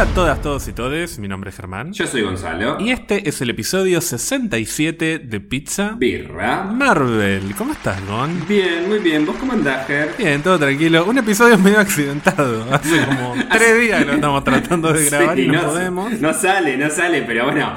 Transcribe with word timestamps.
Hola 0.00 0.10
a 0.10 0.14
todas, 0.14 0.40
todos 0.40 0.66
y 0.66 0.72
todes, 0.72 1.18
mi 1.18 1.28
nombre 1.28 1.50
es 1.50 1.56
Germán. 1.56 1.92
Yo 1.92 2.06
soy 2.06 2.22
Gonzalo. 2.22 2.78
Y 2.80 2.90
este 2.90 3.28
es 3.28 3.42
el 3.42 3.50
episodio 3.50 4.00
67 4.00 5.18
de 5.18 5.40
Pizza 5.40 5.94
Birra. 5.98 6.64
Marvel. 6.64 7.54
¿Cómo 7.54 7.74
estás, 7.74 8.02
Gon? 8.06 8.46
Bien, 8.48 8.88
muy 8.88 9.00
bien. 9.00 9.26
¿Vos 9.26 9.36
cómo 9.36 9.52
andás, 9.52 9.86
Ger? 9.86 10.14
Bien, 10.16 10.42
todo 10.42 10.58
tranquilo. 10.58 11.04
Un 11.04 11.18
episodio 11.18 11.58
medio 11.58 11.80
accidentado. 11.80 12.64
Hace 12.72 13.04
como 13.04 13.34
tres 13.52 13.78
días 13.78 13.98
que 13.98 14.06
lo 14.06 14.12
estamos 14.14 14.42
tratando 14.42 14.90
de 14.90 15.04
grabar 15.04 15.36
Sí, 15.36 15.42
y 15.42 15.48
no, 15.48 15.66
podemos. 15.66 16.12
No 16.12 16.32
sale, 16.32 16.78
no 16.78 16.88
sale, 16.88 17.20
pero 17.20 17.44
bueno. 17.44 17.76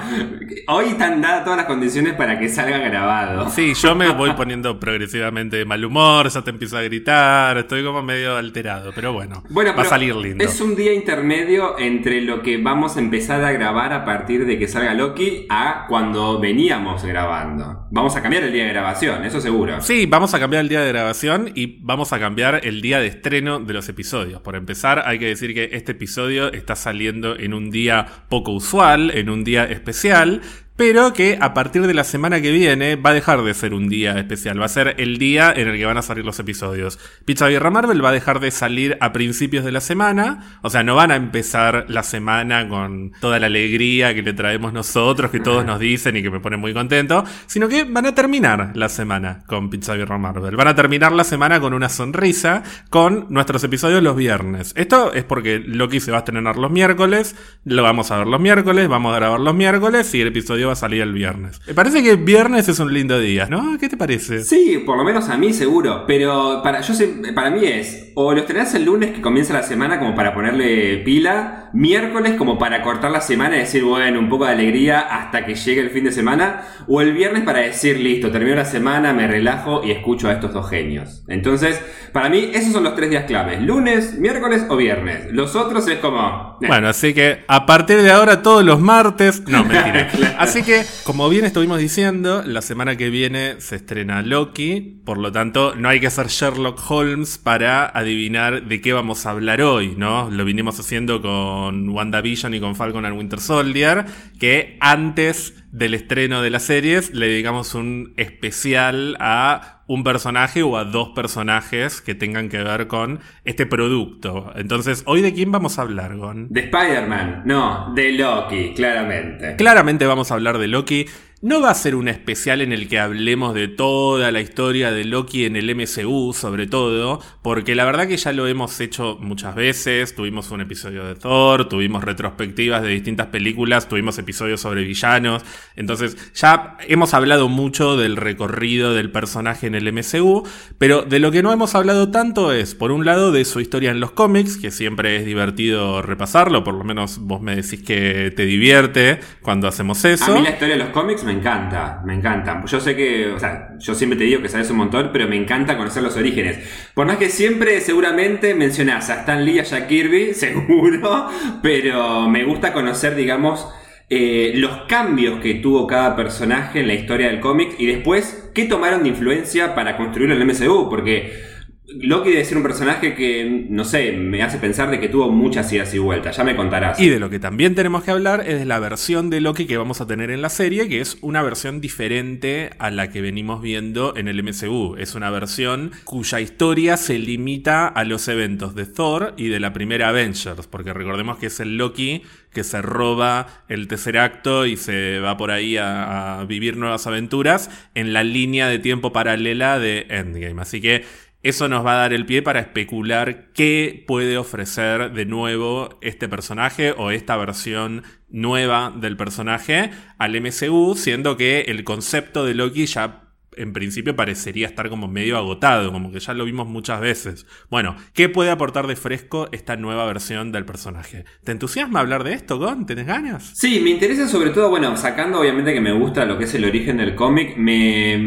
Hoy 0.67 0.85
están 0.91 1.21
dadas 1.21 1.43
todas 1.43 1.57
las 1.57 1.65
condiciones 1.65 2.13
para 2.13 2.39
que 2.39 2.47
salga 2.47 2.77
grabado. 2.77 3.49
Sí, 3.49 3.73
yo 3.73 3.95
me 3.95 4.09
voy 4.11 4.31
poniendo 4.31 4.79
progresivamente 4.79 5.57
de 5.57 5.65
mal 5.65 5.83
humor, 5.83 6.29
ya 6.29 6.41
te 6.41 6.51
empiezo 6.51 6.77
a 6.77 6.83
gritar, 6.83 7.57
estoy 7.57 7.83
como 7.83 8.01
medio 8.01 8.37
alterado, 8.37 8.93
pero 8.95 9.11
bueno, 9.11 9.43
Bueno, 9.49 9.75
va 9.75 9.81
a 9.81 9.85
salir 9.85 10.15
lindo. 10.15 10.41
Es 10.41 10.61
un 10.61 10.73
día 10.73 10.93
intermedio 10.93 11.77
entre 11.77 12.12
lo 12.21 12.41
que 12.41 12.57
vamos 12.57 12.97
a 12.97 12.99
empezar 12.99 13.43
a 13.43 13.51
grabar 13.51 13.93
a 13.93 14.05
partir 14.05 14.45
de 14.45 14.57
que 14.57 14.67
salga 14.67 14.93
Loki 14.93 15.45
a 15.49 15.85
cuando 15.87 16.39
veníamos 16.39 17.03
grabando. 17.03 17.87
Vamos 17.91 18.15
a 18.15 18.21
cambiar 18.21 18.43
el 18.43 18.53
día 18.53 18.63
de 18.63 18.69
grabación, 18.69 19.25
eso 19.25 19.39
seguro. 19.41 19.81
Sí, 19.81 20.05
vamos 20.05 20.33
a 20.33 20.39
cambiar 20.39 20.61
el 20.61 20.69
día 20.69 20.81
de 20.81 20.89
grabación 20.89 21.51
y 21.53 21.79
vamos 21.81 22.13
a 22.13 22.19
cambiar 22.19 22.61
el 22.63 22.81
día 22.81 22.99
de 22.99 23.07
estreno 23.07 23.59
de 23.59 23.73
los 23.73 23.87
episodios. 23.89 24.41
Por 24.41 24.55
empezar, 24.55 25.03
hay 25.05 25.19
que 25.19 25.27
decir 25.27 25.53
que 25.53 25.69
este 25.73 25.93
episodio 25.93 26.51
está 26.51 26.75
saliendo 26.75 27.37
en 27.37 27.53
un 27.53 27.69
día 27.69 28.05
poco 28.29 28.51
usual, 28.51 29.11
en 29.11 29.29
un 29.29 29.43
día 29.43 29.65
especial, 29.65 30.41
pero 30.75 31.13
que 31.13 31.37
a 31.39 31.53
partir 31.53 31.85
de 31.85 31.93
la 31.93 32.03
semana 32.03 32.41
que 32.41 32.51
viene 32.51 32.95
va 32.95 33.11
a 33.11 33.13
dejar 33.13 33.43
de 33.43 33.53
ser 33.53 33.73
un 33.73 33.89
día 33.89 34.17
especial, 34.17 34.59
va 34.59 34.65
a 34.65 34.69
ser 34.69 34.95
el 34.97 35.17
día 35.17 35.53
en 35.55 35.67
el 35.67 35.77
que 35.77 35.85
van 35.85 35.97
a 35.97 36.01
salir 36.01 36.25
los 36.25 36.39
episodios. 36.39 36.99
Pizza 37.25 37.47
Birra 37.47 37.69
Marvel 37.69 38.03
va 38.03 38.09
a 38.09 38.13
dejar 38.13 38.39
de 38.39 38.49
salir 38.49 38.97
a 38.99 39.13
principios 39.13 39.65
de 39.65 39.71
la 39.71 39.81
semana, 39.81 40.59
o 40.61 40.69
sea, 40.69 40.83
no 40.83 40.95
van 40.95 41.11
a 41.11 41.15
empezar 41.15 41.85
la 41.89 42.01
semana 42.01 42.67
con 42.67 43.11
toda 43.19 43.39
la 43.39 43.47
alegría 43.47 44.15
que 44.15 44.23
le 44.23 44.33
traemos 44.33 44.73
nosotros, 44.73 45.29
que 45.29 45.39
todos 45.39 45.63
nos 45.63 45.79
dicen 45.79 46.17
y 46.17 46.23
que 46.23 46.31
me 46.31 46.39
pone 46.39 46.57
muy 46.57 46.73
contento, 46.73 47.23
sino 47.45 47.67
que 47.67 47.83
van 47.83 48.07
a 48.07 48.15
terminar 48.15 48.71
la 48.75 48.89
semana 48.89 49.43
con 49.45 49.69
Pizza 49.69 49.93
Birra 49.93 50.17
Marvel. 50.17 50.55
Van 50.55 50.67
a 50.67 50.75
terminar 50.75 51.11
la 51.11 51.23
semana 51.23 51.59
con 51.59 51.73
una 51.73 51.89
sonrisa 51.89 52.63
con 52.89 53.27
nuestros 53.29 53.63
episodios 53.63 54.01
los 54.01 54.15
viernes. 54.15 54.73
Esto 54.75 55.13
es 55.13 55.23
porque 55.23 55.59
Loki 55.59 55.99
se 55.99 56.11
va 56.11 56.17
a 56.17 56.19
estrenar 56.19 56.57
los 56.57 56.71
miércoles, 56.71 57.35
lo 57.63 57.83
vamos 57.83 58.09
a 58.11 58.17
ver 58.17 58.27
los 58.27 58.41
miércoles, 58.41 58.87
vamos 58.87 59.13
a 59.13 59.17
grabar 59.17 59.39
los 59.39 59.53
miércoles 59.53 60.13
y 60.15 60.21
el 60.21 60.29
episodio 60.29 60.62
va 60.65 60.73
a 60.73 60.77
salir 60.77 61.01
el 61.01 61.13
viernes. 61.13 61.59
Me 61.67 61.73
parece 61.73 62.03
que 62.03 62.15
viernes 62.15 62.67
es 62.69 62.79
un 62.79 62.93
lindo 62.93 63.19
día, 63.19 63.47
¿no? 63.49 63.77
¿Qué 63.79 63.89
te 63.89 63.97
parece? 63.97 64.43
Sí, 64.43 64.81
por 64.85 64.97
lo 64.97 65.03
menos 65.03 65.29
a 65.29 65.37
mí 65.37 65.53
seguro. 65.53 66.05
Pero 66.07 66.61
para, 66.63 66.81
yo 66.81 66.93
sé, 66.93 67.07
para 67.35 67.49
mí 67.49 67.65
es 67.65 68.11
o 68.15 68.31
lo 68.33 68.41
estrenás 68.41 68.73
el 68.75 68.85
lunes 68.85 69.11
que 69.11 69.21
comienza 69.21 69.53
la 69.53 69.63
semana 69.63 69.97
como 69.99 70.13
para 70.15 70.33
ponerle 70.35 70.97
pila, 70.99 71.71
miércoles 71.73 72.35
como 72.37 72.59
para 72.59 72.81
cortar 72.83 73.09
la 73.11 73.21
semana 73.21 73.55
y 73.55 73.59
decir, 73.61 73.83
bueno, 73.83 74.19
un 74.19 74.29
poco 74.29 74.45
de 74.45 74.51
alegría 74.51 74.99
hasta 74.99 75.45
que 75.45 75.55
llegue 75.55 75.81
el 75.81 75.89
fin 75.89 76.03
de 76.03 76.11
semana, 76.11 76.61
o 76.87 77.01
el 77.01 77.13
viernes 77.13 77.43
para 77.43 77.59
decir, 77.59 77.99
listo, 77.99 78.31
termino 78.31 78.55
la 78.55 78.65
semana, 78.65 79.13
me 79.13 79.27
relajo 79.27 79.81
y 79.83 79.89
escucho 79.91 80.29
a 80.29 80.33
estos 80.33 80.53
dos 80.53 80.69
genios. 80.69 81.23
Entonces, 81.27 81.81
para 82.11 82.29
mí 82.29 82.51
esos 82.53 82.71
son 82.73 82.83
los 82.83 82.95
tres 82.95 83.09
días 83.09 83.23
claves, 83.25 83.59
lunes, 83.61 84.19
miércoles 84.19 84.65
o 84.69 84.75
viernes. 84.77 85.31
Los 85.31 85.55
otros 85.55 85.87
es 85.87 85.97
como... 85.97 86.57
eh, 86.61 86.67
Bueno, 86.67 86.89
así 86.89 87.15
que 87.15 87.43
a 87.47 87.65
partir 87.65 88.01
de 88.03 88.11
ahora 88.11 88.43
todos 88.43 88.63
los 88.63 88.79
martes... 88.79 89.41
No, 89.47 89.63
mentira. 89.65 90.09
Así 90.53 90.61
que, 90.61 90.85
como 91.03 91.29
bien 91.29 91.45
estuvimos 91.45 91.79
diciendo, 91.79 92.43
la 92.45 92.61
semana 92.61 92.95
que 92.95 93.09
viene 93.09 93.59
se 93.59 93.77
estrena 93.77 94.21
Loki, 94.21 94.99
por 95.03 95.17
lo 95.17 95.31
tanto 95.31 95.73
no 95.73 95.89
hay 95.89 95.99
que 95.99 96.11
ser 96.11 96.27
Sherlock 96.27 96.79
Holmes 96.91 97.39
para 97.39 97.87
adivinar 97.87 98.67
de 98.67 98.79
qué 98.79 98.93
vamos 98.93 99.25
a 99.25 99.31
hablar 99.31 99.63
hoy, 99.63 99.95
¿no? 99.97 100.29
Lo 100.29 100.45
vinimos 100.45 100.79
haciendo 100.79 101.23
con 101.23 101.89
WandaVision 101.89 102.53
y 102.53 102.59
con 102.59 102.75
Falcon 102.75 103.03
and 103.03 103.17
Winter 103.17 103.39
Soldier, 103.39 104.05
que 104.39 104.77
antes 104.79 105.55
del 105.73 105.95
estreno 105.95 106.43
de 106.43 106.51
las 106.51 106.63
series 106.63 107.15
le 107.15 107.27
dedicamos 107.27 107.73
un 107.73 108.13
especial 108.17 109.17
a 109.19 109.81
un 109.87 110.03
personaje 110.03 110.61
o 110.61 110.77
a 110.77 110.85
dos 110.85 111.09
personajes 111.09 111.99
que 111.99 112.13
tengan 112.13 112.47
que 112.47 112.59
ver 112.63 112.87
con 112.87 113.19
este 113.43 113.65
producto. 113.65 114.53
Entonces, 114.55 115.01
¿hoy 115.07 115.23
de 115.23 115.33
quién 115.33 115.51
vamos 115.51 115.79
a 115.79 115.81
hablar, 115.81 116.15
Gon? 116.15 116.47
De 116.49 116.61
Spider-Man, 116.61 117.41
no, 117.45 117.91
de 117.95 118.11
Loki, 118.11 118.73
claramente. 118.75 119.55
Claramente 119.55 120.05
vamos 120.05 120.29
a 120.29 120.35
hablar 120.35 120.59
de 120.59 120.67
Loki. 120.67 121.07
No 121.43 121.59
va 121.59 121.71
a 121.71 121.73
ser 121.73 121.95
un 121.95 122.07
especial 122.07 122.61
en 122.61 122.71
el 122.71 122.87
que 122.87 122.99
hablemos 122.99 123.53
de 123.53 123.67
toda 123.67 124.31
la 124.31 124.39
historia 124.39 124.93
de 124.93 125.03
Loki 125.03 125.43
en 125.43 125.57
el 125.57 125.75
MCU, 125.75 126.31
sobre 126.31 126.67
todo, 126.67 127.19
porque 127.41 127.75
la 127.75 127.83
verdad 127.83 128.07
que 128.07 128.15
ya 128.15 128.31
lo 128.31 128.47
hemos 128.47 128.79
hecho 128.79 129.17
muchas 129.19 129.53
veces. 129.53 130.15
Tuvimos 130.15 130.51
un 130.51 130.61
episodio 130.61 131.03
de 131.03 131.15
Thor, 131.15 131.67
tuvimos 131.67 132.01
retrospectivas 132.01 132.81
de 132.81 132.87
distintas 132.87 133.27
películas, 133.27 133.89
tuvimos 133.89 134.17
episodios 134.17 134.61
sobre 134.61 134.85
villanos. 134.85 135.43
Entonces, 135.75 136.15
ya 136.33 136.77
hemos 136.87 137.13
hablado 137.13 137.49
mucho 137.49 137.97
del 137.97 138.15
recorrido 138.15 138.93
del 138.93 139.11
personaje 139.11 139.67
en 139.67 139.75
el 139.75 139.91
MCU, 139.91 140.47
pero 140.77 141.01
de 141.01 141.19
lo 141.19 141.29
que 141.31 141.43
no 141.43 141.51
hemos 141.51 141.75
hablado 141.75 142.09
tanto 142.09 142.53
es, 142.53 142.73
por 142.73 142.93
un 142.93 143.03
lado, 143.03 143.33
de 143.33 143.43
su 143.43 143.59
historia 143.59 143.91
en 143.91 143.99
los 143.99 144.11
cómics, 144.11 144.55
que 144.55 144.71
siempre 144.71 145.17
es 145.17 145.25
divertido 145.25 146.01
repasarlo, 146.01 146.63
por 146.63 146.75
lo 146.75 146.85
menos 146.85 147.17
vos 147.19 147.41
me 147.41 147.53
decís 147.53 147.83
que 147.83 148.31
te 148.33 148.45
divierte 148.45 149.19
cuando 149.41 149.67
hacemos 149.67 150.05
eso. 150.05 150.31
A 150.31 150.35
mí 150.35 150.41
la 150.41 150.51
historia 150.51 150.77
de 150.77 150.83
los 150.85 150.93
cómics 150.93 151.25
me 151.25 151.32
encanta, 151.33 152.01
me 152.05 152.13
encanta. 152.13 152.63
Yo 152.65 152.79
sé 152.79 152.95
que, 152.95 153.31
o 153.31 153.39
sea, 153.39 153.69
yo 153.77 153.93
siempre 153.93 154.17
te 154.17 154.25
digo 154.25 154.41
que 154.41 154.49
sabes 154.49 154.69
un 154.69 154.77
montón, 154.77 155.09
pero 155.11 155.27
me 155.27 155.35
encanta 155.35 155.77
conocer 155.77 156.01
los 156.01 156.15
orígenes. 156.15 156.59
Por 156.93 157.05
más 157.05 157.17
que 157.17 157.29
siempre 157.29 157.81
seguramente 157.81 158.55
mencionás 158.55 159.09
a 159.09 159.21
Stan 159.21 159.43
Lee 159.43 159.55
y 159.55 159.59
a 159.59 159.63
Jack 159.63 159.87
Kirby, 159.87 160.33
seguro, 160.33 161.27
pero 161.61 162.29
me 162.29 162.43
gusta 162.43 162.73
conocer, 162.73 163.15
digamos, 163.15 163.67
eh, 164.09 164.53
los 164.55 164.83
cambios 164.87 165.39
que 165.39 165.55
tuvo 165.55 165.87
cada 165.87 166.15
personaje 166.15 166.81
en 166.81 166.87
la 166.87 166.93
historia 166.93 167.27
del 167.27 167.39
cómic 167.39 167.75
y 167.79 167.87
después 167.87 168.51
qué 168.53 168.65
tomaron 168.65 169.03
de 169.03 169.09
influencia 169.09 169.75
para 169.75 169.97
construir 169.97 170.31
el 170.31 170.45
MCU, 170.45 170.89
porque 170.89 171.52
Loki 172.01 172.31
debe 172.31 172.45
ser 172.45 172.57
un 172.57 172.63
personaje 172.63 173.15
que, 173.15 173.65
no 173.69 173.83
sé, 173.85 174.13
me 174.13 174.41
hace 174.41 174.57
pensar 174.57 174.89
de 174.89 174.99
que 174.99 175.09
tuvo 175.09 175.29
muchas 175.29 175.71
idas 175.71 175.93
y 175.93 175.99
vueltas, 175.99 176.37
ya 176.37 176.43
me 176.43 176.55
contarás. 176.55 176.99
Y 176.99 177.09
de 177.09 177.19
lo 177.19 177.29
que 177.29 177.39
también 177.39 177.75
tenemos 177.75 178.03
que 178.03 178.11
hablar 178.11 178.43
es 178.47 178.59
de 178.59 178.65
la 178.65 178.79
versión 178.79 179.29
de 179.29 179.41
Loki 179.41 179.65
que 179.65 179.77
vamos 179.77 180.01
a 180.01 180.07
tener 180.07 180.31
en 180.31 180.41
la 180.41 180.49
serie, 180.49 180.87
que 180.87 181.01
es 181.01 181.17
una 181.21 181.41
versión 181.41 181.81
diferente 181.81 182.71
a 182.79 182.91
la 182.91 183.09
que 183.09 183.21
venimos 183.21 183.61
viendo 183.61 184.15
en 184.15 184.27
el 184.27 184.41
MCU. 184.43 184.95
Es 184.97 185.15
una 185.15 185.29
versión 185.29 185.91
cuya 186.03 186.39
historia 186.39 186.97
se 186.97 187.19
limita 187.19 187.87
a 187.87 188.03
los 188.03 188.27
eventos 188.27 188.75
de 188.75 188.85
Thor 188.85 189.33
y 189.37 189.47
de 189.49 189.59
la 189.59 189.73
primera 189.73 190.09
Avengers, 190.09 190.67
porque 190.67 190.93
recordemos 190.93 191.37
que 191.37 191.47
es 191.47 191.59
el 191.59 191.77
Loki 191.77 192.23
que 192.51 192.63
se 192.63 192.81
roba 192.81 193.63
el 193.67 193.87
tercer 193.87 194.17
acto 194.19 194.67
y 194.67 194.77
se 194.77 195.19
va 195.19 195.37
por 195.37 195.49
ahí 195.49 195.77
a, 195.77 196.39
a 196.39 196.45
vivir 196.45 196.77
nuevas 196.77 197.07
aventuras 197.07 197.71
en 197.95 198.13
la 198.13 198.23
línea 198.23 198.67
de 198.67 198.77
tiempo 198.77 199.11
paralela 199.11 199.79
de 199.79 200.05
Endgame. 200.09 200.61
Así 200.61 200.79
que 200.79 201.03
eso 201.43 201.67
nos 201.67 201.85
va 201.85 201.93
a 201.93 201.97
dar 201.97 202.13
el 202.13 202.25
pie 202.25 202.41
para 202.41 202.61
especular 202.61 203.51
qué 203.53 204.03
puede 204.07 204.37
ofrecer 204.37 205.11
de 205.11 205.25
nuevo 205.25 205.99
este 206.01 206.29
personaje 206.29 206.93
o 206.97 207.11
esta 207.11 207.35
versión 207.35 208.03
nueva 208.29 208.93
del 208.95 209.17
personaje 209.17 209.91
al 210.17 210.39
MCU, 210.41 210.95
siendo 210.95 211.35
que 211.35 211.61
el 211.67 211.83
concepto 211.83 212.45
de 212.45 212.53
Loki 212.53 212.85
ya 212.85 213.23
en 213.57 213.73
principio 213.73 214.15
parecería 214.15 214.67
estar 214.67 214.89
como 214.89 215.07
medio 215.07 215.37
agotado, 215.37 215.91
como 215.91 216.11
que 216.11 216.19
ya 216.19 216.33
lo 216.33 216.45
vimos 216.45 216.67
muchas 216.67 216.99
veces. 217.01 217.45
Bueno, 217.69 217.95
¿qué 218.13 218.29
puede 218.29 218.49
aportar 218.49 218.87
de 218.87 218.95
fresco 218.95 219.49
esta 219.51 219.75
nueva 219.75 220.05
versión 220.05 220.51
del 220.51 220.65
personaje? 220.65 221.25
¿Te 221.43 221.51
entusiasma 221.51 221.99
hablar 221.99 222.23
de 222.23 222.33
esto, 222.33 222.57
Gon? 222.57 222.85
¿Tenés 222.85 223.05
ganas? 223.05 223.51
Sí, 223.53 223.79
me 223.81 223.91
interesa 223.91 224.27
sobre 224.27 224.51
todo, 224.51 224.69
bueno, 224.69 224.95
sacando 224.97 225.39
obviamente 225.39 225.73
que 225.73 225.81
me 225.81 225.91
gusta 225.91 226.25
lo 226.25 226.37
que 226.37 226.45
es 226.45 226.55
el 226.55 226.65
origen 226.65 226.97
del 226.97 227.15
cómic, 227.15 227.55
me, 227.57 228.17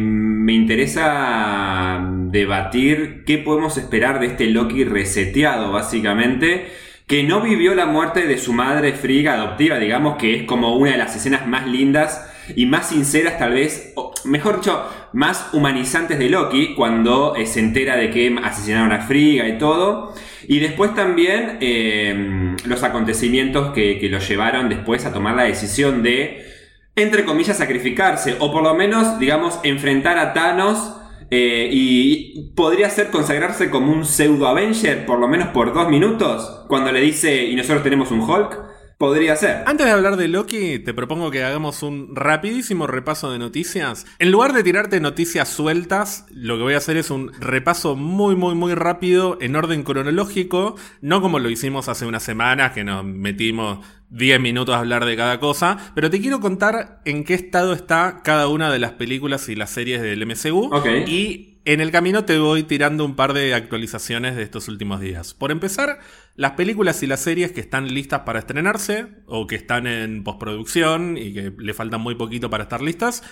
me 0.47 0.53
interesa 0.53 2.09
debatir 2.31 3.25
qué 3.27 3.39
podemos 3.39 3.77
esperar 3.79 4.21
de 4.21 4.27
este 4.27 4.47
Loki 4.47 4.85
reseteado, 4.85 5.73
básicamente, 5.73 6.69
que 7.09 7.25
no 7.25 7.41
vivió 7.41 7.75
la 7.75 7.87
muerte 7.87 8.29
de 8.29 8.39
su 8.39 8.53
madre 8.53 8.93
friga 8.93 9.33
adoptiva, 9.33 9.81
digamos 9.81 10.19
que 10.19 10.37
es 10.37 10.43
como 10.45 10.77
una 10.77 10.93
de 10.93 10.99
las 10.99 11.17
escenas 11.17 11.49
más 11.49 11.67
lindas 11.67 12.33
y 12.55 12.67
más 12.67 12.91
sinceras 12.91 13.41
tal 13.41 13.55
vez, 13.55 13.93
o 13.97 14.15
mejor 14.25 14.61
dicho, 14.61 14.89
más 15.13 15.49
humanizantes 15.53 16.17
de 16.17 16.31
Loki, 16.31 16.77
cuando 16.77 17.35
eh, 17.35 17.45
se 17.47 17.59
entera 17.59 17.97
de 17.97 18.13
que 18.13 18.39
asesinaron 18.41 18.93
a 18.93 19.01
Frigga 19.01 19.49
y 19.49 19.59
todo. 19.59 20.15
Y 20.47 20.61
después 20.61 20.95
también 20.95 21.59
eh, 21.61 22.55
los 22.67 22.85
acontecimientos 22.85 23.73
que, 23.73 23.99
que 23.99 24.09
lo 24.09 24.21
llevaron 24.21 24.69
después 24.69 25.07
a 25.07 25.13
tomar 25.13 25.35
la 25.35 25.43
decisión 25.43 26.05
de, 26.05 26.56
entre 26.97 27.25
comillas, 27.25 27.59
sacrificarse, 27.59 28.37
o 28.41 28.51
por 28.51 28.63
lo 28.63 28.75
menos, 28.75 29.19
digamos, 29.19 29.61
enfrentar 29.63 30.19
a 30.19 30.33
Thanos. 30.33 30.95
eh, 31.31 31.69
y 31.73 32.53
podría 32.55 32.89
ser 32.89 33.11
consagrarse 33.11 33.69
como 33.69 33.93
un 33.93 34.05
pseudo 34.05 34.47
Avenger, 34.47 35.05
por 35.07 35.19
lo 35.19 35.27
menos 35.27 35.49
por 35.49 35.75
dos 35.75 35.89
minutos, 35.89 36.65
cuando 36.69 36.93
le 36.93 37.01
dice, 37.01 37.47
y 37.47 37.57
nosotros 37.57 37.83
tenemos 37.83 38.11
un 38.13 38.21
Hulk. 38.21 38.77
Podría 38.99 39.37
ser. 39.37 39.63
Antes 39.67 39.85
de 39.85 39.93
hablar 39.93 40.17
de 40.17 40.27
Loki, 40.27 40.79
te 40.79 40.95
propongo 40.95 41.31
que 41.31 41.45
hagamos 41.45 41.83
un 41.83 42.17
rapidísimo 42.17 42.87
repaso 42.87 43.31
de 43.31 43.39
noticias. 43.39 44.07
En 44.19 44.31
lugar 44.31 44.55
de 44.55 44.63
tirarte 44.63 45.01
noticias 45.01 45.51
sueltas, 45.51 46.25
lo 46.31 46.57
que 46.57 46.63
voy 46.63 46.73
a 46.73 46.79
hacer 46.79 46.97
es 46.97 47.11
un 47.11 47.31
repaso 47.39 47.95
muy, 47.95 48.37
muy, 48.37 48.55
muy 48.55 48.75
rápido 48.75 49.37
en 49.43 49.55
orden 49.55 49.83
cronológico, 49.83 50.77
no 51.03 51.21
como 51.21 51.41
lo 51.41 51.51
hicimos 51.51 51.91
hace 51.91 52.07
unas 52.07 52.23
semanas, 52.23 52.73
que 52.73 52.85
nos 52.85 53.05
metimos 53.05 53.85
10 54.11 54.41
minutos 54.41 54.75
a 54.75 54.79
hablar 54.79 55.05
de 55.05 55.17
cada 55.17 55.41
cosa, 55.41 55.93
pero 55.95 56.11
te 56.11 56.21
quiero 56.21 56.41
contar 56.41 57.01
en 57.05 57.25
qué 57.25 57.35
estado 57.35 57.73
está 57.73 58.21
cada 58.23 58.49
una 58.49 58.71
de 58.71 58.79
las 58.79 58.93
películas 58.93 59.49
y 59.49 59.57
las 59.57 59.71
series 59.71 60.01
del 60.03 60.25
MCU. 60.27 60.75
Ok. 60.75 60.87
Y 61.07 61.57
en 61.65 61.81
el 61.81 61.91
camino 61.91 62.25
te 62.25 62.39
voy 62.39 62.63
tirando 62.63 63.05
un 63.05 63.17
par 63.17 63.33
de 63.33 63.53
actualizaciones 63.53 64.37
de 64.37 64.45
estos 64.45 64.69
últimos 64.69 65.01
días. 65.01 65.35
Por 65.35 65.51
empezar, 65.51 65.99
las 66.37 66.53
películas 66.53 67.03
y 67.03 67.09
las 67.09 67.21
series 67.21 67.51
que 67.51 67.61
están 67.61 67.93
listas 67.93 68.21
para 68.21 68.39
estrenarse 68.39 69.09
o 69.27 69.49
que 69.49 69.57
están 69.57 69.89
en 69.89 70.23
postproducción 70.23 71.19
y 71.19 71.35
que 71.35 71.53
le 71.59 71.75
faltan 71.75 72.01
muy 72.01 72.15
poquito 72.15 72.51
para 72.51 72.65
estar 72.65 72.83
listas. 72.83 73.25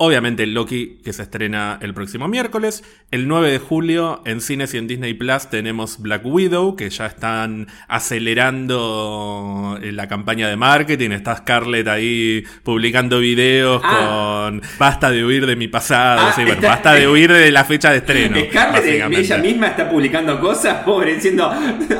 Obviamente 0.00 0.46
Loki 0.46 1.00
que 1.04 1.12
se 1.12 1.22
estrena 1.22 1.78
el 1.82 1.92
próximo 1.92 2.28
miércoles. 2.28 2.84
El 3.10 3.26
9 3.26 3.50
de 3.50 3.58
julio 3.58 4.22
en 4.26 4.40
cines 4.40 4.72
y 4.74 4.78
en 4.78 4.86
Disney 4.86 5.14
Plus 5.14 5.48
tenemos 5.50 5.98
Black 6.00 6.24
Widow 6.24 6.76
que 6.76 6.88
ya 6.88 7.06
están 7.06 7.66
acelerando 7.88 9.78
la 9.80 10.06
campaña 10.08 10.48
de 10.48 10.56
marketing. 10.56 11.10
Está 11.10 11.36
Scarlett 11.36 11.88
ahí 11.88 12.44
publicando 12.62 13.18
videos 13.18 13.80
Ah. 13.84 14.46
con 14.50 14.62
basta 14.78 15.10
de 15.10 15.24
huir 15.24 15.46
de 15.46 15.56
mi 15.56 15.68
pasado. 15.68 16.20
Ah, 16.28 16.32
sí, 16.34 16.42
bueno, 16.42 16.54
está- 16.56 16.68
basta 16.68 16.92
de 16.94 17.08
huir 17.08 17.32
de 17.32 17.50
la 17.50 17.64
fecha 17.64 17.90
de 17.90 17.98
estreno. 17.98 18.36
Scarlett 18.50 18.84
eh, 18.84 19.04
ella 19.18 19.38
misma 19.38 19.68
está 19.68 19.88
publicando 19.90 20.38
cosas, 20.40 20.84
pobre, 20.84 21.14
diciendo, 21.14 21.50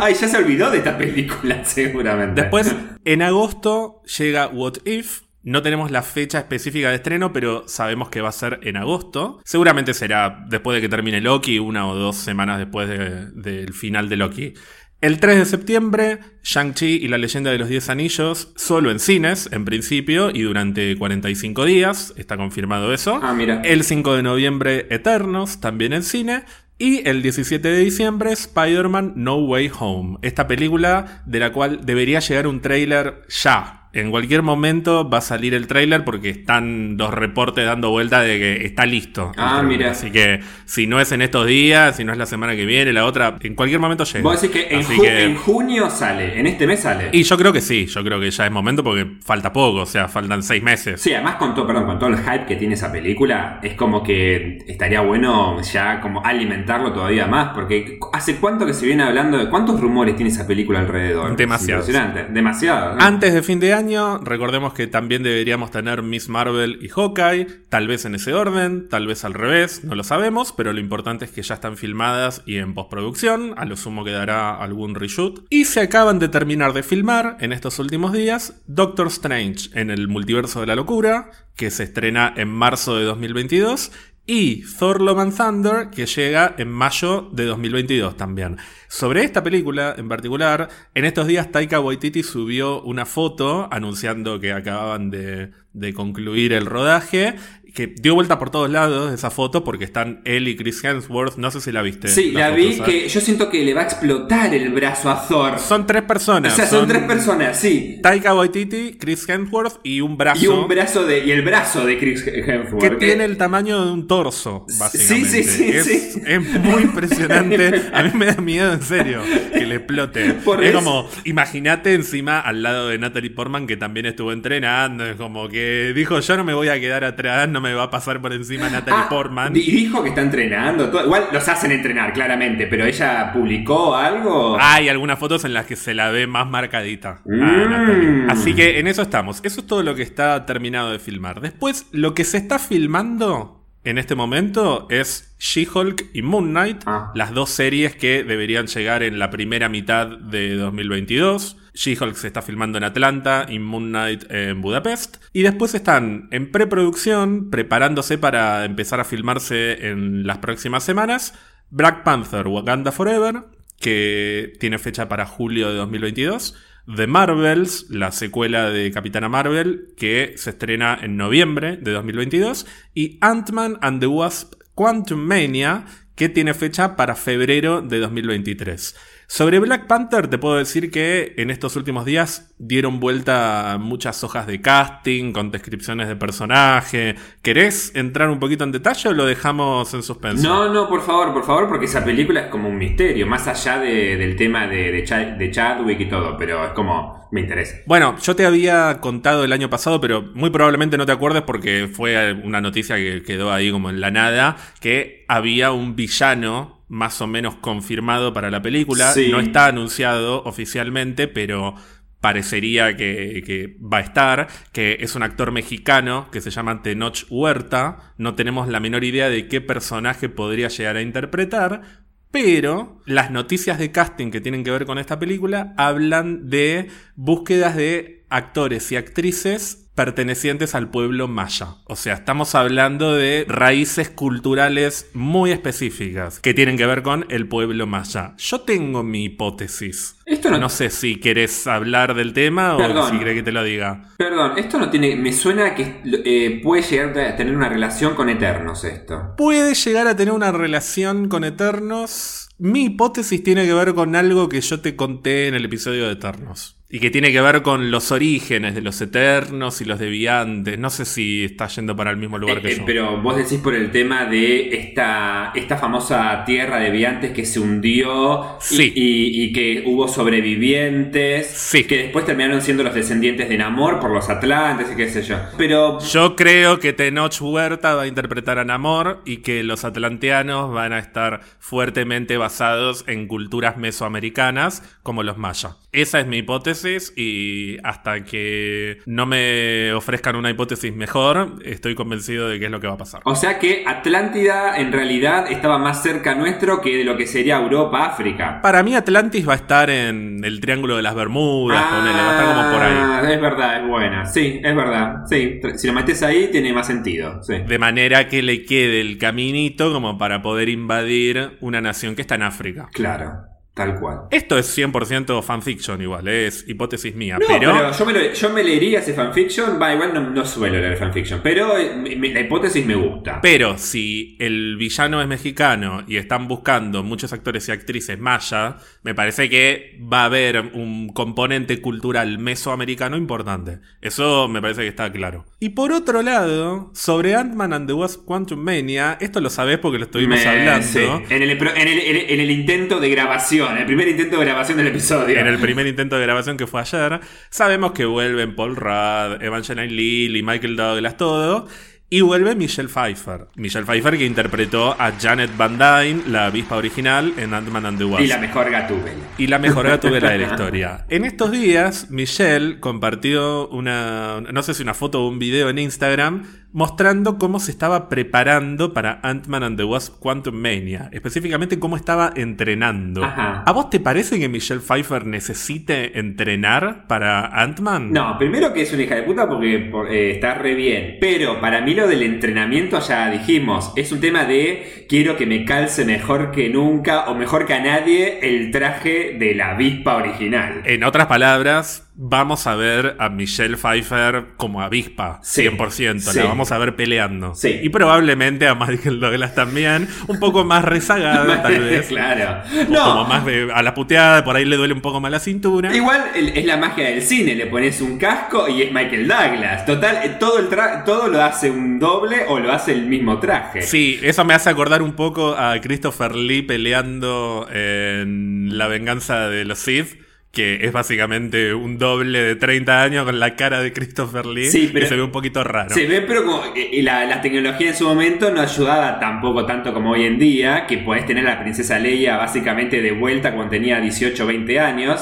ay, 0.00 0.14
ya 0.14 0.28
se 0.28 0.36
olvidó 0.36 0.70
de 0.70 0.78
esta 0.78 0.96
película, 0.96 1.64
seguramente. 1.64 2.42
Después, 2.42 2.74
en 3.04 3.22
agosto 3.22 4.02
llega 4.18 4.46
What 4.48 4.74
If. 4.84 5.22
No 5.42 5.62
tenemos 5.62 5.90
la 5.90 6.02
fecha 6.02 6.38
específica 6.38 6.90
de 6.90 6.96
estreno, 6.96 7.32
pero 7.32 7.64
sabemos 7.68 8.08
que 8.10 8.20
va 8.20 8.28
a 8.28 8.32
ser 8.32 8.60
en 8.64 8.76
agosto. 8.76 9.40
Seguramente 9.44 9.94
será 9.94 10.44
después 10.48 10.74
de 10.74 10.80
que 10.82 10.88
termine 10.88 11.20
Loki, 11.20 11.58
una 11.58 11.86
o 11.88 11.94
dos 11.94 12.16
semanas 12.16 12.58
después 12.58 12.88
de- 12.88 13.26
del 13.32 13.72
final 13.72 14.08
de 14.08 14.16
Loki. 14.16 14.54
El 15.00 15.20
3 15.20 15.38
de 15.38 15.44
septiembre, 15.44 16.18
Shang-Chi 16.42 16.96
y 17.00 17.06
la 17.06 17.18
leyenda 17.18 17.52
de 17.52 17.58
los 17.58 17.68
10 17.68 17.88
anillos, 17.88 18.52
solo 18.56 18.90
en 18.90 18.98
cines, 18.98 19.48
en 19.52 19.64
principio, 19.64 20.30
y 20.34 20.42
durante 20.42 20.96
45 20.96 21.64
días, 21.66 22.12
está 22.16 22.36
confirmado 22.36 22.92
eso. 22.92 23.20
Ah, 23.22 23.32
mira. 23.32 23.62
El 23.64 23.84
5 23.84 24.16
de 24.16 24.24
noviembre, 24.24 24.88
Eternos, 24.90 25.60
también 25.60 25.92
en 25.92 26.02
cine. 26.02 26.42
Y 26.80 27.08
el 27.08 27.22
17 27.22 27.68
de 27.68 27.78
diciembre, 27.78 28.32
Spider-Man 28.32 29.12
No 29.16 29.36
Way 29.36 29.70
Home. 29.78 30.18
Esta 30.22 30.48
película 30.48 31.22
de 31.26 31.38
la 31.40 31.52
cual 31.52 31.80
debería 31.84 32.18
llegar 32.18 32.46
un 32.48 32.60
tráiler 32.60 33.22
ya. 33.28 33.77
En 33.92 34.10
cualquier 34.10 34.42
momento 34.42 35.08
va 35.08 35.18
a 35.18 35.20
salir 35.22 35.54
el 35.54 35.66
tráiler 35.66 36.04
porque 36.04 36.28
están 36.28 36.96
dos 36.98 37.12
reportes 37.14 37.64
dando 37.64 37.90
vuelta 37.90 38.20
de 38.20 38.38
que 38.38 38.66
está 38.66 38.84
listo. 38.84 39.32
Ah, 39.38 39.62
mira. 39.62 39.92
Así 39.92 40.10
que 40.10 40.40
si 40.66 40.86
no 40.86 41.00
es 41.00 41.10
en 41.12 41.22
estos 41.22 41.46
días, 41.46 41.96
si 41.96 42.04
no 42.04 42.12
es 42.12 42.18
la 42.18 42.26
semana 42.26 42.54
que 42.54 42.66
viene, 42.66 42.92
la 42.92 43.06
otra, 43.06 43.36
en 43.40 43.54
cualquier 43.54 43.80
momento 43.80 44.04
llega. 44.04 44.22
Vos 44.22 44.42
decís 44.42 44.54
que 44.62 44.74
en, 44.74 44.80
Así 44.80 44.92
ju- 44.94 45.00
que- 45.02 45.24
en 45.24 45.36
junio 45.36 45.88
sale, 45.88 46.38
en 46.38 46.46
este 46.46 46.66
mes 46.66 46.80
sale. 46.80 47.08
Y 47.12 47.22
yo 47.22 47.36
creo 47.38 47.52
que 47.52 47.62
sí, 47.62 47.86
yo 47.86 48.04
creo 48.04 48.20
que 48.20 48.30
ya 48.30 48.44
es 48.44 48.52
momento 48.52 48.84
porque 48.84 49.06
falta 49.24 49.52
poco, 49.52 49.78
o 49.80 49.86
sea, 49.86 50.06
faltan 50.06 50.42
seis 50.42 50.62
meses. 50.62 51.00
Sí, 51.00 51.14
además 51.14 51.36
con 51.36 51.54
todo, 51.54 51.66
perdón, 51.66 51.86
con 51.86 51.98
todo 51.98 52.10
el 52.10 52.18
hype 52.18 52.44
que 52.46 52.56
tiene 52.56 52.74
esa 52.74 52.92
película, 52.92 53.58
es 53.62 53.72
como 53.74 54.02
que 54.02 54.58
estaría 54.66 55.00
bueno 55.00 55.60
ya 55.62 56.00
como 56.00 56.22
alimentarlo 56.24 56.92
todavía 56.92 57.26
más, 57.26 57.52
porque 57.54 57.98
¿hace 58.12 58.36
cuánto 58.36 58.66
que 58.66 58.74
se 58.74 58.84
viene 58.84 59.02
hablando 59.02 59.38
de 59.38 59.48
cuántos 59.48 59.80
rumores 59.80 60.14
tiene 60.14 60.30
esa 60.30 60.46
película 60.46 60.80
alrededor? 60.80 61.30
Impresionante, 61.30 62.26
demasiado. 62.30 62.96
¿no? 62.96 63.02
Antes 63.02 63.32
de 63.32 63.42
fin 63.42 63.58
de 63.58 63.72
año, 63.72 63.77
recordemos 64.22 64.72
que 64.74 64.86
también 64.86 65.22
deberíamos 65.22 65.70
tener 65.70 66.02
Miss 66.02 66.28
Marvel 66.28 66.78
y 66.82 66.88
Hawkeye, 66.88 67.46
tal 67.68 67.86
vez 67.86 68.04
en 68.04 68.14
ese 68.14 68.34
orden, 68.34 68.88
tal 68.88 69.06
vez 69.06 69.24
al 69.24 69.34
revés, 69.34 69.84
no 69.84 69.94
lo 69.94 70.04
sabemos, 70.04 70.52
pero 70.52 70.72
lo 70.72 70.80
importante 70.80 71.24
es 71.24 71.30
que 71.30 71.42
ya 71.42 71.54
están 71.54 71.76
filmadas 71.76 72.42
y 72.46 72.56
en 72.56 72.74
postproducción, 72.74 73.54
a 73.56 73.64
lo 73.64 73.76
sumo 73.76 74.04
quedará 74.04 74.56
algún 74.56 74.94
reshoot. 74.94 75.46
Y 75.50 75.64
se 75.64 75.80
acaban 75.80 76.18
de 76.18 76.28
terminar 76.28 76.72
de 76.72 76.82
filmar 76.82 77.36
en 77.40 77.52
estos 77.52 77.78
últimos 77.78 78.12
días 78.12 78.60
Doctor 78.66 79.08
Strange 79.08 79.70
en 79.74 79.90
el 79.90 80.08
multiverso 80.08 80.60
de 80.60 80.66
la 80.66 80.76
locura, 80.76 81.30
que 81.56 81.70
se 81.70 81.84
estrena 81.84 82.32
en 82.36 82.48
marzo 82.48 82.96
de 82.96 83.04
2022. 83.04 83.90
Y 84.30 84.62
Thor 84.78 85.00
Love 85.00 85.34
Thunder, 85.34 85.88
que 85.88 86.04
llega 86.04 86.54
en 86.58 86.70
mayo 86.70 87.30
de 87.32 87.46
2022 87.46 88.14
también. 88.18 88.58
Sobre 88.86 89.24
esta 89.24 89.42
película 89.42 89.94
en 89.96 90.06
particular, 90.06 90.68
en 90.94 91.06
estos 91.06 91.26
días 91.26 91.50
Taika 91.50 91.80
Waititi 91.80 92.22
subió 92.22 92.82
una 92.82 93.06
foto 93.06 93.66
anunciando 93.72 94.38
que 94.38 94.52
acababan 94.52 95.08
de, 95.08 95.52
de 95.78 95.94
concluir 95.94 96.52
el 96.52 96.66
rodaje, 96.66 97.34
que 97.74 97.86
dio 97.86 98.14
vuelta 98.14 98.38
por 98.40 98.50
todos 98.50 98.68
lados 98.70 99.12
esa 99.12 99.30
foto 99.30 99.62
porque 99.62 99.84
están 99.84 100.20
él 100.24 100.48
y 100.48 100.56
Chris 100.56 100.82
Hemsworth, 100.82 101.36
no 101.36 101.50
sé 101.52 101.60
si 101.60 101.70
la 101.70 101.82
viste. 101.82 102.08
sí, 102.08 102.32
la, 102.32 102.50
vi 102.50 102.80
que 102.80 103.08
yo 103.08 103.20
siento 103.20 103.50
que 103.50 103.62
le 103.62 103.72
va 103.74 103.82
a 103.82 103.84
explotar 103.84 104.52
el 104.54 104.70
brazo 104.70 105.10
a 105.10 105.28
Thor. 105.28 105.58
Son 105.60 105.86
tres 105.86 106.02
o 106.02 106.06
personas. 106.06 106.56
sea, 106.56 106.66
son, 106.66 106.88
tres 106.88 107.02
personas, 107.04 107.60
sí. 107.60 108.00
Taika 108.02 108.34
Waititi, 108.34 108.96
Chris 108.98 109.28
Hemsworth 109.28 109.80
y 109.84 110.00
un 110.00 110.16
brazo. 110.16 110.42
Y 110.42 110.48
un 110.48 110.66
brazo 110.66 111.04
de. 111.06 111.24
Y 111.26 111.30
el 111.30 111.42
brazo 111.42 111.84
de 111.86 111.98
Chris 111.98 112.26
Hemsworth. 112.26 112.80
que 112.82 112.90
tiene 112.96 113.24
el 113.26 113.36
tamaño 113.36 113.84
de 113.84 113.92
un 113.92 114.08
torso, 114.08 114.66
básicamente. 114.78 115.28
Sí, 115.28 115.44
sí, 115.44 115.48
sí, 115.48 115.70
es, 115.70 115.84
sí. 115.84 116.20
es 116.26 116.40
muy 116.60 116.82
impresionante. 117.18 117.82
A 117.92 118.02
mí 118.02 118.10
me 118.14 118.26
da 118.26 118.36
miedo, 118.40 118.72
en 118.72 118.82
serio, 118.82 119.22
que 119.52 119.66
le 119.66 119.76
explote. 119.76 120.32
Por 120.44 120.64
es 120.64 120.70
eso- 120.70 120.78
como, 120.82 121.08
imagínate 121.24 121.94
encima 121.94 122.40
al 122.40 122.62
lado 122.62 122.88
de 122.88 122.98
Natalie 122.98 123.30
Portman, 123.30 123.66
que 123.66 123.76
también 123.76 124.06
estuvo 124.06 124.32
entrenando. 124.32 125.04
Es 125.06 125.16
como 125.16 125.48
que 125.48 125.67
dijo: 125.94 126.20
Yo 126.20 126.36
no 126.36 126.44
me 126.44 126.54
voy 126.54 126.68
a 126.68 126.78
quedar 126.80 127.04
atrás, 127.04 127.48
no 127.48 127.60
me 127.60 127.74
va 127.74 127.84
a 127.84 127.90
pasar 127.90 128.20
por 128.20 128.32
encima 128.32 128.68
Natalie 128.68 129.00
Ah, 129.04 129.08
Portman. 129.08 129.54
Y 129.56 129.60
dijo 129.60 130.02
que 130.02 130.10
está 130.10 130.22
entrenando. 130.22 130.90
todo- 130.90 131.04
Igual 131.04 131.28
los 131.32 131.48
hacen 131.48 131.70
entrenar, 131.72 132.12
claramente. 132.12 132.66
Pero 132.66 132.84
ella 132.84 133.30
publicó 133.32 133.94
algo. 133.96 134.56
Hay 134.60 134.88
algunas 134.88 135.18
fotos 135.18 135.44
en 135.44 135.54
las 135.54 135.66
que 135.66 135.76
se 135.76 135.94
la 135.94 136.10
ve 136.10 136.26
más 136.26 136.46
marcadita. 136.48 137.20
Mm. 137.24 137.70
Natalie. 137.70 138.24
Así 138.28 138.54
que 138.54 138.78
en 138.78 138.86
eso 138.86 139.02
estamos. 139.02 139.40
Eso 139.44 139.60
es 139.60 139.66
todo 139.66 139.82
lo 139.82 139.94
que 139.94 140.02
está 140.02 140.44
terminado 140.46 140.90
de 140.92 140.98
filmar. 140.98 141.40
Después, 141.40 141.86
lo 141.92 142.14
que 142.14 142.24
se 142.24 142.36
está 142.38 142.58
filmando 142.58 143.54
en 143.84 143.96
este 143.96 144.14
momento 144.14 144.86
es 144.90 145.34
She-Hulk 145.38 146.06
y 146.12 146.20
Moon 146.22 146.50
Knight, 146.50 146.82
Ah. 146.86 147.10
las 147.14 147.32
dos 147.32 147.50
series 147.50 147.94
que 147.96 148.22
deberían 148.24 148.66
llegar 148.66 149.02
en 149.02 149.18
la 149.18 149.30
primera 149.30 149.68
mitad 149.68 150.06
de 150.08 150.56
2022. 150.56 151.56
She-Hulk 151.78 152.16
se 152.16 152.26
está 152.26 152.42
filmando 152.42 152.76
en 152.76 152.82
Atlanta 152.82 153.46
y 153.48 153.60
Moon 153.60 153.90
Knight 153.90 154.24
en 154.30 154.60
Budapest. 154.60 155.18
Y 155.32 155.42
después 155.42 155.76
están 155.76 156.26
en 156.32 156.50
preproducción, 156.50 157.50
preparándose 157.50 158.18
para 158.18 158.64
empezar 158.64 158.98
a 158.98 159.04
filmarse 159.04 159.86
en 159.88 160.26
las 160.26 160.38
próximas 160.38 160.82
semanas. 160.82 161.34
Black 161.70 162.02
Panther 162.02 162.48
Wakanda 162.48 162.90
Forever, 162.90 163.44
que 163.78 164.54
tiene 164.58 164.78
fecha 164.78 165.08
para 165.08 165.24
julio 165.24 165.68
de 165.68 165.76
2022. 165.76 166.56
The 166.96 167.06
Marvels, 167.06 167.86
la 167.90 168.10
secuela 168.10 168.70
de 168.70 168.90
Capitana 168.90 169.28
Marvel, 169.28 169.94
que 169.96 170.32
se 170.36 170.50
estrena 170.50 170.98
en 171.00 171.16
noviembre 171.16 171.76
de 171.76 171.92
2022. 171.92 172.66
Y 172.92 173.18
Ant-Man 173.20 173.78
and 173.82 174.00
the 174.00 174.08
Wasp 174.08 174.54
Quantum 174.74 175.20
Mania, 175.20 175.84
que 176.16 176.28
tiene 176.28 176.54
fecha 176.54 176.96
para 176.96 177.14
febrero 177.14 177.82
de 177.82 178.00
2023. 178.00 178.96
Sobre 179.30 179.58
Black 179.58 179.86
Panther 179.86 180.28
te 180.28 180.38
puedo 180.38 180.56
decir 180.56 180.90
que 180.90 181.34
en 181.36 181.50
estos 181.50 181.76
últimos 181.76 182.06
días 182.06 182.54
dieron 182.58 182.98
vuelta 182.98 183.76
muchas 183.78 184.24
hojas 184.24 184.46
de 184.46 184.62
casting 184.62 185.32
con 185.32 185.50
descripciones 185.50 186.08
de 186.08 186.16
personaje. 186.16 187.14
¿Querés 187.42 187.92
entrar 187.94 188.30
un 188.30 188.40
poquito 188.40 188.64
en 188.64 188.72
detalle 188.72 189.10
o 189.10 189.12
lo 189.12 189.26
dejamos 189.26 189.92
en 189.92 190.02
suspenso? 190.02 190.48
No, 190.48 190.72
no, 190.72 190.88
por 190.88 191.02
favor, 191.02 191.34
por 191.34 191.44
favor, 191.44 191.68
porque 191.68 191.84
esa 191.84 192.02
película 192.02 192.40
es 192.40 192.46
como 192.46 192.70
un 192.70 192.78
misterio, 192.78 193.26
más 193.26 193.46
allá 193.46 193.78
de- 193.78 194.16
del 194.16 194.34
tema 194.34 194.66
de, 194.66 194.90
de, 194.92 195.34
de 195.38 195.50
Chadwick 195.50 196.00
y 196.00 196.08
todo, 196.08 196.34
pero 196.38 196.64
es 196.64 196.70
como, 196.72 197.28
me 197.30 197.42
interesa. 197.42 197.76
Bueno, 197.84 198.16
yo 198.22 198.34
te 198.34 198.46
había 198.46 198.98
contado 198.98 199.44
el 199.44 199.52
año 199.52 199.68
pasado, 199.68 200.00
pero 200.00 200.22
muy 200.34 200.48
probablemente 200.48 200.96
no 200.96 201.04
te 201.04 201.12
acuerdes 201.12 201.42
porque 201.42 201.86
fue 201.92 202.32
una 202.32 202.62
noticia 202.62 202.96
que 202.96 203.22
quedó 203.22 203.52
ahí 203.52 203.70
como 203.70 203.90
en 203.90 204.00
la 204.00 204.10
nada, 204.10 204.56
que 204.80 205.26
había 205.28 205.70
un 205.70 205.96
villano 205.96 206.77
más 206.88 207.20
o 207.20 207.26
menos 207.26 207.56
confirmado 207.56 208.32
para 208.32 208.50
la 208.50 208.62
película. 208.62 209.12
Sí. 209.12 209.28
No 209.30 209.40
está 209.40 209.66
anunciado 209.66 210.42
oficialmente, 210.44 211.28
pero 211.28 211.74
parecería 212.20 212.96
que, 212.96 213.42
que 213.46 213.76
va 213.80 213.98
a 213.98 214.02
estar, 214.02 214.48
que 214.72 214.98
es 215.00 215.14
un 215.14 215.22
actor 215.22 215.52
mexicano 215.52 216.28
que 216.32 216.40
se 216.40 216.50
llama 216.50 216.82
Tenoch 216.82 217.26
Huerta. 217.30 218.14
No 218.16 218.34
tenemos 218.34 218.68
la 218.68 218.80
menor 218.80 219.04
idea 219.04 219.28
de 219.28 219.46
qué 219.48 219.60
personaje 219.60 220.28
podría 220.28 220.68
llegar 220.68 220.96
a 220.96 221.02
interpretar, 221.02 221.82
pero 222.30 223.00
las 223.06 223.30
noticias 223.30 223.78
de 223.78 223.92
casting 223.92 224.30
que 224.30 224.40
tienen 224.40 224.64
que 224.64 224.70
ver 224.70 224.84
con 224.84 224.98
esta 224.98 225.18
película 225.18 225.74
hablan 225.76 226.50
de 226.50 226.88
búsquedas 227.14 227.76
de 227.76 228.17
actores 228.30 228.90
y 228.92 228.96
actrices 228.96 229.88
pertenecientes 229.98 230.76
al 230.76 230.90
pueblo 230.90 231.26
maya. 231.26 231.74
O 231.86 231.96
sea, 231.96 232.14
estamos 232.14 232.54
hablando 232.54 233.16
de 233.16 233.44
raíces 233.48 234.08
culturales 234.08 235.10
muy 235.12 235.50
específicas 235.50 236.38
que 236.38 236.54
tienen 236.54 236.76
que 236.76 236.86
ver 236.86 237.02
con 237.02 237.26
el 237.30 237.48
pueblo 237.48 237.84
maya. 237.88 238.34
Yo 238.38 238.60
tengo 238.60 239.02
mi 239.02 239.24
hipótesis. 239.24 240.14
Esto 240.24 240.52
no, 240.52 240.58
No 240.58 240.68
sé 240.68 240.90
si 240.90 241.16
querés 241.16 241.66
hablar 241.66 242.14
del 242.14 242.32
tema 242.32 242.76
o 242.76 243.10
si 243.10 243.18
querés 243.18 243.34
que 243.34 243.42
te 243.42 243.50
lo 243.50 243.64
diga. 243.64 244.04
Perdón, 244.16 244.56
esto 244.56 244.78
no 244.78 244.88
tiene. 244.88 245.16
Me 245.16 245.32
suena 245.32 245.74
que 245.74 246.00
eh, 246.04 246.60
puede 246.62 246.82
llegar 246.82 247.18
a 247.18 247.34
tener 247.34 247.56
una 247.56 247.68
relación 247.68 248.14
con 248.14 248.28
Eternos 248.28 248.84
esto. 248.84 249.34
Puede 249.36 249.74
llegar 249.74 250.06
a 250.06 250.14
tener 250.14 250.32
una 250.32 250.52
relación 250.52 251.28
con 251.28 251.42
Eternos. 251.42 252.50
Mi 252.56 252.84
hipótesis 252.84 253.42
tiene 253.42 253.66
que 253.66 253.74
ver 253.74 253.94
con 253.94 254.14
algo 254.14 254.48
que 254.48 254.60
yo 254.60 254.80
te 254.80 254.94
conté 254.94 255.48
en 255.48 255.54
el 255.54 255.64
episodio 255.64 256.06
de 256.06 256.12
Eternos. 256.12 256.77
Y 256.90 257.00
que 257.00 257.10
tiene 257.10 257.30
que 257.32 257.40
ver 257.42 257.60
con 257.60 257.90
los 257.90 258.12
orígenes 258.12 258.74
de 258.74 258.80
los 258.80 258.98
Eternos 259.02 259.82
y 259.82 259.84
los 259.84 259.98
Deviantes. 259.98 260.78
No 260.78 260.88
sé 260.88 261.04
si 261.04 261.44
está 261.44 261.66
yendo 261.68 261.94
para 261.94 262.10
el 262.10 262.16
mismo 262.16 262.38
lugar 262.38 262.58
Eh, 262.58 262.62
que 262.62 262.68
eh, 262.72 262.76
yo. 262.78 262.84
pero 262.86 263.20
vos 263.20 263.36
decís 263.36 263.58
por 263.58 263.74
el 263.74 263.90
tema 263.90 264.24
de 264.24 264.74
esta, 264.74 265.52
esta 265.54 265.76
famosa 265.76 266.44
tierra 266.46 266.78
de 266.78 266.90
viantes 266.90 267.32
que 267.32 267.44
se 267.44 267.60
hundió 267.60 268.56
y- 268.70 268.74
Sí. 268.76 268.92
y, 268.96 269.42
y 269.44 269.52
que 269.52 269.82
hubo 269.86 270.08
sobrevivientes 270.08 271.46
Sí. 271.48 271.84
que 271.84 272.04
después 272.04 272.24
terminaron 272.24 272.62
siendo 272.62 272.82
los 272.82 272.94
descendientes 272.94 273.50
de 273.50 273.58
Namor 273.58 274.00
por 274.00 274.10
los 274.10 274.30
Atlantes 274.30 274.88
y 274.90 274.96
qué 274.96 275.10
sé 275.10 275.22
yo. 275.22 275.36
Pero 275.58 275.98
Yo 276.00 276.36
creo 276.36 276.78
que 276.78 276.94
Tenoch 276.94 277.34
Huerta 277.42 277.96
va 277.96 278.02
a 278.02 278.06
interpretar 278.06 278.58
a 278.58 278.64
Namor 278.64 279.20
y 279.26 279.38
que 279.38 279.62
los 279.62 279.84
atlanteanos 279.84 280.72
van 280.72 280.94
a 280.94 280.98
estar 280.98 281.40
fuertemente 281.58 282.38
basados 282.38 283.04
en 283.08 283.26
culturas 283.28 283.76
mesoamericanas 283.76 284.82
como 285.02 285.22
los 285.22 285.36
mayas. 285.36 285.76
Esa 285.90 286.20
es 286.20 286.26
mi 286.26 286.38
hipótesis 286.38 287.14
y 287.16 287.78
hasta 287.82 288.22
que 288.24 288.98
no 289.06 289.24
me 289.24 289.92
ofrezcan 289.94 290.36
una 290.36 290.50
hipótesis 290.50 290.94
mejor, 290.94 291.54
estoy 291.64 291.94
convencido 291.94 292.48
de 292.48 292.58
que 292.58 292.66
es 292.66 292.70
lo 292.70 292.78
que 292.78 292.86
va 292.86 292.94
a 292.94 292.98
pasar. 292.98 293.22
O 293.24 293.34
sea 293.34 293.58
que 293.58 293.84
Atlántida 293.86 294.76
en 294.78 294.92
realidad 294.92 295.50
estaba 295.50 295.78
más 295.78 296.02
cerca 296.02 296.34
nuestro 296.34 296.82
que 296.82 296.96
de 296.98 297.04
lo 297.04 297.16
que 297.16 297.26
sería 297.26 297.56
Europa, 297.56 298.04
África. 298.04 298.60
Para 298.60 298.82
mí 298.82 298.94
Atlantis 298.94 299.48
va 299.48 299.54
a 299.54 299.56
estar 299.56 299.88
en 299.88 300.44
el 300.44 300.60
Triángulo 300.60 300.96
de 300.96 301.02
las 301.02 301.14
Bermudas, 301.14 301.82
ponele, 301.84 302.18
va 302.18 302.28
a 302.28 302.32
estar 302.32 302.54
como 302.54 302.70
por 302.70 302.82
ahí. 302.82 302.94
Ah, 302.98 303.32
Es 303.32 303.40
verdad, 303.40 303.80
es 303.82 303.88
buena. 303.88 304.26
Sí, 304.26 304.60
es 304.62 304.76
verdad. 304.76 305.14
Sí, 305.28 305.60
si 305.76 305.86
lo 305.86 305.94
metes 305.94 306.22
ahí 306.22 306.48
tiene 306.52 306.72
más 306.72 306.86
sentido. 306.86 307.42
Sí. 307.42 307.54
De 307.66 307.78
manera 307.78 308.28
que 308.28 308.42
le 308.42 308.64
quede 308.64 309.00
el 309.00 309.16
caminito 309.16 309.92
como 309.92 310.18
para 310.18 310.42
poder 310.42 310.68
invadir 310.68 311.56
una 311.60 311.80
nación 311.80 312.14
que 312.14 312.20
está 312.22 312.34
en 312.34 312.42
África. 312.42 312.88
Claro, 312.92 313.32
tal 313.78 313.98
cual. 313.98 314.18
Esto 314.30 314.58
es 314.58 314.76
100% 314.76 315.42
fanfiction 315.42 316.02
igual, 316.02 316.28
¿eh? 316.28 316.46
es 316.48 316.64
hipótesis 316.68 317.14
mía, 317.14 317.38
No, 317.40 317.46
pero, 317.46 317.72
pero, 317.72 317.92
yo, 317.92 318.04
me 318.06 318.12
lo- 318.12 318.32
yo 318.32 318.50
me 318.50 318.62
leería 318.62 318.98
ese 318.98 319.14
fanfiction. 319.14 319.80
Va, 319.80 319.94
igual 319.94 320.12
no, 320.12 320.20
no 320.30 320.44
suelo 320.44 320.78
leer 320.78 320.96
fanfiction. 320.98 321.40
Pero 321.42 321.78
eh, 321.78 321.94
me- 321.96 322.16
me- 322.16 322.28
la 322.34 322.40
hipótesis 322.40 322.84
me 322.84 322.94
gusta. 322.94 323.40
pero 323.40 323.78
si 323.78 324.36
el 324.40 324.76
villano 324.76 325.22
es 325.22 325.28
mexicano 325.28 326.04
y 326.06 326.16
están 326.16 326.48
buscando 326.48 327.02
muchos 327.02 327.32
actores 327.32 327.68
y 327.68 327.72
actrices 327.72 328.18
maya, 328.18 328.76
me 329.02 329.14
parece 329.14 329.48
que 329.48 329.98
va 330.12 330.22
a 330.22 330.24
haber 330.26 330.58
un 330.74 331.08
componente 331.14 331.80
cultural 331.80 332.38
mesoamericano 332.38 333.16
importante. 333.16 333.78
Eso 334.02 334.48
me 334.48 334.60
parece 334.60 334.82
que 334.82 334.88
está 334.88 335.10
claro. 335.12 335.46
Y 335.60 335.70
por 335.70 335.92
otro 335.92 336.22
lado, 336.22 336.90
sobre 336.94 337.34
Ant-Man 337.34 337.72
and 337.72 337.86
the 337.86 337.92
Wasp 337.92 338.24
Quantum 338.24 338.58
Mania, 338.58 339.16
esto 339.20 339.40
lo 339.40 339.50
sabés 339.50 339.78
porque 339.78 339.98
lo 339.98 340.04
estuvimos 340.04 340.38
Me- 340.40 340.46
hablando. 340.48 340.86
sí. 340.86 340.98
En 341.30 341.42
el- 341.42 341.50
en 341.50 341.88
el- 341.88 342.30
en 342.30 342.40
el 342.40 342.50
intento 342.50 342.98
de 343.00 343.08
grabación, 343.10 343.67
el 343.76 343.86
primer 343.86 344.08
intento 344.08 344.38
de 344.38 344.44
grabación 344.44 344.78
del 344.78 344.86
episodio. 344.86 345.38
En 345.38 345.46
el 345.46 345.58
primer 345.58 345.86
intento 345.86 346.16
de 346.16 346.22
grabación 346.22 346.56
que 346.56 346.66
fue 346.66 346.80
ayer, 346.80 347.20
sabemos 347.50 347.92
que 347.92 348.04
vuelven 348.04 348.54
Paul 348.54 348.76
Rudd, 348.76 349.42
Evangeline 349.42 349.92
Lilly, 349.92 350.42
Michael 350.42 350.76
Douglas, 350.76 351.16
todo. 351.16 351.66
Y 352.10 352.22
vuelve 352.22 352.54
Michelle 352.54 352.88
Pfeiffer. 352.88 353.48
Michelle 353.56 353.84
Pfeiffer 353.84 354.16
que 354.16 354.24
interpretó 354.24 354.96
a 354.98 355.12
Janet 355.20 355.54
Van 355.58 355.76
Dyne, 355.76 356.22
la 356.28 356.46
avispa 356.46 356.76
original, 356.76 357.34
en 357.36 357.52
Ant-Man 357.52 357.84
and 357.84 357.98
the 357.98 358.04
Wasp. 358.04 358.24
Y 358.24 358.28
la 358.28 358.38
mejor 358.38 358.70
gatúbela. 358.70 359.24
Y 359.36 359.46
la 359.46 359.58
mejor 359.58 359.86
gatubela 359.86 360.30
de 360.30 360.38
la 360.38 360.46
historia. 360.50 361.04
En 361.10 361.26
estos 361.26 361.50
días, 361.50 362.10
Michelle 362.10 362.80
compartió 362.80 363.68
una, 363.68 364.40
no 364.40 364.62
sé 364.62 364.72
si 364.72 364.82
una 364.82 364.94
foto 364.94 365.22
o 365.22 365.28
un 365.28 365.38
video 365.38 365.68
en 365.68 365.78
Instagram, 365.78 366.44
mostrando 366.72 367.38
cómo 367.38 367.60
se 367.60 367.70
estaba 367.70 368.08
preparando 368.08 368.92
para 368.92 369.20
Ant-Man 369.22 369.62
and 369.62 369.76
the 369.78 369.84
Wasp 369.84 370.18
Quantum 370.20 370.54
Mania. 370.54 371.08
Específicamente 371.12 371.78
cómo 371.78 371.96
estaba 371.96 372.30
entrenando. 372.36 373.24
Ajá. 373.24 373.62
¿A 373.66 373.72
vos 373.72 373.88
te 373.90 374.00
parece 374.00 374.38
que 374.38 374.48
Michelle 374.48 374.80
Pfeiffer 374.80 375.26
necesite 375.26 376.18
entrenar 376.18 377.06
para 377.06 377.46
Ant-Man? 377.46 378.12
No, 378.12 378.36
primero 378.38 378.72
que 378.72 378.82
es 378.82 378.92
una 378.92 379.02
hija 379.02 379.14
de 379.14 379.22
puta 379.22 379.48
porque 379.48 379.88
por- 379.90 380.10
eh, 380.12 380.32
está 380.32 380.54
re 380.54 380.74
bien. 380.74 381.16
Pero 381.20 381.60
para 381.60 381.80
mí 381.80 381.94
lo 381.94 382.06
del 382.06 382.22
entrenamiento 382.22 383.00
ya 383.00 383.30
dijimos. 383.30 383.92
Es 383.96 384.12
un 384.12 384.20
tema 384.20 384.44
de 384.44 385.06
quiero 385.08 385.36
que 385.36 385.46
me 385.46 385.64
calce 385.64 386.04
mejor 386.04 386.50
que 386.52 386.68
nunca 386.68 387.28
o 387.30 387.34
mejor 387.34 387.64
que 387.66 387.74
a 387.74 387.80
nadie 387.82 388.40
el 388.42 388.70
traje 388.70 389.36
de 389.38 389.54
la 389.54 389.70
avispa 389.70 390.16
original. 390.16 390.82
En 390.84 391.02
otras 391.04 391.26
palabras, 391.26 392.07
vamos 392.20 392.66
a 392.66 392.74
ver 392.74 393.14
a 393.20 393.28
Michelle 393.28 393.76
Pfeiffer 393.76 394.46
como 394.56 394.82
avispa, 394.82 395.38
Sí, 395.40 395.62
100%. 395.62 396.18
sí. 396.32 396.36
La 396.38 396.46
vamos 396.46 396.72
a 396.72 396.78
ver 396.78 396.96
peleando. 396.96 397.54
Sí. 397.54 397.78
Y 397.80 397.90
probablemente 397.90 398.66
a 398.66 398.74
Michael 398.74 399.20
Douglas 399.20 399.54
también, 399.54 400.08
un 400.26 400.40
poco 400.40 400.64
más 400.64 400.84
rezagada 400.84 401.62
tal 401.62 401.78
vez. 401.78 402.08
claro. 402.08 402.62
O 402.88 402.90
No, 402.92 403.04
como 403.04 403.24
más 403.26 403.46
de- 403.46 403.70
a 403.72 403.82
la 403.84 403.94
puteada, 403.94 404.42
por 404.42 404.56
ahí 404.56 404.64
le 404.64 404.76
duele 404.76 404.94
un 404.94 405.00
poco 405.00 405.20
más 405.20 405.30
la 405.30 405.38
cintura. 405.38 405.94
Igual 405.94 406.24
es 406.34 406.64
la 406.66 406.76
magia 406.76 407.04
del 407.08 407.22
cine, 407.22 407.54
le 407.54 407.66
pones 407.66 408.00
un 408.00 408.18
casco 408.18 408.68
y 408.68 408.82
es 408.82 408.90
Michael 408.92 409.28
Douglas. 409.28 409.86
Total, 409.86 410.18
eh, 410.24 410.36
todo, 410.40 410.58
el 410.58 410.68
tra- 410.68 411.04
todo 411.04 411.28
lo 411.28 411.40
hace 411.40 411.70
un 411.70 412.00
doble 412.00 412.46
o 412.48 412.58
lo 412.58 412.72
hace 412.72 412.92
el 412.94 413.06
mismo 413.06 413.38
traje. 413.38 413.82
Sí, 413.82 414.18
eso 414.24 414.44
me 414.44 414.54
hace 414.54 414.68
acordar 414.70 415.02
un 415.02 415.12
poco 415.12 415.54
a 415.56 415.80
Christopher 415.80 416.34
Lee 416.34 416.62
peleando 416.62 417.68
en 417.72 418.76
La 418.76 418.88
venganza 418.88 419.48
de 419.48 419.64
los 419.64 419.78
Sith, 419.78 420.26
que 420.58 420.84
es 420.84 420.90
básicamente 420.92 421.72
un 421.72 421.98
doble 421.98 422.42
de 422.42 422.56
30 422.56 423.00
años 423.04 423.24
con 423.24 423.38
la 423.38 423.54
cara 423.54 423.80
de 423.80 423.92
Christopher 423.92 424.44
Lee, 424.44 424.64
Sí, 424.70 424.90
pero- 424.92 425.04
que 425.04 425.08
se 425.08 425.14
ve 425.14 425.22
un 425.22 425.30
poquito 425.30 425.62
raro. 425.62 425.90
Se 425.90 426.04
ve, 426.06 426.22
pero 426.22 426.44
como 426.44 426.64
eh, 426.74 426.88
y 426.94 427.02
la, 427.02 427.24
la 427.26 427.40
tecnología 427.40 427.90
en 427.90 427.94
su 427.94 428.04
momento 428.08 428.50
no 428.50 428.60
ayudaba 428.60 429.20
tampoco 429.20 429.64
tanto 429.66 429.94
como 429.94 430.10
hoy 430.10 430.24
en 430.24 430.36
día, 430.38 430.84
que 430.86 430.98
podés 430.98 431.26
tener 431.26 431.46
a 431.46 431.50
la 431.54 431.60
princesa 431.60 431.98
Leia 432.00 432.36
básicamente 432.38 433.00
de 433.00 433.12
vuelta 433.12 433.52
cuando 433.54 433.70
tenía 433.70 434.00
18 434.00 434.42
o 434.42 434.46
20 434.48 434.80
años. 434.80 435.20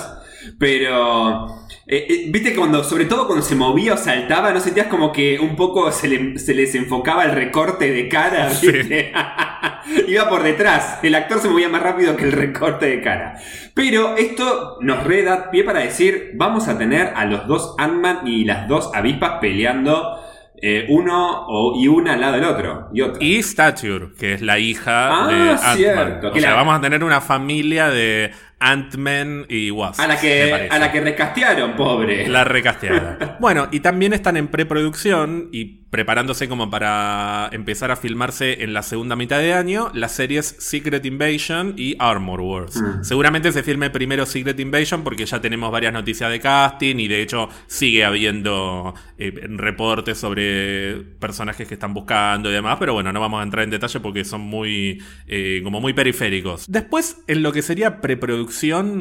Pero, 0.58 1.65
eh, 1.88 2.06
eh, 2.08 2.26
viste, 2.30 2.54
cuando, 2.54 2.82
sobre 2.82 3.04
todo 3.04 3.26
cuando 3.26 3.44
se 3.44 3.54
movía 3.54 3.94
o 3.94 3.96
saltaba, 3.96 4.52
¿no 4.52 4.60
sentías 4.60 4.88
como 4.88 5.12
que 5.12 5.38
un 5.38 5.54
poco 5.56 5.92
se, 5.92 6.08
le- 6.08 6.38
se 6.38 6.52
les 6.54 6.74
enfocaba 6.74 7.24
el 7.24 7.32
recorte 7.32 7.92
de 7.92 8.08
cara? 8.08 8.50
Sí. 8.50 8.68
Iba 10.08 10.28
por 10.28 10.42
detrás, 10.42 10.98
el 11.02 11.14
actor 11.14 11.38
se 11.40 11.48
movía 11.48 11.68
más 11.68 11.82
rápido 11.82 12.16
que 12.16 12.24
el 12.24 12.32
recorte 12.32 12.86
de 12.86 13.00
cara. 13.02 13.34
Pero 13.74 14.16
esto 14.16 14.78
nos 14.80 15.04
reda 15.04 15.50
pie 15.50 15.62
para 15.64 15.80
decir, 15.80 16.32
vamos 16.34 16.66
a 16.68 16.76
tener 16.76 17.12
a 17.14 17.24
los 17.24 17.46
dos 17.46 17.74
Ant-Man 17.78 18.20
y 18.26 18.44
las 18.44 18.66
dos 18.68 18.90
avispas 18.94 19.34
peleando 19.40 20.20
eh, 20.60 20.86
uno 20.88 21.44
o- 21.48 21.78
y 21.80 21.86
una 21.86 22.14
al 22.14 22.20
lado 22.20 22.32
del 22.34 22.44
otro. 22.44 22.88
Y 22.92 23.02
otro. 23.02 23.22
Y 23.22 23.42
Stature, 23.42 24.08
que 24.18 24.32
es 24.34 24.42
la 24.42 24.58
hija 24.58 25.08
Ah, 25.24 25.28
de 25.28 25.90
Ant-Man. 25.94 26.20
O 26.24 26.32
Que 26.32 26.40
sea, 26.40 26.50
la- 26.50 26.56
vamos 26.56 26.76
a 26.76 26.80
tener 26.80 27.04
una 27.04 27.20
familia 27.20 27.88
de 27.88 28.32
Ant-Man 28.58 29.46
y 29.48 29.70
Wasp. 29.70 30.00
a 30.00 30.06
la 30.06 30.18
que, 30.18 30.68
a 30.70 30.78
la 30.78 30.90
que 30.90 31.00
recastearon, 31.00 31.76
pobre. 31.76 32.26
La 32.28 32.44
recasteada. 32.44 33.36
bueno, 33.40 33.68
y 33.70 33.80
también 33.80 34.14
están 34.14 34.36
en 34.36 34.48
preproducción 34.48 35.50
y 35.52 35.82
preparándose 35.90 36.48
como 36.48 36.68
para 36.68 37.48
empezar 37.52 37.90
a 37.90 37.96
filmarse 37.96 38.64
en 38.64 38.74
la 38.74 38.82
segunda 38.82 39.14
mitad 39.14 39.38
de 39.38 39.54
año 39.54 39.90
las 39.94 40.12
series 40.12 40.56
Secret 40.58 41.04
Invasion 41.06 41.74
y 41.76 41.96
Armor 41.98 42.40
Wars. 42.40 42.76
Mm. 42.76 43.04
Seguramente 43.04 43.52
se 43.52 43.62
filme 43.62 43.90
primero 43.90 44.26
Secret 44.26 44.58
Invasion 44.58 45.04
porque 45.04 45.26
ya 45.26 45.40
tenemos 45.40 45.70
varias 45.70 45.92
noticias 45.92 46.30
de 46.30 46.40
casting 46.40 46.96
y 46.96 47.08
de 47.08 47.22
hecho 47.22 47.48
sigue 47.66 48.04
habiendo 48.04 48.94
eh, 49.18 49.32
reportes 49.48 50.18
sobre 50.18 50.96
personajes 51.20 51.68
que 51.68 51.74
están 51.74 51.94
buscando 51.94 52.50
y 52.50 52.52
demás, 52.52 52.76
pero 52.80 52.94
bueno, 52.94 53.12
no 53.12 53.20
vamos 53.20 53.40
a 53.40 53.42
entrar 53.44 53.64
en 53.64 53.70
detalle 53.70 54.00
porque 54.00 54.24
son 54.24 54.40
muy 54.40 55.02
eh, 55.26 55.60
como 55.62 55.80
muy 55.80 55.92
periféricos. 55.92 56.66
Después, 56.68 57.22
en 57.26 57.42
lo 57.42 57.52
que 57.52 57.62
sería 57.62 58.00
preproducción 58.00 58.45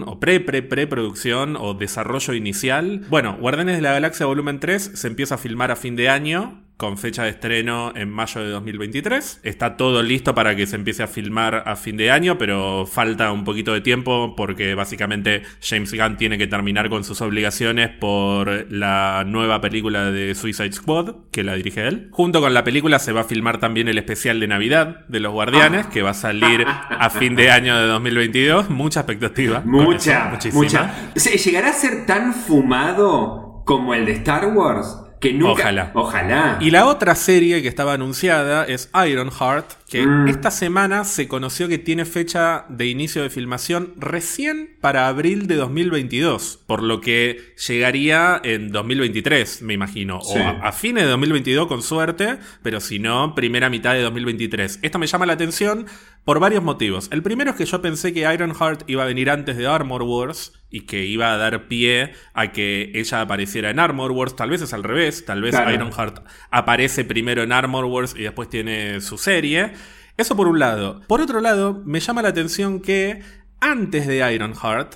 o 0.06 0.20
pre-pre-preproducción 0.20 1.56
o 1.56 1.74
desarrollo 1.74 2.34
inicial, 2.34 3.06
bueno, 3.10 3.38
Guardianes 3.40 3.76
de 3.76 3.82
la 3.82 3.94
Galaxia 3.94 4.26
Volumen 4.26 4.60
3 4.60 4.92
se 4.94 5.08
empieza 5.08 5.36
a 5.36 5.38
filmar 5.38 5.72
a 5.72 5.76
fin 5.76 5.96
de 5.96 6.10
año 6.10 6.65
con 6.78 6.98
fecha 6.98 7.24
de 7.24 7.30
estreno 7.30 7.94
en 7.96 8.10
mayo 8.10 8.42
de 8.42 8.50
2023. 8.50 9.40
Está 9.44 9.78
todo 9.78 10.04
listo 10.04 10.36
para 10.36 10.56
que 10.56 10.68
se 10.68 10.76
empiece 10.76 11.04
a 11.04 11.08
filmar 11.08 11.64
a 11.66 11.76
fin 11.76 11.98
de 11.98 12.12
año, 12.12 12.38
pero 12.38 12.86
falta 12.86 13.32
un 13.32 13.44
poquito 13.44 13.74
de 13.74 13.82
tiempo 13.82 14.36
porque 14.36 14.76
básicamente 14.76 15.44
James 15.62 15.94
Gunn 15.94 16.18
tiene 16.18 16.38
que 16.38 16.48
terminar 16.48 16.90
con 16.90 17.04
sus 17.04 17.22
obligaciones 17.22 17.90
por 17.90 18.72
la 18.72 19.24
nueva 19.26 19.62
película 19.62 20.12
de 20.12 20.36
Suicide 20.36 20.74
Squad, 20.74 21.16
que 21.32 21.44
la 21.44 21.56
dirige 21.56 21.88
él. 21.88 22.10
Junto 22.12 22.42
con 22.42 22.54
la 22.54 22.64
película 22.64 23.00
se 23.00 23.14
va 23.14 23.22
a 23.22 23.26
filmar 23.26 23.60
también 23.60 23.88
el 23.88 23.98
especial 23.98 24.40
de 24.40 24.48
Navidad 24.48 25.06
de 25.08 25.20
los 25.20 25.32
Guardianes, 25.32 25.88
que 25.88 26.02
va 26.02 26.12
a 26.12 26.16
salir 26.16 26.66
a 26.68 27.10
fin 27.10 27.36
de 27.36 27.52
año 27.52 27.78
de 27.78 27.88
2022. 27.88 28.70
Mucha 28.70 29.02
expectativa. 29.02 29.62
Mucha, 29.66 30.30
muchísima. 30.32 30.62
mucha. 30.62 31.14
¿Llegará 31.16 31.70
a 31.70 31.74
ser 31.74 32.06
tan 32.06 32.34
fumado 32.34 33.46
como 33.66 33.94
el 33.94 34.06
de 34.06 34.14
Star 34.14 34.48
Wars. 34.56 35.05
Que 35.20 35.34
nunca, 35.34 35.64
Ojalá. 35.64 35.92
Ojalá. 35.94 36.58
Y 36.60 36.72
la 36.72 36.86
otra 36.86 37.16
serie 37.16 37.62
que 37.62 37.68
estaba 37.68 37.94
anunciada 37.94 38.66
es 38.66 38.90
Ironheart, 39.08 39.66
que 39.96 40.06
Mm. 40.08 40.28
esta 40.28 40.52
semana 40.52 41.04
se 41.06 41.28
conoció 41.28 41.68
que 41.68 41.78
tiene 41.78 42.06
fecha 42.06 42.66
de 42.70 42.88
inicio 42.88 43.24
de 43.24 43.30
filmación 43.30 43.94
recién 43.98 44.78
para 44.82 45.08
abril 45.08 45.48
de 45.48 45.56
2022, 45.56 46.60
por 46.68 46.84
lo 46.84 47.02
que 47.02 47.54
llegaría 47.68 48.40
en 48.44 48.72
2023, 48.72 49.62
me 49.62 49.74
imagino, 49.74 50.20
Sí. 50.22 50.38
o 50.38 50.44
a, 50.44 50.50
a 50.68 50.72
fines 50.72 51.04
de 51.04 51.10
2022 51.10 51.68
con 51.68 51.82
suerte, 51.82 52.38
pero 52.62 52.80
si 52.80 53.00
no, 53.00 53.34
primera 53.36 53.70
mitad 53.70 53.94
de 53.94 54.02
2023. 54.02 54.80
Esto 54.82 55.00
me 55.00 55.08
llama 55.08 55.26
la 55.26 55.34
atención 55.34 55.86
por 56.24 56.40
varios 56.40 56.64
motivos. 56.64 57.08
El 57.12 57.22
primero 57.24 57.52
es 57.52 57.56
que 57.58 57.66
yo 57.66 57.82
pensé 57.82 58.12
que 58.14 58.22
Ironheart 58.32 58.84
iba 58.90 59.04
a 59.04 59.06
venir 59.06 59.30
antes 59.30 59.58
de 59.58 59.68
Armor 59.68 60.02
Wars 60.04 60.54
y 60.72 60.82
que 60.82 61.06
iba 61.06 61.32
a 61.32 61.38
dar 61.38 61.68
pie 61.68 62.14
a 62.34 62.52
que 62.52 62.92
ella 62.96 63.22
apareciera 63.22 63.70
en 63.70 63.80
Armor 63.80 64.12
Wars. 64.12 64.36
Tal 64.36 64.50
vez 64.50 64.62
es 64.62 64.74
al 64.74 64.84
revés, 64.84 65.24
tal 65.24 65.42
vez 65.42 65.52
Claro. 65.56 65.72
Ironheart 65.74 66.26
aparece 66.52 67.06
primero 67.06 67.44
en 67.44 67.52
Armor 67.52 67.86
Wars 67.86 68.16
y 68.18 68.24
después 68.24 68.50
tiene 68.50 69.00
su 69.02 69.18
serie. 69.18 69.72
Eso 70.18 70.36
por 70.36 70.48
un 70.48 70.60
lado. 70.60 71.02
Por 71.08 71.22
otro 71.22 71.42
lado, 71.42 71.82
me 71.86 72.00
llama 72.00 72.22
la 72.22 72.30
atención 72.30 72.80
que 72.80 73.22
antes 73.60 74.08
de 74.08 74.34
Ironheart 74.34 74.96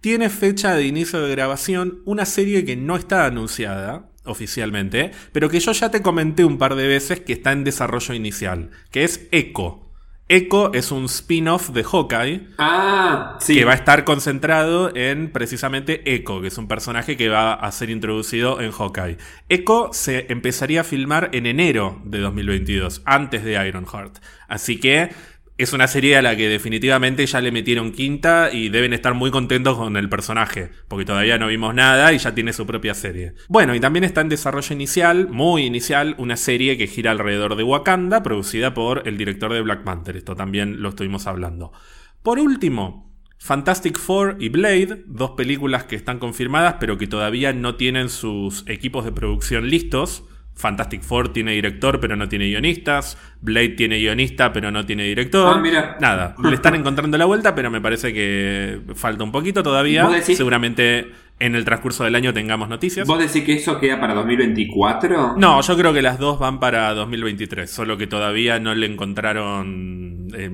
tiene 0.00 0.28
fecha 0.30 0.74
de 0.74 0.86
inicio 0.86 1.20
de 1.20 1.30
grabación 1.30 2.02
una 2.04 2.24
serie 2.26 2.64
que 2.64 2.76
no 2.76 2.96
está 2.96 3.24
anunciada 3.24 4.10
oficialmente, 4.24 5.12
pero 5.32 5.48
que 5.48 5.60
yo 5.60 5.72
ya 5.72 5.90
te 5.90 6.02
comenté 6.02 6.44
un 6.44 6.58
par 6.58 6.74
de 6.74 6.86
veces 6.86 7.20
que 7.20 7.32
está 7.32 7.52
en 7.52 7.64
desarrollo 7.64 8.14
inicial, 8.14 8.70
que 8.90 9.04
es 9.04 9.28
Echo. 9.32 9.91
Echo 10.34 10.72
es 10.72 10.90
un 10.92 11.04
spin-off 11.04 11.68
de 11.72 11.84
Hawkeye 11.84 12.48
Ah, 12.56 13.36
sí. 13.38 13.54
que 13.54 13.66
va 13.66 13.72
a 13.72 13.74
estar 13.74 14.04
concentrado 14.04 14.90
en 14.96 15.30
precisamente 15.30 16.14
Echo, 16.14 16.40
que 16.40 16.46
es 16.48 16.56
un 16.56 16.68
personaje 16.68 17.18
que 17.18 17.28
va 17.28 17.52
a 17.52 17.70
ser 17.70 17.90
introducido 17.90 18.58
en 18.62 18.72
Hawkeye. 18.72 19.18
Echo 19.50 19.90
se 19.92 20.32
empezaría 20.32 20.80
a 20.80 20.84
filmar 20.84 21.28
en 21.32 21.44
enero 21.44 22.00
de 22.06 22.20
2022, 22.20 23.02
antes 23.04 23.44
de 23.44 23.62
Ironheart. 23.68 24.20
Así 24.48 24.80
que 24.80 25.10
es 25.58 25.72
una 25.72 25.86
serie 25.86 26.16
a 26.16 26.22
la 26.22 26.36
que 26.36 26.48
definitivamente 26.48 27.26
ya 27.26 27.40
le 27.40 27.52
metieron 27.52 27.92
quinta 27.92 28.50
y 28.52 28.68
deben 28.68 28.92
estar 28.92 29.14
muy 29.14 29.30
contentos 29.30 29.76
con 29.76 29.96
el 29.96 30.08
personaje, 30.08 30.70
porque 30.88 31.04
todavía 31.04 31.38
no 31.38 31.48
vimos 31.48 31.74
nada 31.74 32.12
y 32.12 32.18
ya 32.18 32.34
tiene 32.34 32.52
su 32.52 32.66
propia 32.66 32.94
serie. 32.94 33.34
Bueno, 33.48 33.74
y 33.74 33.80
también 33.80 34.04
está 34.04 34.22
en 34.22 34.28
desarrollo 34.28 34.74
inicial, 34.74 35.28
muy 35.28 35.64
inicial, 35.64 36.14
una 36.18 36.36
serie 36.36 36.76
que 36.78 36.86
gira 36.86 37.10
alrededor 37.10 37.56
de 37.56 37.62
Wakanda, 37.62 38.22
producida 38.22 38.74
por 38.74 39.06
el 39.06 39.18
director 39.18 39.52
de 39.52 39.60
Black 39.60 39.84
Panther. 39.84 40.16
Esto 40.16 40.34
también 40.34 40.82
lo 40.82 40.90
estuvimos 40.90 41.26
hablando. 41.26 41.72
Por 42.22 42.38
último, 42.38 43.12
Fantastic 43.38 43.98
Four 43.98 44.36
y 44.38 44.48
Blade, 44.48 45.02
dos 45.06 45.32
películas 45.32 45.84
que 45.84 45.96
están 45.96 46.20
confirmadas 46.20 46.76
pero 46.78 46.96
que 46.96 47.08
todavía 47.08 47.52
no 47.52 47.74
tienen 47.74 48.08
sus 48.08 48.64
equipos 48.68 49.04
de 49.04 49.10
producción 49.10 49.68
listos. 49.68 50.24
Fantastic 50.54 51.02
Four 51.02 51.32
tiene 51.32 51.52
director 51.52 51.98
pero 51.98 52.14
no 52.16 52.28
tiene 52.28 52.46
guionistas. 52.48 53.16
Blade 53.40 53.70
tiene 53.70 53.98
guionista 53.98 54.52
pero 54.52 54.70
no 54.70 54.84
tiene 54.86 55.04
director. 55.04 55.54
Ah, 55.56 55.60
mira. 55.60 55.96
Nada, 56.00 56.34
le 56.42 56.54
están 56.54 56.74
encontrando 56.74 57.16
la 57.18 57.24
vuelta 57.24 57.54
pero 57.54 57.70
me 57.70 57.80
parece 57.80 58.12
que 58.12 58.80
falta 58.94 59.24
un 59.24 59.32
poquito 59.32 59.62
todavía. 59.62 60.04
¿Vos 60.04 60.14
decís- 60.14 60.36
Seguramente 60.36 61.10
en 61.38 61.54
el 61.56 61.64
transcurso 61.64 62.04
del 62.04 62.14
año 62.14 62.32
tengamos 62.32 62.68
noticias. 62.68 63.06
¿Vos 63.06 63.18
decís 63.18 63.44
que 63.44 63.54
eso 63.54 63.80
queda 63.80 64.00
para 64.00 64.14
2024? 64.14 65.34
No, 65.36 65.60
yo 65.60 65.76
creo 65.76 65.92
que 65.92 66.02
las 66.02 66.18
dos 66.18 66.38
van 66.38 66.60
para 66.60 66.92
2023, 66.94 67.68
solo 67.68 67.96
que 67.96 68.06
todavía 68.06 68.60
no 68.60 68.74
le 68.74 68.86
encontraron... 68.86 70.28
eh, 70.34 70.50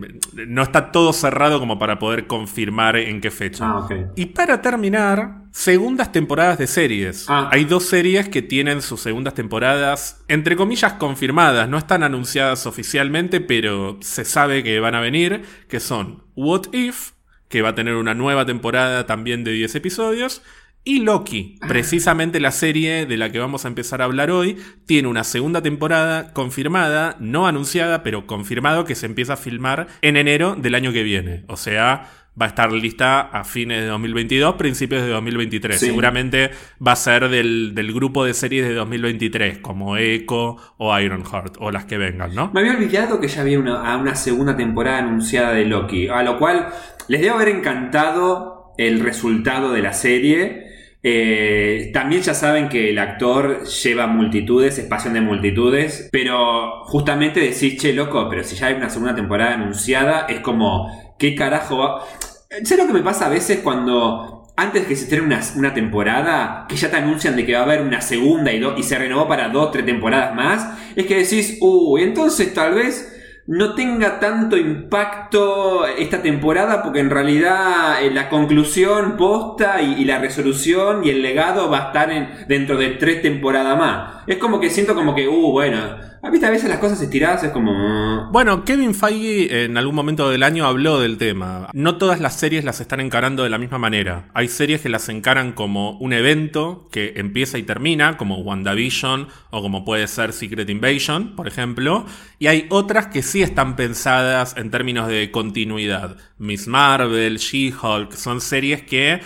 no 0.47 0.63
está 0.63 0.91
todo 0.91 1.13
cerrado 1.13 1.61
como 1.61 1.79
para 1.79 1.99
poder 1.99 2.27
confirmar 2.27 2.97
en 2.97 3.21
qué 3.21 3.31
fecha. 3.31 3.67
Ah, 3.67 3.79
ok. 3.81 3.93
Y 4.17 4.27
para 4.27 4.63
terminar, 4.63 5.43
segundas 5.53 6.11
temporadas 6.11 6.59
de 6.59 6.67
series. 6.67 7.27
Ah. 7.29 7.49
Hay 7.53 7.65
dos 7.65 7.85
series 7.85 8.29
que 8.29 8.41
tienen 8.43 8.81
sus 8.81 9.01
segundas 9.01 9.35
temporadas, 9.35 10.25
entre 10.29 10.57
comillas, 10.57 10.95
confirmadas. 10.95 11.69
No 11.69 11.77
están 11.79 12.03
anunciadas 12.03 12.67
oficialmente, 12.67 13.41
pero 13.41 13.99
se 14.01 14.25
sabe 14.25 14.63
que 14.63 14.81
van 14.81 14.95
a 14.95 15.01
venir, 15.01 15.43
que 15.69 15.81
son 15.81 16.23
What 16.35 16.73
If, 16.73 17.11
que 17.49 17.63
va 17.63 17.71
a 17.71 17.75
tener 17.75 17.95
una 17.95 18.15
nueva 18.15 18.47
temporada 18.47 19.07
también 19.07 19.45
de 19.45 19.53
10 19.53 19.75
episodios, 19.75 20.43
y 20.89 21.01
Loki, 21.01 21.59
precisamente 21.69 22.41
la 22.41 22.51
serie 22.51 23.05
de 23.05 23.19
la 23.19 23.31
que 23.31 23.39
vamos 23.39 23.67
a 23.67 23.69
empezar 23.69 24.01
a 24.01 24.07
hablar 24.07 24.31
hoy, 24.31 24.57
tiene 24.87 25.07
una 25.07 25.23
segunda 25.23 25.61
temporada 25.61 26.33
confirmada, 26.33 27.15
no 27.21 27.47
anunciada, 27.47 28.03
pero 28.03 28.27
confirmado 28.27 28.87
que 28.87 28.95
se 28.95 29.05
empieza 29.05 29.35
a 29.35 29.37
filmar 29.37 29.89
en 30.01 30.17
enero 30.17 30.57
del 30.57 30.75
año 30.75 30.91
que 30.91 31.03
viene. 31.03 31.45
O 31.47 31.59
sea, 31.59 32.09
va 32.41 32.47
a 32.47 32.49
estar 32.49 32.73
lista 32.73 33.21
a 33.21 33.45
fines 33.45 33.83
de 33.83 33.87
2022, 33.89 34.55
principios 34.55 35.03
de 35.03 35.09
2023. 35.09 35.79
Sí. 35.79 35.87
Seguramente 35.89 36.53
va 36.85 36.93
a 36.93 36.97
ser 36.97 37.29
del, 37.29 37.75
del 37.75 37.93
grupo 37.93 38.25
de 38.25 38.33
series 38.33 38.67
de 38.67 38.73
2023, 38.73 39.59
como 39.59 39.99
Echo 39.99 40.57
o 40.79 40.99
Ironheart, 40.99 41.57
o 41.59 41.71
las 41.71 41.85
que 41.85 41.99
vengan, 41.99 42.35
¿no? 42.35 42.51
Me 42.55 42.61
había 42.61 42.73
olvidado 42.73 43.21
que 43.21 43.29
ya 43.29 43.43
había 43.43 43.59
una, 43.59 43.93
a 43.93 43.99
una 43.99 44.15
segunda 44.15 44.57
temporada 44.57 45.01
anunciada 45.01 45.53
de 45.53 45.67
Loki, 45.67 46.09
a 46.09 46.23
lo 46.23 46.39
cual 46.39 46.71
les 47.09 47.21
debe 47.21 47.35
haber 47.35 47.49
encantado 47.49 48.73
el 48.79 49.01
resultado 49.01 49.73
de 49.73 49.83
la 49.83 49.93
serie. 49.93 50.68
Eh, 51.03 51.91
también 51.93 52.23
ya 52.23 52.35
saben 52.35 52.69
que 52.69 52.91
el 52.91 52.99
actor 52.99 53.65
lleva 53.65 54.07
multitudes, 54.07 54.79
es 54.79 54.87
pasión 54.87 55.15
de 55.15 55.21
multitudes, 55.21 56.09
pero 56.11 56.85
justamente 56.85 57.41
decís, 57.41 57.77
che, 57.77 57.93
loco, 57.93 58.29
pero 58.29 58.43
si 58.43 58.57
ya 58.57 58.67
hay 58.67 58.75
una 58.75 58.91
segunda 58.91 59.15
temporada 59.15 59.55
anunciada, 59.55 60.27
es 60.29 60.41
como, 60.41 61.15
¿qué 61.19 61.35
carajo 61.35 61.79
va? 61.79 62.05
¿Sabes 62.51 62.79
lo 62.79 62.87
que 62.87 62.95
me 62.95 63.03
pasa 63.03 63.27
a 63.27 63.29
veces 63.29 63.61
cuando 63.61 64.39
antes 64.57 64.87
que 64.87 64.97
se 64.97 65.05
estrene 65.05 65.27
una, 65.27 65.41
una 65.55 65.73
temporada, 65.73 66.67
que 66.69 66.75
ya 66.75 66.91
te 66.91 66.97
anuncian 66.97 67.37
de 67.37 67.47
que 67.47 67.53
va 67.53 67.61
a 67.61 67.63
haber 67.63 67.81
una 67.81 68.01
segunda 68.01 68.53
y, 68.53 68.61
y 68.77 68.83
se 68.83 68.99
renovó 68.99 69.29
para 69.29 69.51
dos, 69.51 69.71
tres 69.71 69.87
temporadas 69.87 70.35
más, 70.35 70.67
es 70.97 71.07
que 71.07 71.19
decís, 71.19 71.59
uy, 71.61 72.03
entonces 72.03 72.53
tal 72.53 72.75
vez 72.75 73.18
no 73.49 73.75
tenga 73.75 74.21
tanto 74.21 74.59
impacto 74.59 75.87
esta 75.87 76.21
temporada 76.21 76.83
porque 76.83 77.01
en 77.01 77.09
realidad 77.09 78.03
eh, 78.03 78.11
la 78.11 78.29
conclusión 78.29 79.17
posta 79.17 79.81
y, 79.81 80.03
y 80.03 80.05
la 80.05 80.19
resolución 80.19 81.03
y 81.03 81.09
el 81.09 81.23
legado 81.23 81.71
va 81.71 81.79
a 81.79 81.87
estar 81.87 82.11
en, 82.11 82.29
dentro 82.47 82.77
de 82.77 82.91
tres 82.91 83.23
temporadas 83.23 83.79
más. 83.79 84.23
Es 84.27 84.37
como 84.37 84.61
que 84.61 84.69
siento 84.69 84.95
como 84.95 85.15
que, 85.15 85.27
uh, 85.27 85.51
bueno, 85.51 85.97
a 86.23 86.31
viste, 86.31 86.47
a 86.47 86.51
veces 86.51 86.69
las 86.69 86.79
cosas 86.79 87.01
estiradas 87.01 87.45
es 87.45 87.51
como... 87.51 87.73
mm, 87.73 88.33
Bueno, 88.33 88.65
Kevin 88.65 88.95
Feige 88.95 89.65
en 89.65 89.77
algún 89.77 89.95
momento 89.95 90.29
del 90.31 90.43
año 90.43 90.67
habló 90.67 91.01
del 91.01 91.19
tema. 91.19 91.69
No 91.73 91.97
todas 91.97 92.21
las 92.21 92.35
series 92.39 92.65
las 92.65 92.81
están 92.81 93.01
encarando 93.01 93.45
de 93.45 93.51
la 93.51 93.59
misma 93.59 93.79
manera. 93.79 94.29
Hay 94.35 94.49
series 94.49 94.81
que 94.81 94.89
las 94.89 95.09
encaran 95.09 95.53
como 95.53 95.93
un 95.99 96.13
evento 96.13 96.89
que 96.91 97.15
empieza 97.17 97.59
y 97.59 97.63
termina, 97.63 98.17
como 98.17 98.39
WandaVision 98.39 99.29
o 99.51 99.63
como 99.63 99.85
puede 99.85 100.07
ser 100.09 100.33
Secret 100.33 100.69
Invasion, 100.69 101.37
por 101.37 101.47
ejemplo. 101.47 102.05
Y 102.39 102.49
hay 102.49 102.67
otras 102.71 103.07
que 103.07 103.23
sí 103.23 103.43
están 103.43 103.77
pensadas 103.77 104.57
en 104.57 104.71
términos 104.71 105.09
de 105.09 105.31
continuidad. 105.31 106.17
Miss 106.39 106.67
Marvel, 106.67 107.39
She-Hulk, 107.39 108.13
son 108.13 108.41
series 108.41 108.83
que 108.83 109.21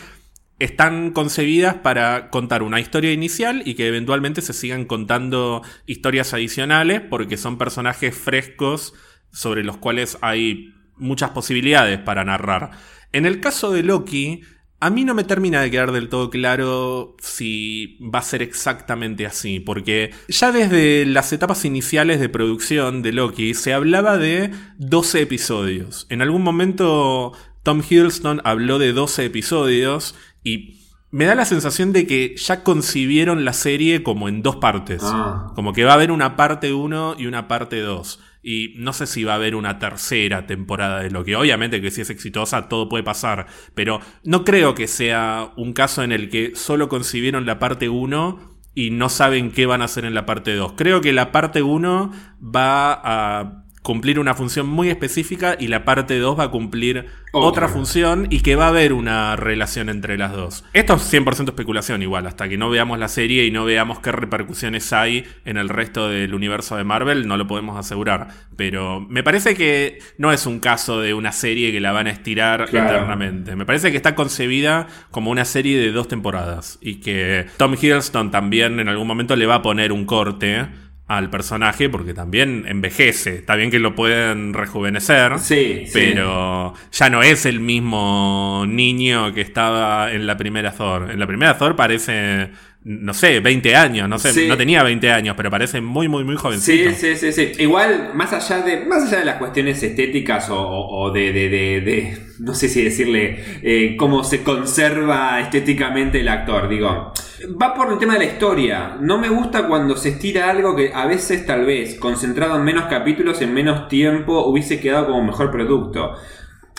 están 0.64 1.10
concebidas 1.10 1.74
para 1.74 2.30
contar 2.30 2.62
una 2.62 2.78
historia 2.78 3.12
inicial 3.12 3.62
y 3.66 3.74
que 3.74 3.88
eventualmente 3.88 4.42
se 4.42 4.52
sigan 4.52 4.84
contando 4.84 5.62
historias 5.86 6.34
adicionales 6.34 7.00
porque 7.00 7.36
son 7.36 7.58
personajes 7.58 8.16
frescos 8.16 8.94
sobre 9.32 9.64
los 9.64 9.78
cuales 9.78 10.18
hay 10.20 10.72
muchas 10.96 11.30
posibilidades 11.30 11.98
para 11.98 12.24
narrar. 12.24 12.70
En 13.12 13.26
el 13.26 13.40
caso 13.40 13.72
de 13.72 13.82
Loki, 13.82 14.42
a 14.78 14.90
mí 14.90 15.04
no 15.04 15.14
me 15.14 15.24
termina 15.24 15.60
de 15.60 15.70
quedar 15.70 15.90
del 15.90 16.08
todo 16.08 16.30
claro 16.30 17.16
si 17.20 17.98
va 18.00 18.20
a 18.20 18.22
ser 18.22 18.40
exactamente 18.42 19.26
así, 19.26 19.58
porque 19.58 20.12
ya 20.28 20.52
desde 20.52 21.06
las 21.06 21.32
etapas 21.32 21.64
iniciales 21.64 22.20
de 22.20 22.28
producción 22.28 23.02
de 23.02 23.12
Loki 23.12 23.54
se 23.54 23.72
hablaba 23.72 24.16
de 24.16 24.50
12 24.78 25.22
episodios. 25.22 26.06
En 26.08 26.22
algún 26.22 26.42
momento 26.42 27.32
Tom 27.62 27.80
Hiddleston 27.88 28.40
habló 28.44 28.78
de 28.78 28.92
12 28.92 29.24
episodios 29.24 30.16
y 30.42 30.82
me 31.12 31.26
da 31.26 31.34
la 31.34 31.44
sensación 31.44 31.92
de 31.92 32.06
que 32.06 32.34
ya 32.36 32.64
concibieron 32.64 33.44
la 33.44 33.52
serie 33.52 34.02
como 34.02 34.28
en 34.28 34.42
dos 34.42 34.56
partes. 34.56 35.02
Ah. 35.04 35.52
Como 35.54 35.74
que 35.74 35.84
va 35.84 35.92
a 35.92 35.94
haber 35.94 36.10
una 36.10 36.36
parte 36.36 36.72
1 36.72 37.16
y 37.18 37.26
una 37.26 37.48
parte 37.48 37.80
2. 37.80 38.18
Y 38.42 38.74
no 38.78 38.94
sé 38.94 39.06
si 39.06 39.22
va 39.22 39.32
a 39.32 39.36
haber 39.36 39.54
una 39.54 39.78
tercera 39.78 40.46
temporada 40.46 41.00
de 41.00 41.10
Loki. 41.10 41.34
Obviamente 41.34 41.82
que 41.82 41.90
si 41.90 42.00
es 42.00 42.08
exitosa 42.08 42.66
todo 42.68 42.88
puede 42.88 43.04
pasar. 43.04 43.46
Pero 43.74 44.00
no 44.24 44.42
creo 44.42 44.74
que 44.74 44.88
sea 44.88 45.52
un 45.56 45.74
caso 45.74 46.02
en 46.02 46.12
el 46.12 46.30
que 46.30 46.56
solo 46.56 46.88
concibieron 46.88 47.44
la 47.44 47.58
parte 47.58 47.90
1 47.90 48.52
y 48.74 48.90
no 48.90 49.10
saben 49.10 49.50
qué 49.50 49.66
van 49.66 49.82
a 49.82 49.84
hacer 49.84 50.06
en 50.06 50.14
la 50.14 50.24
parte 50.24 50.54
2. 50.54 50.72
Creo 50.78 51.02
que 51.02 51.12
la 51.12 51.30
parte 51.30 51.62
1 51.62 52.10
va 52.42 52.92
a 53.04 53.61
cumplir 53.82 54.18
una 54.18 54.34
función 54.34 54.68
muy 54.68 54.88
específica 54.88 55.56
y 55.58 55.66
la 55.66 55.84
parte 55.84 56.18
2 56.18 56.38
va 56.38 56.44
a 56.44 56.50
cumplir 56.50 57.06
otra. 57.32 57.68
función 57.68 58.26
y 58.30 58.40
que 58.40 58.56
va 58.56 58.66
a 58.66 58.68
haber 58.68 58.92
una 58.92 59.36
relación 59.36 59.88
entre 59.88 60.18
las 60.18 60.32
dos. 60.32 60.64
Esto 60.72 60.94
es 60.94 61.12
100% 61.12 61.48
especulación 61.48 62.02
igual, 62.02 62.26
hasta 62.26 62.48
que 62.48 62.56
no 62.56 62.70
veamos 62.70 62.98
la 62.98 63.08
serie 63.08 63.44
y 63.44 63.50
no 63.50 63.64
veamos 63.64 64.00
qué 64.00 64.12
repercusiones 64.12 64.92
hay 64.92 65.24
en 65.44 65.56
el 65.56 65.68
resto 65.68 66.08
del 66.08 66.34
universo 66.34 66.76
de 66.76 66.84
Marvel, 66.84 67.26
no 67.26 67.36
lo 67.36 67.46
podemos 67.46 67.76
asegurar. 67.78 68.28
Pero 68.56 69.00
me 69.00 69.22
parece 69.22 69.56
que 69.56 69.98
no 70.18 70.32
es 70.32 70.46
un 70.46 70.60
caso 70.60 71.00
de 71.00 71.14
una 71.14 71.32
serie 71.32 71.72
que 71.72 71.80
la 71.80 71.92
van 71.92 72.06
a 72.06 72.10
estirar 72.10 72.68
eternamente. 72.68 73.56
Me 73.56 73.66
parece 73.66 73.90
que 73.90 73.96
está 73.96 74.14
concebida 74.14 74.86
como 75.10 75.30
una 75.30 75.44
serie 75.44 75.78
de 75.78 75.90
dos 75.90 76.08
temporadas 76.08 76.78
y 76.80 76.96
que 76.96 77.46
Tom 77.56 77.74
Hiddleston 77.74 78.30
también 78.30 78.78
en 78.78 78.88
algún 78.88 79.06
momento 79.06 79.34
le 79.36 79.46
va 79.46 79.56
a 79.56 79.62
poner 79.62 79.92
un 79.92 80.04
corte 80.04 80.68
al 81.16 81.30
personaje 81.30 81.88
porque 81.88 82.14
también 82.14 82.64
envejece. 82.66 83.36
Está 83.36 83.54
bien 83.54 83.70
que 83.70 83.78
lo 83.78 83.94
pueden 83.94 84.54
rejuvenecer, 84.54 85.38
sí, 85.38 85.84
pero 85.92 86.74
ya 86.90 87.10
no 87.10 87.22
es 87.22 87.46
el 87.46 87.60
mismo 87.60 88.64
niño 88.66 89.32
que 89.34 89.40
estaba 89.40 90.12
en 90.12 90.26
la 90.26 90.36
primera 90.36 90.72
Thor. 90.72 91.10
En 91.10 91.18
la 91.18 91.26
primera 91.26 91.58
Thor 91.58 91.76
parece 91.76 92.50
no 92.84 93.14
sé, 93.14 93.38
20 93.38 93.76
años, 93.76 94.08
no 94.08 94.18
sé, 94.18 94.48
no 94.48 94.56
tenía 94.56 94.82
20 94.82 95.12
años, 95.12 95.34
pero 95.36 95.50
parece 95.50 95.80
muy, 95.80 96.08
muy, 96.08 96.24
muy 96.24 96.34
jovencito. 96.34 96.90
Sí, 96.90 97.14
sí, 97.14 97.16
sí, 97.16 97.32
sí. 97.32 97.62
Igual, 97.62 98.10
más 98.14 98.32
allá 98.32 98.60
de, 98.62 98.84
más 98.84 99.04
allá 99.04 99.20
de 99.20 99.24
las 99.24 99.36
cuestiones 99.36 99.80
estéticas 99.82 100.48
o, 100.50 101.10
de, 101.14 101.32
de, 101.32 101.48
de, 101.48 102.18
no 102.40 102.54
sé 102.54 102.68
si 102.68 102.82
decirle, 102.82 103.60
eh, 103.62 103.96
cómo 103.96 104.24
se 104.24 104.42
conserva 104.42 105.40
estéticamente 105.40 106.20
el 106.20 106.28
actor, 106.28 106.68
digo, 106.68 107.12
va 107.60 107.72
por 107.72 107.92
el 107.92 107.98
tema 107.98 108.14
de 108.14 108.18
la 108.20 108.24
historia. 108.32 108.96
No 109.00 109.18
me 109.18 109.28
gusta 109.28 109.68
cuando 109.68 109.96
se 109.96 110.10
estira 110.10 110.50
algo 110.50 110.74
que 110.74 110.90
a 110.92 111.06
veces 111.06 111.46
tal 111.46 111.64
vez, 111.64 111.94
concentrado 112.00 112.56
en 112.56 112.64
menos 112.64 112.86
capítulos, 112.86 113.40
en 113.42 113.54
menos 113.54 113.88
tiempo, 113.88 114.44
hubiese 114.44 114.80
quedado 114.80 115.06
como 115.06 115.22
mejor 115.22 115.52
producto. 115.52 116.16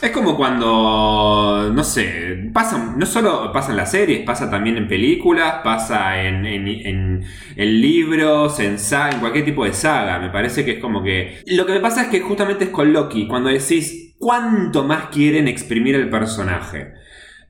Es 0.01 0.11
como 0.11 0.35
cuando, 0.35 1.71
no 1.73 1.83
sé, 1.83 2.49
pasa, 2.51 2.93
no 2.97 3.05
solo 3.05 3.51
pasa 3.53 3.71
en 3.71 3.77
las 3.77 3.91
series, 3.91 4.25
pasa 4.25 4.49
también 4.49 4.75
en 4.75 4.87
películas, 4.87 5.61
pasa 5.63 6.21
en, 6.21 6.45
en, 6.45 7.25
libros, 7.55 8.59
en 8.59 8.75
en 8.75 9.19
cualquier 9.21 9.45
tipo 9.45 9.63
de 9.63 9.73
saga. 9.73 10.19
Me 10.19 10.29
parece 10.29 10.65
que 10.65 10.71
es 10.71 10.79
como 10.79 11.01
que... 11.01 11.41
Lo 11.45 11.65
que 11.65 11.73
me 11.73 11.79
pasa 11.79 12.03
es 12.03 12.07
que 12.09 12.19
justamente 12.19 12.65
es 12.65 12.69
con 12.69 12.91
Loki, 12.91 13.27
cuando 13.27 13.49
decís 13.49 14.15
cuánto 14.19 14.83
más 14.83 15.07
quieren 15.07 15.47
exprimir 15.47 15.95
el 15.95 16.09
personaje. 16.09 16.93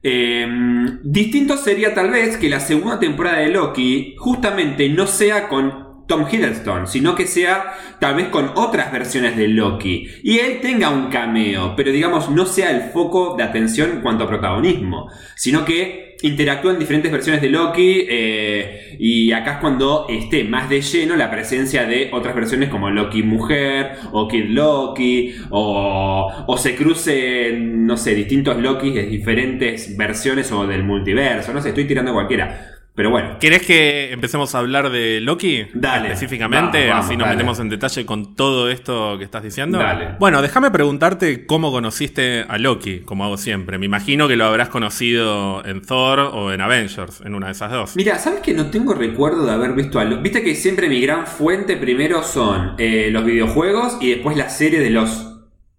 Em, 0.03 0.99
distinto 1.01 1.55
sería 1.55 1.93
tal 1.93 2.11
vez 2.11 2.35
que 2.35 2.49
la 2.49 2.59
segunda 2.59 2.99
temporada 2.99 3.37
de 3.39 3.49
Loki 3.49 4.15
justamente 4.17 4.89
no 4.89 5.07
sea 5.07 5.47
con 5.47 5.82
Tom 6.07 6.25
Hiddleston, 6.29 6.87
sino 6.87 7.15
que 7.15 7.27
sea 7.27 7.73
tal 7.99 8.15
vez 8.15 8.27
con 8.27 8.51
otras 8.55 8.91
versiones 8.91 9.37
de 9.37 9.47
Loki. 9.47 10.07
Y 10.23 10.39
él 10.39 10.59
tenga 10.61 10.89
un 10.89 11.09
cameo, 11.09 11.75
pero 11.75 11.91
digamos 11.91 12.29
no 12.29 12.45
sea 12.45 12.71
el 12.71 12.91
foco 12.91 13.35
de 13.37 13.43
atención 13.43 13.91
en 13.91 14.01
cuanto 14.01 14.25
a 14.25 14.27
protagonismo, 14.27 15.09
sino 15.35 15.65
que 15.65 16.17
interactúa 16.21 16.71
en 16.71 16.79
diferentes 16.79 17.11
versiones 17.11 17.41
de 17.41 17.49
Loki 17.49 18.05
eh, 18.09 18.95
y 18.97 19.31
acá 19.33 19.53
es 19.53 19.57
cuando 19.57 20.05
esté 20.07 20.45
más 20.45 20.69
de 20.69 20.81
lleno 20.81 21.17
la 21.17 21.29
presencia 21.29 21.85
de 21.85 22.11
otras 22.13 22.33
versiones 22.33 22.69
como 22.69 22.89
Loki 22.89 23.23
mujer 23.23 23.97
o 24.13 24.27
Kid 24.27 24.45
Loki 24.45 25.35
o, 25.49 26.45
o 26.47 26.57
se 26.57 26.75
crucen, 26.75 27.85
no 27.85 27.97
sé, 27.97 28.15
distintos 28.15 28.57
Lokis 28.57 28.93
de 28.93 29.05
diferentes 29.05 29.97
versiones 29.97 30.51
o 30.51 30.65
del 30.65 30.83
multiverso, 30.83 31.53
no 31.53 31.61
sé, 31.61 31.69
estoy 31.69 31.85
tirando 31.85 32.13
cualquiera. 32.13 32.72
Pero 32.95 33.09
bueno. 33.09 33.37
¿Querés 33.39 33.63
que 33.63 34.11
empecemos 34.11 34.53
a 34.53 34.59
hablar 34.59 34.91
de 34.91 35.19
Loki? 35.19 35.65
Dale. 35.73 36.09
Específicamente, 36.09 36.91
así 36.91 37.17
nos 37.17 37.27
metemos 37.27 37.59
en 37.59 37.69
detalle 37.69 38.05
con 38.05 38.35
todo 38.35 38.69
esto 38.69 39.17
que 39.17 39.23
estás 39.23 39.41
diciendo. 39.41 39.79
Dale. 39.79 40.15
Bueno, 40.19 40.41
déjame 40.43 40.69
preguntarte 40.69 41.47
cómo 41.47 41.71
conociste 41.71 42.45
a 42.47 42.57
Loki, 42.59 42.99
como 42.99 43.25
hago 43.25 43.37
siempre. 43.37 43.79
Me 43.79 43.87
imagino 43.87 44.27
que 44.27 44.35
lo 44.35 44.45
habrás 44.45 44.69
conocido 44.69 45.65
en 45.65 45.81
Thor 45.81 46.19
o 46.19 46.51
en 46.51 46.61
Avengers, 46.61 47.21
en 47.21 47.33
una 47.33 47.47
de 47.47 47.53
esas 47.53 47.71
dos. 47.71 47.95
Mira, 47.95 48.19
¿sabes 48.19 48.41
que 48.41 48.53
no 48.53 48.67
tengo 48.67 48.93
recuerdo 48.93 49.45
de 49.45 49.51
haber 49.53 49.73
visto 49.73 49.99
a 49.99 50.03
Loki? 50.03 50.21
Viste 50.21 50.43
que 50.43 50.53
siempre 50.53 50.87
mi 50.87 51.01
gran 51.01 51.25
fuente 51.25 51.77
primero 51.77 52.23
son 52.23 52.75
eh, 52.77 53.09
los 53.11 53.25
videojuegos 53.25 53.97
y 54.01 54.11
después 54.11 54.37
la 54.37 54.49
serie 54.49 54.79
de 54.79 54.91
los 54.91 55.32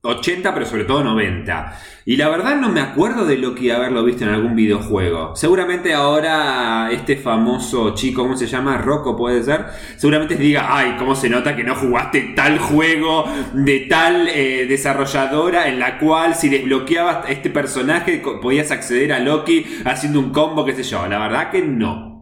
80, 0.05 0.53
pero 0.53 0.67
sobre 0.67 0.85
todo 0.85 1.03
90. 1.03 1.81
Y 2.07 2.17
la 2.17 2.29
verdad 2.29 2.57
no 2.57 2.69
me 2.69 2.81
acuerdo 2.81 3.25
de 3.25 3.39
lo 3.39 3.55
que 3.55 3.73
haberlo 3.73 4.05
visto 4.05 4.25
en 4.25 4.31
algún 4.31 4.55
videojuego. 4.55 5.35
Seguramente 5.35 5.95
ahora 5.95 6.91
este 6.93 7.17
famoso 7.17 7.95
chico, 7.95 8.23
¿cómo 8.23 8.37
se 8.37 8.47
llama? 8.47 8.77
Rocco 8.77 9.17
puede 9.17 9.43
ser. 9.43 9.65
Seguramente 9.97 10.37
diga, 10.37 10.67
ay, 10.69 10.97
¿cómo 10.99 11.15
se 11.15 11.31
nota 11.31 11.57
que 11.57 11.65
no 11.65 11.75
jugaste 11.75 12.35
tal 12.37 12.59
juego 12.59 13.25
de 13.55 13.81
tal 13.89 14.29
eh, 14.29 14.67
desarrolladora 14.69 15.69
en 15.69 15.79
la 15.79 15.99
cual 15.99 16.35
si 16.35 16.51
desbloqueabas 16.51 17.31
este 17.31 17.49
personaje 17.49 18.23
podías 18.43 18.71
acceder 18.71 19.15
a 19.15 19.21
Loki 19.21 19.65
haciendo 19.87 20.21
un 20.21 20.31
combo, 20.31 20.65
qué 20.67 20.75
sé 20.75 20.83
yo. 20.83 21.07
La 21.07 21.19
verdad 21.19 21.51
que 21.51 21.63
no. 21.63 22.14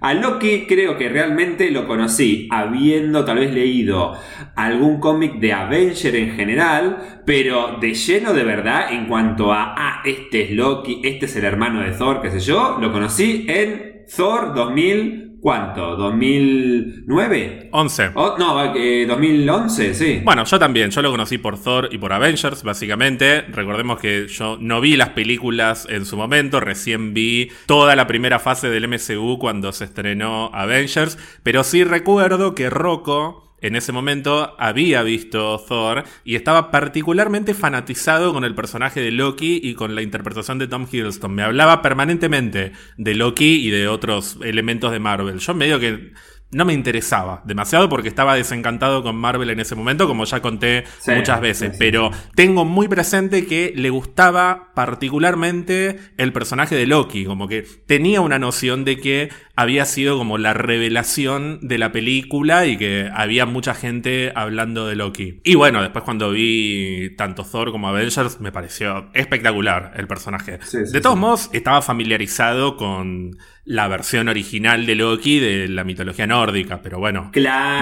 A 0.00 0.14
Loki 0.14 0.66
creo 0.66 0.96
que 0.96 1.08
realmente 1.08 1.70
lo 1.72 1.86
conocí 1.86 2.48
habiendo 2.50 3.24
tal 3.24 3.38
vez 3.38 3.52
leído 3.52 4.16
algún 4.54 5.00
cómic 5.00 5.40
de 5.40 5.52
Avenger 5.52 6.14
en 6.14 6.36
general, 6.36 7.22
pero 7.26 7.78
de 7.80 7.94
lleno 7.94 8.32
de 8.32 8.44
verdad 8.44 8.92
en 8.92 9.06
cuanto 9.06 9.52
a, 9.52 9.74
ah, 9.76 10.02
este 10.04 10.42
es 10.42 10.50
Loki, 10.52 11.00
este 11.02 11.26
es 11.26 11.34
el 11.34 11.44
hermano 11.44 11.80
de 11.80 11.90
Thor, 11.90 12.22
qué 12.22 12.30
sé 12.30 12.38
yo, 12.38 12.78
lo 12.80 12.92
conocí 12.92 13.44
en 13.48 14.04
Thor 14.14 14.54
2000. 14.54 15.27
¿Cuánto? 15.40 15.96
¿2009? 15.96 17.68
11. 17.70 18.10
no, 18.14 18.74
2011, 19.06 19.94
sí. 19.94 20.20
Bueno, 20.24 20.44
yo 20.44 20.58
también. 20.58 20.90
Yo 20.90 21.00
lo 21.00 21.10
conocí 21.10 21.38
por 21.38 21.58
Thor 21.60 21.88
y 21.92 21.98
por 21.98 22.12
Avengers, 22.12 22.62
básicamente. 22.62 23.42
Recordemos 23.42 24.00
que 24.00 24.26
yo 24.28 24.58
no 24.60 24.80
vi 24.80 24.96
las 24.96 25.10
películas 25.10 25.86
en 25.88 26.06
su 26.06 26.16
momento. 26.16 26.60
Recién 26.60 27.14
vi 27.14 27.50
toda 27.66 27.94
la 27.94 28.06
primera 28.06 28.38
fase 28.38 28.68
del 28.68 28.88
MCU 28.88 29.38
cuando 29.38 29.72
se 29.72 29.84
estrenó 29.84 30.50
Avengers. 30.52 31.18
Pero 31.42 31.62
sí 31.62 31.84
recuerdo 31.84 32.54
que 32.54 32.68
Rocco 32.68 33.47
en 33.60 33.76
ese 33.76 33.92
momento 33.92 34.54
había 34.58 35.02
visto 35.02 35.58
Thor 35.66 36.04
y 36.24 36.36
estaba 36.36 36.70
particularmente 36.70 37.54
fanatizado 37.54 38.32
con 38.32 38.44
el 38.44 38.54
personaje 38.54 39.00
de 39.00 39.10
Loki 39.10 39.60
y 39.62 39.74
con 39.74 39.94
la 39.94 40.02
interpretación 40.02 40.58
de 40.58 40.68
Tom 40.68 40.86
Hiddleston. 40.90 41.34
Me 41.34 41.42
hablaba 41.42 41.82
permanentemente 41.82 42.72
de 42.96 43.14
Loki 43.14 43.66
y 43.66 43.70
de 43.70 43.88
otros 43.88 44.38
elementos 44.42 44.92
de 44.92 45.00
Marvel. 45.00 45.38
Yo 45.38 45.54
medio 45.54 45.80
que 45.80 46.12
no 46.50 46.64
me 46.64 46.72
interesaba 46.72 47.42
demasiado 47.44 47.88
porque 47.88 48.08
estaba 48.08 48.34
desencantado 48.34 49.02
con 49.02 49.16
Marvel 49.16 49.50
en 49.50 49.60
ese 49.60 49.74
momento, 49.74 50.06
como 50.06 50.24
ya 50.24 50.40
conté 50.40 50.84
muchas 51.06 51.40
veces. 51.40 51.76
Pero 51.78 52.10
tengo 52.34 52.64
muy 52.64 52.88
presente 52.88 53.46
que 53.46 53.72
le 53.76 53.90
gustaba 53.90 54.72
particularmente 54.74 55.98
el 56.16 56.32
personaje 56.32 56.74
de 56.74 56.86
Loki, 56.86 57.24
como 57.24 57.48
que 57.48 57.62
tenía 57.86 58.20
una 58.20 58.38
noción 58.38 58.84
de 58.84 58.98
que 58.98 59.28
había 59.56 59.84
sido 59.84 60.16
como 60.16 60.38
la 60.38 60.54
revelación 60.54 61.58
de 61.62 61.78
la 61.78 61.92
película 61.92 62.64
y 62.64 62.76
que 62.76 63.10
había 63.12 63.44
mucha 63.44 63.74
gente 63.74 64.32
hablando 64.34 64.86
de 64.86 64.96
Loki. 64.96 65.40
Y 65.44 65.56
bueno, 65.56 65.82
después 65.82 66.04
cuando 66.04 66.30
vi 66.30 67.14
tanto 67.16 67.44
Thor 67.44 67.72
como 67.72 67.88
Avengers, 67.88 68.40
me 68.40 68.52
pareció 68.52 69.10
espectacular 69.14 69.92
el 69.96 70.06
personaje. 70.06 70.60
de 70.72 71.00
todos 71.00 71.18
modos, 71.18 71.50
estaba 71.52 71.82
familiarizado 71.82 72.76
con 72.76 73.36
la 73.68 73.86
versión 73.86 74.28
original 74.28 74.86
de 74.86 74.94
Loki 74.94 75.38
de 75.40 75.68
la 75.68 75.84
mitología 75.84 76.26
nórdica, 76.26 76.80
pero 76.82 76.98
bueno, 76.98 77.30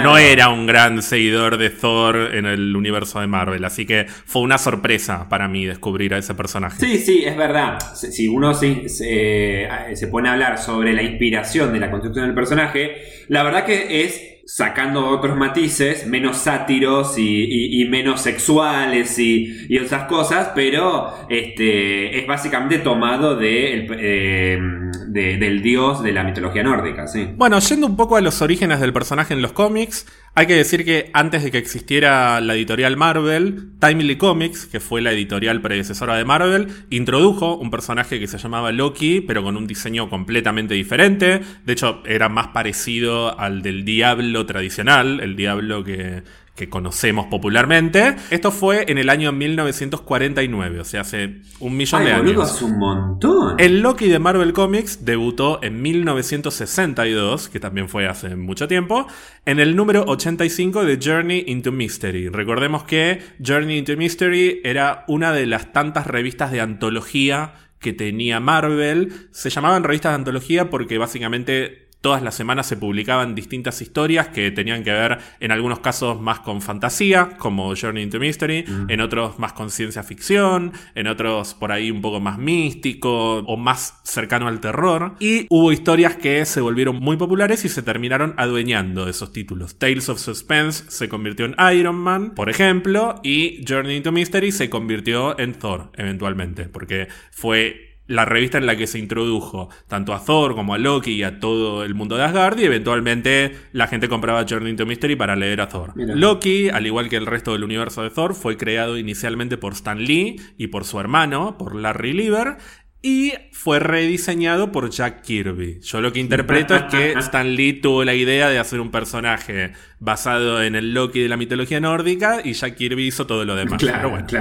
no 0.03 0.19
era 0.19 0.49
un 0.49 0.67
gran 0.67 1.01
seguidor 1.01 1.59
de 1.59 1.71
Thor 1.71 2.35
en 2.35 2.45
el 2.45 2.75
universo 2.75 3.21
de 3.21 3.29
Marvel, 3.29 3.65
así 3.65 3.87
que 3.87 4.07
fue 4.09 4.43
una 4.43 4.59
sorpresa 4.59 5.29
para 5.29 5.47
mí 5.47 5.65
descubrir 5.65 6.13
a 6.15 6.19
ese 6.19 6.35
personaje. 6.35 6.85
Sí, 6.85 6.99
sí, 6.99 7.25
es 7.25 7.37
verdad. 7.37 7.79
Si 7.95 8.27
uno 8.27 8.53
se, 8.53 8.89
se 8.89 10.09
pone 10.11 10.29
a 10.29 10.33
hablar 10.33 10.59
sobre 10.59 10.93
la 10.93 11.03
inspiración 11.03 11.73
de 11.73 11.79
la 11.79 11.89
construcción 11.89 12.27
del 12.27 12.35
personaje, 12.35 12.97
la 13.29 13.45
verdad 13.45 13.65
que 13.65 14.03
es 14.05 14.37
sacando 14.47 15.09
otros 15.09 15.37
matices, 15.37 16.07
menos 16.07 16.37
sátiros 16.37 17.19
y, 17.19 17.85
menos 17.91 18.21
sexuales 18.21 19.19
y, 19.19 19.67
y, 19.69 19.79
otras 19.79 20.05
cosas, 20.05 20.53
pero 20.55 21.13
este, 21.29 22.17
es 22.17 22.27
básicamente 22.29 22.79
tomado 22.79 23.37
de, 23.37 23.89
eh, 23.99 24.59
del 25.07 25.63
dios 25.63 26.03
de 26.03 26.13
la 26.13 26.25
mitología 26.25 26.63
nórdica. 26.63 27.07
¿sí? 27.07 27.29
Bueno, 27.37 27.59
yendo 27.59 27.87
un 27.87 27.97
poco 27.97 28.17
a 28.17 28.21
los 28.21 28.43
orígenes 28.43 28.81
del 28.81 28.93
personaje 28.93 29.35
en 29.35 29.43
los 29.43 29.53
cómics, 29.53 30.07
hay 30.35 30.47
que 30.47 30.55
decir 30.55 30.85
que 30.85 31.11
antes 31.15 31.43
de 31.43 31.51
que 31.51 31.59
existiera 31.59 32.41
la 32.41 32.55
editorial 32.55 32.97
Marvel, 32.97 33.71
Timely 33.81 34.17
Comics, 34.17 34.67
que 34.67 34.81
fue 34.81 35.01
la 35.01 35.13
editorial 35.13 35.63
predecesora 35.63 36.17
de 36.17 36.25
Marvel, 36.25 36.69
introdujo 36.91 37.57
un 37.57 37.71
personaje 37.71 38.21
que 38.21 38.27
se 38.27 38.39
llamaba 38.39 38.73
Loki, 38.73 39.23
pero 39.23 39.43
con 39.43 39.57
un 39.57 39.67
diseño 39.67 40.11
completamente 40.11 40.75
diferente. 40.75 41.41
De 41.65 41.73
hecho, 41.73 42.03
era 42.05 42.29
más 42.29 42.49
parecido 42.49 43.39
al 43.39 43.63
del 43.63 43.85
diablo 43.85 44.45
tradicional, 44.45 45.21
el 45.21 45.37
diablo 45.37 45.85
que, 45.85 46.23
que 46.57 46.69
conocemos 46.69 47.27
popularmente. 47.27 48.17
Esto 48.31 48.51
fue 48.51 48.87
en 48.89 48.99
el 48.99 49.11
año 49.11 49.31
1949, 49.31 50.81
o 50.81 50.85
sea, 50.85 51.03
hace 51.03 51.43
un 51.61 51.77
millón 51.77 52.05
de 52.05 52.13
años. 52.13 52.51
Hace 52.51 52.65
un 52.65 52.79
montón. 52.79 53.55
El 53.59 53.81
Loki 53.81 54.09
de 54.09 54.19
Marvel 54.19 54.53
Comics 54.53 55.05
debutó 55.05 55.61
en 55.63 55.83
1962, 55.83 57.49
que 57.49 57.61
también 57.61 57.89
fue 57.89 58.09
hace 58.09 58.35
mucho 58.35 58.67
tiempo, 58.67 59.07
en 59.45 59.61
el 59.61 59.77
número 59.77 60.05
85 60.07 60.85
de 60.85 60.99
Journey 61.03 61.45
into 61.47 61.71
Mystery. 61.71 62.29
Recordemos 62.31 62.85
que 62.85 63.21
Journey 63.45 63.79
into 63.79 63.97
Mystery 63.97 64.61
era 64.65 65.05
una 65.07 65.33
de 65.33 65.47
las 65.47 65.73
tantas 65.73 66.07
revistas 66.07 66.51
de 66.51 66.63
antología 66.63 67.53
que 67.79 67.93
tenía 67.93 68.41
Marvel. 68.41 69.29
Se 69.31 69.51
llamaban 69.51 69.85
revistas 69.85 70.13
de 70.13 70.17
antología 70.17 70.71
porque 70.71 70.99
básicamente 70.99 71.86
Todas 72.01 72.23
las 72.23 72.35
semanas 72.35 72.67
se 72.67 72.77
publicaban 72.77 73.35
distintas 73.35 73.83
historias 73.83 74.29
que 74.29 74.51
tenían 74.51 74.85
que 74.85 74.93
ver 74.93 75.19
en 75.41 75.51
algunos 75.51 75.81
casos 75.81 76.21
más 76.21 76.41
con 76.41 76.63
fantasía, 76.63 77.37
como 77.39 77.75
Journey 77.75 78.05
into 78.05 78.21
Mystery, 78.21 78.65
mm. 78.67 78.91
en 78.91 79.01
otros 79.01 79.39
más 79.39 79.53
con 79.55 79.71
ciencia 79.71 80.03
ficción, 80.03 80.73
en 80.95 81.09
otros 81.09 81.55
por 81.55 81.73
ahí 81.73 81.91
un 81.91 82.01
poco 82.01 82.21
más 82.21 82.39
místico 82.39 83.39
o 83.39 83.57
más 83.57 84.01
cercano 84.05 84.47
al 84.47 84.61
terror. 84.61 85.15
Y 85.19 85.47
hubo 85.51 85.73
historias 85.73 86.17
que 86.17 86.45
se 86.45 86.61
volvieron 86.61 86.97
muy 86.97 87.17
populares 87.17 87.65
y 87.65 87.69
se 87.69 87.83
terminaron 87.83 88.35
adueñando 88.37 89.07
de 89.07 89.11
esos 89.11 89.33
títulos. 89.33 89.79
Tales 89.79 90.09
of 90.09 90.21
Suspense 90.21 90.85
se 90.89 91.09
convirtió 91.09 91.47
en 91.47 91.57
Iron 91.75 91.97
Man, 91.97 92.35
por 92.35 92.51
ejemplo, 92.51 93.21
y 93.23 93.65
Journey 93.67 93.97
into 93.97 94.13
Mystery 94.13 94.53
se 94.53 94.71
convirtió 94.71 95.39
en 95.39 95.55
Thor, 95.55 95.91
eventualmente, 95.95 96.69
porque 96.69 97.09
fue 97.33 97.96
la 98.07 98.25
revista 98.25 98.59
en 98.59 98.67
la 98.67 98.77
que 98.77 98.87
se 98.87 98.99
introdujo 98.99 99.69
tanto 99.89 100.15
a 100.15 100.25
Thor 100.25 100.55
como 100.55 100.75
a 100.75 100.79
Loki 100.79 101.13
y 101.13 101.23
a 101.23 101.41
todo 101.41 101.85
el 101.85 101.95
mundo 101.95 102.17
de 102.17 102.25
Asgard 102.25 102.59
y 102.59 102.65
eventualmente 102.65 103.53
la 103.73 103.87
gente 103.89 104.09
compraba 104.09 104.45
Journey 104.49 104.71
into 104.71 104.87
Mystery 104.87 105.17
para 105.17 105.37
leer 105.37 105.61
a 105.61 105.69
Thor. 105.69 105.93
Loki, 105.97 106.69
al 106.69 106.87
igual 106.87 107.09
que 107.09 107.17
el 107.17 107.27
resto 107.27 107.53
del 107.53 107.65
universo 107.65 108.03
de 108.03 108.11
Thor, 108.11 108.35
fue 108.35 108.57
creado 108.57 108.99
inicialmente 108.99 109.57
por 109.57 109.73
Stan 109.73 109.99
Lee 109.99 110.37
y 110.57 110.69
por 110.69 110.85
su 110.85 111.01
hermano, 111.01 111.57
por 111.59 111.75
Larry 111.75 112.13
Lieber, 112.13 112.57
y 113.03 113.35
fue 113.53 113.79
rediseñado 113.79 114.73
por 114.73 114.91
Jack 114.91 115.23
Kirby. 115.23 115.81
Yo 115.81 116.01
lo 116.01 116.13
que 116.13 116.19
interpreto 116.19 116.75
es 116.75 116.83
que 116.85 117.13
Stan 117.19 117.55
Lee 117.55 117.75
tuvo 117.75 118.05
la 118.05 118.15
idea 118.15 118.49
de 118.49 118.59
hacer 118.59 118.81
un 118.81 118.91
personaje 118.91 119.75
basado 119.99 120.63
en 120.63 120.75
el 120.75 120.93
Loki 120.93 121.21
de 121.21 121.29
la 121.29 121.37
mitología 121.37 121.81
nórdica 121.81 122.41
y 122.45 122.53
Jack 122.53 122.77
Kirby 122.77 123.07
hizo 123.07 123.27
todo 123.27 123.45
lo 123.45 123.57
demás. 123.57 123.83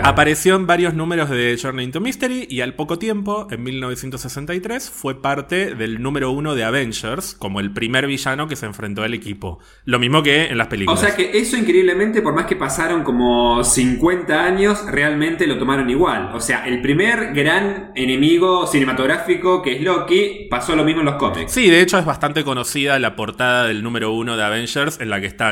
Apareció 0.03 0.55
en 0.55 0.67
varios 0.67 0.93
números 0.93 1.29
de 1.29 1.57
Journey 1.61 1.85
into 1.85 2.01
Mystery 2.01 2.47
y 2.49 2.61
al 2.61 2.73
poco 2.73 2.99
tiempo, 2.99 3.47
en 3.49 3.63
1963, 3.63 4.89
fue 4.89 5.21
parte 5.21 5.75
del 5.75 6.01
número 6.01 6.31
uno 6.31 6.55
de 6.55 6.63
Avengers 6.65 7.35
como 7.35 7.59
el 7.59 7.71
primer 7.71 8.07
villano 8.07 8.47
que 8.47 8.55
se 8.55 8.65
enfrentó 8.65 9.03
al 9.03 9.13
equipo. 9.13 9.59
Lo 9.85 9.99
mismo 9.99 10.23
que 10.23 10.47
en 10.47 10.57
las 10.57 10.67
películas. 10.67 11.01
O 11.01 11.05
sea 11.05 11.15
que 11.15 11.37
eso 11.37 11.57
increíblemente, 11.57 12.21
por 12.21 12.33
más 12.33 12.45
que 12.45 12.55
pasaron 12.55 13.03
como 13.03 13.63
50 13.63 14.43
años, 14.43 14.85
realmente 14.85 15.47
lo 15.47 15.57
tomaron 15.57 15.89
igual. 15.89 16.31
O 16.33 16.41
sea, 16.41 16.65
el 16.67 16.81
primer 16.81 17.33
gran 17.33 17.91
enemigo 17.95 18.67
cinematográfico 18.67 19.61
que 19.61 19.77
es 19.77 19.81
Loki 19.81 20.47
pasó 20.49 20.75
lo 20.75 20.83
mismo 20.83 21.01
en 21.01 21.05
los 21.05 21.15
cómics. 21.15 21.51
Sí, 21.51 21.69
de 21.69 21.81
hecho 21.81 21.97
es 21.97 22.05
bastante 22.05 22.43
conocida 22.43 22.99
la 22.99 23.15
portada 23.15 23.67
del 23.67 23.83
número 23.83 24.11
uno 24.11 24.35
de 24.35 24.43
Avengers 24.43 24.99
en 24.99 25.09
la 25.09 25.21
que 25.21 25.27
está 25.27 25.44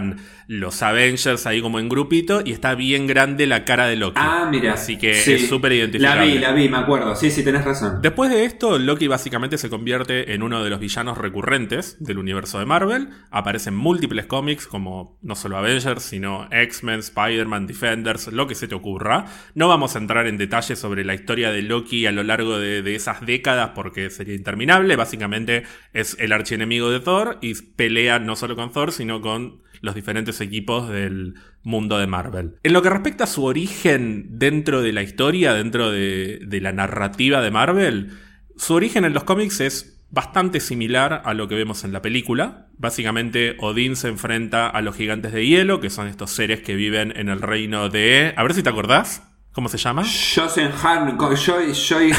los 0.48 0.82
Avengers 0.82 1.46
ahí 1.46 1.62
como 1.62 1.80
en 1.80 1.90
grupito 1.90 2.42
y 2.46 2.52
está 2.52 2.76
bien 2.76 3.08
grande 3.08 3.48
la 3.48 3.66
cara 3.66 3.88
de 3.88 3.96
Loki. 3.96 4.20
Ah, 4.20 4.48
mira. 4.50 4.74
Así 4.74 4.98
que 4.98 5.12
es 5.12 5.48
súper 5.48 5.74
identificable. 5.74 6.26
La 6.26 6.34
vi, 6.34 6.40
la 6.40 6.52
vi, 6.52 6.70
me 6.70 6.78
acuerdo. 6.78 7.16
Sí, 7.16 7.32
sí, 7.32 7.44
tenés 7.44 7.64
razón. 7.64 8.02
Después 8.02 8.30
de 8.30 8.46
esto, 8.46 8.78
Loki 8.80 9.08
básicamente 9.08 9.58
se 9.58 9.70
convierte 9.70 10.34
en 10.34 10.44
uno 10.44 10.64
de 10.64 10.70
los 10.70 10.80
villanos 10.80 11.18
recurrentes 11.18 11.98
del 12.00 12.18
universo 12.18 12.60
de 12.60 12.66
Marvel. 12.66 13.10
Aparecen 13.32 13.76
múltiples 13.76 14.26
cómics 14.26 14.68
como 14.68 15.18
no 15.22 15.36
solo 15.36 15.58
Avengers, 15.58 16.04
sino 16.04 16.48
X-Men, 16.52 17.00
Spider-Man, 17.00 17.68
Defenders, 17.68 18.28
lo 18.28 18.48
que 18.48 18.56
se 18.56 18.68
te 18.68 18.76
ocurra. 18.76 19.26
No 19.56 19.68
vamos 19.68 19.96
a 19.96 20.00
entrar 20.00 20.28
en 20.28 20.38
detalles 20.38 20.80
sobre 20.80 21.06
la 21.06 21.14
historia 21.14 21.52
de 21.52 21.62
Loki 21.62 22.06
a 22.06 22.12
lo 22.12 22.24
largo 22.24 22.58
de, 22.58 22.82
de 22.82 22.96
esas 22.96 23.26
décadas 23.26 23.72
porque 23.76 24.10
sería 24.10 24.36
interminable. 24.36 24.96
Básicamente 24.96 25.64
es 25.94 26.18
el 26.20 26.32
archienemigo 26.32 26.90
de 26.90 27.00
Thor 27.00 27.38
y 27.42 27.54
pelea 27.54 28.20
no 28.20 28.36
solo 28.36 28.56
con 28.56 28.72
Thor, 28.72 28.92
sino 28.92 29.22
con 29.22 29.62
los 29.84 29.96
diferentes 29.96 30.40
equipos 30.40 30.90
del 30.90 31.36
mundo 31.62 32.00
de 32.00 32.08
Marvel. 32.08 32.56
En 32.64 32.72
lo 32.72 32.82
que 32.82 32.90
respecta 32.90 33.26
a 33.26 33.28
su 33.28 33.44
origen 33.44 34.40
dentro 34.40 34.82
de 34.82 34.94
la 34.94 35.04
historia, 35.04 35.54
dentro 35.54 35.92
de, 35.92 36.40
la 36.62 36.72
narrativa 36.72 37.42
de 37.42 37.52
Marvel, 37.52 38.12
su 38.56 38.76
origen 38.76 39.04
en 39.04 39.14
los 39.14 39.26
cómics 39.26 39.60
es 39.60 40.06
bastante 40.10 40.62
similar 40.62 41.22
a 41.26 41.34
lo 41.34 41.50
que 41.50 41.56
vemos 41.56 41.84
en 41.84 41.92
la 41.92 42.02
película. 42.02 42.70
Básicamente, 42.78 43.58
Odín 43.60 43.98
se 43.98 44.08
enfrenta 44.08 44.70
a 44.70 44.82
los 44.82 44.96
gigantes 44.96 45.34
de 45.34 45.46
hielo, 45.46 45.82
que 45.82 45.90
son 45.90 46.08
estos 46.08 46.32
seres 46.32 46.62
que 46.62 46.76
viven 46.76 47.12
en 47.18 47.28
el 47.28 47.42
reino 47.42 47.90
de... 47.90 48.34
A 48.38 48.44
ver 48.44 48.54
si 48.54 48.64
te 48.64 48.70
acordás. 48.70 49.33
¿Cómo 49.54 49.70
se 49.70 49.78
llama? 49.78 50.04
Jotunheim. 50.04 51.16
Joy 51.74 52.12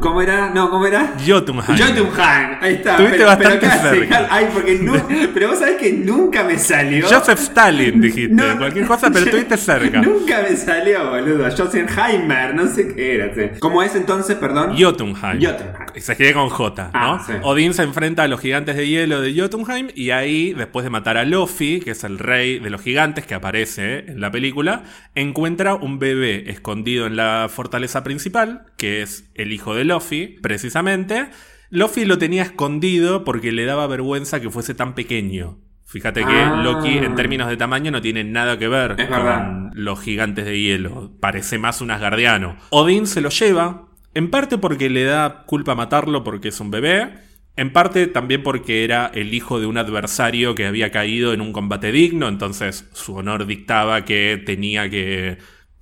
¿Cómo 0.00 0.22
era? 0.22 0.48
No, 0.48 0.70
¿cómo 0.70 0.86
era? 0.86 1.12
Jotunheim. 1.26 1.78
Jotunheim. 1.78 2.58
Ahí 2.58 2.74
está. 2.76 2.96
Tuviste 2.96 3.18
pero, 3.18 3.26
bastante 3.26 3.68
cerca. 3.68 4.28
Ay, 4.30 4.48
porque 4.50 4.78
no, 4.78 4.94
pero 5.34 5.48
vos 5.48 5.58
sabés 5.58 5.76
que 5.76 5.92
nunca 5.92 6.42
me 6.42 6.58
salió. 6.58 7.06
Joseph 7.06 7.38
Stalin, 7.38 8.00
dijiste. 8.00 8.34
cualquier 8.56 8.86
cosa, 8.86 9.10
pero 9.10 9.26
estuviste 9.26 9.58
cerca. 9.58 10.00
Nunca 10.00 10.40
me 10.40 10.56
salió, 10.56 11.10
boludo. 11.10 11.50
Jotunheimer, 11.54 12.54
no 12.54 12.66
sé 12.66 12.94
qué 12.94 13.14
era. 13.14 13.58
¿Cómo 13.58 13.82
es 13.82 13.94
entonces, 13.94 14.36
perdón? 14.36 14.74
Jotunheim. 14.78 15.38
Jotunheim. 15.38 15.86
Se 15.98 16.12
escribe 16.12 16.32
con 16.32 16.48
J, 16.48 16.84
¿no? 16.84 16.90
Ah, 16.94 17.26
Odín 17.42 17.74
se 17.74 17.82
enfrenta 17.82 18.22
a 18.22 18.28
los 18.28 18.40
gigantes 18.40 18.74
de 18.74 18.88
hielo 18.88 19.20
de 19.20 19.38
Jotunheim 19.38 19.88
y 19.94 20.12
ahí, 20.12 20.54
después 20.54 20.84
de 20.84 20.88
matar 20.88 21.18
a 21.18 21.26
Lofi, 21.26 21.80
que 21.80 21.90
es 21.90 22.04
el 22.04 22.18
rey 22.18 22.58
de 22.58 22.70
los 22.70 22.80
gigantes 22.80 23.26
que 23.26 23.34
aparece 23.34 24.06
en 24.06 24.22
la 24.22 24.30
película, 24.30 24.84
encuentra 25.14 25.74
un 25.74 25.98
bebé 25.98 26.48
escondido 26.48 26.69
escondido 26.70 27.06
en 27.06 27.16
la 27.16 27.48
fortaleza 27.50 28.04
principal, 28.04 28.66
que 28.76 29.02
es 29.02 29.30
el 29.34 29.52
hijo 29.52 29.74
de 29.74 29.84
Luffy, 29.84 30.38
precisamente. 30.40 31.28
Luffy 31.70 32.04
lo 32.04 32.18
tenía 32.18 32.42
escondido 32.42 33.24
porque 33.24 33.50
le 33.50 33.64
daba 33.64 33.86
vergüenza 33.86 34.40
que 34.40 34.50
fuese 34.50 34.74
tan 34.74 34.94
pequeño. 34.94 35.58
Fíjate 35.84 36.20
que 36.24 36.32
ah. 36.32 36.60
Loki 36.62 36.98
en 36.98 37.16
términos 37.16 37.48
de 37.48 37.56
tamaño 37.56 37.90
no 37.90 38.00
tiene 38.00 38.22
nada 38.22 38.56
que 38.56 38.68
ver 38.68 38.94
con 39.08 39.72
los 39.74 40.00
gigantes 40.00 40.44
de 40.44 40.60
hielo. 40.60 41.10
Parece 41.18 41.58
más 41.58 41.80
un 41.80 41.90
asgardiano. 41.90 42.56
Odin 42.70 43.08
se 43.08 43.20
lo 43.20 43.30
lleva, 43.30 43.88
en 44.14 44.30
parte 44.30 44.56
porque 44.56 44.88
le 44.88 45.02
da 45.02 45.42
culpa 45.46 45.74
matarlo 45.74 46.22
porque 46.22 46.48
es 46.48 46.60
un 46.60 46.70
bebé, 46.70 47.14
en 47.56 47.72
parte 47.72 48.06
también 48.06 48.44
porque 48.44 48.84
era 48.84 49.10
el 49.12 49.34
hijo 49.34 49.58
de 49.58 49.66
un 49.66 49.78
adversario 49.78 50.54
que 50.54 50.66
había 50.66 50.92
caído 50.92 51.32
en 51.32 51.40
un 51.40 51.52
combate 51.52 51.90
digno, 51.90 52.28
entonces 52.28 52.88
su 52.92 53.16
honor 53.16 53.46
dictaba 53.46 54.04
que 54.04 54.40
tenía 54.46 54.88
que 54.88 55.38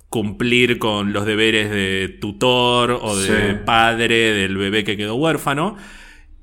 cumplir 0.09 0.79
con 0.79 1.13
los 1.13 1.25
deberes 1.25 1.69
de 1.69 2.17
tutor 2.19 2.91
o 2.91 3.15
de 3.15 3.53
padre 3.53 4.33
del 4.33 4.57
bebé 4.57 4.83
que 4.83 4.97
quedó 4.97 5.15
huérfano. 5.15 5.77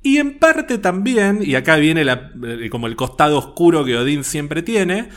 Y 0.03 0.19
en 0.19 0.39
parte 0.39 0.79
también, 0.79 1.41
y 1.43 1.57
acá 1.57 1.77
viene 1.77 2.05
eh, 2.05 2.71
como 2.71 2.87
el 2.87 2.95
costado 2.95 3.39
oscuro 3.39 3.85
que 3.85 3.97
Odín 3.97 4.23
siempre 4.23 4.63
tiene, 4.63 5.09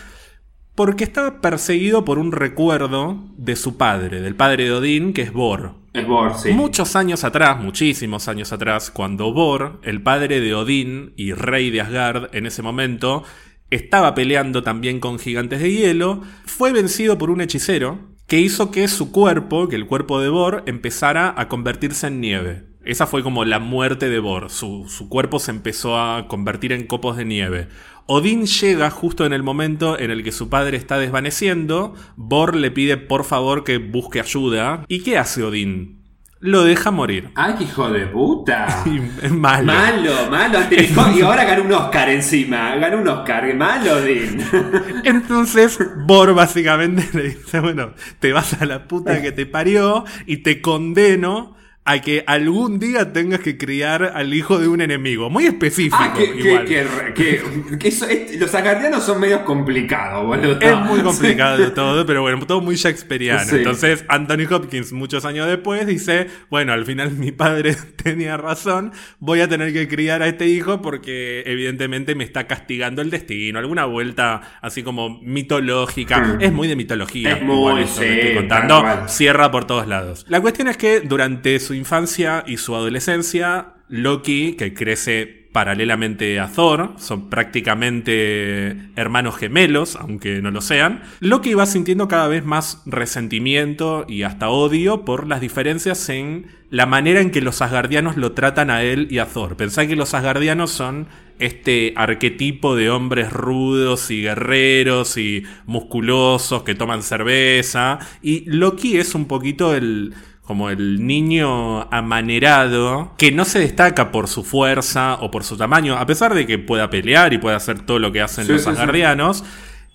porque 0.74 1.04
estaba 1.04 1.42
perseguido 1.42 2.04
por 2.06 2.18
un 2.18 2.32
recuerdo 2.32 3.24
de 3.38 3.56
su 3.56 3.78
padre, 3.78 4.22
del 4.22 4.36
padre 4.36 4.64
de 4.64 4.72
Odín, 4.72 5.14
que 5.14 5.22
es 5.22 5.32
Bor. 5.32 5.76
Es 5.94 6.08
Bor, 6.08 6.34
sí. 6.36 6.52
Muchos 6.54 6.96
años 6.96 7.24
atrás, 7.24 7.62
muchísimos 7.62 8.28
años 8.28 8.52
atrás, 8.52 8.90
cuando 8.90 9.32
Bor, 9.32 9.80
el 9.84 10.02
padre 10.02 10.40
de 10.40 10.56
Odín 10.56 11.14
y 11.18 11.34
rey 11.34 11.70
de 11.70 11.82
Asgard 11.82 12.34
en 12.34 12.48
ese 12.48 12.64
momento, 12.64 13.24
estaba 13.70 14.16
peleando 14.16 14.64
también 14.64 15.00
con 15.00 15.20
gigantes 15.20 15.60
de 15.60 15.72
hielo, 15.72 16.24
fue 16.46 16.72
vencido 16.72 17.20
por 17.20 17.30
un 17.30 17.42
hechicero 17.42 18.18
que 18.30 18.40
hizo 18.40 18.70
que 18.70 18.88
su 18.88 19.12
cuerpo, 19.12 19.68
que 19.68 19.76
el 19.76 19.88
cuerpo 19.88 20.22
de 20.22 20.30
Bor, 20.30 20.64
empezara 20.68 21.34
a 21.36 21.48
convertirse 21.48 22.06
en 22.08 22.22
nieve. 22.22 22.64
Esa 22.86 23.08
fue 23.08 23.24
como 23.24 23.44
la 23.44 23.58
muerte 23.58 24.08
de 24.08 24.20
Bor. 24.20 24.52
Su, 24.52 24.86
cuerpo 25.10 25.40
se 25.40 25.50
empezó 25.50 26.00
a 26.00 26.28
convertir 26.28 26.72
en 26.72 26.86
copos 26.86 27.18
de 27.18 27.26
nieve. 27.26 27.70
Odín 28.06 28.46
llega 28.46 28.92
justo 28.92 29.26
en 29.26 29.34
el 29.34 29.42
momento 29.42 29.98
en 29.98 30.12
el 30.12 30.24
que 30.24 30.32
su 30.32 30.48
padre 30.48 30.78
está 30.78 31.00
desvaneciendo. 31.00 31.96
Bor 32.18 32.56
le 32.56 32.70
pide 32.70 32.98
por 32.98 33.24
favor 33.24 33.64
que 33.64 33.80
busque 33.80 34.20
ayuda. 34.20 34.86
¿Y 34.88 35.02
qué 35.02 35.18
hace 35.18 35.42
Odín? 35.42 35.99
Lo 36.42 36.64
deja 36.64 36.92
morir. 36.92 37.32
¡Ay, 37.36 37.56
qué 37.58 37.66
hijo 37.66 37.90
de 37.90 38.08
puta! 38.08 38.84
es 39.22 39.32
malo. 39.32 39.74
Malo, 39.74 40.12
malo. 40.32 40.60
y 41.16 41.22
ahora 41.22 41.44
ganó 41.44 41.64
un 41.64 41.74
Oscar 41.74 42.10
encima. 42.10 42.76
Ganó 42.76 43.00
un 43.00 43.08
Oscar. 43.08 43.54
Malo, 43.56 44.02
Dean. 44.02 44.40
Entonces, 45.04 45.80
Bor 46.06 46.34
básicamente 46.34 47.10
le 47.14 47.30
dice: 47.30 47.60
Bueno, 47.60 47.94
te 48.20 48.32
vas 48.34 48.62
a 48.62 48.66
la 48.66 48.88
puta 48.88 49.22
que 49.22 49.32
te 49.32 49.46
parió 49.46 50.06
y 50.26 50.38
te 50.38 50.62
condeno 50.62 51.56
a 51.92 52.00
que 52.02 52.24
algún 52.28 52.78
día 52.80 53.12
tengas 53.14 53.40
que 53.40 53.58
criar 53.58 54.04
al 54.16 54.34
hijo 54.34 54.60
de 54.60 54.68
un 54.68 54.80
enemigo. 54.82 55.30
Muy 55.30 55.46
específico. 55.46 55.98
Ah, 56.00 56.14
que, 56.16 56.32
que- 56.34 56.48
igual. 56.50 56.66
que- 56.66 56.86
que- 57.16 57.78
que 57.80 57.88
eso- 57.88 58.08
es- 58.08 58.40
los 58.40 58.54
asgardianos 58.54 59.04
son 59.04 59.20
medio 59.20 59.44
complicados, 59.44 60.26
boludo. 60.26 60.60
Es 60.62 60.76
muy 60.82 61.00
complicado 61.02 61.72
todo, 61.74 62.06
pero 62.06 62.22
bueno, 62.22 62.40
todo 62.46 62.62
muy 62.62 62.76
shakespeariano. 62.76 63.44
Sí. 63.50 63.56
Entonces, 63.58 64.06
Anthony 64.08 64.46
Hopkins, 64.52 64.92
muchos 64.94 65.26
años 65.26 65.48
después, 65.48 65.88
dice: 65.88 66.28
Bueno, 66.50 66.74
al 66.74 66.86
final 66.86 67.12
mi 67.12 67.32
padre 67.32 67.76
tenía 68.04 68.38
razón, 68.38 68.92
voy 69.20 69.42
a 69.42 69.48
tener 69.48 69.74
que 69.74 69.88
criar 69.88 70.22
a 70.22 70.28
este 70.28 70.48
hijo 70.48 70.82
porque, 70.82 71.44
evidentemente, 71.46 72.14
me 72.16 72.24
está 72.24 72.46
castigando 72.48 73.02
el 73.02 73.10
destino. 73.10 73.58
Alguna 73.60 73.86
vuelta 73.86 74.42
así 74.62 74.84
como 74.84 75.20
mitológica. 75.22 76.20
Mm. 76.20 76.42
Es 76.42 76.52
muy 76.54 76.68
de 76.68 76.76
mitología. 76.76 77.32
Es 77.32 77.42
muy, 77.42 77.56
igual 77.56 77.88
sí, 77.88 78.06
contando. 78.36 79.08
Cierra 79.08 79.50
por 79.52 79.66
todos 79.66 79.88
lados. 79.88 80.26
La 80.30 80.40
cuestión 80.42 80.68
es 80.68 80.78
que 80.78 81.00
durante 81.02 81.60
su 81.60 81.79
infancia 81.80 82.44
y 82.46 82.58
su 82.58 82.76
adolescencia, 82.76 83.74
Loki, 83.88 84.54
que 84.54 84.74
crece 84.74 85.40
paralelamente 85.52 86.40
a 86.40 86.48
Thor, 86.48 86.94
son 86.98 87.30
prácticamente 87.30 88.92
hermanos 88.96 89.36
gemelos, 89.36 89.96
aunque 89.96 90.42
no 90.42 90.52
lo 90.52 90.62
sean, 90.62 91.02
Loki 91.20 91.54
va 91.56 91.66
sintiendo 91.66 92.08
cada 92.08 92.28
vez 92.28 92.46
más 92.46 92.84
resentimiento 92.86 94.06
y 94.08 94.24
hasta 94.24 94.50
odio 94.50 95.06
por 95.06 95.28
las 95.28 95.42
diferencias 95.42 96.08
en 96.10 96.48
la 96.70 96.86
manera 96.86 97.20
en 97.20 97.32
que 97.32 97.42
los 97.42 97.64
asgardianos 97.64 98.16
lo 98.16 98.34
tratan 98.34 98.70
a 98.70 98.84
él 98.84 99.08
y 99.10 99.18
a 99.18 99.26
Thor. 99.26 99.58
Pensá 99.58 99.88
que 99.88 99.96
los 99.96 100.14
asgardianos 100.14 100.70
son 100.70 101.08
este 101.40 101.94
arquetipo 101.96 102.76
de 102.76 102.90
hombres 102.90 103.32
rudos 103.32 104.12
y 104.12 104.22
guerreros 104.22 105.18
y 105.18 105.44
musculosos 105.66 106.64
que 106.64 106.76
toman 106.76 107.02
cerveza. 107.02 107.98
Y 108.22 108.42
Loki 108.52 108.98
es 108.98 109.16
un 109.16 109.26
poquito 109.26 109.74
el 109.74 110.14
como 110.50 110.72
el 110.72 111.06
niño 111.06 111.82
amanerado 111.94 113.12
que 113.18 113.32
no 113.32 113.46
se 113.46 113.60
destaca 113.60 114.12
por 114.12 114.28
su 114.28 114.44
fuerza 114.44 115.20
o 115.22 115.30
por 115.30 115.44
su 115.44 115.56
tamaño, 115.58 115.96
a 115.96 116.08
pesar 116.08 116.34
de 116.34 116.48
que 116.48 116.58
pueda 116.58 116.90
pelear 116.90 117.34
y 117.34 117.38
pueda 117.38 117.56
hacer 117.56 117.82
todo 117.82 118.00
lo 118.00 118.12
que 118.12 118.20
hacen 118.20 118.48
Sí, 118.48 118.54
los 118.54 118.64
sí, 118.64 118.72
sí. 118.74 118.82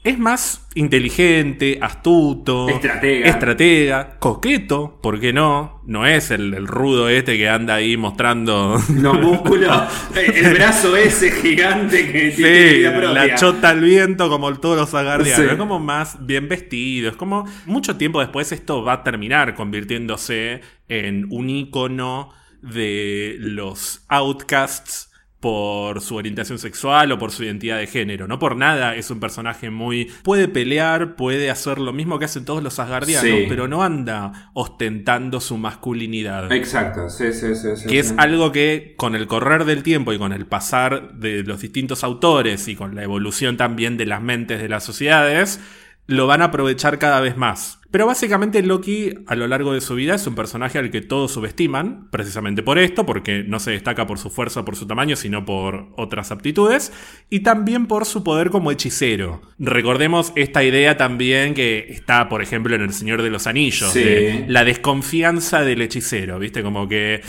Es 0.04 0.18
más 0.18 0.66
inteligente, 0.74 1.78
astuto, 1.80 2.68
Estratega. 2.68 3.26
estratega, 3.26 4.18
coqueto, 4.18 5.00
¿por 5.02 5.18
qué 5.18 5.32
no? 5.32 5.80
No 5.86 6.04
es 6.06 6.30
el, 6.30 6.52
el 6.52 6.66
rudo 6.66 7.08
este 7.08 7.38
que 7.38 7.48
anda 7.48 7.76
ahí 7.76 7.96
mostrando 7.96 8.78
Los 8.94 9.18
músculos, 9.18 9.82
el 10.14 10.52
brazo 10.54 10.94
ese 10.94 11.30
gigante 11.32 12.12
que 12.12 12.32
Sí, 12.32 12.36
tiene 12.36 12.72
vida 12.74 12.90
propia. 12.92 13.12
la 13.28 13.34
chota 13.36 13.70
al 13.70 13.80
viento 13.80 14.28
como 14.28 14.52
todos 14.58 14.76
los 14.76 14.92
agardianos. 14.92 15.42
Sí. 15.42 15.50
Es 15.52 15.56
como 15.56 15.80
más 15.80 16.18
bien 16.26 16.48
vestido. 16.50 17.08
Es 17.08 17.16
como 17.16 17.46
mucho 17.64 17.96
tiempo 17.96 18.20
después 18.20 18.52
esto 18.52 18.82
va 18.84 18.92
a 18.92 19.04
terminar 19.04 19.54
convirtiéndose 19.54 20.60
en 20.88 21.26
un 21.30 21.48
icono 21.48 22.30
de 22.60 23.36
los 23.38 24.04
outcasts 24.08 25.10
por 25.44 26.00
su 26.00 26.16
orientación 26.16 26.58
sexual 26.58 27.12
o 27.12 27.18
por 27.18 27.30
su 27.30 27.44
identidad 27.44 27.76
de 27.76 27.86
género. 27.86 28.26
No 28.26 28.38
por 28.38 28.56
nada 28.56 28.94
es 28.96 29.10
un 29.10 29.20
personaje 29.20 29.68
muy... 29.68 30.10
Puede 30.22 30.48
pelear, 30.48 31.16
puede 31.16 31.50
hacer 31.50 31.78
lo 31.78 31.92
mismo 31.92 32.18
que 32.18 32.24
hacen 32.24 32.46
todos 32.46 32.62
los 32.62 32.78
asgardianos, 32.78 33.28
Sí. 33.28 33.44
pero 33.46 33.68
no 33.68 33.82
anda 33.82 34.50
ostentando 34.54 35.42
su 35.42 35.58
masculinidad. 35.58 36.50
Exacto, 36.50 37.10
sí, 37.10 37.34
sí, 37.34 37.54
sí. 37.56 37.76
sí, 37.76 37.86
Que 37.86 37.98
es 37.98 38.14
algo 38.16 38.52
que 38.52 38.94
con 38.96 39.14
el 39.14 39.26
correr 39.26 39.66
del 39.66 39.82
tiempo 39.82 40.14
y 40.14 40.18
con 40.18 40.32
el 40.32 40.46
pasar 40.46 41.12
de 41.12 41.42
los 41.42 41.60
distintos 41.60 42.04
autores 42.04 42.66
y 42.68 42.74
con 42.74 42.94
la 42.94 43.02
evolución 43.02 43.58
también 43.58 43.98
de 43.98 44.06
las 44.06 44.22
mentes 44.22 44.62
de 44.62 44.70
las 44.70 44.82
sociedades, 44.82 45.60
lo 46.06 46.26
van 46.26 46.42
a 46.42 46.46
aprovechar 46.46 46.98
cada 46.98 47.20
vez 47.20 47.36
más. 47.36 47.80
Pero 47.90 48.06
básicamente 48.08 48.60
Loki 48.62 49.14
a 49.28 49.36
lo 49.36 49.46
largo 49.46 49.72
de 49.72 49.80
su 49.80 49.94
vida 49.94 50.16
es 50.16 50.26
un 50.26 50.34
personaje 50.34 50.78
al 50.80 50.90
que 50.90 51.00
todos 51.00 51.30
subestiman, 51.30 52.08
precisamente 52.10 52.62
por 52.64 52.78
esto, 52.78 53.06
porque 53.06 53.44
no 53.46 53.60
se 53.60 53.70
destaca 53.70 54.04
por 54.04 54.18
su 54.18 54.30
fuerza 54.30 54.60
o 54.60 54.64
por 54.64 54.74
su 54.74 54.88
tamaño, 54.88 55.14
sino 55.14 55.44
por 55.44 55.90
otras 55.96 56.32
aptitudes, 56.32 56.92
y 57.30 57.40
también 57.40 57.86
por 57.86 58.04
su 58.04 58.24
poder 58.24 58.50
como 58.50 58.72
hechicero. 58.72 59.42
Recordemos 59.60 60.32
esta 60.34 60.64
idea 60.64 60.96
también 60.96 61.54
que 61.54 61.86
está, 61.88 62.28
por 62.28 62.42
ejemplo, 62.42 62.74
en 62.74 62.82
El 62.82 62.92
Señor 62.92 63.22
de 63.22 63.30
los 63.30 63.46
Anillos, 63.46 63.92
Sí. 63.92 64.00
de 64.02 64.44
la 64.48 64.64
desconfianza 64.64 65.62
del 65.62 65.80
hechicero, 65.80 66.40
¿viste? 66.40 66.64
Como 66.64 66.88
que 66.88 67.20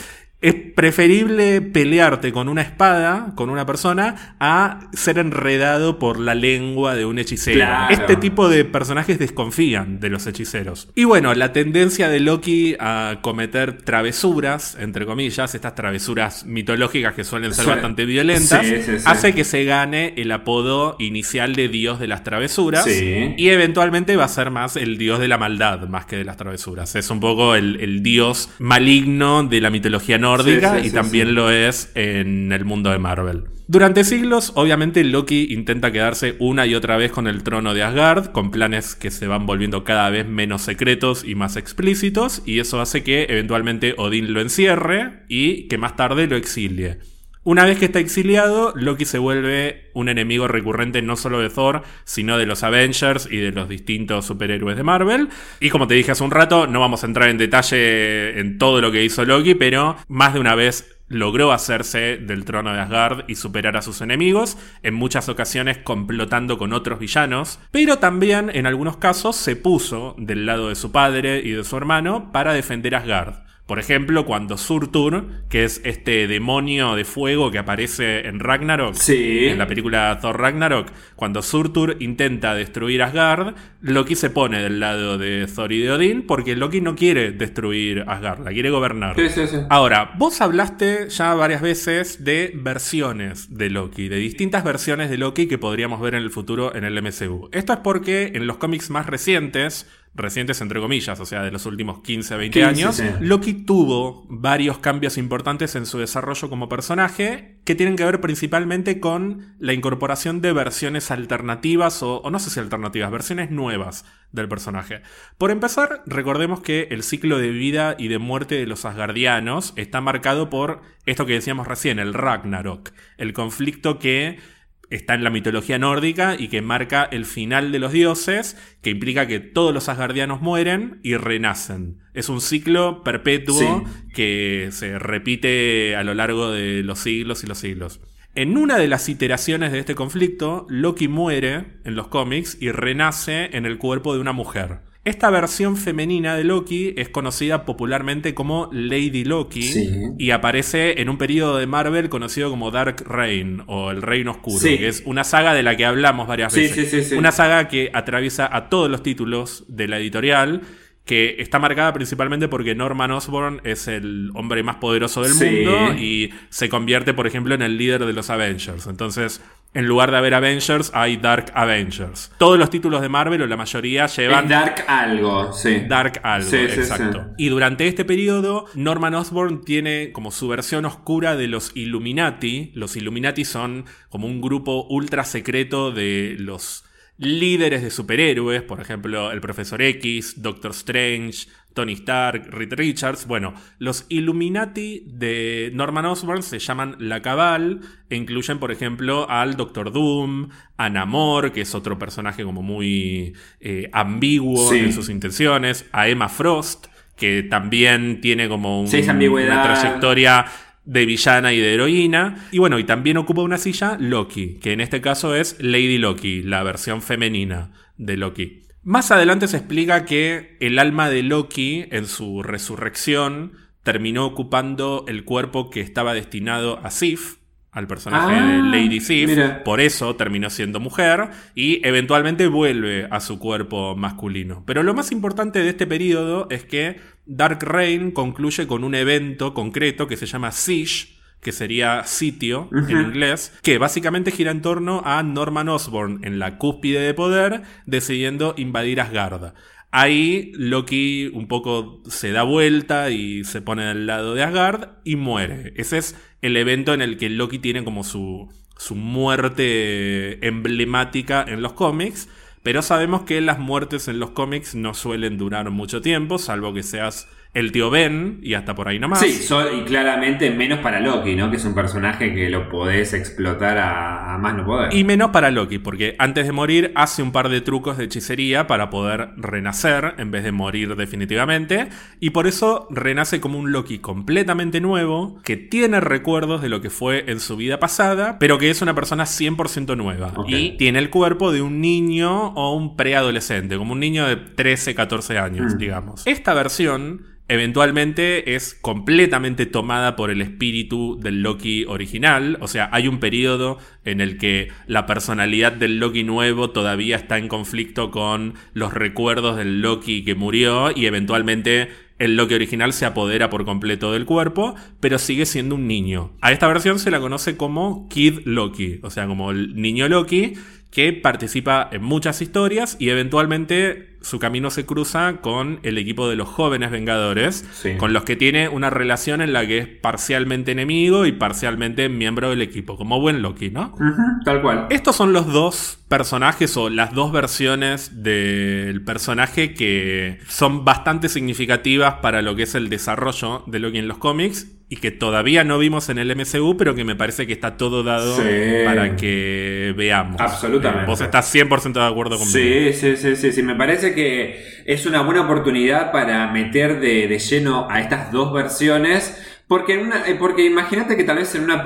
es 0.45 0.53
preferible 0.75 1.59
pelearte 1.61 2.31
con 2.31 2.49
una 2.49 2.61
espada, 2.61 3.33
con 3.35 3.49
una 3.49 3.65
persona, 3.65 4.35
a 4.39 4.91
ser 4.93 5.17
enredado 5.17 5.97
por 5.97 6.19
la 6.19 6.35
lengua 6.35 6.93
de 6.93 7.03
un 7.03 7.17
hechicero. 7.17 7.57
Claro. 7.57 7.91
Este 7.91 8.15
tipo 8.15 8.47
de 8.47 8.63
personajes 8.63 9.17
desconfían 9.17 9.99
de 9.99 10.09
los 10.09 10.27
hechiceros. 10.27 10.89
Y 10.93 11.05
bueno, 11.05 11.33
la 11.33 11.51
tendencia 11.51 12.09
de 12.09 12.19
Loki 12.19 12.75
a 12.79 13.21
cometer 13.23 13.81
travesuras, 13.81 14.77
entre 14.79 15.07
comillas, 15.07 15.55
estas 15.55 15.73
travesuras 15.73 16.45
mitológicas 16.45 17.15
que 17.15 17.23
suelen 17.23 17.51
ser 17.51 17.65
bastante 17.65 18.05
violentas, 18.05 18.63
Sí, 18.67 18.75
sí, 18.83 18.99
sí. 18.99 19.03
hace 19.05 19.33
que 19.33 19.45
se 19.45 19.63
gane 19.63 20.13
el 20.15 20.31
apodo 20.31 20.95
inicial 20.99 21.55
de 21.55 21.69
dios 21.69 21.99
de 21.99 22.07
las 22.07 22.23
travesuras. 22.23 22.83
Sí. 22.85 23.33
Y 23.35 23.49
eventualmente 23.49 24.15
va 24.15 24.25
a 24.25 24.27
ser 24.29 24.51
más 24.51 24.75
el 24.75 24.99
dios 24.99 25.19
de 25.19 25.27
la 25.27 25.39
maldad, 25.39 25.87
más 25.87 26.05
que 26.05 26.17
de 26.17 26.23
las 26.23 26.37
travesuras. 26.37 26.95
Es 26.95 27.09
un 27.09 27.19
poco 27.19 27.55
el, 27.55 27.79
el 27.81 28.03
dios 28.03 28.51
maligno 28.59 29.41
de 29.43 29.59
la 29.59 29.71
mitología 29.71 30.19
nórdica 30.19 30.34
Sí, 30.43 30.59
sí, 30.59 30.87
y 30.87 30.91
también 30.91 31.35
lo 31.35 31.49
es 31.51 31.91
en 31.95 32.51
el 32.51 32.65
mundo 32.65 32.89
de 32.91 32.99
Marvel. 32.99 33.43
Durante 33.67 34.03
siglos, 34.03 34.51
obviamente, 34.55 35.03
Loki 35.03 35.47
intenta 35.49 35.91
quedarse 35.91 36.35
una 36.39 36.67
y 36.67 36.75
otra 36.75 36.97
vez 36.97 37.11
con 37.11 37.25
el 37.25 37.41
trono 37.41 37.73
de 37.73 37.81
Asgard, 37.81 38.31
con 38.31 38.51
planes 38.51 38.95
que 38.95 39.09
se 39.09 39.25
van 39.25 39.47
volviendo 39.47 39.83
cada 39.83 40.09
vez 40.11 40.27
menos 40.27 40.61
secretos 40.61 41.23
y 41.25 41.33
más 41.33 41.55
explícitos, 41.55 42.43
y 42.45 42.59
eso 42.59 42.79
hace 42.79 43.03
que 43.03 43.23
eventualmente 43.27 43.95
Odín 43.97 44.33
lo 44.33 44.41
encierre 44.41 45.23
y 45.29 45.67
que 45.67 45.79
más 45.79 45.95
tarde 45.95 46.27
lo 46.27 46.35
exilie. 46.35 46.99
Una 47.47 47.63
vez 47.63 47.77
que 47.77 47.85
está 47.85 47.99
exiliado, 47.99 48.73
Loki 48.75 49.05
se 49.05 49.19
vuelve 49.19 49.91
un 49.93 50.09
enemigo 50.09 50.47
recurrente 50.47 51.03
no 51.03 51.15
solo 51.15 51.39
de 51.41 51.51
Thor, 51.51 51.83
sino 52.03 52.39
de 52.39 52.47
los 52.47 52.63
Avengers 52.63 53.27
y 53.29 53.37
de 53.37 53.51
los 53.51 53.69
distintos 53.69 54.25
superhéroes 54.25 54.75
de 54.75 54.81
Marvel. 54.81 55.29
Y 55.59 55.69
como 55.69 55.85
te 55.85 55.93
dije 55.93 56.09
hace 56.09 56.23
un 56.23 56.31
rato, 56.31 56.65
no 56.65 56.79
vamos 56.79 57.03
a 57.03 57.05
entrar 57.05 57.29
en 57.29 57.37
detalle 57.37 58.39
en 58.39 58.57
todo 58.57 58.81
lo 58.81 58.91
que 58.91 59.03
hizo 59.03 59.25
Loki, 59.25 59.53
pero 59.53 59.95
más 60.07 60.33
de 60.33 60.39
una 60.39 60.55
vez 60.55 60.97
logró 61.07 61.51
hacerse 61.51 62.17
del 62.17 62.45
trono 62.45 62.73
de 62.73 62.79
Asgard 62.79 63.25
y 63.27 63.35
superar 63.35 63.77
a 63.77 63.83
sus 63.83 64.01
enemigos, 64.01 64.57
en 64.81 64.95
muchas 64.95 65.29
ocasiones 65.29 65.77
complotando 65.77 66.57
con 66.57 66.73
otros 66.73 66.97
villanos, 66.97 67.59
pero 67.69 67.99
también 67.99 68.49
en 68.51 68.65
algunos 68.65 68.97
casos 68.97 69.35
se 69.35 69.55
puso 69.55 70.15
del 70.17 70.47
lado 70.47 70.69
de 70.69 70.75
su 70.75 70.91
padre 70.91 71.43
y 71.45 71.51
de 71.51 71.63
su 71.63 71.77
hermano 71.77 72.31
para 72.31 72.53
defender 72.53 72.95
Asgard. 72.95 73.45
Por 73.65 73.79
ejemplo, 73.79 74.25
cuando 74.27 74.57
Surtur, 74.57 75.25
que 75.49 75.63
es 75.63 75.81
este 75.85 76.27
demonio 76.27 76.93
de 76.95 77.03
fuego 77.03 77.49
que 77.49 77.57
aparece 77.57 78.27
en 78.27 78.39
Ragnarok, 78.39 78.93
Sí. 78.93 79.47
en 79.47 79.57
la 79.57 79.65
película 79.65 80.19
Thor 80.21 80.39
Ragnarok, 80.39 80.91
cuando 81.15 81.41
Surtur 81.41 81.97
intenta 81.99 82.53
destruir 82.53 83.01
Asgard, 83.01 83.55
Loki 83.81 84.15
se 84.15 84.29
pone 84.29 84.61
del 84.61 84.79
lado 84.79 85.17
de 85.17 85.47
Thor 85.47 85.71
y 85.71 85.79
de 85.81 85.91
Odín 85.91 86.27
porque 86.27 86.55
Loki 86.55 86.79
no 86.79 86.95
quiere 86.95 87.31
destruir 87.31 88.03
Asgard, 88.07 88.43
la 88.45 88.51
quiere 88.51 88.69
gobernar. 88.69 89.15
Sí, 89.15 89.29
sí, 89.29 89.47
sí. 89.47 89.57
Ahora, 89.71 90.11
vos 90.17 90.41
hablaste 90.41 91.09
ya 91.09 91.33
varias 91.33 91.61
veces 91.63 92.23
de 92.23 92.51
versiones 92.55 93.57
de 93.57 93.71
Loki, 93.71 94.09
de 94.09 94.17
distintas 94.17 94.63
versiones 94.63 95.09
de 95.09 95.17
Loki 95.17 95.47
que 95.47 95.57
podríamos 95.57 95.99
ver 96.01 96.13
en 96.13 96.21
el 96.21 96.29
futuro 96.29 96.75
en 96.75 96.83
el 96.83 97.01
MCU. 97.01 97.49
Esto 97.51 97.73
es 97.73 97.79
porque 97.79 98.31
en 98.35 98.45
los 98.45 98.57
cómics 98.57 98.91
más 98.91 99.07
recientes, 99.07 99.89
recientes 100.15 100.61
entre 100.61 100.79
comillas, 100.79 101.19
o 101.19 101.25
sea, 101.25 101.43
de 101.43 101.51
los 101.51 101.65
últimos 101.65 102.01
15 102.01 102.37
20 102.37 102.59
15, 102.59 102.69
años, 102.69 102.95
sí. 102.95 103.03
Loki 103.19 103.53
tuvo 103.53 104.25
varios 104.29 104.77
cambios 104.79 105.17
importantes 105.17 105.75
en 105.75 105.85
su 105.85 105.99
desarrollo 105.99 106.49
como 106.49 106.69
personaje 106.69 107.59
que 107.65 107.75
tienen 107.75 107.95
que 107.95 108.05
ver 108.05 108.21
principalmente 108.21 108.99
con 108.99 109.55
la 109.59 109.73
incorporación 109.73 110.41
de 110.41 110.53
versiones 110.53 111.11
alternativas 111.11 112.01
o, 112.01 112.21
o 112.21 112.31
no 112.31 112.39
sé 112.39 112.49
si 112.49 112.59
alternativas, 112.59 113.11
versiones 113.11 113.51
nuevas 113.51 114.05
del 114.31 114.47
personaje. 114.47 115.01
Por 115.37 115.51
empezar, 115.51 116.01
recordemos 116.05 116.61
que 116.61 116.87
el 116.91 117.03
ciclo 117.03 117.37
de 117.37 117.49
vida 117.49 117.95
y 117.97 118.07
de 118.07 118.17
muerte 118.17 118.55
de 118.55 118.67
los 118.67 118.85
asgardianos 118.85 119.73
está 119.75 120.01
marcado 120.01 120.49
por 120.49 120.81
esto 121.05 121.25
que 121.25 121.33
decíamos 121.33 121.67
recién, 121.67 121.99
el 121.99 122.13
Ragnarok, 122.13 122.91
el 123.17 123.33
conflicto 123.33 123.99
que 123.99 124.39
está 124.89 125.13
en 125.15 125.23
la 125.23 125.29
mitología 125.29 125.79
nórdica 125.79 126.35
y 126.37 126.47
que 126.47 126.61
marca 126.61 127.03
el 127.03 127.25
final 127.25 127.71
de 127.71 127.79
los 127.79 127.91
dioses, 127.91 128.57
que 128.81 128.91
implica 128.91 129.27
que 129.27 129.39
todos 129.39 129.73
los 129.73 129.89
asgardianos 129.89 130.41
mueren 130.41 130.99
y 131.03 131.15
renacen. 131.15 131.99
Es 132.13 132.29
un 132.29 132.41
ciclo 132.41 133.03
perpetuo 133.03 133.57
Sí. 133.57 134.11
que 134.13 134.69
se 134.71 134.99
repite 134.99 135.95
a 135.95 136.03
lo 136.03 136.13
largo 136.13 136.51
de 136.51 136.83
los 136.83 136.99
siglos 136.99 137.43
y 137.43 137.47
los 137.47 137.57
siglos. 137.57 138.01
En 138.35 138.57
una 138.57 138.77
de 138.77 138.87
las 138.89 139.07
iteraciones 139.07 139.71
de 139.71 139.79
este 139.79 139.95
conflicto, 139.95 140.65
Loki 140.69 141.07
muere 141.07 141.79
en 141.85 141.95
los 141.95 142.09
cómics 142.09 142.57
y 142.59 142.71
renace 142.71 143.55
en 143.55 143.65
el 143.65 143.77
cuerpo 143.77 144.13
de 144.13 144.19
una 144.19 144.33
mujer. 144.33 144.79
Esta 145.05 145.29
versión 145.29 145.77
femenina 145.77 146.35
de 146.35 146.43
Loki 146.43 146.95
es 146.97 147.09
conocida 147.09 147.63
popularmente 147.63 148.33
como 148.33 148.69
Lady 148.71 149.23
Loki 149.23 149.61
Sí. 149.61 149.89
y 150.17 150.31
aparece 150.31 150.99
en 150.99 151.09
un 151.09 151.19
periodo 151.19 151.57
de 151.57 151.67
Marvel 151.67 152.09
conocido 152.09 152.49
como 152.49 152.71
Dark 152.71 153.03
Reign 153.07 153.61
o 153.67 153.91
el 153.91 154.01
Reino 154.01 154.31
Oscuro, 154.31 154.57
Sí. 154.57 154.79
que 154.79 154.87
es 154.87 155.03
una 155.05 155.23
saga 155.23 155.53
de 155.53 155.61
la 155.61 155.77
que 155.77 155.85
hablamos 155.85 156.27
varias 156.27 156.53
Sí, 156.53 156.61
veces. 156.61 156.89
sí, 156.89 157.03
sí, 157.03 157.09
sí. 157.09 157.15
Una 157.15 157.31
saga 157.31 157.67
que 157.67 157.91
atraviesa 157.93 158.49
a 158.51 158.67
todos 158.67 158.89
los 158.89 159.03
títulos 159.03 159.63
de 159.67 159.87
la 159.87 159.99
editorial 159.99 160.61
que 161.05 161.35
está 161.37 161.59
marcada 161.59 161.93
principalmente 161.93 162.47
porque 162.47 162.73
Norman 162.73 163.11
Osborn 163.11 163.61
es 163.63 163.87
el 163.87 164.31
hombre 164.33 164.63
más 164.63 164.77
poderoso 164.77 165.21
del 165.21 165.35
mundo 165.35 165.93
y 165.99 166.31
se 166.49 166.67
convierte, 166.67 167.13
por 167.13 167.27
ejemplo, 167.27 167.53
en 167.53 167.61
el 167.61 167.77
líder 167.77 168.07
de 168.07 168.13
los 168.13 168.31
Avengers. 168.31 168.87
Entonces, 168.87 169.39
en 169.75 169.85
lugar 169.87 170.09
de 170.09 170.17
haber 170.17 170.33
Avengers, 170.33 170.89
hay 170.93 171.17
Dark 171.17 171.51
Avengers. 171.53 172.31
Todos 172.37 172.57
los 172.57 172.69
títulos 172.69 173.01
de 173.01 173.09
Marvel, 173.09 173.41
o 173.41 173.47
la 173.47 173.57
mayoría, 173.57 174.07
llevan 174.07 174.47
Dark 174.47 174.85
algo, 174.87 175.51
sí. 175.51 175.81
Dark 175.87 176.21
algo, 176.23 176.49
Sí, 176.49 176.67
sí, 176.69 176.79
exacto. 176.79 177.25
sí. 177.37 177.45
Y 177.45 177.49
durante 177.49 177.87
este 177.87 178.05
periodo, 178.05 178.65
Norman 178.73 179.13
Osborn 179.13 179.65
tiene 179.65 180.13
como 180.13 180.31
su 180.31 180.47
versión 180.47 180.85
oscura 180.85 181.35
de 181.35 181.49
los 181.49 181.71
Illuminati. 181.75 182.71
Los 182.73 182.95
Illuminati 182.95 183.43
son 183.43 183.85
como 184.09 184.27
un 184.27 184.39
grupo 184.39 184.87
ultra 184.89 185.25
secreto 185.25 185.91
de 185.91 186.37
los 186.39 186.85
líderes 187.17 187.81
de 187.81 187.89
superhéroes, 187.91 188.61
por 188.63 188.81
ejemplo, 188.81 189.31
el 189.31 189.41
Profesor 189.41 189.81
X, 189.81 190.41
Doctor 190.41 190.71
Strange, 190.71 191.47
Tony 191.73 191.93
Stark, 191.93 192.47
Reed 192.51 192.73
Richards. 192.73 193.25
Bueno, 193.27 193.53
los 193.79 194.05
Illuminati 194.09 195.03
de 195.07 195.71
Norman 195.73 196.05
Osborn 196.05 196.43
se 196.43 196.59
llaman 196.59 196.95
La 196.99 197.21
Cabal 197.21 197.81
e 198.09 198.15
incluyen, 198.15 198.59
por 198.59 198.71
ejemplo, 198.71 199.29
al 199.29 199.55
Doctor 199.57 199.91
Doom, 199.91 200.49
a 200.77 200.89
Namor, 200.89 201.51
que 201.51 201.61
es 201.61 201.75
otro 201.75 201.97
personaje 201.99 202.43
como 202.43 202.61
muy 202.61 203.33
eh, 203.59 203.89
ambiguo 203.93 204.69
Sí. 204.71 204.79
en 204.79 204.93
sus 204.93 205.09
intenciones, 205.09 205.85
a 205.91 206.07
Emma 206.07 206.29
Frost, 206.29 206.87
que 207.17 207.43
también 207.43 208.19
tiene 208.21 208.49
como 208.49 208.81
un- 208.81 208.87
Sí, 208.89 208.97
una 209.07 209.63
trayectoria 209.63 210.45
de 210.85 211.05
villana 211.05 211.53
y 211.53 211.59
de 211.59 211.73
heroína. 211.73 212.47
Y 212.51 212.59
bueno, 212.59 212.79
y 212.79 212.83
también 212.83 213.17
ocupa 213.17 213.41
una 213.41 213.57
silla 213.57 213.97
Loki, 213.99 214.59
que 214.59 214.73
en 214.73 214.81
este 214.81 215.01
caso 215.01 215.35
es 215.35 215.57
Lady 215.59 215.97
Loki, 215.97 216.43
la 216.43 216.63
versión 216.63 217.01
femenina 217.01 217.71
de 217.97 218.17
Loki. 218.17 218.61
Más 218.83 219.11
adelante 219.11 219.47
se 219.47 219.57
explica 219.57 220.05
que 220.05 220.57
el 220.59 220.77
alma 220.77 221.09
de 221.09 221.23
Loki, 221.23 221.85
en 221.89 222.05
su 222.05 222.43
resurrección, 222.43 223.53
terminó 223.83 224.25
ocupando 224.25 225.05
el 225.07 225.25
cuerpo 225.25 225.69
que 225.69 225.81
estaba 225.81 226.13
destinado 226.13 226.79
a 226.83 226.91
Sif, 226.91 227.37
al 227.75 227.85
personaje 227.87 228.33
Ah, 228.35 228.41
de 228.47 228.57
Lady 228.63 228.99
Sif. 229.01 229.29
mira. 229.29 229.63
Por 229.63 229.79
eso 229.81 230.15
terminó 230.15 230.49
siendo 230.49 230.79
mujer 230.79 231.29
y 231.53 231.85
eventualmente 231.87 232.47
vuelve 232.47 233.07
a 233.11 233.19
su 233.19 233.37
cuerpo 233.37 233.95
masculino. 233.95 234.63
Pero 234.65 234.81
lo 234.81 234.93
más 234.95 235.11
importante 235.11 235.59
de 235.59 235.69
este 235.69 235.85
periodo 235.85 236.47
es 236.49 236.65
que 236.65 236.99
Dark 237.27 237.61
Reign 237.63 238.11
concluye 238.11 238.65
con 238.65 238.83
un 238.83 238.95
evento 238.95 239.53
concreto 239.53 240.07
que 240.07 240.17
se 240.17 240.25
llama 240.25 240.51
Siege, 240.51 241.15
que 241.41 241.51
sería 241.51 242.03
sitio 242.05 242.69
en 242.89 242.89
inglés, 243.01 243.53
que 243.61 243.77
básicamente 243.77 244.31
gira 244.31 244.49
en 244.49 244.61
torno 244.63 245.03
a 245.05 245.21
Norman 245.21 245.69
Osborn 245.69 246.21
en 246.23 246.39
la 246.39 246.57
cúspide 246.57 247.01
de 247.01 247.13
poder, 247.13 247.61
decidiendo 247.85 248.55
invadir 248.57 248.99
Asgard. 249.01 249.53
Ahí 249.91 250.51
Loki 250.55 251.27
un 251.33 251.47
poco 251.47 252.01
se 252.07 252.31
da 252.31 252.43
vuelta 252.43 253.11
y 253.11 253.43
se 253.45 253.61
pone 253.61 253.85
del 253.85 254.07
lado 254.07 254.33
de 254.33 254.43
Asgard 254.43 254.89
y 255.05 255.15
muere. 255.15 255.71
Ese 255.77 255.99
es 255.99 256.15
el 256.45 256.57
evento 256.57 256.93
en 256.93 257.01
el 257.01 257.17
que 257.17 257.29
Loki 257.29 257.59
tiene 257.59 257.83
como 257.83 258.03
su, 258.03 258.49
su 258.77 258.95
muerte 258.95 260.45
emblemática 260.45 261.43
en 261.47 261.61
los 261.61 261.73
cómics. 261.73 262.29
Pero 262.63 262.81
sabemos 262.81 263.23
que 263.23 263.41
las 263.41 263.59
muertes 263.59 264.07
en 264.07 264.19
los 264.19 264.31
cómics 264.31 264.73
no 264.73 264.93
suelen 264.95 265.37
durar 265.37 265.69
mucho 265.69 266.01
tiempo, 266.01 266.39
salvo 266.39 266.73
que 266.73 266.81
seas 266.81 267.27
el 267.55 267.71
tío 267.71 267.89
Ben 267.89 268.39
y 268.43 268.53
hasta 268.53 268.75
por 268.75 268.87
ahí 268.87 268.99
nomás. 268.99 269.19
Sí, 269.19 269.31
so- 269.31 269.73
y 269.75 269.81
claramente 269.85 270.51
menos 270.51 270.79
para 270.79 270.99
Loki, 270.99 271.35
¿no? 271.35 271.49
Que 271.49 271.57
es 271.57 271.65
un 271.65 271.73
personaje 271.73 272.33
que 272.35 272.49
lo 272.49 272.69
podés 272.69 273.13
explotar 273.13 273.77
a, 273.79 274.35
a 274.35 274.37
más 274.37 274.53
no 274.55 274.65
poder. 274.65 274.93
Y 274.93 275.03
menos 275.03 275.31
para 275.31 275.49
Loki, 275.49 275.79
porque 275.79 276.15
antes 276.19 276.45
de 276.45 276.51
morir 276.51 276.91
hace 276.95 277.23
un 277.23 277.31
par 277.31 277.49
de 277.49 277.61
trucos 277.61 277.97
de 277.97 278.03
hechicería 278.05 278.67
para 278.67 278.89
poder 278.91 279.29
renacer 279.37 280.13
en 280.19 280.29
vez 280.29 280.43
de 280.43 280.51
morir 280.51 280.95
definitivamente. 280.95 281.87
Y 282.19 282.29
por 282.31 282.45
eso 282.45 282.87
renace 282.91 283.39
como 283.41 283.57
un 283.57 283.71
Loki 283.71 283.99
completamente 283.99 284.81
nuevo, 284.81 285.41
que 285.43 285.57
tiene 285.57 285.99
recuerdos 286.01 286.61
de 286.61 286.69
lo 286.69 286.81
que 286.81 286.89
fue 286.89 287.23
en 287.31 287.39
su 287.39 287.55
vida 287.57 287.79
pasada, 287.79 288.37
pero 288.39 288.57
que 288.57 288.69
es 288.69 288.81
una 288.81 288.93
persona 288.93 289.23
100% 289.25 289.95
nueva. 289.95 290.33
Y 290.47 290.77
tiene 290.77 290.99
el 290.99 291.09
cuerpo 291.09 291.51
de 291.51 291.61
un 291.61 291.79
niño 291.81 292.49
o 292.49 292.75
un 292.75 292.95
preadolescente, 292.97 293.77
como 293.77 293.93
un 293.93 293.99
niño 294.01 294.27
de 294.27 294.35
13, 294.35 294.93
14 294.93 295.37
años, 295.37 295.75
Mm. 295.75 295.77
digamos. 295.77 296.27
Esta 296.27 296.53
versión 296.53 297.21
eventualmente 297.47 298.55
es 298.55 298.73
completamente 298.73 299.65
tomada 299.65 300.15
por 300.15 300.31
el 300.31 300.41
espíritu 300.41 301.19
del 301.21 301.41
Loki 301.41 301.85
original. 301.85 302.57
O 302.61 302.67
sea, 302.67 302.89
hay 302.91 303.07
un 303.07 303.19
periodo 303.19 303.77
en 304.03 304.21
el 304.21 304.37
que 304.37 304.69
la 304.87 305.05
personalidad 305.05 305.71
del 305.71 305.99
Loki 305.99 306.23
nuevo 306.23 306.71
todavía 306.71 307.15
está 307.15 307.37
en 307.37 307.47
conflicto 307.47 308.11
con 308.11 308.55
los 308.73 308.93
recuerdos 308.93 309.57
del 309.57 309.81
Loki 309.81 310.23
que 310.23 310.35
murió 310.35 310.91
y 310.95 311.05
eventualmente 311.05 311.89
el 312.17 312.37
Loki 312.37 312.53
original 312.53 312.93
se 312.93 313.05
apodera 313.05 313.49
por 313.49 313.65
completo 313.65 314.13
del 314.13 314.25
cuerpo, 314.25 314.75
pero 314.99 315.19
sigue 315.19 315.45
siendo 315.45 315.75
un 315.75 315.87
niño. 315.87 316.31
A 316.41 316.51
esta 316.51 316.67
versión 316.67 316.97
se 316.97 317.11
la 317.11 317.19
conoce 317.19 317.57
como 317.57 318.07
Kid 318.09 318.39
Loki, 318.45 318.99
o 319.03 319.09
sea, 319.09 319.27
como 319.27 319.51
el 319.51 319.75
niño 319.75 320.07
Loki 320.07 320.53
que 320.95 321.11
participa 321.11 321.89
en 321.91 322.01
muchas 322.03 322.41
historias 322.41 322.95
y 323.01 323.09
eventualmente 323.09 324.14
su 324.25 324.39
camino 324.39 324.71
se 324.71 324.85
cruza 324.87 325.37
con 325.41 325.79
el 325.83 325.97
equipo 325.99 326.27
de 326.27 326.35
los 326.35 326.47
jóvenes 326.47 326.89
Vengadores, 326.89 327.63
Sí. 327.73 327.95
con 327.97 328.11
los 328.11 328.23
que 328.23 328.35
tiene 328.35 328.69
una 328.69 328.89
relación 328.89 329.39
en 329.41 329.53
la 329.53 329.67
que 329.67 329.77
es 329.77 329.87
parcialmente 329.87 330.71
enemigo 330.71 331.25
y 331.27 331.31
parcialmente 331.31 332.09
miembro 332.09 332.49
del 332.49 332.63
equipo, 332.63 332.97
como 332.97 333.19
buen 333.21 333.41
Loki, 333.43 333.69
¿no? 333.69 333.95
Tal 334.43 334.61
cual. 334.63 334.87
Estos 334.89 335.15
son 335.15 335.31
los 335.31 335.45
dos 335.47 335.99
personajes 336.07 336.77
o 336.77 336.89
las 336.89 337.13
dos 337.13 337.31
versiones 337.31 338.23
del 338.23 339.03
personaje 339.03 339.73
que 339.73 340.39
son 340.47 340.85
bastante 340.85 341.29
significativas 341.29 342.15
para 342.21 342.41
lo 342.41 342.55
que 342.55 342.63
es 342.63 342.75
el 342.75 342.89
desarrollo 342.89 343.63
de 343.65 343.79
Loki 343.79 343.97
en 343.97 344.07
los 344.07 344.17
cómics 344.19 344.67
y 344.87 344.97
que 344.97 345.09
todavía 345.09 345.63
no 345.63 345.79
vimos 345.79 346.09
en 346.09 346.19
el 346.19 346.35
MCU, 346.35 346.77
pero 346.77 346.93
que 346.93 347.03
me 347.03 347.15
parece 347.15 347.47
que 347.47 347.53
está 347.53 347.75
todo 347.75 348.03
dado 348.03 348.35
Sí. 348.35 348.43
para 348.85 349.15
que 349.15 349.95
veamos. 349.97 350.39
Absolutamente. 350.39 351.07
Vos 351.07 351.21
estás 351.21 351.53
100% 351.53 351.93
de 351.93 352.05
acuerdo 352.05 352.37
conmigo. 352.37 352.51
Sí, 352.53 352.93
sí, 352.93 353.17
sí, 353.17 353.35
sí, 353.35 353.51
sí. 353.51 353.63
Me 353.63 353.73
parece 353.75 354.13
que 354.13 354.63
es 354.85 355.07
una 355.07 355.21
buena 355.21 355.41
oportunidad 355.41 356.11
para 356.11 356.51
meter 356.51 356.99
de, 356.99 357.27
de 357.27 357.39
lleno 357.39 357.87
a 357.89 357.99
estas 357.99 358.31
dos 358.31 358.53
versiones. 358.53 359.41
Porque, 359.67 359.95
en 359.95 360.01
una, 360.01 360.27
eh, 360.27 360.35
porque 360.37 360.63
imagínate 360.67 361.17
que 361.17 361.23
tal 361.23 361.37
vez 361.37 361.55
en 361.55 361.63
una... 361.63 361.83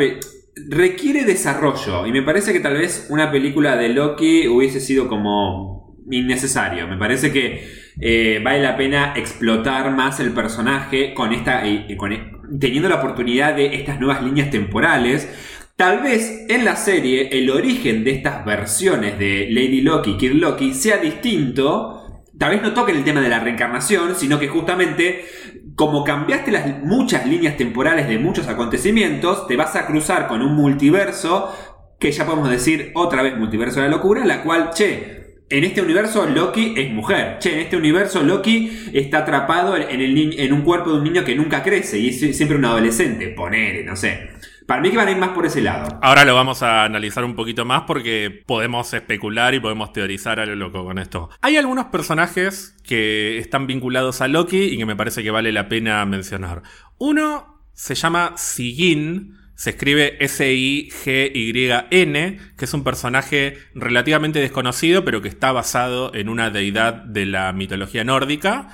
requiere 0.68 1.26
desarrollo. 1.26 2.05
Y 2.05 2.12
me 2.12 2.22
parece 2.22 2.53
que 2.53 2.60
tal 2.60 2.74
vez 2.74 3.07
una 3.10 3.32
película 3.32 3.76
de 3.76 3.89
Loki 3.89 4.47
hubiese 4.47 4.80
sido 4.80 5.07
como 5.07 5.95
innecesario. 6.10 6.88
Me 6.88 6.97
parece 6.97 7.32
que 7.32 7.68
eh, 8.01 8.41
vale 8.43 8.62
la 8.62 8.76
pena 8.76 9.14
explotar 9.16 9.91
más 9.95 10.20
el 10.20 10.32
personaje 10.32 11.14
con 11.14 11.34
esta... 11.34 11.68
y 11.68 11.95
con 11.95 12.14
e- 12.14 12.32
teniendo 12.60 12.89
la 12.89 12.95
oportunidad 12.95 13.55
de 13.55 13.76
estas 13.76 13.99
nuevas 13.99 14.24
líneas 14.24 14.49
temporales. 14.49 15.30
Tal 15.76 16.01
vez 16.01 16.45
en 16.49 16.66
la 16.66 16.76
serie 16.76 17.30
el 17.32 17.49
origen 17.49 18.03
de 18.03 18.12
estas 18.12 18.43
versiones 18.43 19.18
de 19.18 19.47
Lady 19.49 19.82
Loki, 19.82 20.18
Kid 20.18 20.34
Loki, 20.34 20.74
sea 20.74 20.97
distinto. 20.97 21.99
Tal 22.40 22.52
vez 22.52 22.62
no 22.62 22.74
toquen 22.74 22.96
el 22.96 23.04
tema 23.04 23.20
de 23.20 23.28
la 23.28 23.42
reencarnación, 23.42 24.16
sino 24.16 24.40
que 24.40 24.48
justamente 24.48 25.26
como 25.76 26.06
cambiaste 26.06 26.52
las 26.52 26.82
muchas 26.84 27.26
líneas 27.26 27.58
temporales 27.58 28.08
de 28.08 28.18
muchos 28.18 28.48
acontecimientos, 28.48 29.46
te 29.46 29.58
vas 29.58 29.76
a 29.76 29.86
cruzar 29.86 30.28
con 30.28 30.42
un 30.42 30.56
multiverso 30.56 31.54
que 32.00 32.12
ya 32.14 32.26
podemos 32.26 32.50
decir 32.50 32.92
otra 32.96 33.22
vez 33.24 33.38
multiverso 33.38 33.82
de 33.82 33.90
la 33.90 33.96
locura, 33.96 34.26
la 34.26 34.42
cual, 34.42 34.72
che, 34.74 35.20
en 35.50 35.64
este 35.66 35.82
universo 35.82 36.26
Loki 36.28 36.76
es 36.78 36.92
mujer. 36.92 37.40
Che, 37.40 37.54
en 37.54 37.60
este 37.60 37.76
universo 37.76 38.24
Loki 38.24 38.90
está 38.94 39.20
atrapado 39.20 39.76
en, 39.76 40.00
el 40.00 40.40
en 40.40 40.54
un 40.54 40.62
cuerpo 40.62 40.92
de 40.92 41.00
un 41.00 41.04
niño 41.04 41.26
que 41.26 41.36
nunca 41.36 41.62
crece 41.62 42.00
y 42.00 42.08
es 42.08 42.38
siempre 42.38 42.58
un 42.58 42.64
adolescente. 42.64 43.30
Ponele, 43.30 43.84
no 43.84 43.98
sé. 43.98 44.30
Para 44.70 44.82
mí 44.84 44.92
que 44.92 44.98
van 44.98 45.08
a 45.08 45.12
ir 45.12 45.18
más 45.18 45.30
por 45.30 45.48
ese 45.48 45.62
lado. 45.62 45.98
Ahora 46.00 46.26
lo 46.26 46.36
vamos 46.36 46.62
a 46.62 46.84
analizar 46.84 47.24
un 47.24 47.34
poquito 47.36 47.66
más 47.66 47.86
porque 47.88 48.44
podemos 48.46 48.94
especular 48.94 49.56
y 49.56 49.60
podemos 49.60 49.92
teorizar 49.94 50.40
a 50.40 50.46
lo 50.46 50.56
loco 50.56 50.86
con 50.86 51.00
esto. 51.00 51.32
Hay 51.42 51.58
algunos 51.58 51.86
personajes 51.86 52.78
que 52.84 53.40
están 53.40 53.66
vinculados 53.66 54.22
a 54.22 54.28
Loki 54.28 54.66
y 54.66 54.78
que 54.78 54.86
me 54.86 54.96
parece 54.96 55.24
que 55.24 55.32
vale 55.32 55.52
la 55.52 55.70
pena 55.70 56.06
mencionar. 56.06 56.62
Uno 57.00 57.64
se 57.74 57.96
llama 57.96 58.34
Sigyn, 58.38 59.40
se 59.56 59.72
escribe 59.72 60.24
S-I-G-Y-N, 60.24 61.80
que 62.56 62.66
es 62.66 62.74
un 62.76 62.84
personaje 62.84 63.58
relativamente 63.74 64.38
desconocido 64.38 65.04
pero 65.04 65.24
que 65.24 65.30
está 65.30 65.52
basado 65.52 66.14
en 66.14 66.30
una 66.30 66.52
deidad 66.52 66.94
de 66.94 67.26
la 67.26 67.52
mitología 67.54 68.04
nórdica. 68.04 68.68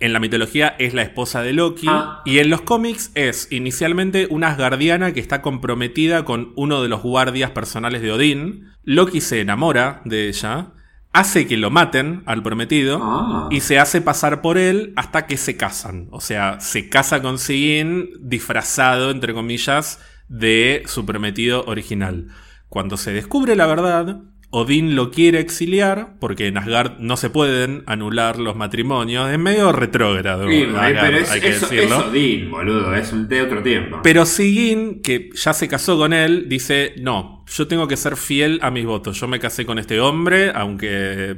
En 0.00 0.12
la 0.14 0.18
mitología 0.20 0.74
es 0.78 0.94
la 0.94 1.02
esposa 1.02 1.42
de 1.42 1.52
Loki. 1.52 1.86
Ah. 1.88 2.22
Y 2.24 2.38
en 2.38 2.48
los 2.50 2.62
cómics 2.62 3.10
es 3.14 3.48
inicialmente 3.52 4.26
una 4.30 4.48
asgardiana 4.48 5.12
que 5.12 5.20
está 5.20 5.42
comprometida 5.42 6.24
con 6.24 6.52
uno 6.56 6.82
de 6.82 6.88
los 6.88 7.02
guardias 7.02 7.50
personales 7.50 8.00
de 8.02 8.10
Odín. 8.10 8.70
Loki 8.82 9.20
se 9.20 9.40
enamora 9.40 10.00
de 10.06 10.28
ella, 10.28 10.68
hace 11.12 11.46
que 11.46 11.58
lo 11.58 11.70
maten 11.70 12.22
al 12.24 12.42
prometido 12.42 12.98
Ah. 13.02 13.48
y 13.50 13.60
se 13.60 13.78
hace 13.78 14.00
pasar 14.00 14.40
por 14.40 14.56
él 14.56 14.92
hasta 14.96 15.26
que 15.26 15.36
se 15.36 15.56
casan. 15.58 16.08
O 16.12 16.20
sea, 16.20 16.60
se 16.60 16.88
casa 16.88 17.20
con 17.20 17.38
Sigyn 17.38 18.08
disfrazado, 18.20 19.10
entre 19.10 19.34
comillas, 19.34 20.00
de 20.28 20.82
su 20.86 21.04
prometido 21.04 21.64
original. 21.66 22.28
Cuando 22.68 22.96
se 22.96 23.12
descubre 23.12 23.56
la 23.56 23.66
verdad, 23.66 24.20
Odín 24.52 24.96
lo 24.96 25.12
quiere 25.12 25.38
exiliar 25.38 26.14
porque 26.18 26.48
en 26.48 26.58
Asgard 26.58 26.98
no 26.98 27.16
se 27.16 27.30
pueden 27.30 27.84
anular 27.86 28.38
los 28.40 28.56
matrimonios. 28.56 29.30
Es 29.30 29.38
medio 29.38 29.70
retrógrado. 29.70 30.48
Sí, 30.48 30.64
Asgard, 30.64 31.00
pero 31.06 31.16
es, 31.18 31.30
hay 31.30 31.40
que 31.40 31.48
eso- 31.50 31.68
decirlo. 31.68 31.98
es 32.00 32.04
Odín, 32.06 32.50
boludo, 32.50 32.94
es 32.96 33.28
de 33.28 33.42
otro 33.42 33.62
tiempo. 33.62 34.00
Pero 34.02 34.26
Sigyn, 34.26 35.02
que 35.02 35.30
ya 35.34 35.52
se 35.52 35.68
casó 35.68 35.96
con 35.96 36.12
él, 36.12 36.48
dice, 36.48 36.94
no, 37.00 37.44
yo 37.46 37.68
tengo 37.68 37.86
que 37.86 37.96
ser 37.96 38.16
fiel 38.16 38.58
a 38.62 38.72
mis 38.72 38.86
votos. 38.86 39.20
Yo 39.20 39.28
me 39.28 39.38
casé 39.38 39.64
con 39.64 39.78
este 39.78 40.00
hombre, 40.00 40.50
aunque 40.52 41.36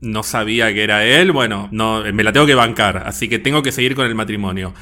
no 0.00 0.22
sabía 0.22 0.72
que 0.72 0.84
era 0.84 1.04
él, 1.04 1.32
bueno, 1.32 1.68
no, 1.70 2.02
me 2.12 2.24
la 2.24 2.32
tengo 2.32 2.46
que 2.46 2.54
bancar, 2.54 3.04
así 3.06 3.28
que 3.28 3.38
tengo 3.38 3.62
que 3.62 3.72
seguir 3.72 3.94
con 3.94 4.06
el 4.06 4.14
matrimonio. 4.14 4.74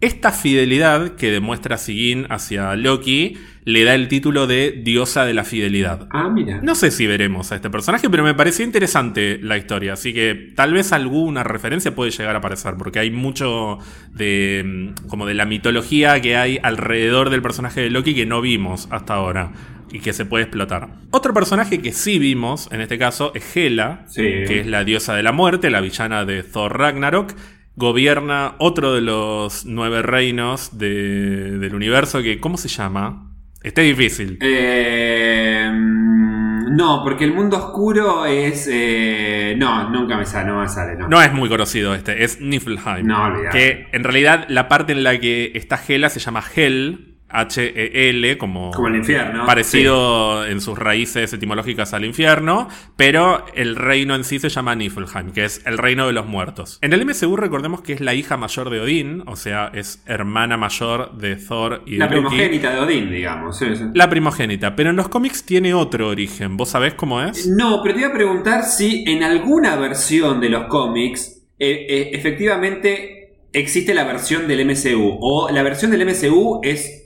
Esta 0.00 0.32
fidelidad 0.32 1.16
que 1.16 1.30
demuestra 1.30 1.76
Sigyn 1.76 2.26
hacia 2.30 2.74
Loki 2.74 3.36
le 3.64 3.84
da 3.84 3.94
el 3.94 4.08
título 4.08 4.46
de 4.46 4.72
diosa 4.82 5.26
de 5.26 5.34
la 5.34 5.44
fidelidad. 5.44 6.08
Ah, 6.10 6.30
mira. 6.30 6.58
No 6.62 6.74
sé 6.74 6.90
si 6.90 7.06
veremos 7.06 7.52
a 7.52 7.56
este 7.56 7.68
personaje, 7.68 8.08
pero 8.08 8.24
me 8.24 8.32
pareció 8.32 8.64
interesante 8.64 9.38
la 9.42 9.58
historia, 9.58 9.92
así 9.92 10.14
que 10.14 10.52
tal 10.56 10.72
vez 10.72 10.92
alguna 10.92 11.44
referencia 11.44 11.94
puede 11.94 12.10
llegar 12.12 12.34
a 12.34 12.38
aparecer, 12.38 12.74
porque 12.78 12.98
hay 12.98 13.10
mucho 13.10 13.76
de 14.14 14.94
mm, 14.96 15.08
como 15.08 15.26
de 15.26 15.34
la 15.34 15.44
mitología 15.44 16.18
que 16.22 16.34
hay 16.36 16.58
alrededor 16.62 17.28
del 17.28 17.42
personaje 17.42 17.82
de 17.82 17.90
Loki 17.90 18.14
que 18.14 18.24
no 18.24 18.40
vimos 18.40 18.88
hasta 18.90 19.14
ahora 19.14 19.52
y 19.92 19.98
que 19.98 20.14
se 20.14 20.24
puede 20.24 20.44
explotar. 20.44 20.88
Otro 21.10 21.34
personaje 21.34 21.82
que 21.82 21.92
sí 21.92 22.18
vimos, 22.18 22.68
en 22.72 22.80
este 22.80 22.96
caso, 22.96 23.32
es 23.34 23.54
Hela, 23.54 24.04
Sí. 24.08 24.22
que 24.22 24.60
es 24.60 24.66
la 24.66 24.84
diosa 24.84 25.14
de 25.14 25.22
la 25.22 25.32
muerte, 25.32 25.68
la 25.68 25.82
villana 25.82 26.24
de 26.24 26.42
Thor 26.42 26.78
Ragnarok. 26.78 27.34
Gobierna 27.76 28.54
otro 28.58 28.92
de 28.94 29.00
los 29.00 29.64
nueve 29.64 30.02
reinos 30.02 30.76
de- 30.78 31.58
del 31.58 31.74
universo 31.74 32.22
que, 32.22 32.38
¿cómo 32.40 32.56
se 32.56 32.68
llama? 32.68 33.32
Este 33.62 33.82
es 33.88 33.96
difícil. 33.96 34.38
Eh, 34.40 35.70
mm, 35.72 36.76
no, 36.76 37.02
porque 37.04 37.24
el 37.24 37.34
mundo 37.34 37.56
oscuro 37.58 38.26
es. 38.26 38.68
eh, 38.70 39.54
no, 39.58 39.90
nunca 39.90 40.16
me 40.16 40.24
sale, 40.26 40.48
no 40.48 40.60
me 40.60 40.68
sale, 40.68 40.96
no. 40.96 41.08
No 41.08 41.20
es 41.22 41.32
muy 41.32 41.48
conocido 41.48 41.94
este, 41.94 42.24
es 42.24 42.40
Niflheim. 42.40 43.06
No, 43.06 43.24
olvidate. 43.24 43.58
Que 43.58 43.86
en 43.92 44.04
realidad 44.04 44.46
la 44.48 44.68
parte 44.68 44.92
en 44.92 45.02
la 45.02 45.18
que 45.18 45.52
está 45.54 45.80
Hela 45.86 46.08
se 46.10 46.20
llama 46.20 46.42
Hel, 46.54 47.09
H-E-L, 47.32 48.38
como, 48.38 48.70
Como 48.72 48.88
el 48.88 48.96
infierno. 48.96 49.46
parecido 49.46 50.46
en 50.46 50.60
sus 50.60 50.78
raíces 50.78 51.32
etimológicas 51.32 51.94
al 51.94 52.04
infierno, 52.04 52.68
pero 52.96 53.44
el 53.54 53.76
reino 53.76 54.14
en 54.14 54.24
sí 54.24 54.38
se 54.38 54.48
llama 54.48 54.74
Niflheim, 54.74 55.32
que 55.32 55.44
es 55.44 55.62
el 55.66 55.78
reino 55.78 56.06
de 56.06 56.12
los 56.12 56.26
muertos. 56.26 56.78
En 56.82 56.92
el 56.92 57.04
MCU 57.04 57.36
recordemos 57.36 57.82
que 57.82 57.92
es 57.92 58.00
la 58.00 58.14
hija 58.14 58.36
mayor 58.36 58.70
de 58.70 58.80
Odín, 58.80 59.22
o 59.26 59.36
sea, 59.36 59.70
es 59.74 60.02
hermana 60.06 60.56
mayor 60.56 61.16
de 61.16 61.36
Thor 61.36 61.82
y 61.86 61.92
de 61.92 61.98
La 61.98 62.08
primogénita 62.08 62.70
de 62.74 62.80
Odín, 62.80 63.10
digamos. 63.10 63.58
sí, 63.58 63.66
sí. 63.76 63.84
La 63.94 64.08
primogénita, 64.08 64.74
pero 64.76 64.90
en 64.90 64.96
los 64.96 65.08
cómics 65.08 65.44
tiene 65.44 65.74
otro 65.74 66.08
origen. 66.08 66.56
¿Vos 66.56 66.70
sabés 66.70 66.94
cómo 66.94 67.22
es? 67.22 67.46
No, 67.46 67.80
pero 67.82 67.94
te 67.94 68.00
iba 68.00 68.10
a 68.10 68.14
preguntar 68.14 68.64
si 68.64 69.04
en 69.06 69.22
alguna 69.22 69.76
versión 69.76 70.40
de 70.40 70.48
los 70.48 70.64
cómics 70.66 71.42
eh, 71.58 71.86
eh, 71.88 72.10
efectivamente 72.12 73.16
existe 73.52 73.94
la 73.94 74.04
versión 74.04 74.46
del 74.46 74.64
MCU 74.64 75.18
o 75.20 75.50
la 75.50 75.62
versión 75.62 75.90
del 75.90 76.06
MCU 76.06 76.60
es 76.62 76.99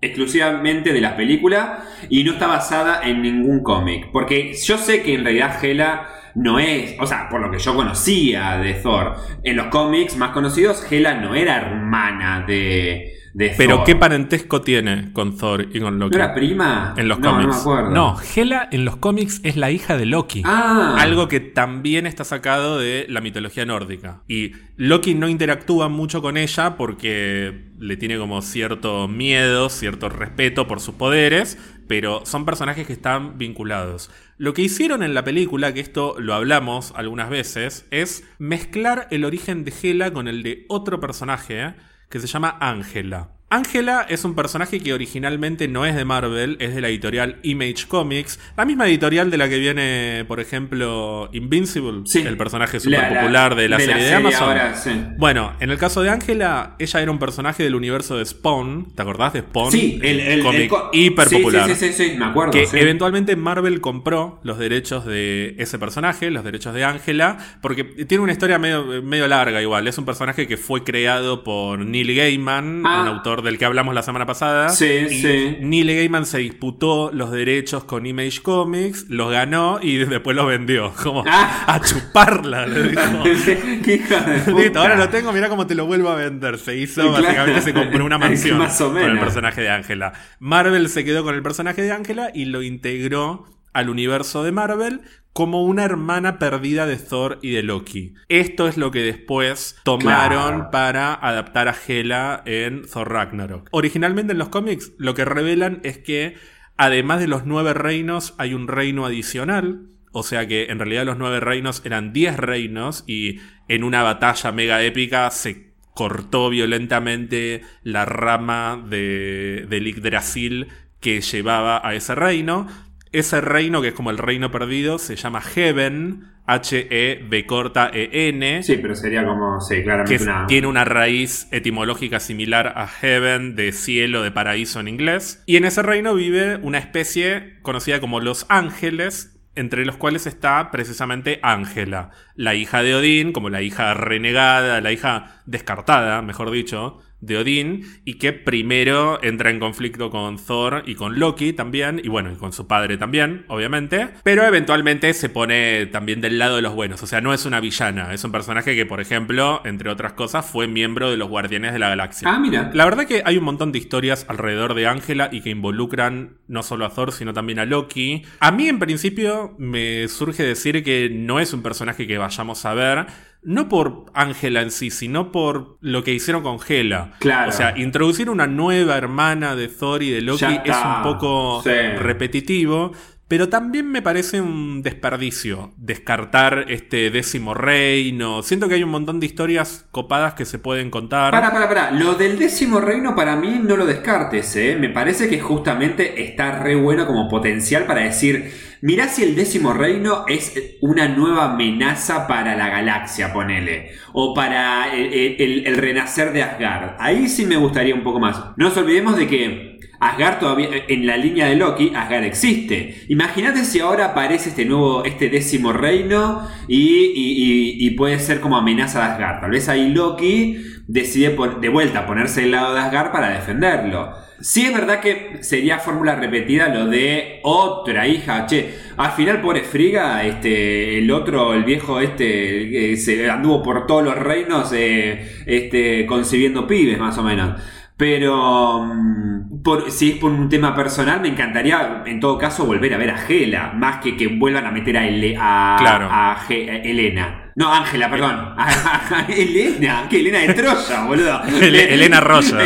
exclusivamente 0.00 0.92
de 0.92 1.00
las 1.00 1.14
películas 1.14 1.84
y 2.08 2.24
no 2.24 2.32
está 2.32 2.46
basada 2.46 3.02
en 3.02 3.22
ningún 3.22 3.62
cómic. 3.62 4.08
Porque 4.12 4.54
yo 4.54 4.78
sé 4.78 5.02
que 5.02 5.14
en 5.14 5.24
realidad 5.24 5.62
Hela 5.62 6.08
no 6.34 6.58
es, 6.58 6.96
o 7.00 7.06
sea, 7.06 7.28
por 7.28 7.40
lo 7.40 7.50
que 7.50 7.58
yo 7.58 7.74
conocía 7.74 8.56
de 8.58 8.74
Thor, 8.74 9.16
en 9.42 9.56
los 9.56 9.66
cómics 9.66 10.16
más 10.16 10.30
conocidos, 10.30 10.86
Hela 10.90 11.14
no 11.14 11.34
era 11.34 11.56
hermana 11.56 12.44
de, 12.46 13.19
de 13.32 13.54
Pero 13.56 13.76
Thor. 13.76 13.84
¿qué 13.86 13.96
parentesco 13.96 14.60
tiene 14.60 15.12
con 15.12 15.36
Thor 15.36 15.68
y 15.72 15.80
con 15.80 15.98
Loki? 15.98 16.16
¿No 16.16 16.24
era 16.24 16.34
prima? 16.34 16.94
En 16.96 17.08
los 17.08 17.18
no, 17.20 17.30
cómics. 17.30 17.48
No 17.48 17.54
me 17.54 17.60
acuerdo. 17.60 17.90
No, 17.90 18.16
Hela 18.34 18.68
en 18.70 18.84
los 18.84 18.96
cómics 18.96 19.40
es 19.44 19.56
la 19.56 19.70
hija 19.70 19.96
de 19.96 20.06
Loki. 20.06 20.42
Ah. 20.44 20.96
Algo 20.98 21.28
que 21.28 21.40
también 21.40 22.06
está 22.06 22.24
sacado 22.24 22.78
de 22.78 23.06
la 23.08 23.20
mitología 23.20 23.64
nórdica. 23.64 24.22
Y 24.28 24.52
Loki 24.76 25.14
no 25.14 25.28
interactúa 25.28 25.88
mucho 25.88 26.22
con 26.22 26.36
ella 26.36 26.76
porque 26.76 27.70
le 27.78 27.96
tiene 27.96 28.18
como 28.18 28.42
cierto 28.42 29.08
miedo, 29.08 29.68
cierto 29.68 30.08
respeto 30.08 30.66
por 30.66 30.80
sus 30.80 30.94
poderes, 30.94 31.58
pero 31.86 32.24
son 32.24 32.44
personajes 32.44 32.86
que 32.86 32.92
están 32.92 33.38
vinculados. 33.38 34.10
Lo 34.38 34.54
que 34.54 34.62
hicieron 34.62 35.02
en 35.02 35.12
la 35.12 35.24
película, 35.24 35.74
que 35.74 35.80
esto 35.80 36.14
lo 36.18 36.34
hablamos 36.34 36.92
algunas 36.96 37.30
veces, 37.30 37.86
es 37.90 38.24
mezclar 38.38 39.08
el 39.10 39.24
origen 39.24 39.64
de 39.64 39.72
Hela 39.82 40.12
con 40.12 40.28
el 40.28 40.42
de 40.42 40.64
otro 40.68 41.00
personaje. 41.00 41.74
Que 42.10 42.18
se 42.18 42.26
llama 42.26 42.58
Ángela. 42.60 43.39
Ángela 43.60 44.06
es 44.08 44.24
un 44.24 44.36
personaje 44.36 44.78
que 44.78 44.94
originalmente 44.94 45.66
no 45.66 45.84
es 45.84 45.96
de 45.96 46.04
Marvel, 46.04 46.56
es 46.60 46.72
de 46.72 46.80
la 46.80 46.88
editorial 46.88 47.40
Image 47.42 47.86
Comics, 47.88 48.38
la 48.56 48.64
misma 48.64 48.86
editorial 48.86 49.28
de 49.28 49.36
la 49.38 49.48
que 49.48 49.58
viene, 49.58 50.24
por 50.28 50.38
ejemplo, 50.38 51.28
Invincible, 51.32 52.02
Sí. 52.04 52.20
el 52.20 52.36
personaje 52.36 52.76
La- 52.76 52.80
super 52.80 53.08
popular 53.08 53.56
de 53.56 53.68
la 53.68 53.80
serie 53.80 54.04
de 54.04 54.14
Amazon. 54.14 54.48
ahora, 54.50 54.76
sí. 54.76 54.92
Bueno, 55.18 55.54
en 55.58 55.70
el 55.70 55.78
caso 55.78 56.00
de 56.02 56.10
Ángela, 56.10 56.76
ella 56.78 57.00
era 57.00 57.10
un 57.10 57.18
personaje 57.18 57.64
del 57.64 57.74
universo 57.74 58.16
de 58.16 58.24
Spawn, 58.24 58.94
¿te 58.94 59.02
acordás 59.02 59.32
de 59.32 59.40
Spawn? 59.40 59.72
Sí, 59.72 59.98
el, 60.00 60.20
el, 60.20 60.42
cómic 60.44 60.60
el 60.60 60.68
co- 60.68 60.90
hiper 60.92 61.28
sí, 61.28 61.36
popular. 61.38 61.68
Sí, 61.70 61.74
sí, 61.74 61.92
sí, 61.92 62.10
sí, 62.10 62.16
me 62.16 62.26
acuerdo. 62.26 62.52
Que 62.52 62.68
eventualmente 62.74 63.34
Marvel 63.34 63.80
compró 63.80 64.38
los 64.44 64.58
derechos 64.58 65.04
de 65.06 65.56
ese 65.58 65.76
personaje, 65.80 66.30
los 66.30 66.44
derechos 66.44 66.72
de 66.72 66.84
Ángela, 66.84 67.36
porque 67.60 67.82
tiene 67.82 68.22
una 68.22 68.30
historia 68.30 68.60
medio, 68.60 69.02
medio 69.02 69.26
larga 69.26 69.60
igual. 69.60 69.88
Es 69.88 69.98
un 69.98 70.04
personaje 70.04 70.46
que 70.46 70.56
fue 70.56 70.84
creado 70.84 71.42
por 71.42 71.80
Neil 71.80 72.14
Gaiman, 72.14 72.84
Ah. 72.86 73.00
un 73.02 73.08
autor 73.08 73.39
del 73.44 73.58
que 73.58 73.64
hablamos 73.64 73.94
la 73.94 74.02
semana 74.02 74.26
pasada. 74.26 74.68
Sí, 74.70 74.84
y 74.84 75.20
sí. 75.22 75.56
Neil 75.60 75.86
Gaiman 75.94 76.26
se 76.26 76.38
disputó 76.38 77.10
los 77.12 77.30
derechos 77.30 77.84
con 77.84 78.06
Image 78.06 78.42
Comics, 78.42 79.06
los 79.08 79.30
ganó 79.32 79.78
y 79.82 79.96
después 79.98 80.36
los 80.36 80.46
vendió. 80.46 80.92
Como 81.02 81.24
Ah. 81.26 81.64
a 81.66 81.80
chuparla, 81.80 82.66
le 82.66 82.82
dijo. 82.90 83.22
Qué 83.84 83.94
hijo 83.94 84.14
de 84.14 84.38
puta. 84.40 84.60
Listo, 84.62 84.80
ahora 84.80 84.96
lo 84.96 85.08
tengo, 85.08 85.32
mira 85.32 85.48
cómo 85.48 85.66
te 85.66 85.74
lo 85.74 85.86
vuelvo 85.86 86.08
a 86.10 86.14
vender. 86.16 86.58
Se 86.58 86.76
hizo, 86.76 87.02
Claro. 87.02 87.22
básicamente 87.22 87.60
se 87.62 87.72
compró 87.74 88.04
una 88.04 88.18
mansión 88.18 88.58
Más 88.58 88.80
o 88.80 88.92
con 88.92 89.02
el 89.02 89.18
personaje 89.18 89.60
de 89.62 89.70
Ángela. 89.70 90.12
Marvel 90.38 90.88
se 90.88 91.04
quedó 91.04 91.24
con 91.24 91.34
el 91.34 91.42
personaje 91.42 91.82
de 91.82 91.92
Ángela 91.92 92.30
y 92.34 92.46
lo 92.46 92.62
integró 92.62 93.46
al 93.72 93.88
universo 93.88 94.42
de 94.42 94.50
Marvel 94.52 95.00
como 95.32 95.64
una 95.64 95.84
hermana 95.84 96.38
perdida 96.38 96.86
de 96.86 96.96
Thor 96.96 97.38
y 97.40 97.52
de 97.52 97.62
Loki. 97.62 98.14
Esto 98.28 98.66
es 98.68 98.76
lo 98.76 98.90
que 98.90 99.00
después 99.02 99.76
tomaron 99.84 100.54
Claro. 100.56 100.70
para 100.70 101.14
adaptar 101.14 101.68
a 101.68 101.74
Hela 101.86 102.42
en 102.46 102.82
Thor 102.82 103.10
Ragnarok. 103.12 103.68
Originalmente 103.70 104.32
en 104.32 104.38
los 104.38 104.48
cómics 104.48 104.92
lo 104.98 105.14
que 105.14 105.24
revelan 105.24 105.80
es 105.84 105.98
que 105.98 106.34
además 106.76 107.20
de 107.20 107.28
los 107.28 107.46
nueve 107.46 107.74
reinos 107.74 108.34
hay 108.38 108.54
un 108.54 108.66
reino 108.68 109.06
adicional. 109.06 109.86
O 110.12 110.24
sea 110.24 110.48
que 110.48 110.64
en 110.64 110.78
realidad 110.80 111.04
los 111.06 111.16
nueve 111.18 111.38
reinos 111.38 111.82
eran 111.84 112.12
diez 112.12 112.36
reinos 112.36 113.04
y 113.06 113.38
en 113.68 113.84
una 113.84 114.02
batalla 114.02 114.50
mega 114.50 114.82
épica 114.82 115.30
se 115.30 115.70
cortó 115.94 116.50
violentamente 116.50 117.62
la 117.84 118.04
rama 118.04 118.84
de, 118.88 119.66
del 119.68 119.86
Yggdrasil 119.86 120.68
que 120.98 121.20
llevaba 121.20 121.80
a 121.86 121.94
ese 121.94 122.14
reino. 122.16 122.66
Ese 123.12 123.40
reino, 123.40 123.82
que 123.82 123.88
es 123.88 123.94
como 123.94 124.10
el 124.10 124.18
reino 124.18 124.50
perdido, 124.50 124.98
se 124.98 125.16
llama 125.16 125.40
Heaven, 125.40 126.30
H-E-B 126.46 127.46
corta 127.46 127.90
E-N. 127.92 128.62
Sí, 128.62 128.76
pero 128.76 128.94
sería 128.94 129.24
como, 129.24 129.60
sí, 129.60 129.82
claramente 129.82 130.22
una. 130.24 130.46
tiene 130.46 130.66
una 130.66 130.84
raíz 130.84 131.48
etimológica 131.52 132.18
similar 132.18 132.72
a 132.76 132.88
heaven, 132.88 133.54
de 133.54 133.72
cielo, 133.72 134.22
de 134.22 134.30
paraíso 134.30 134.80
en 134.80 134.88
inglés. 134.88 135.42
Y 135.46 135.56
en 135.56 135.64
ese 135.64 135.82
reino 135.82 136.14
vive 136.14 136.56
una 136.56 136.78
especie 136.78 137.58
conocida 137.62 138.00
como 138.00 138.20
los 138.20 138.46
ángeles, 138.48 139.40
entre 139.54 139.84
los 139.84 139.96
cuales 139.96 140.26
está 140.26 140.70
precisamente 140.70 141.38
Ángela, 141.42 142.10
la 142.34 142.54
hija 142.54 142.82
de 142.82 142.94
Odín, 142.94 143.32
como 143.32 143.48
la 143.48 143.62
hija 143.62 143.94
renegada, 143.94 144.80
la 144.80 144.92
hija 144.92 145.42
descartada, 145.46 146.22
mejor 146.22 146.50
dicho, 146.50 147.00
de 147.20 147.38
Odín, 147.38 147.84
y 148.04 148.14
que 148.14 148.32
primero 148.32 149.22
entra 149.22 149.50
en 149.50 149.60
conflicto 149.60 150.10
con 150.10 150.38
Thor 150.38 150.82
y 150.86 150.94
con 150.94 151.18
Loki 151.18 151.52
también, 151.52 152.00
y 152.02 152.08
bueno, 152.08 152.32
y 152.32 152.36
con 152.36 152.52
su 152.52 152.66
padre 152.66 152.96
también, 152.96 153.44
obviamente, 153.48 154.08
pero 154.22 154.44
eventualmente 154.44 155.12
se 155.14 155.28
pone 155.28 155.86
también 155.86 156.20
del 156.20 156.38
lado 156.38 156.56
de 156.56 156.62
los 156.62 156.74
buenos, 156.74 157.02
o 157.02 157.06
sea, 157.06 157.20
no 157.20 157.34
es 157.34 157.44
una 157.46 157.60
villana, 157.60 158.12
es 158.14 158.24
un 158.24 158.32
personaje 158.32 158.74
que, 158.74 158.86
por 158.86 159.00
ejemplo, 159.00 159.62
entre 159.64 159.90
otras 159.90 160.12
cosas, 160.14 160.46
fue 160.46 160.66
miembro 160.66 161.10
de 161.10 161.16
los 161.16 161.28
Guardianes 161.28 161.72
de 161.72 161.78
la 161.78 161.88
Galaxia. 161.88 162.28
Ah, 162.30 162.38
mira. 162.38 162.70
La 162.74 162.84
verdad 162.84 163.06
que 163.06 163.22
hay 163.24 163.36
un 163.36 163.44
montón 163.44 163.72
de 163.72 163.78
historias 163.78 164.26
alrededor 164.28 164.74
de 164.74 164.86
Ángela 164.86 165.28
y 165.32 165.40
que 165.40 165.50
involucran 165.50 166.38
no 166.48 166.62
solo 166.62 166.84
a 166.84 166.90
Thor, 166.90 167.12
sino 167.12 167.32
también 167.32 167.58
a 167.58 167.64
Loki. 167.64 168.24
A 168.40 168.50
mí, 168.50 168.68
en 168.68 168.78
principio, 168.78 169.54
me 169.58 170.08
surge 170.08 170.42
decir 170.42 170.82
que 170.82 171.10
no 171.12 171.40
es 171.40 171.52
un 171.52 171.62
personaje 171.62 172.06
que 172.06 172.18
vayamos 172.18 172.64
a 172.64 172.74
ver, 172.74 173.06
no 173.42 173.68
por 173.68 174.06
Ángela 174.14 174.60
en 174.62 174.70
sí, 174.70 174.90
sino 174.90 175.32
por 175.32 175.78
lo 175.80 176.04
que 176.04 176.12
hicieron 176.12 176.42
con 176.42 176.58
Hela. 176.68 177.12
Claro. 177.20 177.48
O 177.48 177.52
sea, 177.52 177.74
introducir 177.78 178.28
una 178.30 178.46
nueva 178.46 178.96
hermana 178.96 179.56
de 179.56 179.68
Thor 179.68 180.02
y 180.02 180.10
de 180.10 180.20
Loki 180.20 180.60
es 180.64 180.76
un 180.76 181.02
poco 181.02 181.62
Sí. 181.62 181.70
repetitivo. 181.98 182.92
Pero 183.28 183.48
también 183.48 183.88
me 183.88 184.02
parece 184.02 184.40
un 184.40 184.82
desperdicio 184.82 185.72
descartar 185.76 186.64
este 186.68 187.10
décimo 187.10 187.54
reino. 187.54 188.42
Siento 188.42 188.66
que 188.68 188.74
hay 188.74 188.82
un 188.82 188.90
montón 188.90 189.20
de 189.20 189.26
historias 189.26 189.86
copadas 189.92 190.34
que 190.34 190.44
se 190.44 190.58
pueden 190.58 190.90
contar. 190.90 191.30
Para, 191.30 191.52
para, 191.52 191.68
para. 191.68 191.90
Lo 191.92 192.14
del 192.14 192.40
décimo 192.40 192.80
reino 192.80 193.14
para 193.14 193.36
mí 193.36 193.60
no 193.62 193.76
lo 193.76 193.86
descartes, 193.86 194.56
¿eh? 194.56 194.76
Me 194.80 194.88
parece 194.88 195.28
que 195.28 195.38
justamente 195.38 196.24
está 196.24 196.58
re 196.58 196.74
bueno 196.74 197.06
como 197.06 197.28
potencial 197.28 197.86
para 197.86 198.00
decir, 198.00 198.52
Mirá 198.82 199.08
si 199.08 199.22
el 199.22 199.36
décimo 199.36 199.72
reino 199.72 200.24
es 200.26 200.54
una 200.80 201.08
nueva 201.08 201.52
amenaza 201.52 202.26
para 202.26 202.56
la 202.56 202.68
galaxia, 202.68 203.32
ponele. 203.32 203.90
O 204.12 204.34
para 204.34 204.94
el, 204.94 205.66
el 205.66 205.76
renacer 205.76 206.32
de 206.32 206.42
Asgard. 206.42 206.96
Ahí 206.98 207.28
sí 207.28 207.46
me 207.46 207.56
gustaría 207.56 207.94
un 207.94 208.02
poco 208.02 208.20
más. 208.20 208.38
No 208.56 208.68
nos 208.68 208.76
olvidemos 208.76 209.16
de 209.16 209.26
que 209.26 209.70
Asgard 210.00 210.38
todavía, 210.38 210.68
en 210.88 211.06
la 211.06 211.18
línea 211.18 211.46
de 211.46 211.56
Loki, 211.56 211.92
Asgard 211.94 212.24
existe. 212.24 213.04
Imagínate 213.08 213.64
si 213.64 213.80
ahora 213.80 214.06
aparece 214.06 214.48
este 214.48 214.64
nuevo, 214.64 215.04
este 215.04 215.28
décimo 215.28 215.74
reino 215.74 216.48
y, 216.66 217.90
puede 217.98 218.18
ser 218.18 218.40
como 218.40 218.56
amenaza 218.56 219.00
de 219.00 219.12
Asgard. 219.12 219.40
Tal 219.42 219.50
vez 219.50 219.68
ahí 219.68 219.90
Loki 219.90 220.56
decide 220.86 221.36
de 221.60 221.68
vuelta 221.68 222.06
ponerse 222.06 222.40
del 222.40 222.52
lado 222.52 222.74
de 222.74 222.80
Asgard 222.80 223.12
para 223.12 223.28
defenderlo. 223.28 224.14
Sí 224.40 224.64
es 224.64 224.72
verdad 224.72 225.00
que 225.00 225.42
sería 225.42 225.78
fórmula 225.78 226.16
repetida 226.16 226.68
lo 226.68 226.86
de 226.86 227.40
otra 227.42 228.06
hija, 228.08 228.46
che, 228.46 228.74
al 228.96 229.12
final 229.12 229.40
pobre 229.42 229.62
Friga, 229.64 230.24
este, 230.24 230.98
el 230.98 231.10
otro, 231.10 231.52
el 231.52 231.64
viejo 231.64 232.00
este, 232.00 232.96
se 232.96 233.30
anduvo 233.30 233.62
por 233.62 233.86
todos 233.86 234.02
los 234.02 234.16
reinos 234.16 234.72
eh, 234.72 235.42
este, 235.44 236.06
concibiendo 236.06 236.66
pibes 236.66 236.98
más 236.98 237.18
o 237.18 237.22
menos. 237.22 237.60
Pero 237.98 238.82
mm, 238.82 239.60
si 239.88 240.12
es 240.12 240.16
por 240.16 240.30
un 240.30 240.48
tema 240.48 240.74
personal, 240.74 241.20
me 241.20 241.28
encantaría 241.28 242.02
en 242.06 242.18
todo 242.18 242.38
caso 242.38 242.64
volver 242.64 242.94
a 242.94 242.98
ver 242.98 243.10
a 243.10 243.18
Gela, 243.18 243.72
más 243.74 244.00
que 244.02 244.16
que 244.16 244.26
vuelvan 244.26 244.64
a 244.64 244.70
meter 244.70 244.96
a, 244.96 245.76
a, 245.76 246.32
a 246.32 246.46
Elena. 246.48 247.39
No, 247.56 247.72
Ángela, 247.72 248.10
perdón. 248.10 248.54
Elena, 249.28 250.06
que 250.08 250.20
Elena 250.20 250.40
de 250.40 250.54
Troya, 250.54 251.04
boludo. 251.04 251.42
Elena 251.60 252.20
Rosa. 252.20 252.60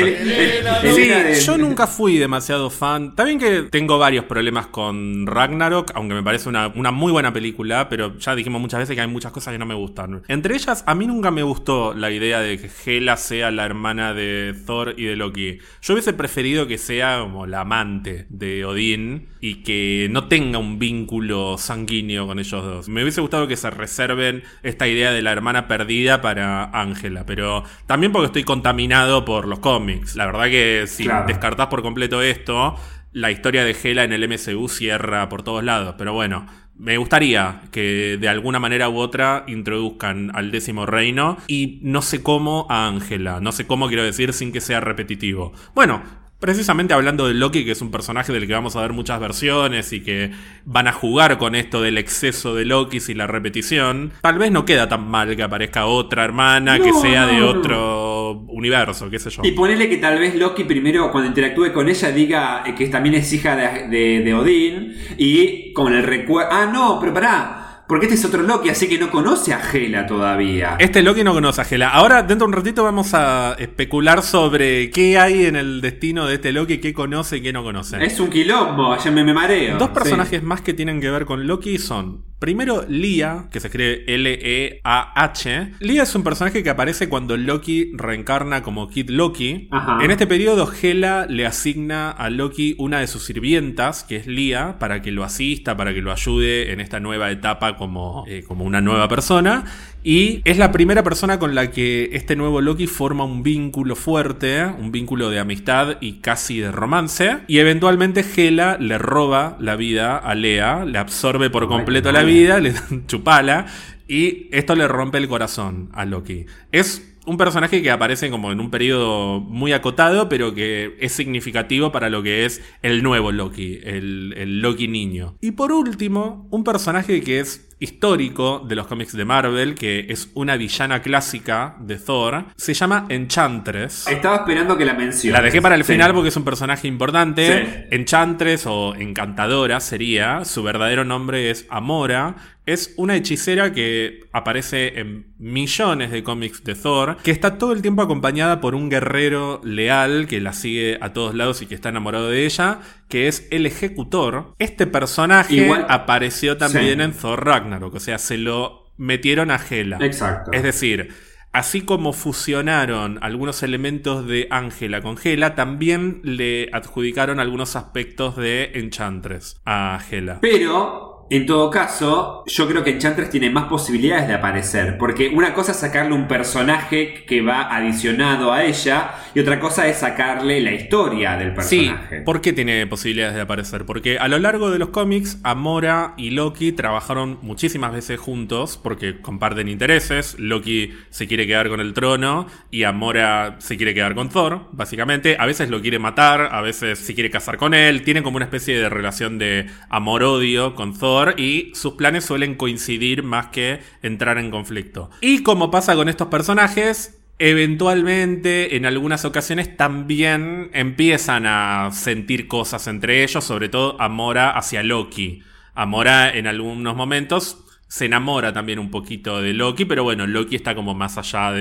sí, 0.94 1.10
yo 1.44 1.58
nunca 1.58 1.86
fui 1.86 2.18
demasiado 2.18 2.70
fan. 2.70 3.14
También 3.14 3.38
que 3.38 3.62
tengo 3.62 3.98
varios 3.98 4.24
problemas 4.24 4.66
con 4.68 5.26
Ragnarok, 5.26 5.92
aunque 5.94 6.14
me 6.14 6.22
parece 6.22 6.48
una, 6.48 6.68
muy 6.68 7.12
buena 7.12 7.32
película, 7.32 7.88
pero 7.88 8.18
ya 8.18 8.34
dijimos 8.34 8.60
muchas 8.60 8.80
veces 8.80 8.94
que 8.94 9.00
hay 9.00 9.08
muchas 9.08 9.32
cosas 9.32 9.52
que 9.52 9.58
no 9.58 9.66
me 9.66 9.74
gustan. 9.74 10.22
Entre 10.28 10.54
ellas, 10.54 10.84
a 10.86 10.94
mí 10.94 11.06
nunca 11.06 11.30
me 11.30 11.42
gustó 11.42 11.94
la 11.94 12.10
idea 12.10 12.40
de 12.40 12.58
que 12.58 12.70
Hela 12.84 13.16
sea 13.16 13.50
la 13.50 13.64
hermana 13.64 14.14
de 14.14 14.54
Thor 14.66 14.94
y 14.96 15.04
de 15.04 15.16
Loki. 15.16 15.58
Yo 15.82 15.94
hubiese 15.94 16.12
preferido 16.12 16.66
que 16.66 16.78
sea 16.78 17.20
como 17.20 17.46
la 17.46 17.60
amante 17.60 18.26
de 18.28 18.64
Odín 18.64 19.28
y 19.40 19.62
que 19.62 20.08
no 20.10 20.28
tenga 20.28 20.58
un 20.58 20.78
vínculo 20.78 21.58
sanguíneo 21.58 22.26
con 22.26 22.38
ellos 22.38 22.64
dos. 22.64 22.88
Me 22.88 23.02
hubiese 23.02 23.20
gustado 23.20 23.46
que 23.46 23.56
se 23.56 23.70
reserven 23.70 24.42
esta 24.62 24.83
idea 24.86 25.12
de 25.12 25.22
la 25.22 25.32
hermana 25.32 25.68
perdida 25.68 26.20
para 26.20 26.64
Ángela, 26.64 27.24
pero 27.26 27.64
también 27.86 28.12
porque 28.12 28.26
estoy 28.26 28.44
contaminado 28.44 29.24
por 29.24 29.46
los 29.46 29.58
cómics. 29.58 30.16
La 30.16 30.26
verdad 30.26 30.46
que 30.46 30.84
si 30.86 31.08
descartás 31.26 31.68
por 31.68 31.82
completo 31.82 32.22
esto, 32.22 32.76
la 33.12 33.30
historia 33.30 33.64
de 33.64 33.76
Hela 33.80 34.04
en 34.04 34.12
el 34.12 34.28
MCU 34.28 34.68
cierra 34.68 35.28
por 35.28 35.42
todos 35.42 35.64
lados, 35.64 35.94
pero 35.98 36.12
bueno. 36.12 36.46
Me 36.76 36.96
gustaría 36.96 37.60
que 37.70 38.18
de 38.20 38.28
alguna 38.28 38.58
manera 38.58 38.88
u 38.88 38.96
otra 38.96 39.44
introduzcan 39.46 40.32
al 40.34 40.50
décimo 40.50 40.86
reino 40.86 41.36
y 41.46 41.78
no 41.82 42.02
sé 42.02 42.20
cómo 42.20 42.66
a 42.68 42.88
Ángela, 42.88 43.38
no 43.40 43.52
sé 43.52 43.64
cómo 43.68 43.86
quiero 43.86 44.02
decir 44.02 44.32
sin 44.32 44.50
que 44.50 44.60
sea 44.60 44.80
repetitivo. 44.80 45.52
Bueno, 45.72 46.02
Precisamente 46.44 46.92
hablando 46.92 47.26
de 47.26 47.32
Loki, 47.32 47.64
que 47.64 47.70
es 47.70 47.80
un 47.80 47.90
personaje 47.90 48.30
del 48.30 48.46
que 48.46 48.52
vamos 48.52 48.76
a 48.76 48.82
ver 48.82 48.92
muchas 48.92 49.18
versiones 49.18 49.94
y 49.94 50.00
que 50.00 50.30
van 50.66 50.86
a 50.86 50.92
jugar 50.92 51.38
con 51.38 51.54
esto 51.54 51.80
del 51.80 51.96
exceso 51.96 52.54
de 52.54 52.66
Loki 52.66 52.98
y 53.08 53.14
la 53.14 53.26
repetición, 53.26 54.12
tal 54.20 54.36
vez 54.36 54.52
no 54.52 54.66
queda 54.66 54.86
tan 54.86 55.08
mal 55.08 55.34
que 55.36 55.42
aparezca 55.42 55.86
otra 55.86 56.22
hermana 56.22 56.78
que 56.80 56.92
sea 56.92 57.26
de 57.26 57.40
otro 57.40 58.44
universo, 58.48 59.08
qué 59.08 59.18
sé 59.18 59.30
yo. 59.30 59.40
Y 59.42 59.52
ponele 59.52 59.88
que 59.88 59.96
tal 59.96 60.18
vez 60.18 60.34
Loki 60.34 60.64
primero, 60.64 61.10
cuando 61.10 61.28
interactúe 61.28 61.72
con 61.72 61.88
ella, 61.88 62.10
diga 62.10 62.62
que 62.76 62.88
también 62.88 63.14
es 63.14 63.32
hija 63.32 63.56
de, 63.56 63.88
de, 63.88 64.20
de 64.22 64.34
Odín 64.34 64.94
y 65.16 65.72
con 65.72 65.94
el 65.94 66.02
recuerdo... 66.02 66.50
Ah, 66.52 66.68
no, 66.70 66.98
pero 67.00 67.14
pará. 67.14 67.63
Porque 67.86 68.06
este 68.06 68.16
es 68.16 68.24
otro 68.24 68.42
Loki, 68.42 68.70
así 68.70 68.88
que 68.88 68.98
no 68.98 69.10
conoce 69.10 69.52
a 69.52 69.58
Gela 69.58 70.06
todavía. 70.06 70.76
Este 70.78 71.02
Loki 71.02 71.22
no 71.22 71.34
conoce 71.34 71.60
a 71.60 71.64
Gela. 71.64 71.88
Ahora, 71.88 72.22
dentro 72.22 72.46
de 72.46 72.50
un 72.50 72.52
ratito, 72.54 72.82
vamos 72.82 73.12
a 73.12 73.54
especular 73.58 74.22
sobre 74.22 74.90
qué 74.90 75.18
hay 75.18 75.44
en 75.46 75.56
el 75.56 75.80
destino 75.80 76.26
de 76.26 76.34
este 76.34 76.52
Loki, 76.52 76.78
qué 76.78 76.94
conoce 76.94 77.38
y 77.38 77.42
qué 77.42 77.52
no 77.52 77.62
conoce. 77.62 78.02
Es 78.04 78.18
un 78.20 78.30
quilombo, 78.30 78.96
ya 78.96 79.10
me, 79.10 79.22
me 79.22 79.34
mareo. 79.34 79.76
Dos 79.78 79.90
personajes 79.90 80.42
más 80.42 80.62
que 80.62 80.72
tienen 80.72 81.00
que 81.00 81.10
ver 81.10 81.26
con 81.26 81.46
Loki 81.46 81.78
son 81.78 82.24
Primero, 82.44 82.84
Lia, 82.86 83.46
que 83.50 83.58
se 83.58 83.68
escribe 83.68 84.04
L-E-A-H. 84.06 85.72
Lia 85.80 86.02
es 86.02 86.14
un 86.14 86.22
personaje 86.22 86.62
que 86.62 86.68
aparece 86.68 87.08
cuando 87.08 87.38
Loki 87.38 87.92
reencarna 87.94 88.62
como 88.62 88.90
Kid 88.90 89.08
Loki. 89.08 89.70
En 90.02 90.10
este 90.10 90.26
periodo, 90.26 90.70
Hela 90.70 91.24
le 91.26 91.46
asigna 91.46 92.10
a 92.10 92.28
Loki 92.28 92.74
una 92.76 93.00
de 93.00 93.06
sus 93.06 93.24
sirvientas, 93.24 94.04
que 94.04 94.16
es 94.16 94.26
Lia, 94.26 94.78
para 94.78 95.00
que 95.00 95.10
lo 95.10 95.24
asista, 95.24 95.74
para 95.78 95.94
que 95.94 96.02
lo 96.02 96.12
ayude 96.12 96.70
en 96.72 96.80
esta 96.80 97.00
nueva 97.00 97.30
etapa 97.30 97.78
como, 97.78 98.26
eh, 98.28 98.44
como 98.46 98.66
una 98.66 98.82
nueva 98.82 99.08
persona. 99.08 99.64
Y 100.06 100.42
es 100.44 100.58
la 100.58 100.70
primera 100.70 101.02
persona 101.02 101.38
con 101.38 101.54
la 101.54 101.70
que 101.70 102.10
este 102.12 102.36
nuevo 102.36 102.60
Loki 102.60 102.86
forma 102.86 103.24
un 103.24 103.42
vínculo 103.42 103.96
fuerte, 103.96 104.62
un 104.66 104.92
vínculo 104.92 105.30
de 105.30 105.38
amistad 105.38 105.96
y 106.02 106.20
casi 106.20 106.58
de 106.58 106.70
romance. 106.70 107.38
Y 107.48 107.58
eventualmente 107.58 108.22
Hela 108.36 108.76
le 108.78 108.98
roba 108.98 109.56
la 109.60 109.76
vida 109.76 110.18
a 110.18 110.34
Lea, 110.34 110.84
le 110.84 110.98
absorbe 110.98 111.48
por 111.48 111.68
completo 111.68 112.12
la 112.12 112.22
vida, 112.22 112.60
le 112.60 112.74
chupala. 113.06 113.64
Y 114.06 114.48
esto 114.52 114.74
le 114.74 114.86
rompe 114.86 115.16
el 115.16 115.26
corazón 115.26 115.88
a 115.94 116.04
Loki. 116.04 116.44
Es 116.70 117.13
un 117.26 117.36
personaje 117.36 117.82
que 117.82 117.90
aparece 117.90 118.30
como 118.30 118.52
en 118.52 118.60
un 118.60 118.70
periodo 118.70 119.40
muy 119.40 119.72
acotado, 119.72 120.28
pero 120.28 120.54
que 120.54 120.96
es 121.00 121.12
significativo 121.12 121.92
para 121.92 122.10
lo 122.10 122.22
que 122.22 122.44
es 122.44 122.62
el 122.82 123.02
nuevo 123.02 123.32
Loki, 123.32 123.80
el, 123.82 124.34
el, 124.36 124.60
Loki 124.60 124.88
niño. 124.88 125.36
Y 125.40 125.52
por 125.52 125.72
último, 125.72 126.46
un 126.50 126.64
personaje 126.64 127.22
que 127.22 127.40
es 127.40 127.68
histórico 127.78 128.64
de 128.66 128.76
los 128.76 128.86
cómics 128.86 129.12
de 129.12 129.24
Marvel, 129.24 129.74
que 129.74 130.06
es 130.08 130.30
una 130.34 130.56
villana 130.56 131.02
clásica 131.02 131.76
de 131.80 131.96
Thor, 131.96 132.46
se 132.56 132.74
llama 132.74 133.06
Enchantress. 133.08 134.08
Estaba 134.08 134.36
esperando 134.36 134.76
que 134.76 134.84
la 134.84 134.94
menciones. 134.94 135.38
La 135.38 135.44
dejé 135.44 135.60
para 135.60 135.74
el 135.74 135.84
final 135.84 136.14
porque 136.14 136.28
es 136.28 136.36
un 136.36 136.44
personaje 136.44 136.88
importante. 136.88 137.88
Enchantress 137.90 138.66
o 138.66 138.94
Encantadora 138.94 139.80
sería, 139.80 140.44
su 140.44 140.62
verdadero 140.62 141.04
nombre 141.04 141.50
es 141.50 141.66
Amora, 141.68 142.36
es 142.66 142.94
una 142.96 143.16
hechicera 143.16 143.72
que 143.72 144.20
aparece 144.32 144.98
en 144.98 145.34
millones 145.38 146.10
de 146.10 146.22
cómics 146.22 146.64
de 146.64 146.74
Thor, 146.74 147.18
que 147.22 147.30
está 147.30 147.58
todo 147.58 147.72
el 147.72 147.82
tiempo 147.82 148.02
acompañada 148.02 148.60
por 148.60 148.74
un 148.74 148.88
guerrero 148.88 149.60
leal 149.64 150.26
que 150.26 150.40
la 150.40 150.52
sigue 150.52 150.98
a 151.00 151.12
todos 151.12 151.34
lados 151.34 151.60
y 151.62 151.66
que 151.66 151.74
está 151.74 151.90
enamorado 151.90 152.28
de 152.30 152.46
ella, 152.46 152.80
que 153.08 153.28
es 153.28 153.46
el 153.50 153.66
ejecutor. 153.66 154.54
Este 154.58 154.86
personaje 154.86 155.70
apareció 155.88 156.56
también 156.56 157.00
en 157.00 157.12
Thor 157.12 157.44
Ragnarok, 157.44 157.94
o 157.94 158.00
sea, 158.00 158.18
se 158.18 158.38
lo 158.38 158.92
metieron 158.96 159.50
a 159.50 159.56
Hela. 159.58 159.98
Exacto. 160.00 160.52
Es 160.52 160.62
decir, 160.62 161.10
así 161.52 161.82
como 161.82 162.12
fusionaron 162.12 163.18
algunos 163.22 163.62
elementos 163.62 164.26
de 164.26 164.46
Ángela 164.50 165.02
con 165.02 165.16
Hela, 165.22 165.54
también 165.54 166.20
le 166.22 166.70
adjudicaron 166.72 167.40
algunos 167.40 167.76
aspectos 167.76 168.36
de 168.36 168.72
Enchantress 168.74 169.60
a 169.66 170.00
Hela. 170.10 170.38
Pero 170.40 171.13
en 171.30 171.46
todo 171.46 171.70
caso, 171.70 172.44
yo 172.46 172.68
creo 172.68 172.84
que 172.84 172.90
Enchantress 172.90 173.30
tiene 173.30 173.50
más 173.50 173.64
posibilidades 173.64 174.28
de 174.28 174.34
aparecer, 174.34 174.98
porque 174.98 175.28
una 175.28 175.54
cosa 175.54 175.72
es 175.72 175.78
sacarle 175.78 176.14
un 176.14 176.28
personaje 176.28 177.24
que 177.26 177.40
va 177.40 177.74
adicionado 177.74 178.52
a 178.52 178.64
ella, 178.64 179.12
y 179.34 179.40
otra 179.40 179.58
cosa 179.58 179.88
es 179.88 179.98
sacarle 179.98 180.60
la 180.60 180.72
historia 180.72 181.36
del 181.36 181.54
personaje. 181.54 182.18
Sí, 182.18 182.24
¿por 182.24 182.40
qué 182.40 182.52
tiene 182.52 182.86
posibilidades 182.86 183.34
de 183.34 183.40
aparecer? 183.40 183.86
Porque 183.86 184.18
a 184.18 184.28
lo 184.28 184.38
largo 184.38 184.70
de 184.70 184.78
los 184.78 184.90
cómics, 184.90 185.38
Amora 185.42 186.14
y 186.16 186.30
Loki 186.30 186.72
trabajaron 186.72 187.38
muchísimas 187.42 187.92
veces 187.92 188.20
juntos, 188.20 188.78
porque 188.82 189.20
comparten 189.20 189.68
intereses. 189.68 190.36
Loki 190.38 190.92
se 191.10 191.26
quiere 191.26 191.46
quedar 191.46 191.68
con 191.68 191.80
el 191.80 191.94
trono, 191.94 192.46
y 192.70 192.84
Amora 192.84 193.56
se 193.60 193.76
quiere 193.76 193.94
quedar 193.94 194.14
con 194.14 194.28
Thor, 194.28 194.66
básicamente. 194.72 195.36
A 195.38 195.46
veces 195.46 195.70
lo 195.70 195.80
quiere 195.80 195.98
matar, 195.98 196.50
a 196.52 196.60
veces 196.60 196.98
se 196.98 197.14
quiere 197.14 197.30
casar 197.30 197.56
con 197.56 197.72
él. 197.72 198.02
Tienen 198.02 198.22
como 198.22 198.36
una 198.36 198.44
especie 198.44 198.78
de 198.78 198.88
relación 198.88 199.38
de 199.38 199.66
amor-odio 199.88 200.74
con 200.74 200.98
Thor 200.98 201.13
y 201.36 201.72
sus 201.74 201.94
planes 201.94 202.24
suelen 202.24 202.54
coincidir 202.54 203.22
más 203.22 203.48
que 203.48 203.80
entrar 204.02 204.38
en 204.38 204.50
conflicto. 204.50 205.10
Y 205.20 205.42
como 205.42 205.70
pasa 205.70 205.94
con 205.94 206.08
estos 206.08 206.28
personajes, 206.28 207.20
Eventualmente, 207.40 208.76
en 208.76 208.86
algunas 208.86 209.24
ocasiones, 209.24 209.76
también 209.76 210.70
empiezan 210.72 211.46
a 211.46 211.90
sentir 211.90 212.46
cosas 212.46 212.86
entre 212.86 213.24
ellos, 213.24 213.42
sobre 213.42 213.68
todo 213.68 214.00
Amora 214.00 214.56
hacia 214.56 214.84
Loki. 214.84 215.42
Amora 215.74 216.32
en 216.32 216.46
algunos 216.46 216.94
momentos 216.94 217.64
se 217.88 218.06
enamora 218.06 218.52
también 218.52 218.78
un 218.78 218.90
poquito 218.90 219.40
de 219.40 219.52
Loki, 219.52 219.84
pero 219.84 220.02
bueno, 220.02 220.26
Loki 220.26 220.56
está 220.56 220.74
como 220.74 220.94
más 220.94 221.18
allá 221.18 221.52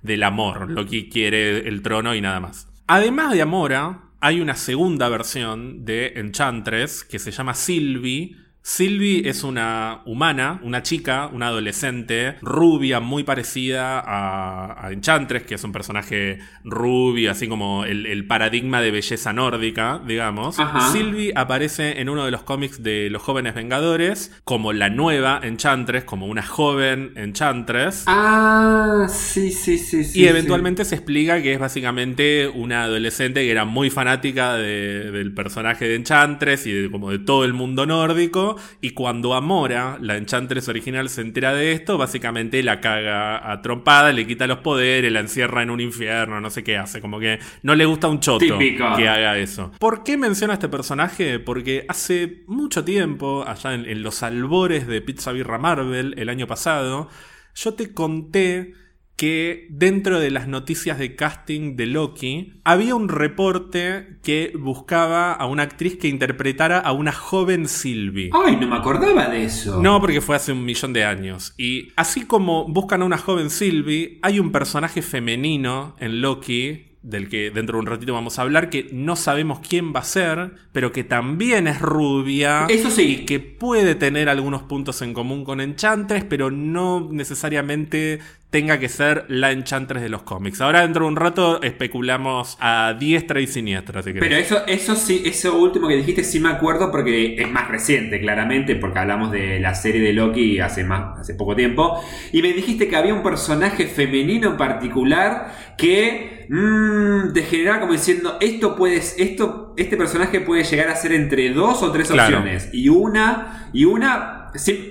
del 0.00 0.22
amor. 0.22 0.70
Loki 0.70 1.08
quiere 1.08 1.68
el 1.68 1.82
trono 1.82 2.14
y 2.14 2.20
nada 2.20 2.40
más. 2.40 2.68
Además 2.86 3.32
de 3.32 3.42
Amora, 3.42 4.02
hay 4.20 4.40
una 4.40 4.54
segunda 4.54 5.08
versión 5.08 5.84
de 5.84 6.12
Enchantress 6.16 7.04
que 7.04 7.18
se 7.18 7.32
llama 7.32 7.54
Sylvie, 7.54 8.36
Sylvie 8.62 9.28
es 9.28 9.42
una 9.42 10.02
humana, 10.06 10.60
una 10.62 10.82
chica, 10.82 11.28
una 11.32 11.48
adolescente, 11.48 12.36
rubia, 12.42 13.00
muy 13.00 13.24
parecida 13.24 13.98
a, 13.98 14.86
a 14.86 14.92
Enchantress, 14.92 15.42
que 15.42 15.56
es 15.56 15.64
un 15.64 15.72
personaje 15.72 16.38
rubio, 16.64 17.32
así 17.32 17.48
como 17.48 17.84
el, 17.84 18.22
paradigma 18.26 18.80
de 18.80 18.92
belleza 18.92 19.32
nórdica, 19.32 20.00
digamos. 20.06 20.56
Sylvie 20.92 21.32
aparece 21.34 22.00
en 22.00 22.08
uno 22.08 22.24
de 22.24 22.30
los 22.30 22.44
cómics 22.44 22.82
de 22.82 23.10
los 23.10 23.20
jóvenes 23.20 23.54
Vengadores 23.54 24.32
como 24.44 24.72
la 24.72 24.88
nueva 24.90 25.40
Enchantress, 25.42 26.04
como 26.04 26.26
una 26.26 26.42
joven 26.42 27.12
Enchantress. 27.16 28.04
Ah, 28.06 29.06
sí, 29.08 29.50
sí, 29.50 29.78
sí. 29.78 30.08
y 30.14 30.26
eventualmente 30.26 30.84
se 30.84 30.94
explica 30.94 31.42
que 31.42 31.52
es 31.52 31.58
básicamente 31.58 32.46
una 32.48 32.84
adolescente 32.84 33.40
que 33.40 33.50
era 33.50 33.64
muy 33.64 33.90
fanática 33.90 34.54
del 34.54 35.34
personaje 35.34 35.88
de 35.88 35.96
Enchantress 35.96 36.66
y 36.66 36.72
de, 36.72 36.90
como 36.90 37.10
de 37.10 37.18
todo 37.18 37.44
el 37.44 37.54
mundo 37.54 37.86
nórdico 37.86 38.51
y 38.80 38.90
cuando 38.90 39.34
Amora, 39.34 39.98
la 40.00 40.16
Enchantress 40.16 40.68
original, 40.68 41.08
se 41.08 41.20
entera 41.20 41.54
de 41.54 41.72
esto, 41.72 41.98
básicamente 41.98 42.62
la 42.62 42.80
caga 42.80 43.50
a 43.50 43.62
trompada, 43.62 44.12
le 44.12 44.26
quita 44.26 44.46
los 44.46 44.58
poderes, 44.58 45.12
la 45.12 45.20
encierra 45.20 45.62
en 45.62 45.70
un 45.70 45.80
infierno, 45.80 46.40
no 46.40 46.50
sé 46.50 46.64
qué 46.64 46.76
hace. 46.76 47.00
Como 47.00 47.18
que 47.18 47.38
no 47.62 47.74
le 47.74 47.84
gusta 47.84 48.08
un 48.08 48.20
choto 48.20 48.58
que 48.58 49.08
haga 49.08 49.38
eso. 49.38 49.72
¿Por 49.78 50.02
qué 50.04 50.16
menciona 50.16 50.54
este 50.54 50.68
personaje? 50.68 51.38
Porque 51.38 51.84
hace 51.88 52.42
mucho 52.46 52.84
tiempo, 52.84 53.44
allá 53.46 53.74
en, 53.74 53.86
en 53.86 54.02
los 54.02 54.22
albores 54.22 54.86
de 54.86 55.00
Pizza 55.00 55.32
Birra 55.32 55.58
Marvel, 55.58 56.14
el 56.16 56.28
año 56.28 56.46
pasado, 56.46 57.08
yo 57.54 57.74
te 57.74 57.92
conté 57.92 58.74
que 59.16 59.66
dentro 59.70 60.18
de 60.18 60.30
las 60.30 60.48
noticias 60.48 60.98
de 60.98 61.14
casting 61.14 61.76
de 61.76 61.86
Loki 61.86 62.54
había 62.64 62.94
un 62.94 63.08
reporte 63.08 64.18
que 64.22 64.52
buscaba 64.58 65.32
a 65.32 65.46
una 65.46 65.62
actriz 65.62 65.96
que 65.96 66.08
interpretara 66.08 66.78
a 66.78 66.92
una 66.92 67.12
joven 67.12 67.68
Sylvie. 67.68 68.30
Ay, 68.32 68.56
no 68.56 68.68
me 68.68 68.76
acordaba 68.76 69.28
de 69.28 69.44
eso. 69.44 69.80
No, 69.80 70.00
porque 70.00 70.20
fue 70.20 70.36
hace 70.36 70.52
un 70.52 70.64
millón 70.64 70.92
de 70.92 71.04
años. 71.04 71.54
Y 71.56 71.92
así 71.96 72.22
como 72.22 72.66
buscan 72.66 73.02
a 73.02 73.04
una 73.04 73.18
joven 73.18 73.50
Sylvie, 73.50 74.18
hay 74.22 74.40
un 74.40 74.50
personaje 74.50 75.02
femenino 75.02 75.94
en 76.00 76.20
Loki 76.20 76.92
del 77.02 77.28
que 77.28 77.50
dentro 77.50 77.76
de 77.76 77.80
un 77.80 77.86
ratito 77.86 78.12
vamos 78.12 78.38
a 78.38 78.42
hablar, 78.42 78.70
que 78.70 78.88
no 78.92 79.16
sabemos 79.16 79.60
quién 79.60 79.92
va 79.94 80.00
a 80.00 80.04
ser, 80.04 80.52
pero 80.72 80.92
que 80.92 81.04
también 81.04 81.66
es 81.66 81.80
rubia. 81.80 82.66
Eso 82.68 82.90
sí. 82.90 83.02
Y 83.02 83.26
que 83.26 83.40
puede 83.40 83.94
tener 83.94 84.28
algunos 84.28 84.62
puntos 84.62 85.02
en 85.02 85.12
común 85.12 85.44
con 85.44 85.60
Enchantress, 85.60 86.24
pero 86.24 86.50
no 86.50 87.08
necesariamente 87.10 88.20
tenga 88.52 88.78
que 88.78 88.90
ser 88.90 89.24
la 89.28 89.50
Enchantress 89.50 90.02
de 90.02 90.10
los 90.10 90.24
cómics. 90.24 90.60
Ahora 90.60 90.82
dentro 90.82 91.06
de 91.06 91.08
un 91.08 91.16
rato 91.16 91.62
especulamos 91.62 92.58
a 92.60 92.94
diestra 93.00 93.40
y 93.40 93.46
siniestra, 93.46 94.02
si 94.02 94.12
Pero 94.12 94.36
eso, 94.36 94.66
eso 94.66 94.94
sí, 94.94 95.22
eso 95.24 95.56
último 95.56 95.88
que 95.88 95.96
dijiste 95.96 96.22
sí 96.22 96.38
me 96.38 96.50
acuerdo 96.50 96.90
porque 96.90 97.36
es 97.38 97.50
más 97.50 97.68
reciente, 97.68 98.20
claramente, 98.20 98.76
porque 98.76 98.98
hablamos 98.98 99.32
de 99.32 99.58
la 99.58 99.74
serie 99.74 100.02
de 100.02 100.12
Loki 100.12 100.60
hace, 100.60 100.84
más, 100.84 101.20
hace 101.20 101.34
poco 101.34 101.56
tiempo. 101.56 101.98
Y 102.30 102.42
me 102.42 102.52
dijiste 102.52 102.88
que 102.88 102.94
había 102.94 103.14
un 103.14 103.22
personaje 103.22 103.86
femenino 103.86 104.50
en 104.50 104.56
particular 104.58 105.54
que 105.78 106.44
mmm, 106.50 107.32
te 107.32 107.44
generaba 107.44 107.80
como 107.80 107.94
diciendo, 107.94 108.36
esto 108.38 108.76
puedes, 108.76 109.16
esto, 109.18 109.72
este 109.78 109.96
personaje 109.96 110.40
puede 110.40 110.64
llegar 110.64 110.90
a 110.90 110.96
ser 110.96 111.12
entre 111.12 111.48
dos 111.54 111.82
o 111.82 111.90
tres 111.90 112.10
opciones. 112.10 112.68
Y 112.74 112.90
una, 112.90 113.70
y 113.72 113.86
una 113.86 114.41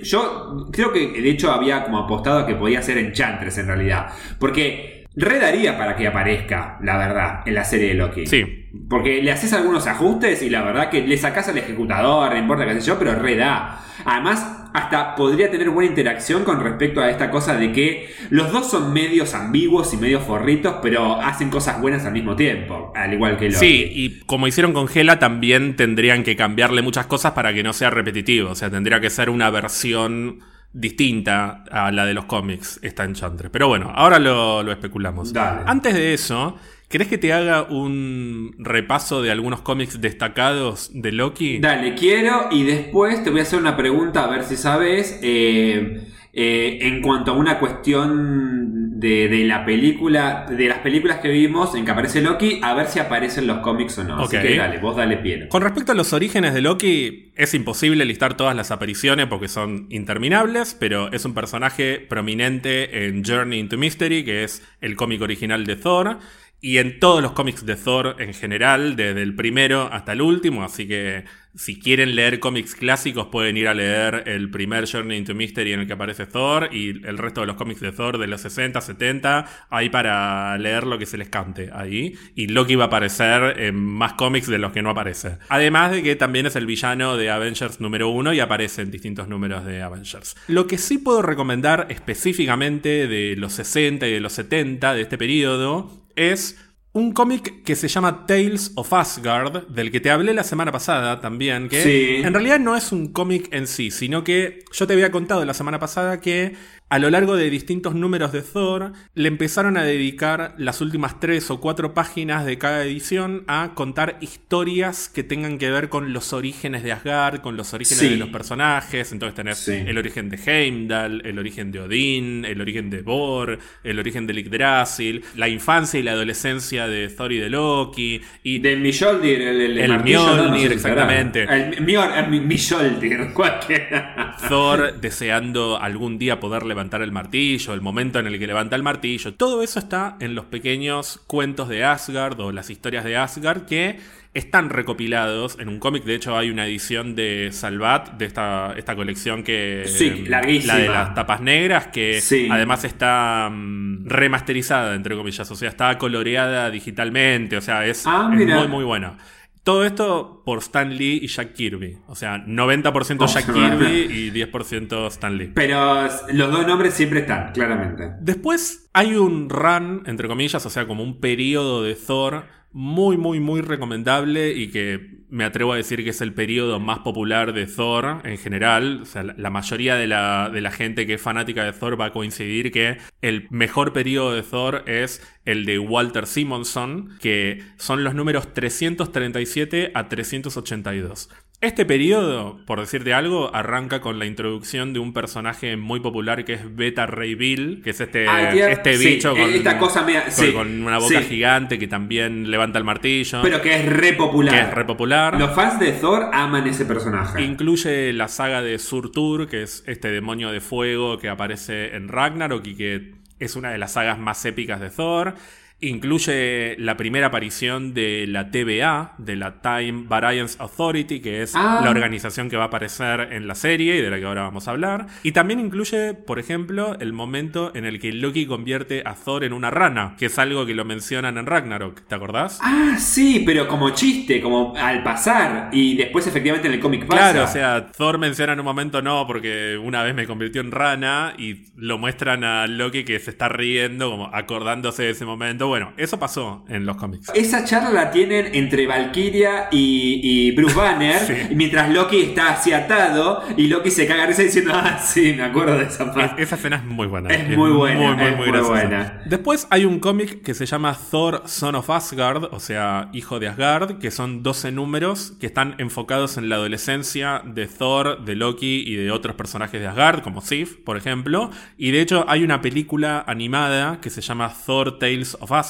Yo 0.02 0.66
creo 0.72 0.92
que 0.92 1.08
de 1.08 1.30
hecho 1.30 1.52
había 1.52 1.84
como 1.84 1.98
apostado 1.98 2.40
a 2.40 2.46
que 2.46 2.54
podía 2.54 2.82
ser 2.82 2.98
Enchantress 2.98 3.58
en 3.58 3.66
realidad. 3.66 4.06
Porque 4.38 5.04
redaría 5.14 5.76
para 5.76 5.96
que 5.96 6.06
aparezca, 6.06 6.78
la 6.82 6.96
verdad, 6.96 7.40
en 7.44 7.54
la 7.54 7.64
serie 7.64 7.88
de 7.88 7.94
Loki. 7.94 8.26
Sí. 8.26 8.70
Porque 8.88 9.22
le 9.22 9.32
haces 9.32 9.52
algunos 9.52 9.86
ajustes 9.86 10.42
y 10.42 10.50
la 10.50 10.62
verdad 10.62 10.88
que 10.88 11.06
le 11.06 11.16
sacas 11.16 11.48
al 11.48 11.58
ejecutador, 11.58 12.32
no 12.32 12.38
importa 12.38 12.66
qué 12.66 12.74
sé 12.74 12.80
yo, 12.80 12.98
pero 12.98 13.14
reda. 13.14 13.78
Además, 14.04 14.61
hasta 14.72 15.14
podría 15.14 15.50
tener 15.50 15.70
buena 15.70 15.90
interacción 15.90 16.44
con 16.44 16.60
respecto 16.60 17.00
a 17.00 17.10
esta 17.10 17.30
cosa 17.30 17.56
de 17.56 17.72
que 17.72 18.14
los 18.30 18.52
dos 18.52 18.70
son 18.70 18.92
medios 18.92 19.34
ambiguos 19.34 19.92
y 19.92 19.96
medios 19.96 20.22
forritos, 20.24 20.76
pero 20.82 21.20
hacen 21.20 21.50
cosas 21.50 21.80
buenas 21.80 22.04
al 22.04 22.12
mismo 22.12 22.36
tiempo, 22.36 22.92
al 22.94 23.12
igual 23.12 23.36
que 23.36 23.46
Loki. 23.46 23.58
Sí, 23.58 23.90
y 23.94 24.20
como 24.20 24.46
hicieron 24.46 24.72
con 24.72 24.88
Hela, 24.92 25.18
también 25.18 25.76
tendrían 25.76 26.22
que 26.22 26.36
cambiarle 26.36 26.82
muchas 26.82 27.06
cosas 27.06 27.32
para 27.32 27.52
que 27.52 27.62
no 27.62 27.72
sea 27.72 27.90
repetitivo. 27.90 28.50
O 28.50 28.54
sea, 28.54 28.70
tendría 28.70 29.00
que 29.00 29.10
ser 29.10 29.30
una 29.30 29.50
versión 29.50 30.40
distinta 30.72 31.64
a 31.70 31.92
la 31.92 32.06
de 32.06 32.14
los 32.14 32.24
cómics, 32.24 32.80
esta 32.82 33.04
Enchantress. 33.04 33.50
Pero 33.50 33.68
bueno, 33.68 33.92
ahora 33.94 34.18
lo, 34.18 34.62
lo 34.62 34.72
especulamos. 34.72 35.34
Antes 35.36 35.94
de 35.94 36.14
eso, 36.14 36.56
¿Querés 36.92 37.08
que 37.08 37.16
te 37.16 37.32
haga 37.32 37.62
un 37.62 38.54
repaso 38.58 39.22
de 39.22 39.30
algunos 39.30 39.62
cómics 39.62 39.98
destacados 40.02 40.90
de 40.92 41.10
Loki? 41.10 41.58
Dale, 41.58 41.94
quiero 41.94 42.48
y 42.50 42.64
después 42.64 43.24
te 43.24 43.30
voy 43.30 43.40
a 43.40 43.44
hacer 43.44 43.58
una 43.58 43.78
pregunta 43.78 44.24
a 44.24 44.26
ver 44.26 44.44
si 44.44 44.56
sabes. 44.56 45.18
Eh, 45.22 46.06
eh, 46.34 46.78
en 46.82 47.00
cuanto 47.00 47.32
a 47.32 47.34
una 47.34 47.58
cuestión 47.58 48.98
de, 49.00 49.44
la 49.46 49.64
película, 49.64 50.46
de 50.48 50.66
las 50.66 50.78
películas 50.78 51.20
que 51.20 51.28
vimos 51.28 51.74
en 51.74 51.86
que 51.86 51.90
aparece 51.90 52.20
Loki, 52.20 52.60
a 52.62 52.74
ver 52.74 52.88
si 52.88 52.98
aparecen 52.98 53.46
los 53.46 53.58
cómics 53.60 53.96
o 53.96 54.04
no. 54.04 54.18
Así 54.18 54.36
que 54.38 54.56
dale, 54.56 54.78
vos 54.78 54.94
dale 54.94 55.16
pie. 55.16 55.48
Con 55.48 55.62
respecto 55.62 55.92
a 55.92 55.94
los 55.94 56.12
orígenes 56.12 56.52
de 56.52 56.60
Loki, 56.60 57.32
es 57.36 57.54
imposible 57.54 58.04
listar 58.04 58.36
todas 58.36 58.54
las 58.54 58.70
apariciones 58.70 59.26
porque 59.28 59.48
son 59.48 59.86
interminables, 59.88 60.76
pero 60.78 61.10
es 61.10 61.24
un 61.24 61.32
personaje 61.32 62.00
prominente 62.00 63.06
en 63.06 63.24
Journey 63.24 63.58
into 63.58 63.78
Mystery, 63.78 64.24
que 64.24 64.44
es 64.44 64.62
el 64.82 64.94
cómic 64.94 65.22
original 65.22 65.64
de 65.64 65.76
Thor 65.76 66.18
y 66.64 66.78
en 66.78 67.00
todos 67.00 67.20
los 67.20 67.32
cómics 67.32 67.66
de 67.66 67.74
Thor 67.74 68.14
en 68.20 68.32
general, 68.32 68.94
desde 68.94 69.20
el 69.20 69.34
primero 69.34 69.90
hasta 69.92 70.12
el 70.12 70.22
último, 70.22 70.62
así 70.62 70.86
que 70.86 71.24
si 71.56 71.78
quieren 71.78 72.14
leer 72.14 72.38
cómics 72.38 72.76
clásicos 72.76 73.26
pueden 73.26 73.56
ir 73.56 73.66
a 73.66 73.74
leer 73.74 74.22
el 74.26 74.48
primer 74.48 74.86
Journey 74.88 75.18
into 75.18 75.34
Mystery 75.34 75.72
en 75.72 75.80
el 75.80 75.86
que 75.88 75.94
aparece 75.94 76.24
Thor 76.26 76.68
y 76.72 77.04
el 77.04 77.18
resto 77.18 77.40
de 77.40 77.48
los 77.48 77.56
cómics 77.56 77.80
de 77.80 77.90
Thor 77.90 78.16
de 78.16 78.28
los 78.28 78.40
60, 78.42 78.80
70, 78.80 79.66
ahí 79.70 79.90
para 79.90 80.56
leer 80.56 80.86
lo 80.86 80.98
que 80.98 81.04
se 81.04 81.18
les 81.18 81.28
cante 81.28 81.68
ahí. 81.74 82.14
Y 82.36 82.46
Loki 82.46 82.76
va 82.76 82.84
a 82.84 82.86
aparecer 82.86 83.60
en 83.60 83.74
más 83.74 84.12
cómics 84.12 84.46
de 84.46 84.58
los 84.58 84.72
que 84.72 84.82
no 84.82 84.90
aparece. 84.90 85.38
Además 85.48 85.90
de 85.90 86.04
que 86.04 86.14
también 86.14 86.46
es 86.46 86.54
el 86.54 86.66
villano 86.66 87.16
de 87.16 87.28
Avengers 87.28 87.80
número 87.80 88.08
uno 88.08 88.32
y 88.32 88.38
aparece 88.38 88.82
en 88.82 88.92
distintos 88.92 89.26
números 89.26 89.66
de 89.66 89.82
Avengers. 89.82 90.36
Lo 90.46 90.68
que 90.68 90.78
sí 90.78 90.98
puedo 90.98 91.22
recomendar 91.22 91.88
específicamente 91.90 93.08
de 93.08 93.34
los 93.36 93.52
60 93.54 94.06
y 94.06 94.12
de 94.12 94.20
los 94.20 94.32
70 94.32 94.94
de 94.94 95.02
este 95.02 95.18
periodo 95.18 96.01
es 96.16 96.56
un 96.94 97.12
cómic 97.12 97.62
que 97.64 97.74
se 97.74 97.88
llama 97.88 98.26
Tales 98.26 98.72
of 98.74 98.92
Asgard, 98.92 99.68
del 99.68 99.90
que 99.90 100.00
te 100.00 100.10
hablé 100.10 100.34
la 100.34 100.44
semana 100.44 100.72
pasada 100.72 101.20
también, 101.20 101.68
que 101.68 102.20
en 102.20 102.32
realidad 102.34 102.58
no 102.58 102.76
es 102.76 102.92
un 102.92 103.12
cómic 103.12 103.48
en 103.52 103.66
sí, 103.66 103.90
sino 103.90 104.24
que 104.24 104.64
yo 104.72 104.86
te 104.86 104.92
había 104.92 105.10
contado 105.10 105.44
la 105.44 105.54
semana 105.54 105.78
pasada 105.78 106.20
que 106.20 106.54
a 106.92 106.98
lo 106.98 107.08
largo 107.08 107.36
de 107.36 107.48
distintos 107.48 107.94
números 107.94 108.32
de 108.32 108.42
Thor, 108.42 108.92
le 109.14 109.28
empezaron 109.28 109.78
a 109.78 109.82
dedicar 109.82 110.54
las 110.58 110.82
últimas 110.82 111.20
tres 111.20 111.50
o 111.50 111.58
cuatro 111.58 111.94
páginas 111.94 112.44
de 112.44 112.58
cada 112.58 112.84
edición 112.84 113.44
a 113.46 113.70
contar 113.74 114.18
historias 114.20 115.08
que 115.08 115.22
tengan 115.22 115.56
que 115.56 115.70
ver 115.70 115.88
con 115.88 116.12
los 116.12 116.34
orígenes 116.34 116.82
de 116.82 116.92
Asgard, 116.92 117.40
con 117.40 117.56
los 117.56 117.72
orígenes 117.72 118.10
de 118.10 118.16
los 118.18 118.28
personajes. 118.28 119.10
Entonces 119.10 119.34
tenés 119.34 119.66
el 119.68 119.96
origen 119.96 120.28
de 120.28 120.36
Heimdall, 120.36 121.22
el 121.24 121.38
origen 121.38 121.72
de 121.72 121.80
Odín, 121.80 122.44
el 122.44 122.60
origen 122.60 122.90
de 122.90 123.00
Bor, 123.00 123.58
el 123.82 123.98
origen 123.98 124.26
de 124.26 124.34
Yggdrasil, 124.34 125.24
la 125.34 125.48
infancia 125.48 125.98
y 125.98 126.02
la 126.02 126.12
adolescencia 126.12 126.88
de 126.88 127.08
Thor 127.08 127.32
y 127.32 127.38
de 127.38 127.48
Loki. 127.48 128.20
Y 128.42 128.58
de 128.58 128.76
Mjolnir, 128.76 129.40
el, 129.40 129.78
el, 129.78 129.98
Mjolnir, 129.98 130.72
exactamente. 130.72 131.44
El 131.44 131.80
Mjolnir, 131.80 133.32
cualquiera. 133.32 134.36
Thor 134.46 135.00
deseando 135.00 135.80
algún 135.80 136.18
día 136.18 136.38
poder 136.38 136.64
levantar 136.64 136.81
levantar 136.82 137.02
el 137.02 137.12
martillo, 137.12 137.74
el 137.74 137.80
momento 137.80 138.18
en 138.18 138.26
el 138.26 138.38
que 138.40 138.46
levanta 138.46 138.74
el 138.74 138.82
martillo. 138.82 139.34
Todo 139.34 139.62
eso 139.62 139.78
está 139.78 140.16
en 140.18 140.34
los 140.34 140.46
pequeños 140.46 141.20
cuentos 141.28 141.68
de 141.68 141.84
Asgard 141.84 142.40
o 142.40 142.50
las 142.50 142.70
historias 142.70 143.04
de 143.04 143.16
Asgard 143.16 143.66
que 143.66 144.00
están 144.34 144.68
recopilados 144.68 145.58
en 145.60 145.68
un 145.68 145.78
cómic. 145.78 146.02
De 146.02 146.16
hecho, 146.16 146.36
hay 146.36 146.50
una 146.50 146.66
edición 146.66 147.14
de 147.14 147.50
Salvat, 147.52 148.14
de 148.14 148.24
esta, 148.24 148.74
esta 148.76 148.96
colección 148.96 149.44
que. 149.44 149.84
Sí, 149.86 150.24
larguísima. 150.26 150.74
La 150.74 150.78
de 150.80 150.88
las 150.88 151.14
tapas 151.14 151.40
negras, 151.40 151.86
que 151.88 152.20
además 152.50 152.82
está 152.82 153.48
mm, 153.52 154.06
remasterizada, 154.06 154.96
entre 154.96 155.14
comillas. 155.14 155.48
O 155.48 155.54
sea, 155.54 155.68
está 155.68 155.96
coloreada 155.98 156.68
digitalmente. 156.70 157.56
O 157.56 157.60
sea, 157.60 157.86
es, 157.86 158.04
ah, 158.06 158.28
es 158.36 158.46
muy, 158.46 158.66
muy 158.66 158.84
buena. 158.84 159.18
Todo 159.64 159.84
esto 159.84 160.42
por 160.44 160.58
Stan 160.58 160.92
Lee 160.92 161.20
y 161.22 161.28
Jack 161.28 161.52
Kirby. 161.52 161.98
O 162.08 162.16
sea, 162.16 162.44
90% 162.44 163.32
Jack 163.32 163.46
Kirby 163.52 164.08
y 164.10 164.30
10% 164.32 165.06
Stan 165.06 165.38
Lee. 165.38 165.52
Pero 165.54 166.08
los 166.32 166.50
dos 166.50 166.66
nombres 166.66 166.94
siempre 166.94 167.20
están, 167.20 167.52
claramente. 167.52 168.10
Después 168.20 168.88
hay 168.92 169.14
un 169.14 169.48
run, 169.48 170.02
entre 170.06 170.26
comillas, 170.26 170.66
o 170.66 170.70
sea, 170.70 170.86
como 170.86 171.04
un 171.04 171.20
periodo 171.20 171.84
de 171.84 171.94
Thor 171.94 172.44
muy, 172.72 173.16
muy, 173.16 173.40
muy 173.40 173.60
recomendable 173.60 174.52
y 174.52 174.68
que 174.68 175.22
me 175.32 175.44
atrevo 175.44 175.72
a 175.72 175.76
decir 175.76 176.04
que 176.04 176.10
es 176.10 176.20
el 176.20 176.34
periodo 176.34 176.78
más 176.78 176.98
popular 176.98 177.54
de 177.54 177.66
Thor 177.66 178.20
en 178.24 178.36
general. 178.36 179.00
O 179.02 179.04
sea, 179.06 179.22
la 179.22 179.48
mayoría 179.48 179.96
de 179.96 180.06
la, 180.06 180.50
de 180.52 180.60
la 180.60 180.70
gente 180.70 181.06
que 181.06 181.14
es 181.14 181.22
fanática 181.22 181.64
de 181.64 181.72
Thor 181.72 181.98
va 181.98 182.06
a 182.06 182.12
coincidir 182.12 182.70
que 182.70 182.98
el 183.22 183.46
mejor 183.50 183.94
periodo 183.94 184.34
de 184.34 184.42
Thor 184.42 184.84
es 184.86 185.22
el 185.46 185.64
de 185.64 185.78
Walter 185.78 186.26
Simonson, 186.26 187.16
que 187.20 187.62
son 187.76 188.04
los 188.04 188.14
números 188.14 188.52
337 188.52 189.92
a 189.94 190.08
382. 190.08 191.30
Este 191.62 191.84
periodo, 191.86 192.58
por 192.66 192.80
decirte 192.80 193.14
algo, 193.14 193.54
arranca 193.54 194.00
con 194.00 194.18
la 194.18 194.26
introducción 194.26 194.92
de 194.92 194.98
un 194.98 195.12
personaje 195.12 195.76
muy 195.76 196.00
popular 196.00 196.44
que 196.44 196.54
es 196.54 196.74
Beta 196.74 197.06
Ray 197.06 197.36
Bill, 197.36 197.82
que 197.84 197.90
es 197.90 198.00
este, 198.00 198.26
este 198.72 198.96
sí, 198.96 199.06
bicho 199.06 199.30
con, 199.30 199.48
esta 199.48 199.78
cosa 199.78 200.02
media- 200.02 200.24
con- 200.24 200.32
sí, 200.32 200.52
con 200.52 200.82
una 200.82 200.98
boca 200.98 201.20
sí. 201.20 201.24
gigante 201.28 201.78
que 201.78 201.86
también 201.86 202.50
levanta 202.50 202.78
el 202.80 202.84
martillo, 202.84 203.42
Pero 203.42 203.62
que 203.62 203.76
es 203.76 203.86
re 203.86 204.12
popular. 204.14 204.52
que 204.52 204.60
es 204.60 204.74
re 204.74 204.84
popular. 204.84 205.38
Los 205.38 205.52
fans 205.54 205.78
de 205.78 205.92
Thor 205.92 206.30
aman 206.32 206.66
ese 206.66 206.84
personaje. 206.84 207.40
Incluye 207.44 208.12
la 208.12 208.26
saga 208.26 208.60
de 208.60 208.80
Surtur, 208.80 209.46
que 209.46 209.62
es 209.62 209.84
este 209.86 210.10
demonio 210.10 210.50
de 210.50 210.60
fuego 210.60 211.18
que 211.18 211.28
aparece 211.28 211.94
en 211.94 212.08
Ragnarok 212.08 212.66
y 212.66 212.74
que 212.74 213.12
es 213.38 213.54
una 213.54 213.70
de 213.70 213.78
las 213.78 213.92
sagas 213.92 214.18
más 214.18 214.44
épicas 214.44 214.80
de 214.80 214.90
Thor. 214.90 215.34
Incluye 215.82 216.76
la 216.78 216.96
primera 216.96 217.26
aparición 217.26 217.92
de 217.92 218.26
la 218.28 218.50
TVA, 218.52 219.14
de 219.18 219.34
la 219.34 219.60
Time 219.60 220.04
Variance 220.06 220.56
Authority, 220.60 221.20
que 221.20 221.42
es 221.42 221.56
Ah. 221.56 221.80
la 221.82 221.90
organización 221.90 222.48
que 222.48 222.56
va 222.56 222.62
a 222.62 222.66
aparecer 222.68 223.28
en 223.32 223.48
la 223.48 223.54
serie 223.56 223.96
y 223.96 224.00
de 224.00 224.08
la 224.08 224.18
que 224.20 224.24
ahora 224.24 224.42
vamos 224.42 224.68
a 224.68 224.70
hablar. 224.70 225.06
Y 225.24 225.32
también 225.32 225.58
incluye, 225.58 226.14
por 226.14 226.38
ejemplo, 226.38 226.96
el 227.00 227.12
momento 227.12 227.72
en 227.74 227.84
el 227.84 227.98
que 227.98 228.12
Loki 228.12 228.46
convierte 228.46 229.02
a 229.04 229.14
Thor 229.16 229.42
en 229.42 229.52
una 229.52 229.70
rana, 229.70 230.14
que 230.18 230.26
es 230.26 230.38
algo 230.38 230.64
que 230.66 230.74
lo 230.74 230.84
mencionan 230.84 231.36
en 231.36 231.46
Ragnarok, 231.46 232.02
¿te 232.06 232.14
acordás? 232.14 232.60
Ah, 232.62 232.96
sí, 232.98 233.42
pero 233.44 233.66
como 233.66 233.90
chiste, 233.90 234.40
como 234.40 234.74
al 234.76 235.02
pasar. 235.02 235.68
Y 235.72 235.96
después 235.96 236.26
efectivamente 236.28 236.68
en 236.68 236.74
el 236.74 236.80
cómic 236.80 237.06
pasa. 237.06 237.32
Claro, 237.32 237.44
o 237.44 237.52
sea, 237.52 237.86
Thor 237.88 238.18
menciona 238.18 238.52
en 238.52 238.60
un 238.60 238.66
momento 238.66 239.02
no, 239.02 239.26
porque 239.26 239.76
una 239.82 240.04
vez 240.04 240.14
me 240.14 240.28
convirtió 240.28 240.60
en 240.60 240.70
rana 240.70 241.34
y 241.36 241.64
lo 241.76 241.98
muestran 241.98 242.44
a 242.44 242.66
Loki 242.68 243.02
que 243.04 243.18
se 243.18 243.30
está 243.30 243.48
riendo, 243.48 244.10
como 244.12 244.26
acordándose 244.32 245.02
de 245.02 245.10
ese 245.10 245.24
momento. 245.24 245.71
Bueno, 245.72 245.94
eso 245.96 246.18
pasó 246.18 246.66
en 246.68 246.84
los 246.84 246.96
cómics. 246.98 247.30
Esa 247.34 247.64
charla 247.64 247.88
la 247.88 248.10
tienen 248.10 248.54
entre 248.54 248.86
Valkyria 248.86 249.68
y, 249.70 250.20
y 250.22 250.50
Bruce 250.50 250.74
Banner, 250.76 251.18
Sí. 251.18 251.54
mientras 251.54 251.88
Loki 251.88 252.20
está 252.20 252.50
así 252.50 252.74
atado 252.74 253.42
y 253.56 253.68
Loki 253.68 253.90
se 253.90 254.06
caga 254.06 254.26
risa 254.26 254.42
diciendo, 254.42 254.72
ah, 254.74 254.98
sí, 254.98 255.32
me 255.34 255.44
acuerdo 255.44 255.78
de 255.78 255.84
esa 255.84 256.04
Es- 256.04 256.10
parte. 256.10 256.42
esa 256.42 256.56
escena 256.56 256.76
es 256.76 256.84
muy 256.84 257.06
buena. 257.06 257.30
Es 257.30 257.56
muy 257.56 257.70
buena, 257.70 257.98
Muy, 258.00 258.16
muy, 258.16 258.26
es 258.26 258.36
muy 258.36 258.50
muy 258.50 258.60
buena. 258.60 259.22
Después 259.24 259.66
hay 259.70 259.86
un 259.86 259.98
cómic 259.98 260.42
que 260.42 260.52
se 260.52 260.66
llama 260.66 260.94
Thor 261.10 261.42
Son 261.46 261.74
of 261.74 261.88
Asgard, 261.88 262.44
o 262.52 262.60
sea, 262.60 263.08
hijo 263.14 263.40
de 263.40 263.48
Asgard, 263.48 263.98
que 263.98 264.10
son 264.10 264.42
12 264.42 264.72
números 264.72 265.32
que 265.40 265.46
están 265.46 265.74
enfocados 265.78 266.36
en 266.36 266.50
la 266.50 266.56
adolescencia 266.56 267.40
de 267.46 267.66
Thor, 267.66 268.26
de 268.26 268.34
Loki 268.34 268.84
y 268.86 268.96
de 268.96 269.10
otros 269.10 269.36
personajes 269.36 269.80
de 269.80 269.86
Asgard, 269.86 270.20
como 270.22 270.42
Sif, 270.42 270.76
por 270.84 270.98
ejemplo. 270.98 271.50
Y 271.78 271.92
de 271.92 272.02
hecho 272.02 272.26
hay 272.28 272.44
una 272.44 272.60
película 272.60 273.24
animada 273.26 274.00
que 274.02 274.10
se 274.10 274.20
llama 274.20 274.52
Thor 274.66 274.98
Tales 274.98 275.38
of 275.40 275.50
Asgard, 275.52 275.61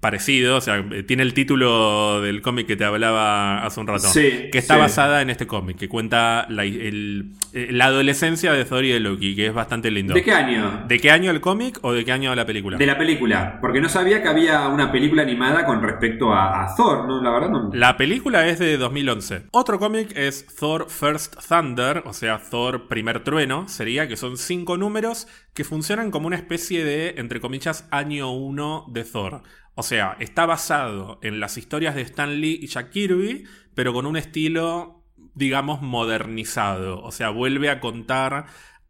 parecido, 0.00 0.56
o 0.56 0.60
sea, 0.60 0.76
eh, 0.92 1.02
tiene 1.02 1.22
el 1.22 1.34
título 1.34 2.20
del 2.20 2.42
cómic 2.42 2.66
que 2.66 2.76
te 2.76 2.84
hablaba 2.84 3.64
hace 3.64 3.80
un 3.80 3.86
rato, 3.86 4.08
Sí, 4.08 4.48
que 4.52 4.58
está 4.58 4.74
sí. 4.74 4.80
basada 4.80 5.22
en 5.22 5.30
este 5.30 5.46
cómic, 5.46 5.76
que 5.76 5.88
cuenta 5.88 6.46
la, 6.48 6.64
el- 6.64 7.32
eh, 7.52 7.68
la 7.70 7.86
adolescencia 7.86 8.52
de 8.52 8.64
Thor 8.64 8.84
y 8.84 8.90
de 8.90 9.00
Loki, 9.00 9.34
que 9.36 9.46
es 9.46 9.54
bastante 9.54 9.90
lindo. 9.90 10.14
¿De 10.14 10.22
qué 10.22 10.32
año? 10.32 10.84
¿De 10.88 10.98
qué 10.98 11.10
año 11.10 11.30
el 11.30 11.40
cómic 11.40 11.78
o 11.82 11.92
de 11.92 12.04
qué 12.04 12.12
año 12.12 12.34
la 12.34 12.44
película? 12.46 12.76
De 12.78 12.86
la 12.86 12.98
película, 12.98 13.58
porque 13.60 13.80
no 13.80 13.88
sabía 13.88 14.22
que 14.22 14.28
había 14.28 14.68
una 14.68 14.90
película 14.92 15.22
animada 15.22 15.64
con 15.64 15.82
respecto 15.82 16.32
a, 16.32 16.64
a 16.64 16.74
Thor, 16.76 17.06
¿no? 17.06 17.22
La 17.22 17.30
verdad 17.30 17.50
no. 17.50 17.70
La 17.72 17.96
película 17.96 18.46
es 18.48 18.58
de 18.58 18.76
2011. 18.76 19.44
Otro 19.52 19.78
cómic 19.78 20.12
es 20.16 20.46
Thor 20.58 20.86
First 20.90 21.36
Thunder, 21.48 22.02
o 22.06 22.12
sea, 22.12 22.38
Thor 22.38 22.88
Primer 22.88 23.22
Trueno, 23.24 23.68
sería 23.68 24.08
que 24.08 24.16
son 24.16 24.36
cinco 24.36 24.76
números 24.76 25.26
que 25.54 25.64
funcionan 25.64 26.10
como 26.10 26.26
una 26.26 26.36
especie 26.36 26.84
de, 26.84 27.14
entre 27.18 27.40
comillas, 27.40 27.86
año 27.90 28.32
1 28.32 28.86
de 28.88 29.04
Thor. 29.14 29.42
O 29.76 29.82
sea, 29.84 30.16
está 30.18 30.44
basado 30.44 31.18
en 31.22 31.38
las 31.40 31.56
historias 31.56 31.94
de 31.94 32.02
Stan 32.02 32.40
Lee 32.40 32.58
y 32.60 32.66
Jack 32.66 32.90
Kirby, 32.90 33.44
pero 33.74 33.92
con 33.92 34.06
un 34.06 34.16
estilo, 34.16 35.04
digamos, 35.34 35.80
modernizado. 35.82 37.00
O 37.02 37.12
sea, 37.12 37.30
vuelve 37.30 37.70
a 37.70 37.80
contar 37.80 38.46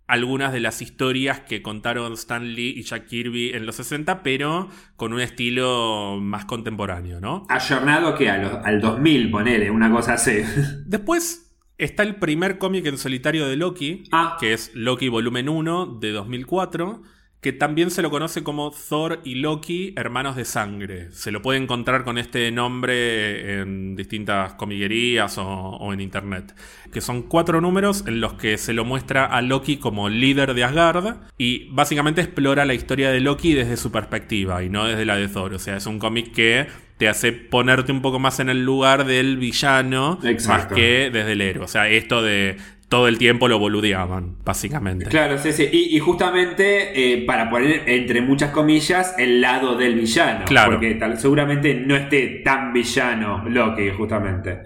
algunas 0.07 0.53
de 0.53 0.61
las 0.61 0.83
historias 0.83 1.41
que 1.41 1.62
contaron 1.62 2.12
Stan 2.14 2.45
Lee 2.55 2.75
y 2.77 2.83
Jack 2.83 3.07
Kirby 3.07 3.51
en 3.51 3.64
los 3.66 3.77
60, 3.77 4.22
pero 4.22 4.68
con 4.97 5.12
un 5.14 5.20
estilo 5.20 6.18
más 6.20 6.45
contemporáneo, 6.45 7.20
¿no? 7.20 7.47
Ayornado 7.49 8.14
que 8.14 8.29
a 8.31 8.39
los- 8.39 8.64
al 8.64 8.81
2000, 8.81 9.31
ponele, 9.31 9.70
una 9.70 9.91
cosa 9.91 10.14
así. 10.14 10.43
Después 10.87 11.55
está 11.79 12.03
el 12.03 12.16
primer 12.16 12.59
cómic 12.59 12.85
en 12.87 12.99
solitario 12.99 13.47
de 13.49 13.57
Loki, 13.57 14.05
Ah. 14.12 14.37
que 14.39 14.53
es 14.53 14.70
Loki 14.75 15.09
Volumen 15.09 15.49
1 15.49 15.87
de 16.01 16.12
2004, 16.12 17.03
que 17.45 17.53
también 17.53 17.90
se 17.90 18.01
lo 18.01 18.09
conoce 18.09 18.42
como 18.42 18.70
Thor 18.70 19.20
y 19.22 19.34
Loki, 19.34 19.92
hermanos 19.97 20.34
de 20.34 20.47
sangre. 20.47 21.12
Se 21.12 21.30
lo 21.30 21.42
puede 21.42 21.59
encontrar 21.59 22.03
con 22.03 22.16
este 22.16 22.51
nombre 22.51 23.61
en 23.61 23.97
distintas 23.97 24.55
comiguerías 24.55 25.36
o, 25.36 25.45
o 25.47 25.92
en 25.92 26.01
internet. 26.01 26.57
Que 26.90 27.03
son 27.03 27.24
cuatro 27.24 27.61
números 27.61 28.05
en 28.07 28.22
los 28.22 28.32
que 28.32 28.57
se 28.57 28.72
lo 28.72 28.86
muestra 28.86 29.26
a 29.26 29.42
Loki 29.42 29.76
como 29.76 30.09
líder 30.09 30.55
de 30.55 30.64
Asgard 30.64 31.16
y 31.36 31.68
básicamente 31.68 32.22
explora 32.22 32.64
la 32.64 32.72
historia 32.72 33.11
de 33.11 33.20
Loki 33.20 33.53
desde 33.53 33.76
su 33.76 33.92
perspectiva 33.92 34.64
y 34.64 34.70
no 34.70 34.86
desde 34.86 35.05
la 35.05 35.16
de 35.16 35.28
Thor. 35.28 35.53
O 35.53 35.59
sea, 35.59 35.76
es 35.76 35.84
un 35.84 35.99
cómic 35.99 36.32
que 36.32 36.66
te 36.97 37.09
hace 37.09 37.32
ponerte 37.32 37.90
un 37.92 38.03
poco 38.03 38.18
más 38.18 38.38
en 38.40 38.49
el 38.49 38.64
lugar 38.64 39.05
del 39.05 39.36
villano 39.36 40.18
más 40.47 40.66
que 40.66 41.11
desde 41.12 41.32
el 41.32 41.40
héroe. 41.40 41.64
O 41.64 41.68
sea, 41.68 41.88
esto 41.88 42.22
de 42.22 42.57
todo 42.89 43.09
el 43.09 43.18
tiempo 43.18 43.49
lo 43.49 43.59
boludeaban, 43.59 44.37
básicamente. 44.45 45.07
Claro, 45.07 45.39
sí, 45.39 45.53
sí. 45.53 45.68
Y, 45.72 45.97
y 45.97 45.99
justamente 45.99 47.14
eh, 47.14 47.24
para 47.26 47.51
poner 47.51 47.82
entre 47.89 48.20
muchas 48.20 48.51
comillas 48.51 49.14
el 49.18 49.41
lado 49.41 49.76
del 49.76 49.95
villano. 49.97 50.45
Claro. 50.45 50.72
Porque 50.72 50.95
tal, 50.95 51.18
seguramente 51.18 51.74
no 51.74 51.97
esté 51.97 52.43
tan 52.45 52.72
villano 52.72 53.45
Loki, 53.49 53.91
justamente. 53.97 54.61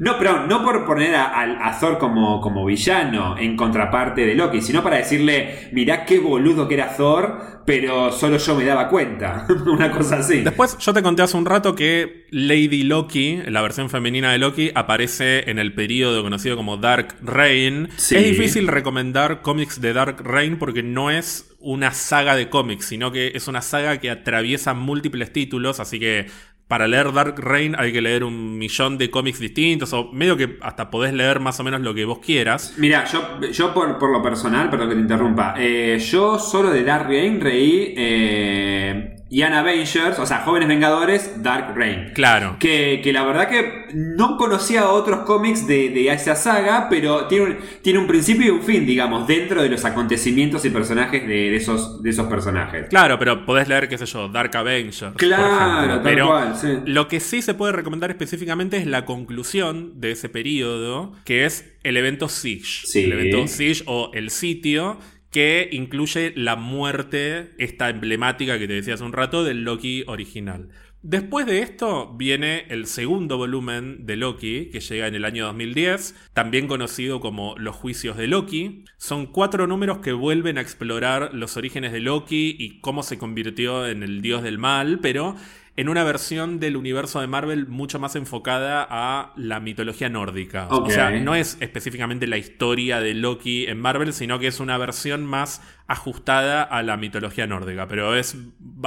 No, 0.00 0.16
pero 0.18 0.46
no 0.46 0.62
por 0.64 0.84
poner 0.84 1.14
a, 1.16 1.24
a- 1.26 1.68
a 1.68 1.80
Thor 1.80 1.98
como, 1.98 2.40
como 2.40 2.64
villano 2.64 3.36
en 3.38 3.56
contraparte 3.56 4.24
de 4.26 4.34
Loki, 4.34 4.60
sino 4.60 4.82
para 4.82 4.98
decirle, 4.98 5.68
mirá 5.72 6.04
qué 6.04 6.18
boludo 6.20 6.68
que 6.68 6.74
era 6.74 6.94
Thor, 6.96 7.51
pero 7.64 8.12
solo 8.12 8.38
yo 8.38 8.54
me 8.54 8.64
daba 8.64 8.88
cuenta. 8.88 9.46
Una 9.66 9.90
cosa 9.90 10.18
así. 10.18 10.40
Después 10.40 10.76
yo 10.78 10.92
te 10.92 11.02
conté 11.02 11.22
hace 11.22 11.36
un 11.36 11.46
rato 11.46 11.74
que 11.74 12.26
Lady 12.30 12.82
Loki, 12.82 13.42
la 13.46 13.62
versión 13.62 13.90
femenina 13.90 14.32
de 14.32 14.38
Loki, 14.38 14.70
aparece 14.74 15.50
en 15.50 15.58
el 15.58 15.74
periodo 15.74 16.22
conocido 16.22 16.56
como 16.56 16.76
Dark 16.76 17.16
Reign. 17.22 17.88
Sí. 17.96 18.16
Es 18.16 18.24
difícil 18.24 18.68
recomendar 18.68 19.42
cómics 19.42 19.80
de 19.80 19.92
Dark 19.92 20.22
Reign 20.22 20.58
porque 20.58 20.82
no 20.82 21.10
es 21.10 21.52
una 21.62 21.92
saga 21.92 22.34
de 22.34 22.48
cómics, 22.48 22.86
sino 22.86 23.12
que 23.12 23.32
es 23.34 23.46
una 23.46 23.62
saga 23.62 23.98
que 23.98 24.10
atraviesa 24.10 24.74
múltiples 24.74 25.32
títulos, 25.32 25.78
así 25.78 26.00
que 26.00 26.26
para 26.72 26.88
leer 26.88 27.12
Dark 27.12 27.38
Reign 27.38 27.74
hay 27.78 27.92
que 27.92 28.00
leer 28.00 28.24
un 28.24 28.56
millón 28.56 28.96
de 28.96 29.10
cómics 29.10 29.38
distintos, 29.38 29.92
o 29.92 30.10
medio 30.10 30.38
que 30.38 30.56
hasta 30.62 30.88
podés 30.88 31.12
leer 31.12 31.38
más 31.38 31.60
o 31.60 31.64
menos 31.64 31.82
lo 31.82 31.92
que 31.92 32.06
vos 32.06 32.20
quieras. 32.20 32.76
Mira, 32.78 33.04
yo, 33.04 33.42
yo 33.42 33.74
por, 33.74 33.98
por 33.98 34.10
lo 34.10 34.22
personal, 34.22 34.70
perdón 34.70 34.88
que 34.88 34.94
te 34.94 35.00
interrumpa, 35.02 35.54
eh, 35.58 35.98
yo 35.98 36.38
solo 36.38 36.70
de 36.70 36.82
Dark 36.82 37.08
Reign 37.08 37.42
reí 37.42 37.92
eh, 37.94 39.21
Young 39.32 39.54
Avengers, 39.54 40.18
o 40.18 40.26
sea, 40.26 40.40
Jóvenes 40.40 40.68
Vengadores, 40.68 41.42
Dark 41.42 41.74
Reign. 41.74 42.10
Claro. 42.14 42.56
Que, 42.58 43.00
que 43.02 43.12
la 43.12 43.24
verdad 43.24 43.48
que 43.48 43.86
no 43.94 44.36
conocía 44.36 44.90
otros 44.90 45.20
cómics 45.20 45.66
de, 45.66 45.88
de 45.88 46.08
esa 46.12 46.36
saga, 46.36 46.88
pero 46.90 47.26
tiene 47.28 47.44
un, 47.46 47.56
tiene 47.80 47.98
un 47.98 48.06
principio 48.06 48.46
y 48.46 48.50
un 48.50 48.62
fin, 48.62 48.84
digamos, 48.84 49.26
dentro 49.26 49.62
de 49.62 49.70
los 49.70 49.84
acontecimientos 49.86 50.64
y 50.66 50.70
personajes 50.70 51.22
de, 51.26 51.34
de 51.50 51.56
esos, 51.56 52.02
de 52.02 52.10
esos 52.10 52.26
personajes. 52.26 52.88
Claro, 52.90 53.18
pero 53.18 53.46
podés 53.46 53.68
leer, 53.68 53.88
qué 53.88 53.96
sé 53.96 54.04
yo, 54.06 54.28
Dark 54.28 54.54
Avengers. 54.56 55.00
por 55.00 55.14
Claro, 55.16 55.76
ejemplo. 55.76 55.94
tal 55.94 56.02
Pero 56.02 56.26
cual, 56.28 56.56
sí. 56.56 56.68
Lo 56.84 57.08
que 57.08 57.18
sí 57.20 57.40
se 57.40 57.54
puede 57.54 57.72
recomendar 57.72 58.10
específicamente 58.10 58.76
es 58.76 58.86
la 58.86 59.06
conclusión 59.06 59.98
de 60.00 60.10
ese 60.12 60.28
periodo, 60.28 61.12
que 61.24 61.46
es 61.46 61.72
el 61.84 61.96
evento 61.96 62.28
Siege. 62.28 62.86
Sí. 62.86 63.04
El 63.04 63.12
evento 63.12 63.46
Siege 63.48 63.82
o 63.86 64.10
el 64.14 64.30
sitio, 64.30 64.98
que 65.32 65.68
incluye 65.72 66.32
la 66.36 66.56
muerte, 66.56 67.54
esta 67.58 67.88
emblemática 67.88 68.58
que 68.58 68.68
te 68.68 68.74
decía 68.74 68.94
hace 68.94 69.04
un 69.04 69.12
rato, 69.12 69.42
del 69.42 69.64
Loki 69.64 70.04
original. 70.06 70.68
Después 71.04 71.46
de 71.46 71.62
esto 71.62 72.14
viene 72.16 72.66
el 72.68 72.86
segundo 72.86 73.36
volumen 73.36 74.06
de 74.06 74.14
Loki, 74.14 74.66
que 74.66 74.78
llega 74.78 75.08
en 75.08 75.16
el 75.16 75.24
año 75.24 75.46
2010, 75.46 76.14
también 76.32 76.68
conocido 76.68 77.18
como 77.18 77.56
Los 77.58 77.74
Juicios 77.74 78.16
de 78.16 78.28
Loki. 78.28 78.84
Son 78.98 79.26
cuatro 79.26 79.66
números 79.66 79.98
que 79.98 80.12
vuelven 80.12 80.58
a 80.58 80.60
explorar 80.60 81.30
los 81.34 81.56
orígenes 81.56 81.90
de 81.90 81.98
Loki 81.98 82.54
y 82.56 82.78
cómo 82.80 83.02
se 83.02 83.18
convirtió 83.18 83.88
en 83.88 84.04
el 84.04 84.22
dios 84.22 84.44
del 84.44 84.58
mal, 84.58 85.00
pero 85.00 85.34
en 85.76 85.88
una 85.88 86.04
versión 86.04 86.60
del 86.60 86.76
universo 86.76 87.20
de 87.20 87.26
Marvel 87.26 87.66
mucho 87.66 87.98
más 87.98 88.14
enfocada 88.14 88.86
a 88.88 89.32
la 89.36 89.58
mitología 89.58 90.08
nórdica. 90.10 90.68
O 90.68 90.90
sea, 90.90 91.10
no 91.10 91.34
es 91.34 91.56
específicamente 91.60 92.26
la 92.26 92.36
historia 92.36 93.00
de 93.00 93.14
Loki 93.14 93.66
en 93.66 93.80
Marvel, 93.80 94.12
sino 94.12 94.38
que 94.38 94.48
es 94.48 94.60
una 94.60 94.76
versión 94.76 95.24
más 95.24 95.62
ajustada 95.86 96.62
a 96.62 96.82
la 96.82 96.96
mitología 96.96 97.46
nórdica, 97.46 97.88
pero 97.88 98.14
es, 98.14 98.36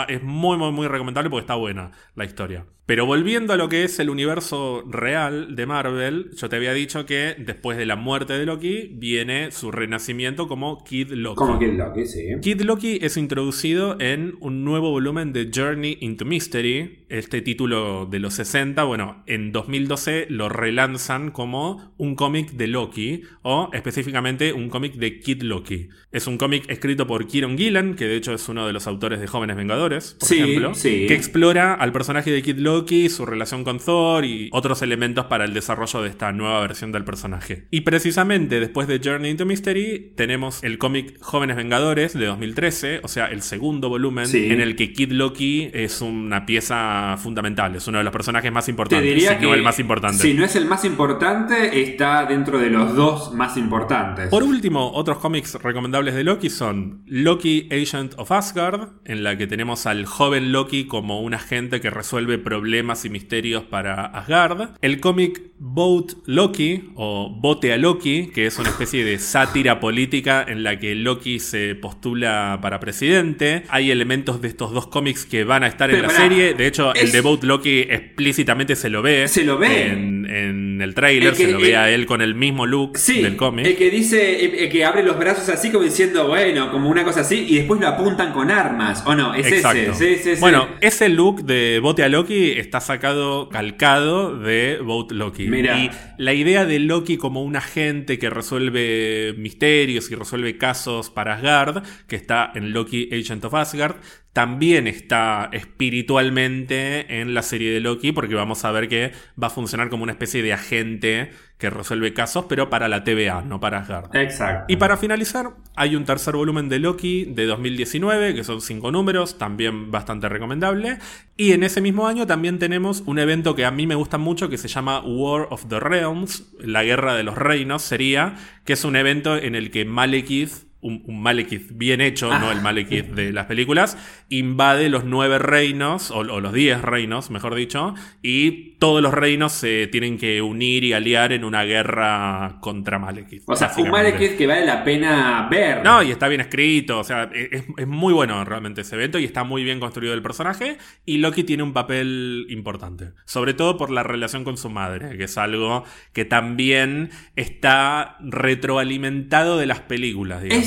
es 0.07 0.23
muy, 0.23 0.57
muy, 0.57 0.71
muy 0.71 0.87
recomendable 0.87 1.29
porque 1.29 1.41
está 1.41 1.55
buena 1.55 1.91
la 2.15 2.25
historia. 2.25 2.65
Pero 2.85 3.07
volviendo 3.07 3.51
a 3.51 3.57
lo 3.57 3.67
que 3.67 3.83
es 3.83 3.97
el 3.97 4.11
universo 4.11 4.83
real 4.87 5.55
de 5.55 5.65
Marvel, 5.65 6.29
yo 6.35 6.49
te 6.49 6.55
había 6.55 6.71
dicho 6.71 7.07
que 7.07 7.35
después 7.39 7.79
de 7.79 7.87
la 7.87 7.95
muerte 7.95 8.33
de 8.33 8.45
Loki 8.45 8.91
viene 8.93 9.49
su 9.49 9.71
renacimiento 9.71 10.47
como 10.47 10.83
Kid 10.83 11.11
Loki. 11.13 11.35
Como 11.35 11.57
Kid 11.57 11.73
Loki, 11.73 12.05
sí. 12.05 12.27
Kid 12.43 12.61
Loki 12.61 12.99
es 13.01 13.17
introducido 13.17 13.99
en 13.99 14.35
un 14.39 14.63
nuevo 14.63 14.91
volumen 14.91 15.33
de 15.33 15.49
Journey 15.51 15.97
into 15.99 16.25
Mystery, 16.25 17.07
este 17.09 17.41
título 17.41 18.05
de 18.05 18.19
los 18.19 18.35
60. 18.35 18.83
Bueno, 18.83 19.23
en 19.25 19.51
2012 19.51 20.27
lo 20.29 20.47
relanzan 20.49 21.31
como 21.31 21.95
un 21.97 22.13
cómic 22.13 22.51
de 22.51 22.67
Loki, 22.67 23.23
o 23.41 23.71
específicamente 23.73 24.53
un 24.53 24.69
cómic 24.69 24.93
de 24.93 25.19
Kid 25.19 25.41
Loki. 25.41 25.89
Es 26.11 26.27
un 26.27 26.37
cómic 26.37 26.69
escrito 26.69 26.84
por 27.07 27.27
Kieron 27.27 27.57
Gillen, 27.57 27.95
que 27.95 28.05
de 28.05 28.15
hecho 28.15 28.33
es 28.33 28.47
uno 28.47 28.67
de 28.67 28.73
los 28.73 28.85
autores 28.87 29.19
de 29.19 29.27
Jóvenes 29.27 29.55
Vengadores, 29.57 30.15
por 30.19 30.29
Sí, 30.29 30.39
ejemplo, 30.39 30.75
sí. 30.75 31.05
que 31.07 31.15
explora 31.15 31.73
al 31.73 31.91
personaje 31.91 32.31
de 32.31 32.41
Kid 32.43 32.57
Loki, 32.59 33.09
su 33.09 33.25
relación 33.25 33.63
con 33.63 33.79
Thor 33.79 34.23
y 34.23 34.49
otros 34.51 34.81
elementos 34.83 35.25
para 35.25 35.45
el 35.45 35.53
desarrollo 35.53 36.01
de 36.03 36.09
esta 36.09 36.31
nueva 36.31 36.61
versión 36.61 36.91
del 36.91 37.03
personaje. 37.03 37.65
Y 37.71 37.81
precisamente 37.81 38.59
después 38.59 38.87
de 38.87 39.01
Journey 39.03 39.31
into 39.31 39.45
Mystery 39.45 40.11
tenemos 40.15 40.63
el 40.63 40.77
cómic 40.77 41.19
Jóvenes 41.21 41.55
Vengadores 41.57 42.13
de 42.13 42.25
2013, 42.27 42.99
o 43.03 43.07
sea, 43.07 43.25
el 43.25 43.41
segundo 43.41 43.89
volumen 43.89 44.27
Sí. 44.27 44.45
en 44.51 44.61
el 44.61 44.75
que 44.75 44.93
Kid 44.93 45.11
Loki 45.11 45.69
es 45.73 46.01
una 46.01 46.45
pieza 46.45 47.17
fundamental, 47.17 47.75
es 47.75 47.87
uno 47.87 47.97
de 47.97 48.03
los 48.03 48.13
personajes 48.13 48.51
más 48.51 48.65
Te 48.65 48.71
importantes, 48.71 49.07
diría 49.07 49.31
si 49.33 49.37
que 49.37 49.45
no 49.45 49.53
el 49.53 49.63
más 49.63 49.79
importante. 49.79 50.17
si 50.21 50.33
no 50.33 50.45
es 50.45 50.55
el 50.55 50.65
más 50.65 50.85
importante, 50.85 51.81
está 51.81 52.25
dentro 52.25 52.59
de 52.59 52.69
los 52.69 52.95
dos 52.95 53.33
más 53.33 53.57
importantes. 53.57 54.29
Por 54.29 54.43
último, 54.43 54.91
otros 54.93 55.17
cómics 55.19 55.55
recomendables 55.61 56.13
de 56.15 56.23
Loki 56.23 56.49
son 56.49 56.74
Loki 57.05 57.67
Agent 57.71 58.13
of 58.17 58.31
Asgard, 58.31 58.89
en 59.05 59.23
la 59.23 59.37
que 59.37 59.47
tenemos 59.47 59.85
al 59.85 60.05
joven 60.05 60.51
Loki 60.51 60.85
como 60.85 61.21
un 61.21 61.33
agente 61.33 61.81
que 61.81 61.89
resuelve 61.89 62.37
problemas 62.37 63.05
y 63.05 63.09
misterios 63.09 63.63
para 63.63 64.05
Asgard. 64.05 64.75
El 64.81 64.99
cómic 64.99 65.41
Boat 65.57 66.13
Loki 66.25 66.91
o 66.95 67.29
Bote 67.29 67.73
a 67.73 67.77
Loki, 67.77 68.27
que 68.33 68.45
es 68.45 68.59
una 68.59 68.69
especie 68.69 69.05
de 69.05 69.19
sátira 69.19 69.79
política 69.79 70.45
en 70.47 70.63
la 70.63 70.79
que 70.79 70.95
Loki 70.95 71.39
se 71.39 71.75
postula 71.75 72.59
para 72.61 72.79
presidente. 72.79 73.63
Hay 73.69 73.91
elementos 73.91 74.41
de 74.41 74.47
estos 74.47 74.71
dos 74.71 74.87
cómics 74.87 75.25
que 75.25 75.43
van 75.43 75.63
a 75.63 75.67
estar 75.67 75.89
en 75.91 76.01
la 76.01 76.07
pará, 76.07 76.19
serie. 76.19 76.53
De 76.53 76.67
hecho, 76.67 76.93
el 76.93 77.11
de 77.11 77.21
Boat 77.21 77.43
Loki 77.43 77.79
explícitamente 77.81 78.75
se 78.75 78.89
lo 78.89 79.01
ve. 79.01 79.27
Se 79.27 79.43
lo 79.43 79.57
ve. 79.57 79.87
En, 79.87 80.14
en 80.29 80.81
el 80.81 80.93
que- 80.93 81.33
se 81.35 81.51
lo 81.51 81.59
ve 81.59 81.75
a 81.75 81.89
él 81.89 82.05
con 82.05 82.21
el 82.21 82.35
mismo 82.35 82.65
look 82.65 82.97
Sí, 82.97 83.21
del 83.21 83.35
cómic. 83.35 83.65
el 83.65 83.75
que 83.75 83.89
dice, 83.89 84.45
el, 84.45 84.55
el 84.55 84.69
que 84.69 84.83
abre 84.85 85.03
los 85.03 85.17
brazos 85.17 85.49
así 85.49 85.71
como 85.71 85.83
diciendo, 85.83 86.27
bueno, 86.27 86.71
como 86.71 86.89
una 86.89 87.03
cosa 87.03 87.21
así, 87.21 87.45
y 87.47 87.55
después 87.57 87.79
lo 87.79 87.87
apuntan 87.87 88.31
con 88.33 88.51
armas. 88.51 89.03
¿O 89.05 89.15
no? 89.15 89.33
Es 89.33 89.47
Exacto. 89.47 89.91
ese. 90.03 90.35
Bueno, 90.39 90.67
ese 90.81 91.09
look 91.09 91.43
de 91.45 91.79
Bote 91.81 92.03
a 92.03 92.09
Loki 92.09 92.51
está 92.51 92.79
sacado, 92.81 93.49
calcado 93.49 94.37
de 94.39 94.79
Boat 94.83 95.11
Loki. 95.11 95.47
Mira. 95.47 95.77
Y 95.79 95.91
la 96.17 96.33
idea 96.33 96.65
de 96.65 96.79
Loki 96.79 97.17
como 97.17 97.43
un 97.43 97.55
agente 97.55 98.17
que 98.19 98.29
resuelve 98.29 99.33
misterios 99.37 100.09
y 100.11 100.15
resuelve 100.15 100.57
casos 100.57 101.09
para 101.09 101.35
Asgard, 101.35 101.83
que 102.07 102.15
está 102.15 102.51
en 102.55 102.71
Loki 102.73 103.09
Agent 103.11 103.43
of 103.45 103.53
Asgard, 103.53 103.95
también 104.35 104.85
está 104.85 105.47
espiritualmente 105.53 107.21
en 107.21 107.33
la 107.33 107.41
serie 107.41 107.71
de 107.71 107.79
Loki, 107.79 108.11
porque 108.11 108.35
vamos 108.35 108.65
a 108.65 108.71
ver 108.71 108.89
que 108.89 109.13
va 109.41 109.47
a 109.47 109.49
funcionar 109.49 109.87
como 109.87 110.03
una 110.03 110.11
especie 110.11 110.43
de 110.43 110.51
agente 110.51 111.31
que 111.57 111.69
resuelve 111.69 112.13
casos, 112.13 112.43
pero 112.49 112.69
para 112.69 112.89
la 112.89 113.05
TVA, 113.05 113.43
no 113.43 113.61
para 113.61 113.79
Asgard. 113.79 114.13
Exacto. 114.13 114.65
Y 114.67 114.75
para 114.75 114.97
finalizar, 114.97 115.51
hay 115.77 115.95
un 115.95 116.03
tercer 116.03 116.35
volumen 116.35 116.67
de 116.67 116.79
Loki 116.79 117.23
de 117.23 117.45
2019, 117.45 118.35
que 118.35 118.43
son 118.43 118.59
cinco 118.59 118.91
números, 118.91 119.37
también 119.37 119.89
bastante 119.89 120.27
recomendable. 120.27 120.97
Y 121.37 121.53
en 121.53 121.63
ese 121.63 121.79
mismo 121.79 122.05
año 122.05 122.27
también 122.27 122.59
tenemos 122.59 123.03
un 123.05 123.19
evento 123.19 123.55
que 123.55 123.63
a 123.63 123.71
mí 123.71 123.87
me 123.87 123.95
gusta 123.95 124.17
mucho, 124.17 124.49
que 124.49 124.57
se 124.57 124.67
llama 124.67 124.99
War 124.99 125.47
of 125.49 125.69
the 125.69 125.79
Realms, 125.79 126.53
la 126.59 126.83
Guerra 126.83 127.15
de 127.15 127.23
los 127.23 127.37
Reinos 127.37 127.83
sería, 127.83 128.35
que 128.65 128.73
es 128.73 128.83
un 128.83 128.97
evento 128.97 129.37
en 129.37 129.55
el 129.55 129.71
que 129.71 129.85
Malekith, 129.85 130.51
un, 130.85 131.03
un 131.05 131.21
Malekith 131.21 131.71
bien 131.73 131.99
hecho, 132.01 132.31
Ah. 132.31 132.39
no 132.39 132.51
el 132.51 132.61
Malekith 132.61 133.07
de 133.07 133.33
las 133.33 133.45
películas, 133.47 133.97
invade 134.29 134.89
los 134.89 135.03
nueve 135.03 135.39
reinos, 135.39 136.11
o, 136.11 136.17
o 136.19 136.39
los 136.41 136.53
diez 136.53 136.81
reinos, 136.81 137.31
mejor 137.31 137.55
dicho, 137.55 137.93
y 138.21 138.75
todos 138.77 139.01
los 139.01 139.13
reinos 139.13 139.51
se 139.53 139.87
tienen 139.87 140.17
que 140.17 140.41
unir 140.41 140.83
y 140.83 140.93
aliar 140.93 141.31
en 141.31 141.43
una 141.43 141.63
guerra 141.63 142.57
contra 142.61 142.99
Malekith. 142.99 143.43
o 143.47 143.55
sea, 143.55 143.71
un. 143.77 143.89
Malekith 143.89 144.37
que 144.37 144.45
vale 144.47 144.65
la 144.65 144.83
pena 144.83 145.47
ver. 145.49 145.83
No, 145.83 146.03
y 146.03 146.11
está 146.11 146.27
bien 146.27 146.41
escrito, 146.41 146.99
o 146.99 147.03
sea, 147.03 147.29
es, 147.33 147.63
es 147.77 147.87
muy 147.87 148.13
bueno 148.13 148.43
realmente 148.45 148.81
ese 148.81 148.95
evento 148.95 149.17
y 149.17 149.25
está 149.25 149.43
muy 149.43 149.63
bien 149.63 149.79
construido 149.79 150.13
el 150.13 150.21
personaje. 150.21 150.77
Y 151.05 151.17
Loki 151.17 151.43
tiene 151.43 151.63
un 151.63 151.73
papel 151.73 152.45
importante, 152.49 153.11
sobre 153.25 153.53
todo 153.53 153.77
por 153.77 153.89
la 153.91 154.03
relación 154.03 154.43
con 154.43 154.57
su 154.57 154.69
madre, 154.69 155.17
que 155.17 155.23
es 155.23 155.37
algo 155.37 155.83
que 156.13 156.25
también 156.25 157.09
está 157.35 158.17
retroalimentado 158.21 159.57
de 159.57 159.65
las 159.65 159.79
películas. 159.81 160.43
digamos. 160.43 160.65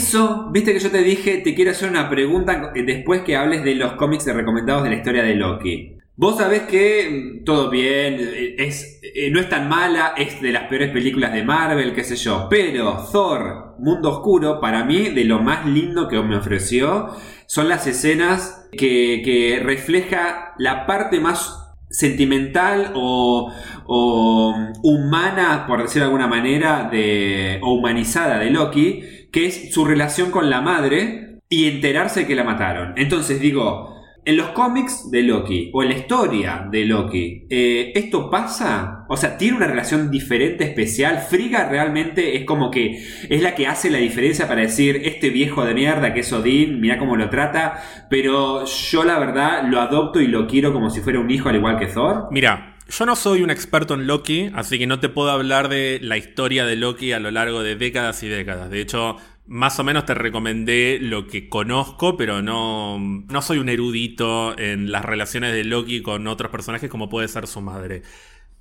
Viste 0.53 0.73
que 0.73 0.79
yo 0.79 0.91
te 0.91 1.03
dije, 1.03 1.39
te 1.39 1.55
quiero 1.55 1.73
hacer 1.73 1.91
una 1.91 2.09
pregunta 2.09 2.73
después 2.75 3.23
que 3.23 3.37
hables 3.37 3.63
de 3.63 3.75
los 3.75 3.93
cómics 3.93 4.25
recomendados 4.25 4.85
de 4.85 4.91
la 4.91 4.97
historia 4.97 5.23
de 5.23 5.35
Loki. 5.35 5.99
Vos 6.17 6.39
sabés 6.39 6.63
que 6.63 7.41
mm, 7.41 7.45
todo 7.45 7.69
bien, 7.69 8.17
eh, 8.19 8.57
es, 8.59 9.01
eh, 9.03 9.31
no 9.31 9.39
es 9.39 9.51
tan 9.51 9.69
mala, 9.69 10.15
es 10.17 10.41
de 10.41 10.51
las 10.51 10.65
peores 10.65 10.91
películas 10.93 11.35
de 11.35 11.45
Marvel, 11.45 11.95
qué 11.95 12.05
sé 12.05 12.17
yo, 12.17 12.49
pero 12.49 13.07
Thor, 13.13 13.77
Mundo 13.79 14.11
Oscuro, 14.11 14.61
para 14.61 14.85
mí, 14.85 15.11
de 15.11 15.25
lo 15.25 15.41
más 15.41 15.67
lindo 15.67 16.09
que 16.09 16.21
me 16.23 16.37
ofreció, 16.37 17.09
son 17.47 17.69
las 17.69 17.87
escenas 17.87 18.67
que, 18.73 19.21
que 19.23 19.61
refleja 19.63 20.55
la 20.59 20.87
parte 20.87 21.21
más 21.21 21.69
sentimental 21.91 22.93
o, 22.95 23.53
o 23.87 24.55
humana, 24.83 25.67
por 25.67 25.83
decirlo 25.83 26.07
de 26.07 26.13
alguna 26.13 26.27
manera, 26.27 26.89
de, 26.91 27.61
o 27.63 27.75
humanizada 27.75 28.39
de 28.39 28.51
Loki, 28.51 29.18
que 29.31 29.47
es 29.47 29.73
su 29.73 29.85
relación 29.85 30.31
con 30.31 30.51
la 30.51 30.61
madre 30.61 31.41
y 31.49 31.67
enterarse 31.67 32.27
que 32.27 32.35
la 32.35 32.45
mataron. 32.45 32.95
Entonces 32.97 33.41
digo, 33.41 33.99
en 34.25 34.37
los 34.37 34.49
cómics 34.49 35.11
de 35.11 35.23
Loki 35.23 35.71
o 35.73 35.83
en 35.83 35.89
la 35.89 35.97
historia 35.97 36.69
de 36.71 36.85
Loki, 36.85 37.47
eh, 37.49 37.93
¿esto 37.95 38.29
pasa? 38.29 39.07
O 39.09 39.17
sea, 39.17 39.39
¿tiene 39.39 39.57
una 39.57 39.67
relación 39.67 40.11
diferente, 40.11 40.65
especial? 40.65 41.21
Frigga 41.21 41.67
realmente 41.67 42.37
es 42.37 42.45
como 42.45 42.71
que 42.71 43.03
es 43.29 43.43
la 43.43 43.55
que 43.55 43.67
hace 43.67 43.89
la 43.89 43.97
diferencia 43.97 44.47
para 44.47 44.61
decir, 44.61 45.01
este 45.05 45.31
viejo 45.31 45.65
de 45.65 45.73
mierda 45.73 46.13
que 46.13 46.21
es 46.21 46.31
Odín, 46.31 46.79
mira 46.79 46.99
cómo 46.99 47.17
lo 47.17 47.31
trata, 47.31 47.83
pero 48.11 48.67
yo 48.67 49.05
la 49.05 49.19
verdad 49.19 49.63
lo 49.67 49.81
adopto 49.81 50.21
y 50.21 50.27
lo 50.27 50.47
quiero 50.47 50.75
como 50.75 50.91
si 50.91 51.01
fuera 51.01 51.21
un 51.21 51.31
hijo 51.31 51.49
al 51.49 51.57
igual 51.57 51.79
que 51.79 51.87
Thor. 51.87 52.29
Mira, 52.31 52.77
yo 52.89 53.07
no 53.07 53.17
soy 53.17 53.43
un 53.43 53.51
experto 53.51 53.95
en 53.95 54.07
Loki, 54.07 54.51
así 54.55 54.79
que 54.79 54.87
no 54.87 54.99
te 54.99 55.09
puedo 55.09 55.31
hablar 55.31 55.69
de 55.69 55.99
la 56.03 56.17
historia 56.17 56.65
de 56.65 56.77
Loki 56.77 57.13
a 57.13 57.21
lo 57.21 57.31
largo 57.31 57.63
de 57.63 57.77
décadas 57.77 58.23
y 58.23 58.29
décadas. 58.29 58.71
De 58.71 58.81
hecho, 58.81 59.17
más 59.47 59.79
o 59.79 59.85
menos 59.85 60.07
te 60.07 60.15
recomendé 60.15 60.99
lo 61.01 61.27
que 61.27 61.49
conozco, 61.49 62.17
pero 62.17 62.41
no, 62.41 62.99
no 62.99 63.43
soy 63.43 63.59
un 63.59 63.69
erudito 63.69 64.59
en 64.59 64.91
las 64.91 65.05
relaciones 65.05 65.53
de 65.53 65.65
Loki 65.65 66.01
con 66.03 66.27
otros 66.27 66.51
personajes 66.51 66.89
como 66.89 67.11
puede 67.11 67.29
ser 67.29 67.47
su 67.47 67.61
madre. 67.61 68.03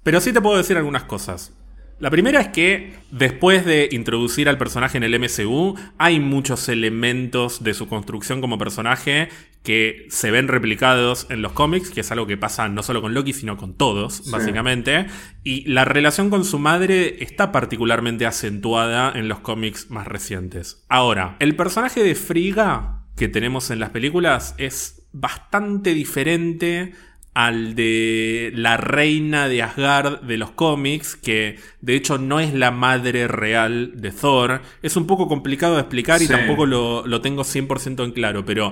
Pero 0.03 0.19
sí 0.19 0.33
te 0.33 0.41
puedo 0.41 0.57
decir 0.57 0.75
algunas 0.77 1.03
cosas. 1.03 1.53
La 1.99 2.11
primera 2.11 2.39
es 2.39 2.49
que 2.49 2.93
después 3.09 3.65
de 3.65 3.89
introducir 3.91 4.47
al 4.49 4.59
personaje 4.59 4.97
en 4.97 5.03
el 5.03 5.19
MCU, 5.19 5.75
hay 5.97 6.19
muchos 6.19 6.69
elementos 6.69 7.63
de 7.63 7.73
su 7.73 7.87
construcción 7.87 8.39
como 8.39 8.59
personaje 8.59 9.29
que 9.67 10.07
se 10.09 10.31
ven 10.31 10.47
replicados 10.47 11.27
en 11.29 11.41
los 11.41 11.51
cómics, 11.51 11.89
que 11.89 11.99
es 11.99 12.09
algo 12.13 12.25
que 12.25 12.37
pasa 12.37 12.69
no 12.69 12.83
solo 12.83 13.01
con 13.01 13.13
Loki, 13.13 13.33
sino 13.33 13.57
con 13.57 13.73
todos, 13.75 14.13
Sí. 14.23 14.31
básicamente. 14.31 15.07
Y 15.43 15.69
la 15.69 15.83
relación 15.83 16.29
con 16.29 16.45
su 16.45 16.57
madre 16.57 17.21
está 17.21 17.51
particularmente 17.51 18.25
acentuada 18.25 19.11
en 19.13 19.27
los 19.27 19.39
cómics 19.41 19.89
más 19.91 20.07
recientes. 20.07 20.85
Ahora, 20.87 21.35
el 21.39 21.57
personaje 21.57 22.01
de 22.01 22.15
Frigga 22.15 23.03
que 23.17 23.27
tenemos 23.27 23.69
en 23.69 23.79
las 23.81 23.89
películas 23.89 24.55
es 24.57 25.05
bastante 25.11 25.93
diferente 25.93 26.93
al 27.33 27.75
de 27.75 28.51
la 28.55 28.77
reina 28.77 29.49
de 29.49 29.63
Asgard 29.63 30.21
de 30.21 30.37
los 30.37 30.51
cómics, 30.51 31.17
que 31.17 31.59
de 31.81 31.95
hecho 31.95 32.17
no 32.17 32.39
es 32.39 32.53
la 32.53 32.71
madre 32.71 33.27
real 33.27 33.91
de 33.95 34.11
Thor. 34.11 34.61
Es 34.81 34.95
un 34.95 35.05
poco 35.07 35.27
complicado 35.27 35.75
de 35.75 35.81
explicar 35.81 36.21
y 36.21 36.27
tampoco 36.27 36.65
lo, 36.65 37.05
lo 37.05 37.19
tengo 37.21 37.43
100% 37.43 38.05
en 38.05 38.11
claro, 38.11 38.45
pero 38.45 38.71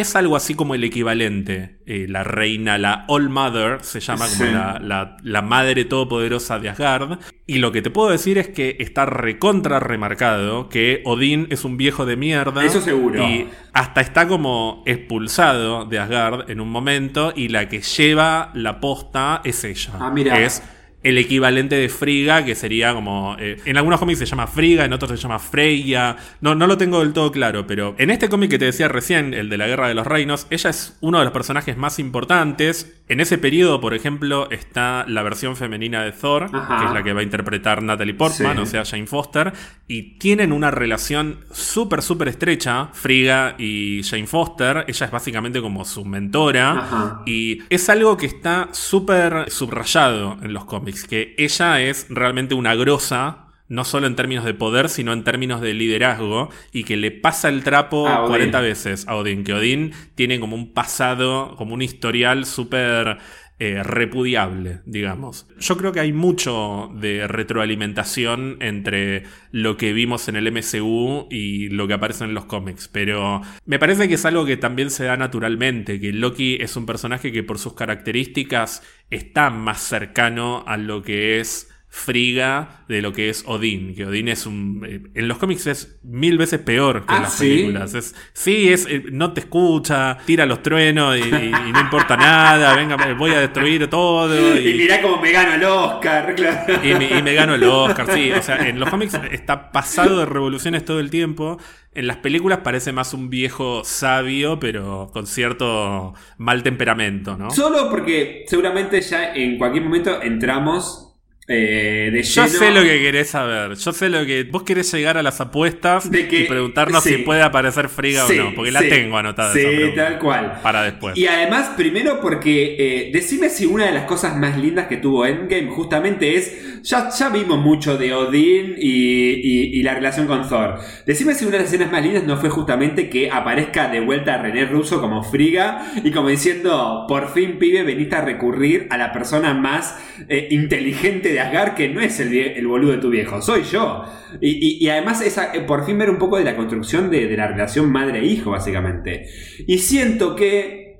es 0.00 0.16
algo 0.16 0.36
así 0.36 0.54
como 0.54 0.74
el 0.74 0.82
equivalente. 0.84 1.78
Eh, 1.86 2.06
la 2.08 2.24
reina, 2.24 2.78
la 2.78 3.04
All 3.08 3.28
Mother, 3.28 3.78
se 3.82 4.00
llama 4.00 4.26
como 4.28 4.44
Sí. 4.46 4.52
la, 4.52 4.78
la- 4.82 5.16
la 5.22 5.42
madre 5.42 5.84
todopoderosa 5.84 6.58
de 6.58 6.68
Asgard. 6.68 7.18
Y 7.46 7.58
lo 7.58 7.72
que 7.72 7.82
te 7.82 7.90
puedo 7.90 8.10
decir 8.10 8.38
es 8.38 8.48
que 8.48 8.76
está 8.80 9.06
recontra 9.06 9.80
remarcado 9.80 10.68
que 10.68 11.02
Odín 11.04 11.46
es 11.50 11.64
un 11.64 11.76
viejo 11.76 12.06
de 12.06 12.16
mierda. 12.16 12.64
Eso 12.64 12.80
seguro. 12.80 13.22
Y 13.26 13.48
hasta 13.72 14.00
está 14.00 14.28
como 14.28 14.82
expulsado 14.86 15.84
de 15.84 15.98
Asgard 15.98 16.50
en 16.50 16.60
un 16.60 16.70
momento 16.70 17.32
y 17.34 17.48
la 17.48 17.68
que 17.68 17.80
lleva 17.82 18.50
la 18.54 18.80
posta 18.80 19.40
es 19.44 19.64
ella. 19.64 19.92
Ah, 19.98 20.10
mira. 20.14 20.38
Es 20.40 20.62
el 21.02 21.18
equivalente 21.18 21.76
de 21.76 21.88
Friga, 21.88 22.44
que 22.44 22.54
sería 22.54 22.92
como. 22.94 23.36
eh, 23.38 23.56
en 23.64 23.76
algunos 23.76 23.98
cómics 23.98 24.18
se 24.18 24.26
llama 24.26 24.46
Friga, 24.46 24.84
en 24.84 24.92
otros 24.92 25.10
se 25.10 25.16
llama 25.16 25.38
Freya. 25.38 26.16
No, 26.40 26.54
no 26.54 26.66
lo 26.66 26.76
tengo 26.76 27.00
del 27.00 27.12
todo 27.12 27.32
claro, 27.32 27.66
pero 27.66 27.94
en 27.98 28.10
este 28.10 28.28
cómic 28.28 28.50
que 28.50 28.58
te 28.58 28.66
decía 28.66 28.88
recién, 28.88 29.32
el 29.34 29.48
de 29.48 29.58
la 29.58 29.66
Guerra 29.66 29.88
de 29.88 29.94
los 29.94 30.06
Reinos, 30.06 30.46
ella 30.50 30.70
es 30.70 30.96
uno 31.00 31.18
de 31.18 31.24
los 31.24 31.32
personajes 31.32 31.76
más 31.76 31.98
importantes. 31.98 32.99
En 33.10 33.18
ese 33.20 33.38
periodo, 33.38 33.80
por 33.80 33.92
ejemplo, 33.92 34.48
está 34.50 35.04
la 35.08 35.22
versión 35.24 35.56
femenina 35.56 36.02
de 36.04 36.12
Thor, 36.12 36.44
Ajá. 36.52 36.78
que 36.78 36.84
es 36.86 36.92
la 36.92 37.02
que 37.02 37.12
va 37.12 37.20
a 37.20 37.22
interpretar 37.24 37.82
Natalie 37.82 38.14
Portman, 38.14 38.56
Sí. 38.56 38.62
o 38.62 38.66
sea, 38.66 38.84
Jane 38.84 39.06
Foster, 39.08 39.52
y 39.88 40.16
tienen 40.18 40.52
una 40.52 40.70
relación 40.70 41.40
súper, 41.50 42.02
súper 42.02 42.28
estrecha, 42.28 42.88
Friga 42.92 43.56
y 43.58 44.02
Jane 44.04 44.28
Foster. 44.28 44.84
Ella 44.86 45.06
es 45.06 45.12
básicamente 45.12 45.60
como 45.60 45.84
su 45.84 46.04
mentora. 46.04 46.70
Ajá. 46.70 47.22
Y 47.26 47.62
es 47.68 47.88
algo 47.90 48.16
que 48.16 48.26
está 48.26 48.68
súper 48.70 49.50
subrayado 49.50 50.38
en 50.42 50.52
los 50.52 50.64
cómics, 50.64 51.04
que 51.04 51.34
ella 51.36 51.80
es 51.80 52.06
realmente 52.10 52.54
una 52.54 52.76
grosa. 52.76 53.46
No 53.70 53.86
solo 53.86 54.06
en 54.06 54.16
términos 54.16 54.44
de 54.44 54.52
poder, 54.52 54.90
sino 54.90 55.14
en 55.14 55.24
términos 55.24 55.62
de 55.62 55.72
liderazgo, 55.72 56.50
y 56.72 56.84
que 56.84 56.98
le 56.98 57.10
pasa 57.10 57.48
el 57.48 57.64
trapo 57.64 58.06
A 58.06 58.20
Odín. 58.20 58.28
40 58.28 58.60
veces 58.60 59.08
a 59.08 59.16
Odín. 59.16 59.44
Que 59.44 59.54
Odín 59.54 59.92
tiene 60.14 60.38
como 60.38 60.54
un 60.56 60.74
pasado, 60.74 61.54
como 61.56 61.72
un 61.72 61.80
historial 61.80 62.44
súper 62.44 63.16
eh, 63.62 63.82
repudiable, 63.82 64.80
digamos. 64.86 65.46
Yo 65.58 65.76
creo 65.76 65.92
que 65.92 66.00
hay 66.00 66.14
mucho 66.14 66.90
de 66.94 67.28
retroalimentación 67.28 68.56
entre 68.60 69.24
lo 69.52 69.76
que 69.76 69.92
vimos 69.92 70.28
en 70.28 70.36
el 70.36 70.50
MCU 70.50 71.26
y 71.30 71.68
lo 71.68 71.86
que 71.86 71.92
aparece 71.92 72.24
en 72.24 72.32
los 72.32 72.46
cómics, 72.46 72.88
pero 72.88 73.42
me 73.66 73.78
parece 73.78 74.08
que 74.08 74.14
es 74.14 74.24
algo 74.24 74.46
que 74.46 74.56
también 74.56 74.88
se 74.88 75.04
da 75.04 75.18
naturalmente, 75.18 76.00
que 76.00 76.10
Loki 76.14 76.56
es 76.58 76.74
un 76.74 76.86
personaje 76.86 77.32
que 77.32 77.42
por 77.42 77.58
sus 77.58 77.74
características 77.74 78.82
está 79.10 79.50
más 79.50 79.82
cercano 79.82 80.64
a 80.66 80.78
lo 80.78 81.02
que 81.02 81.38
es 81.38 81.69
Friga 81.92 82.84
de 82.88 83.02
lo 83.02 83.12
que 83.12 83.28
es 83.30 83.42
Odín, 83.48 83.96
que 83.96 84.06
Odín 84.06 84.28
es 84.28 84.46
un... 84.46 84.86
eh, 84.88 85.02
en 85.12 85.26
los 85.28 85.38
cómics 85.38 85.66
es 85.66 85.98
mil 86.04 86.38
veces 86.38 86.60
peor 86.60 87.00
que 87.04 87.12
Ah, 87.12 87.16
en 87.16 87.22
las 87.24 87.34
¿sí? 87.34 87.48
películas. 87.48 87.94
Es, 87.94 88.14
sí, 88.32 88.68
es, 88.72 88.86
eh, 88.88 89.02
no 89.10 89.32
te 89.32 89.40
escucha, 89.40 90.16
tira 90.24 90.46
los 90.46 90.62
truenos 90.62 91.16
y, 91.16 91.20
y- 91.20 91.24
y 91.68 91.72
no 91.72 91.80
importa 91.80 92.16
nada, 92.16 92.76
venga, 92.76 92.96
voy 93.14 93.32
a 93.32 93.40
destruir 93.40 93.88
todo. 93.90 94.56
Y 94.56 94.68
Y, 94.70 94.74
mirá 94.74 95.02
como 95.02 95.20
me 95.20 95.32
gano 95.32 95.52
el 95.54 95.64
Oscar, 95.64 96.32
claro. 96.36 96.74
y 96.82 96.94
me, 96.94 97.18
y 97.18 97.22
me 97.22 97.34
gano 97.34 97.56
el 97.56 97.64
Oscar, 97.64 98.06
sí. 98.14 98.30
O 98.30 98.40
sea, 98.42 98.68
en 98.68 98.78
los 98.78 98.88
cómics 98.88 99.18
está 99.32 99.72
pasado 99.72 100.20
de 100.20 100.26
revoluciones 100.26 100.84
todo 100.84 101.00
el 101.00 101.10
tiempo. 101.10 101.58
En 101.92 102.06
las 102.06 102.18
películas 102.18 102.60
parece 102.62 102.92
más 102.92 103.14
un 103.14 103.30
viejo 103.30 103.82
sabio, 103.84 104.60
pero 104.60 105.10
con 105.12 105.26
cierto 105.26 106.14
mal 106.38 106.62
temperamento, 106.62 107.36
¿no? 107.36 107.50
Solo 107.50 107.90
porque 107.90 108.44
seguramente 108.46 109.00
ya 109.00 109.34
en 109.34 109.58
cualquier 109.58 109.82
momento 109.84 110.22
entramos 110.22 111.08
eh, 111.52 112.10
de 112.12 112.22
Yo 112.22 112.46
lleno. 112.46 112.58
sé 112.58 112.70
lo 112.70 112.82
que 112.82 113.00
querés 113.00 113.30
saber. 113.30 113.74
Yo 113.74 113.92
sé 113.92 114.08
lo 114.08 114.24
que. 114.24 114.44
Vos 114.44 114.62
querés 114.62 114.92
llegar 114.94 115.18
a 115.18 115.22
las 115.24 115.40
apuestas 115.40 116.08
De 116.08 116.28
que- 116.28 116.42
y 116.42 116.44
preguntarnos 116.44 117.02
sí. 117.02 117.10
si 117.10 117.16
puede 117.22 117.42
aparecer 117.42 117.88
Friga 117.88 118.24
Sí, 118.28 118.38
o 118.38 118.44
no. 118.44 118.54
Porque 118.54 118.70
la 118.70 118.80
sí, 118.80 118.88
tengo 118.88 119.18
anotada. 119.18 119.52
Sí, 119.52 119.66
tal 119.96 120.18
cual. 120.20 120.60
Para 120.62 120.84
después. 120.84 121.16
Y 121.18 121.26
además, 121.26 121.72
primero 121.76 122.20
porque 122.20 122.76
eh, 122.78 123.10
decime 123.12 123.48
si 123.48 123.66
una 123.66 123.86
de 123.86 123.92
las 123.92 124.04
cosas 124.04 124.36
más 124.36 124.56
lindas 124.56 124.86
que 124.86 124.96
tuvo 124.98 125.26
Endgame 125.26 125.66
justamente 125.70 126.36
es. 126.36 126.69
Ya, 126.82 127.10
ya 127.10 127.28
vimos 127.28 127.58
mucho 127.58 127.98
de 127.98 128.14
Odín 128.14 128.74
y, 128.78 129.78
y- 129.78 129.82
la 129.82 129.94
relación 129.94 130.26
con 130.26 130.48
Thor. 130.48 130.78
Decime 131.06 131.34
si 131.34 131.44
una 131.44 131.52
de 131.56 131.62
las 131.64 131.72
escenas 131.72 131.92
más 131.92 132.02
lindas 132.02 132.24
no 132.24 132.36
fue 132.36 132.48
justamente 132.50 133.08
que 133.10 133.30
aparezca 133.30 133.88
de 133.88 134.00
vuelta 134.00 134.38
René 134.38 134.64
Russo 134.66 135.00
como 135.00 135.22
Friga 135.22 135.84
y 136.02 136.10
como 136.10 136.28
diciendo: 136.28 137.04
Por 137.08 137.32
fin, 137.32 137.58
pibe, 137.58 137.82
veniste 137.82 138.16
a 138.16 138.20
recurrir 138.22 138.86
a 138.90 138.96
la 138.98 139.12
persona 139.12 139.52
más 139.54 139.98
eh, 140.28 140.48
inteligente 140.50 141.32
de 141.32 141.40
Asgard 141.40 141.74
que 141.74 141.88
no 141.88 142.00
es 142.00 142.18
el, 142.20 142.34
el 142.36 142.66
boludo 142.66 142.92
de 142.92 142.98
tu 142.98 143.10
viejo, 143.10 143.40
soy 143.42 143.62
yo. 143.64 144.04
Y, 144.40 144.50
y- 144.50 144.84
y 144.84 144.88
además, 144.88 145.20
esa, 145.22 145.52
eh, 145.54 145.60
por 145.60 145.84
fin 145.84 145.98
ver 145.98 146.10
un 146.10 146.18
poco 146.18 146.36
de 146.38 146.44
la 146.44 146.56
construcción 146.56 147.10
de, 147.10 147.26
de 147.26 147.36
la 147.36 147.48
relación 147.48 147.90
madre-hijo, 147.90 148.50
básicamente. 148.52 149.26
Y 149.66 149.78
siento 149.78 150.36
que, 150.36 150.96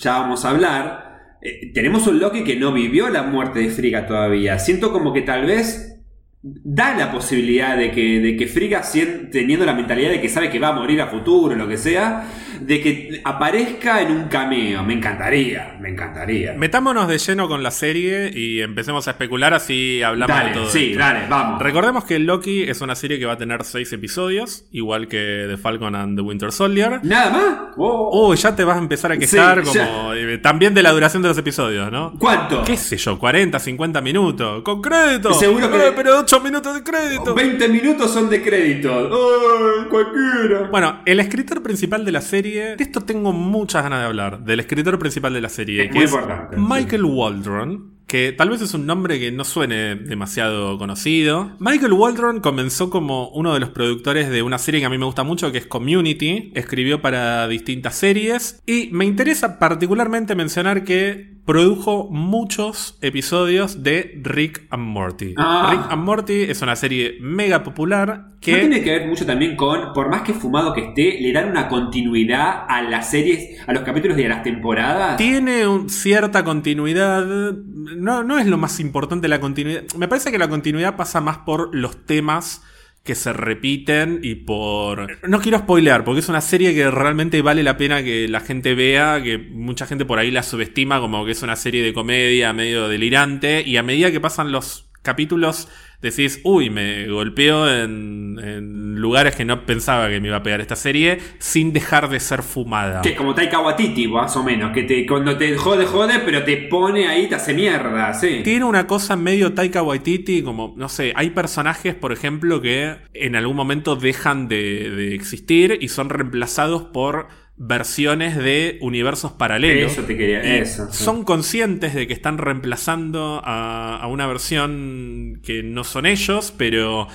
ya 0.00 0.18
vamos 0.20 0.44
a 0.44 0.50
hablar, 0.50 1.07
eh, 1.42 1.70
tenemos 1.72 2.06
un 2.06 2.18
Loki 2.18 2.44
que 2.44 2.56
no 2.56 2.72
vivió 2.72 3.08
la 3.08 3.22
muerte 3.22 3.60
de 3.60 3.70
Frigga 3.70 4.06
todavía. 4.06 4.58
Siento 4.58 4.92
como 4.92 5.12
que 5.12 5.22
tal 5.22 5.46
vez 5.46 5.94
da 6.42 6.96
la 6.96 7.10
posibilidad 7.12 7.76
de 7.76 7.90
que, 7.90 8.20
de 8.20 8.36
que 8.36 8.46
Frigga, 8.46 8.82
sien- 8.82 9.30
teniendo 9.30 9.66
la 9.66 9.74
mentalidad 9.74 10.10
de 10.10 10.20
que 10.20 10.28
sabe 10.28 10.50
que 10.50 10.58
va 10.60 10.68
a 10.68 10.72
morir 10.72 11.00
a 11.02 11.08
futuro, 11.08 11.54
lo 11.56 11.66
que 11.68 11.76
sea, 11.76 12.26
de 12.60 12.80
que 12.80 13.20
aparezca 13.24 14.02
en 14.02 14.10
un 14.12 14.24
cameo. 14.28 14.82
Me 14.82 14.94
encantaría, 14.94 15.76
me 15.80 15.88
encantaría. 15.90 16.54
Metámonos 16.54 17.08
de 17.08 17.18
lleno 17.18 17.48
con 17.48 17.62
la 17.62 17.70
serie 17.70 18.30
y 18.34 18.60
empecemos 18.60 19.08
a 19.08 19.12
especular 19.12 19.54
así 19.54 20.02
hablamos 20.02 20.44
de 20.44 20.50
todo. 20.52 20.70
sí, 20.70 20.86
esto. 20.90 20.98
dale, 20.98 21.20
vamos. 21.28 21.62
Recordemos 21.62 22.04
que 22.04 22.18
Loki 22.18 22.62
es 22.62 22.80
una 22.80 22.94
serie 22.94 23.18
que 23.18 23.26
va 23.26 23.34
a 23.34 23.38
tener 23.38 23.64
seis 23.64 23.92
episodios, 23.92 24.64
igual 24.72 25.08
que 25.08 25.46
The 25.48 25.56
Falcon 25.56 25.94
and 25.94 26.16
the 26.18 26.22
Winter 26.22 26.52
Soldier. 26.52 27.00
¿Nada 27.02 27.30
más? 27.30 27.44
Oh. 27.76 28.10
Oh, 28.12 28.34
ya 28.34 28.54
te 28.56 28.64
vas 28.64 28.76
a 28.76 28.80
empezar 28.80 29.12
a 29.12 29.16
quejar 29.18 29.64
Sí, 29.64 29.78
como 29.78 30.12
eh, 30.14 30.38
también 30.38 30.74
de 30.74 30.82
la 30.82 30.90
duración 30.92 31.22
de 31.22 31.28
los 31.28 31.38
episodios, 31.38 31.90
¿no? 31.92 32.14
¿Cuánto? 32.18 32.64
¿Qué 32.64 32.76
sé 32.76 32.96
yo? 32.96 33.18
40, 33.18 33.58
50 33.58 34.00
minutos. 34.00 34.62
¡Con 34.62 34.82
crédito! 34.82 35.32
Seguro 35.34 35.70
que- 35.70 35.78
Eh, 35.88 35.92
pero 35.94 36.18
8 36.20 36.40
minutos 36.40 36.74
de 36.74 36.82
crédito. 36.82 37.34
20 37.34 37.68
minutos 37.68 38.12
son 38.12 38.28
de 38.28 38.42
crédito. 38.42 38.92
¡Ay, 38.92 39.86
cualquiera! 39.88 40.68
Bueno, 40.70 41.00
el 41.06 41.20
escritor 41.20 41.62
principal 41.62 42.04
de 42.04 42.12
la 42.12 42.20
serie, 42.20 42.47
de 42.52 42.76
esto 42.78 43.00
tengo 43.02 43.32
muchas 43.32 43.82
ganas 43.82 44.00
de 44.00 44.06
hablar, 44.06 44.44
del 44.44 44.60
escritor 44.60 44.98
principal 44.98 45.32
de 45.32 45.40
la 45.40 45.48
serie, 45.48 45.84
Es 45.84 45.90
que 45.90 46.04
es 46.04 46.12
importante, 46.12 46.56
Michael 46.56 47.04
Waldron, 47.04 47.98
que 48.06 48.32
tal 48.32 48.48
vez 48.48 48.62
es 48.62 48.72
un 48.72 48.86
nombre 48.86 49.20
que 49.20 49.30
no 49.30 49.44
suene 49.44 49.94
demasiado 49.94 50.78
conocido. 50.78 51.52
Michael 51.58 51.92
Waldron 51.92 52.40
comenzó 52.40 52.88
como 52.88 53.28
uno 53.28 53.52
de 53.52 53.60
los 53.60 53.68
productores 53.68 54.30
de 54.30 54.42
una 54.42 54.58
serie 54.58 54.80
que 54.80 54.86
a 54.86 54.90
mí 54.90 54.96
me 54.96 55.04
gusta 55.04 55.24
mucho, 55.24 55.52
que 55.52 55.58
es 55.58 55.66
Community, 55.66 56.50
escribió 56.54 57.02
para 57.02 57.46
distintas 57.48 57.96
series, 57.96 58.62
y 58.66 58.88
me 58.92 59.04
interesa 59.04 59.58
particularmente 59.58 60.34
mencionar 60.34 60.84
que 60.84 61.37
produjo 61.48 62.08
muchos 62.10 62.98
episodios 63.00 63.82
de 63.82 64.20
Rick 64.22 64.66
and 64.68 64.82
Morty. 64.82 65.32
Ah. 65.38 65.68
Rick 65.70 65.80
and 65.90 66.04
Morty 66.04 66.42
es 66.42 66.60
una 66.60 66.76
serie 66.76 67.16
mega 67.22 67.62
popular 67.62 68.32
que... 68.38 68.52
No 68.52 68.58
tiene 68.58 68.82
que 68.82 68.90
ver 68.90 69.08
mucho 69.08 69.24
también 69.24 69.56
con, 69.56 69.94
por 69.94 70.10
más 70.10 70.20
que 70.20 70.34
fumado 70.34 70.74
que 70.74 70.82
esté, 70.82 71.18
le 71.22 71.32
dan 71.32 71.48
una 71.48 71.66
continuidad 71.68 72.66
a 72.68 72.82
las 72.82 73.10
series, 73.10 73.66
a 73.66 73.72
los 73.72 73.82
capítulos 73.82 74.18
y 74.18 74.24
a 74.24 74.28
las 74.28 74.42
temporadas. 74.42 75.16
Tiene 75.16 75.66
un- 75.66 75.88
cierta 75.88 76.44
continuidad. 76.44 77.24
No, 77.24 78.22
no 78.22 78.38
es 78.38 78.46
lo 78.46 78.58
más 78.58 78.78
importante 78.78 79.26
la 79.26 79.40
continuidad. 79.40 79.84
Me 79.96 80.06
parece 80.06 80.30
que 80.30 80.38
la 80.38 80.48
continuidad 80.48 80.96
pasa 80.96 81.22
más 81.22 81.38
por 81.38 81.74
los 81.74 82.04
temas 82.04 82.62
que 83.04 83.14
se 83.14 83.32
repiten 83.32 84.20
y 84.22 84.34
por... 84.34 85.26
No 85.26 85.40
quiero 85.40 85.58
spoilear, 85.58 86.04
porque 86.04 86.20
es 86.20 86.28
una 86.28 86.40
serie 86.40 86.74
que 86.74 86.90
realmente 86.90 87.40
vale 87.40 87.62
la 87.62 87.76
pena 87.76 88.02
que 88.02 88.28
la 88.28 88.40
gente 88.40 88.74
vea, 88.74 89.22
que 89.22 89.38
mucha 89.38 89.86
gente 89.86 90.04
por 90.04 90.18
ahí 90.18 90.30
la 90.30 90.42
subestima 90.42 91.00
como 91.00 91.24
que 91.24 91.32
es 91.32 91.42
una 91.42 91.56
serie 91.56 91.82
de 91.82 91.94
comedia 91.94 92.52
medio 92.52 92.88
delirante, 92.88 93.62
y 93.66 93.76
a 93.76 93.82
medida 93.82 94.10
que 94.10 94.20
pasan 94.20 94.52
los 94.52 94.90
capítulos 95.02 95.68
decís, 96.00 96.40
uy, 96.44 96.70
me 96.70 97.08
golpeó 97.08 97.68
en, 97.68 98.38
en 98.42 98.96
lugares 98.96 99.34
que 99.34 99.44
no 99.44 99.66
pensaba 99.66 100.08
que 100.08 100.20
me 100.20 100.28
iba 100.28 100.36
a 100.36 100.42
pegar 100.42 100.60
esta 100.60 100.76
serie, 100.76 101.18
sin 101.38 101.72
dejar 101.72 102.08
de 102.08 102.20
ser 102.20 102.42
fumada. 102.42 103.02
Que 103.02 103.10
es 103.10 103.16
como 103.16 103.34
Taika 103.34 103.60
Waititi, 103.60 104.06
más 104.08 104.36
o 104.36 104.44
menos, 104.44 104.72
que 104.72 104.84
te, 104.84 105.06
cuando 105.06 105.36
te 105.36 105.56
jode, 105.56 105.86
jode, 105.86 106.20
pero 106.24 106.44
te 106.44 106.56
pone 106.56 107.08
ahí, 107.08 107.28
te 107.28 107.34
hace 107.34 107.54
mierda, 107.54 108.14
sí. 108.14 108.40
Tiene 108.44 108.64
una 108.64 108.86
cosa 108.86 109.16
medio 109.16 109.54
Taika 109.54 109.82
Waititi, 109.82 110.42
como, 110.42 110.74
no 110.76 110.88
sé, 110.88 111.12
hay 111.16 111.30
personajes, 111.30 111.94
por 111.94 112.12
ejemplo, 112.12 112.60
que 112.60 112.96
en 113.14 113.36
algún 113.36 113.56
momento 113.56 113.96
dejan 113.96 114.48
de, 114.48 114.90
de 114.90 115.14
existir 115.14 115.78
y 115.80 115.88
son 115.88 116.10
reemplazados 116.10 116.82
por 116.82 117.28
versiones 117.58 118.36
de 118.36 118.78
universos 118.80 119.32
paralelos. 119.32 119.92
Eso 119.92 120.02
te 120.02 120.16
quería, 120.16 120.40
eso. 120.40 120.88
sí. 120.90 121.04
Son 121.04 121.24
conscientes 121.24 121.92
de 121.94 122.06
que 122.06 122.12
están 122.12 122.38
reemplazando 122.38 123.42
a, 123.44 123.98
a 124.00 124.06
una 124.06 124.26
versión 124.26 125.40
que 125.42 125.62
no 125.62 125.84
son 125.84 126.06
ellos, 126.06 126.54
pero 126.56 127.08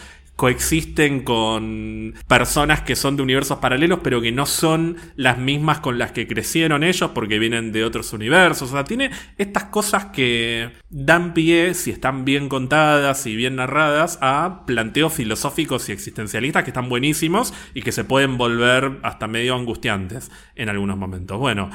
coexisten 0.43 1.21
con 1.21 2.15
personas 2.27 2.81
que 2.81 2.97
son 2.97 3.15
de 3.15 3.23
universos 3.23 3.59
paralelos, 3.59 3.99
pero 4.03 4.19
que 4.21 4.33
no 4.33 4.45
son 4.45 4.97
las 5.15 5.37
mismas 5.37 5.79
con 5.79 5.97
las 5.97 6.11
que 6.11 6.27
crecieron 6.27 6.83
ellos 6.83 7.11
porque 7.11 7.39
vienen 7.39 7.71
de 7.71 7.85
otros 7.85 8.11
universos. 8.11 8.69
O 8.69 8.73
sea, 8.73 8.83
tiene 8.83 9.09
estas 9.37 9.63
cosas 9.63 10.07
que 10.07 10.73
dan 10.89 11.33
pie, 11.33 11.73
si 11.73 11.91
están 11.91 12.25
bien 12.25 12.49
contadas 12.49 13.25
y 13.25 13.37
bien 13.37 13.55
narradas, 13.55 14.19
a 14.21 14.65
planteos 14.67 15.13
filosóficos 15.13 15.87
y 15.87 15.93
existencialistas 15.93 16.65
que 16.65 16.71
están 16.71 16.89
buenísimos 16.89 17.53
y 17.73 17.81
que 17.81 17.93
se 17.93 18.03
pueden 18.03 18.37
volver 18.37 18.99
hasta 19.03 19.29
medio 19.29 19.55
angustiantes 19.55 20.29
en 20.55 20.67
algunos 20.67 20.97
momentos. 20.97 21.39
Bueno, 21.39 21.69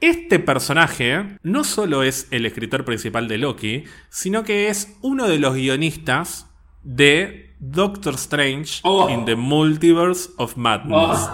este 0.00 0.40
personaje 0.40 1.38
no 1.44 1.62
solo 1.62 2.02
es 2.02 2.26
el 2.32 2.46
escritor 2.46 2.84
principal 2.84 3.28
de 3.28 3.38
Loki, 3.38 3.84
sino 4.08 4.42
que 4.42 4.70
es 4.70 4.96
uno 5.02 5.28
de 5.28 5.38
los 5.38 5.54
guionistas 5.54 6.50
de 6.82 7.47
Doctor 7.60 8.14
Strange 8.14 8.80
Oh. 8.84 9.08
in 9.10 9.24
the 9.24 9.34
Multiverse 9.34 10.30
of 10.36 10.56
Madness. 10.56 11.28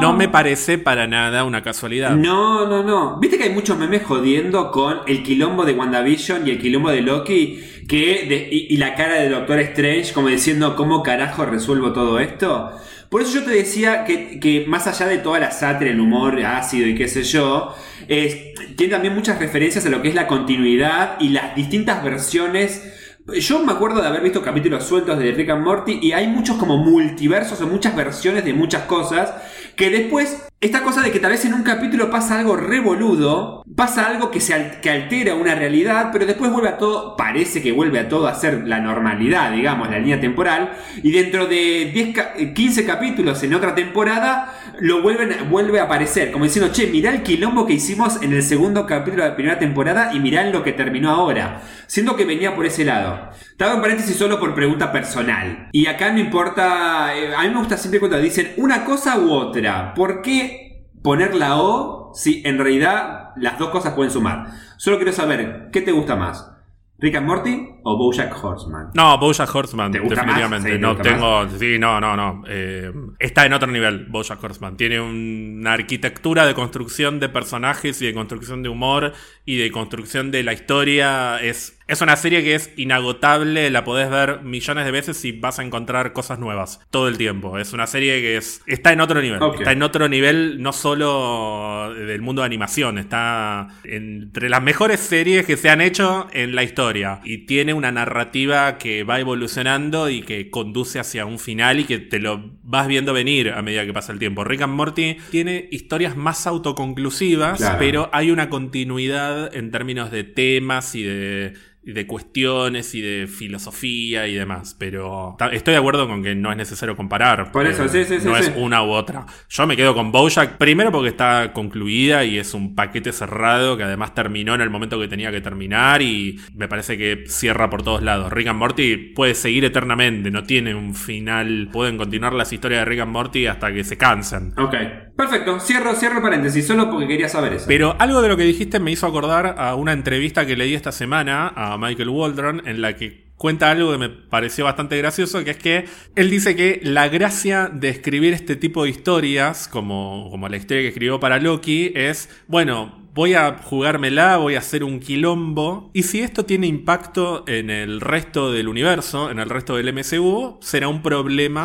No 0.00 0.12
me 0.12 0.28
parece 0.28 0.76
para 0.78 1.06
nada 1.06 1.44
una 1.44 1.62
casualidad. 1.62 2.10
No, 2.14 2.66
no, 2.68 2.82
no. 2.82 3.18
Viste 3.20 3.38
que 3.38 3.44
hay 3.44 3.50
muchos 3.54 3.78
memes 3.78 4.02
jodiendo 4.04 4.70
con 4.70 4.98
el 5.06 5.22
quilombo 5.22 5.64
de 5.64 5.72
WandaVision 5.72 6.46
y 6.46 6.50
el 6.50 6.58
quilombo 6.60 6.90
de 6.90 7.00
Loki 7.00 7.60
que 7.88 8.26
de- 8.28 8.48
y, 8.50 8.66
y 8.74 8.76
la 8.76 8.94
cara 8.94 9.14
de 9.14 9.28
Doctor 9.30 9.58
Strange 9.60 10.12
como 10.12 10.28
diciendo 10.28 10.76
cómo 10.76 11.02
carajo 11.02 11.44
resuelvo 11.46 11.92
todo 11.92 12.18
esto. 12.18 12.70
Por 13.08 13.22
eso 13.22 13.38
yo 13.40 13.44
te 13.44 13.50
decía 13.52 14.04
que, 14.04 14.40
que 14.40 14.64
más 14.66 14.86
allá 14.86 15.06
de 15.06 15.18
toda 15.18 15.38
la 15.38 15.52
sátira, 15.52 15.90
el 15.90 16.00
humor 16.00 16.38
ácido 16.44 16.86
y 16.88 16.94
qué 16.96 17.06
sé 17.08 17.22
yo, 17.22 17.72
tiene 18.08 18.90
también 18.92 19.14
muchas 19.14 19.38
referencias 19.38 19.86
a 19.86 19.88
lo 19.88 20.02
que 20.02 20.08
es 20.08 20.14
la 20.14 20.26
continuidad 20.26 21.16
y 21.20 21.28
las 21.28 21.54
distintas 21.54 22.02
versiones 22.02 23.13
yo 23.26 23.60
me 23.64 23.72
acuerdo 23.72 24.02
de 24.02 24.08
haber 24.08 24.22
visto 24.22 24.42
capítulos 24.42 24.84
sueltos 24.84 25.18
de 25.18 25.32
Rick 25.32 25.50
and 25.50 25.64
Morty 25.64 25.98
y 26.02 26.12
hay 26.12 26.26
muchos 26.26 26.56
como 26.56 26.76
multiversos 26.76 27.60
o 27.62 27.66
muchas 27.66 27.96
versiones 27.96 28.44
de 28.44 28.52
muchas 28.52 28.82
cosas 28.82 29.32
que 29.76 29.90
después, 29.90 30.46
esta 30.60 30.82
cosa 30.82 31.00
de 31.02 31.10
que 31.10 31.18
tal 31.18 31.32
vez 31.32 31.44
en 31.44 31.54
un 31.54 31.62
capítulo 31.64 32.10
pasa 32.10 32.38
algo 32.38 32.54
revoludo, 32.54 33.64
pasa 33.74 34.06
algo 34.06 34.30
que, 34.30 34.40
se 34.40 34.78
que 34.80 34.90
altera 34.90 35.34
una 35.34 35.54
realidad, 35.54 36.10
pero 36.12 36.26
después 36.26 36.52
vuelve 36.52 36.68
a 36.68 36.78
todo, 36.78 37.16
parece 37.16 37.60
que 37.60 37.72
vuelve 37.72 37.98
a 37.98 38.08
todo 38.08 38.28
a 38.28 38.34
ser 38.34 38.68
la 38.68 38.78
normalidad, 38.78 39.50
digamos, 39.52 39.90
la 39.90 39.98
línea 39.98 40.20
temporal, 40.20 40.72
y 41.02 41.10
dentro 41.10 41.46
de 41.46 41.90
10 41.92 42.14
ca- 42.14 42.34
15 42.54 42.84
capítulos 42.86 43.42
en 43.42 43.54
otra 43.54 43.74
temporada, 43.74 44.54
lo 44.80 45.02
vuelven, 45.02 45.50
vuelve 45.50 45.80
a 45.80 45.84
aparecer, 45.84 46.32
como 46.32 46.44
diciendo, 46.44 46.72
che, 46.72 46.86
mirá 46.88 47.10
el 47.10 47.22
quilombo 47.22 47.66
que 47.66 47.74
hicimos 47.74 48.22
en 48.22 48.32
el 48.32 48.42
segundo 48.42 48.86
capítulo 48.86 49.22
de 49.22 49.30
la 49.30 49.34
primera 49.34 49.58
temporada 49.58 50.12
y 50.12 50.20
mirá 50.20 50.46
en 50.46 50.52
lo 50.52 50.62
que 50.62 50.72
terminó 50.72 51.10
ahora. 51.10 51.62
Siento 51.86 52.16
que 52.16 52.24
venía 52.24 52.54
por 52.54 52.66
ese 52.66 52.84
lado. 52.84 53.30
Estaba 53.50 53.74
en 53.74 53.80
paréntesis 53.80 54.16
solo 54.16 54.38
por 54.38 54.54
pregunta 54.54 54.92
personal. 54.92 55.68
Y 55.72 55.86
acá 55.86 56.12
no 56.12 56.18
importa, 56.18 57.16
eh, 57.16 57.34
a 57.34 57.42
mí 57.42 57.50
me 57.50 57.58
gusta 57.58 57.76
siempre 57.76 58.00
cuando 58.00 58.18
dicen 58.18 58.52
una 58.56 58.84
cosa 58.84 59.18
u 59.18 59.30
otra. 59.32 59.94
¿Por 59.94 60.22
qué 60.22 60.86
poner 61.02 61.34
la 61.34 61.56
O 61.56 62.12
si 62.14 62.42
en 62.44 62.58
realidad 62.58 63.30
las 63.36 63.58
dos 63.58 63.70
cosas 63.70 63.94
pueden 63.94 64.12
sumar? 64.12 64.46
Solo 64.76 64.96
quiero 64.96 65.12
saber, 65.12 65.68
¿qué 65.72 65.80
te 65.80 65.92
gusta 65.92 66.16
más? 66.16 66.50
¿Rick 66.98 67.16
and 67.16 67.26
Morty 67.26 67.73
o 67.84 67.96
Bojack 67.96 68.42
Horseman? 68.42 68.90
No, 68.94 69.18
Bojack 69.18 69.54
Horseman, 69.54 69.92
¿Te 69.92 69.98
gusta 69.98 70.22
definitivamente. 70.22 70.70
más? 70.70 70.72
Sí, 70.72 70.72
¿te 70.72 70.78
no 70.78 70.96
tengo. 70.96 71.58
Sí, 71.58 71.78
no, 71.78 72.00
no, 72.00 72.16
no. 72.16 72.42
Eh, 72.48 72.90
está 73.18 73.44
en 73.44 73.52
otro 73.52 73.70
nivel, 73.70 74.06
Bojack 74.06 74.42
Horseman. 74.42 74.76
Tiene 74.76 75.00
una 75.00 75.74
arquitectura 75.74 76.46
de 76.46 76.54
construcción 76.54 77.20
de 77.20 77.28
personajes 77.28 78.00
y 78.00 78.06
de 78.06 78.14
construcción 78.14 78.62
de 78.62 78.70
humor 78.70 79.12
y 79.44 79.58
de 79.58 79.70
construcción 79.70 80.30
de 80.30 80.42
la 80.42 80.54
historia. 80.54 81.38
Es, 81.42 81.78
es 81.86 82.00
una 82.00 82.16
serie 82.16 82.42
que 82.42 82.54
es 82.54 82.72
inagotable, 82.76 83.68
la 83.70 83.84
podés 83.84 84.08
ver 84.08 84.40
millones 84.42 84.86
de 84.86 84.90
veces 84.90 85.22
y 85.26 85.32
vas 85.32 85.58
a 85.58 85.62
encontrar 85.62 86.14
cosas 86.14 86.38
nuevas 86.38 86.80
todo 86.90 87.08
el 87.08 87.18
tiempo. 87.18 87.58
Es 87.58 87.74
una 87.74 87.86
serie 87.86 88.22
que 88.22 88.38
es, 88.38 88.62
está 88.66 88.92
en 88.92 89.02
otro 89.02 89.20
nivel. 89.20 89.40
Está 89.58 89.72
en 89.72 89.82
otro 89.82 90.08
nivel, 90.08 90.62
no 90.62 90.72
solo 90.72 91.92
del 91.94 92.22
mundo 92.22 92.40
de 92.40 92.46
animación, 92.46 92.96
está 92.96 93.68
entre 93.84 94.48
las 94.48 94.62
mejores 94.62 95.00
series 95.00 95.44
que 95.44 95.58
se 95.58 95.68
han 95.68 95.82
hecho 95.82 96.28
en 96.32 96.54
la 96.54 96.62
historia. 96.62 97.20
Y 97.24 97.44
tiene 97.46 97.73
una 97.74 97.92
narrativa 97.92 98.78
que 98.78 99.04
va 99.04 99.20
evolucionando 99.20 100.08
y 100.08 100.22
que 100.22 100.50
conduce 100.50 100.98
hacia 100.98 101.26
un 101.26 101.38
final 101.38 101.80
y 101.80 101.84
que 101.84 101.98
te 101.98 102.18
lo 102.18 102.52
vas 102.62 102.86
viendo 102.88 103.12
venir 103.12 103.50
a 103.50 103.60
medida 103.62 103.84
que 103.84 103.92
pasa 103.92 104.12
el 104.12 104.18
tiempo. 104.18 104.44
Rick 104.44 104.62
and 104.62 104.74
Morty 104.74 105.16
tiene 105.30 105.68
historias 105.70 106.16
más 106.16 106.46
autoconclusivas, 106.46 107.58
Claro. 107.58 107.76
pero 107.78 108.10
hay 108.12 108.30
una 108.30 108.48
continuidad 108.48 109.54
en 109.54 109.70
términos 109.70 110.10
de 110.10 110.24
temas 110.24 110.94
y 110.94 111.02
de 111.02 111.54
de 111.86 112.06
cuestiones 112.06 112.94
y 112.94 113.00
de 113.00 113.26
filosofía 113.26 114.26
y 114.26 114.34
demás, 114.34 114.76
pero 114.78 115.36
estoy 115.52 115.72
de 115.72 115.78
acuerdo 115.78 116.06
con 116.08 116.22
que 116.22 116.34
no 116.34 116.50
es 116.50 116.56
necesario 116.56 116.96
comparar. 116.96 117.52
Por 117.52 117.66
eso, 117.66 117.88
sí, 117.88 118.04
sí, 118.04 118.16
No 118.24 118.34
sí. 118.36 118.42
es 118.42 118.52
una 118.56 118.82
u 118.82 118.90
otra. 118.90 119.26
Yo 119.48 119.66
me 119.66 119.76
quedo 119.76 119.94
con 119.94 120.12
Bojack, 120.12 120.56
primero 120.56 120.90
porque 120.92 121.08
está 121.10 121.52
concluida 121.52 122.24
y 122.24 122.38
es 122.38 122.54
un 122.54 122.74
paquete 122.74 123.12
cerrado 123.12 123.76
que 123.76 123.82
además 123.82 124.14
terminó 124.14 124.54
en 124.54 124.60
el 124.60 124.70
momento 124.70 124.98
que 125.00 125.08
tenía 125.08 125.30
que 125.30 125.40
terminar 125.40 126.02
y 126.02 126.38
me 126.54 126.68
parece 126.68 126.96
que 126.96 127.24
cierra 127.26 127.70
por 127.70 127.82
todos 127.82 128.02
lados. 128.02 128.32
Rick 128.32 128.48
and 128.48 128.58
Morty 128.58 128.96
puede 129.14 129.34
seguir 129.34 129.64
eternamente, 129.64 130.30
no 130.30 130.44
tiene 130.44 130.74
un 130.74 130.94
final. 130.94 131.68
Pueden 131.72 131.96
continuar 131.96 132.32
las 132.32 132.52
historias 132.52 132.80
de 132.80 132.84
Rick 132.86 133.00
and 133.00 133.12
Morty 133.12 133.46
hasta 133.46 133.72
que 133.72 133.84
se 133.84 133.96
cansen. 133.96 134.52
Ok, 134.58 134.74
perfecto. 135.16 135.60
Cierro, 135.60 135.94
cierro 135.94 136.22
paréntesis, 136.22 136.66
solo 136.66 136.90
porque 136.90 137.06
quería 137.06 137.28
saber 137.28 137.54
eso. 137.54 137.66
Pero 137.66 137.96
algo 137.98 138.22
de 138.22 138.28
lo 138.28 138.36
que 138.36 138.44
dijiste 138.44 138.80
me 138.80 138.90
hizo 138.90 139.06
acordar 139.06 139.56
a 139.58 139.74
una 139.74 139.92
entrevista 139.92 140.46
que 140.46 140.56
leí 140.56 140.74
esta 140.74 140.92
semana 140.92 141.52
a 141.54 141.76
Michael 141.78 142.08
Waldron 142.08 142.62
en 142.66 142.80
la 142.80 142.96
que 142.96 143.24
cuenta 143.36 143.70
algo 143.70 143.92
que 143.92 143.98
me 143.98 144.08
pareció 144.08 144.64
bastante 144.64 144.96
gracioso, 144.96 145.44
que 145.44 145.50
es 145.50 145.58
que 145.58 145.84
él 146.14 146.30
dice 146.30 146.56
que 146.56 146.80
la 146.82 147.08
gracia 147.08 147.68
de 147.72 147.88
escribir 147.88 148.32
este 148.32 148.56
tipo 148.56 148.84
de 148.84 148.90
historias, 148.90 149.68
como, 149.68 150.28
como 150.30 150.48
la 150.48 150.56
historia 150.56 150.82
que 150.82 150.88
escribió 150.88 151.20
para 151.20 151.38
Loki, 151.38 151.92
es, 151.94 152.30
bueno, 152.46 153.03
voy 153.14 153.34
a 153.34 153.58
jugármela, 153.62 154.38
voy 154.38 154.56
a 154.56 154.58
hacer 154.58 154.82
un 154.82 154.98
quilombo, 154.98 155.90
y 155.92 156.02
si 156.02 156.20
esto 156.20 156.44
tiene 156.44 156.66
impacto 156.66 157.44
en 157.46 157.70
el 157.70 158.00
resto 158.00 158.52
del 158.52 158.68
universo, 158.68 159.30
en 159.30 159.38
el 159.38 159.48
resto 159.48 159.76
del 159.76 159.92
MCU, 159.92 160.58
será 160.60 160.88
un 160.88 161.00
problema 161.00 161.64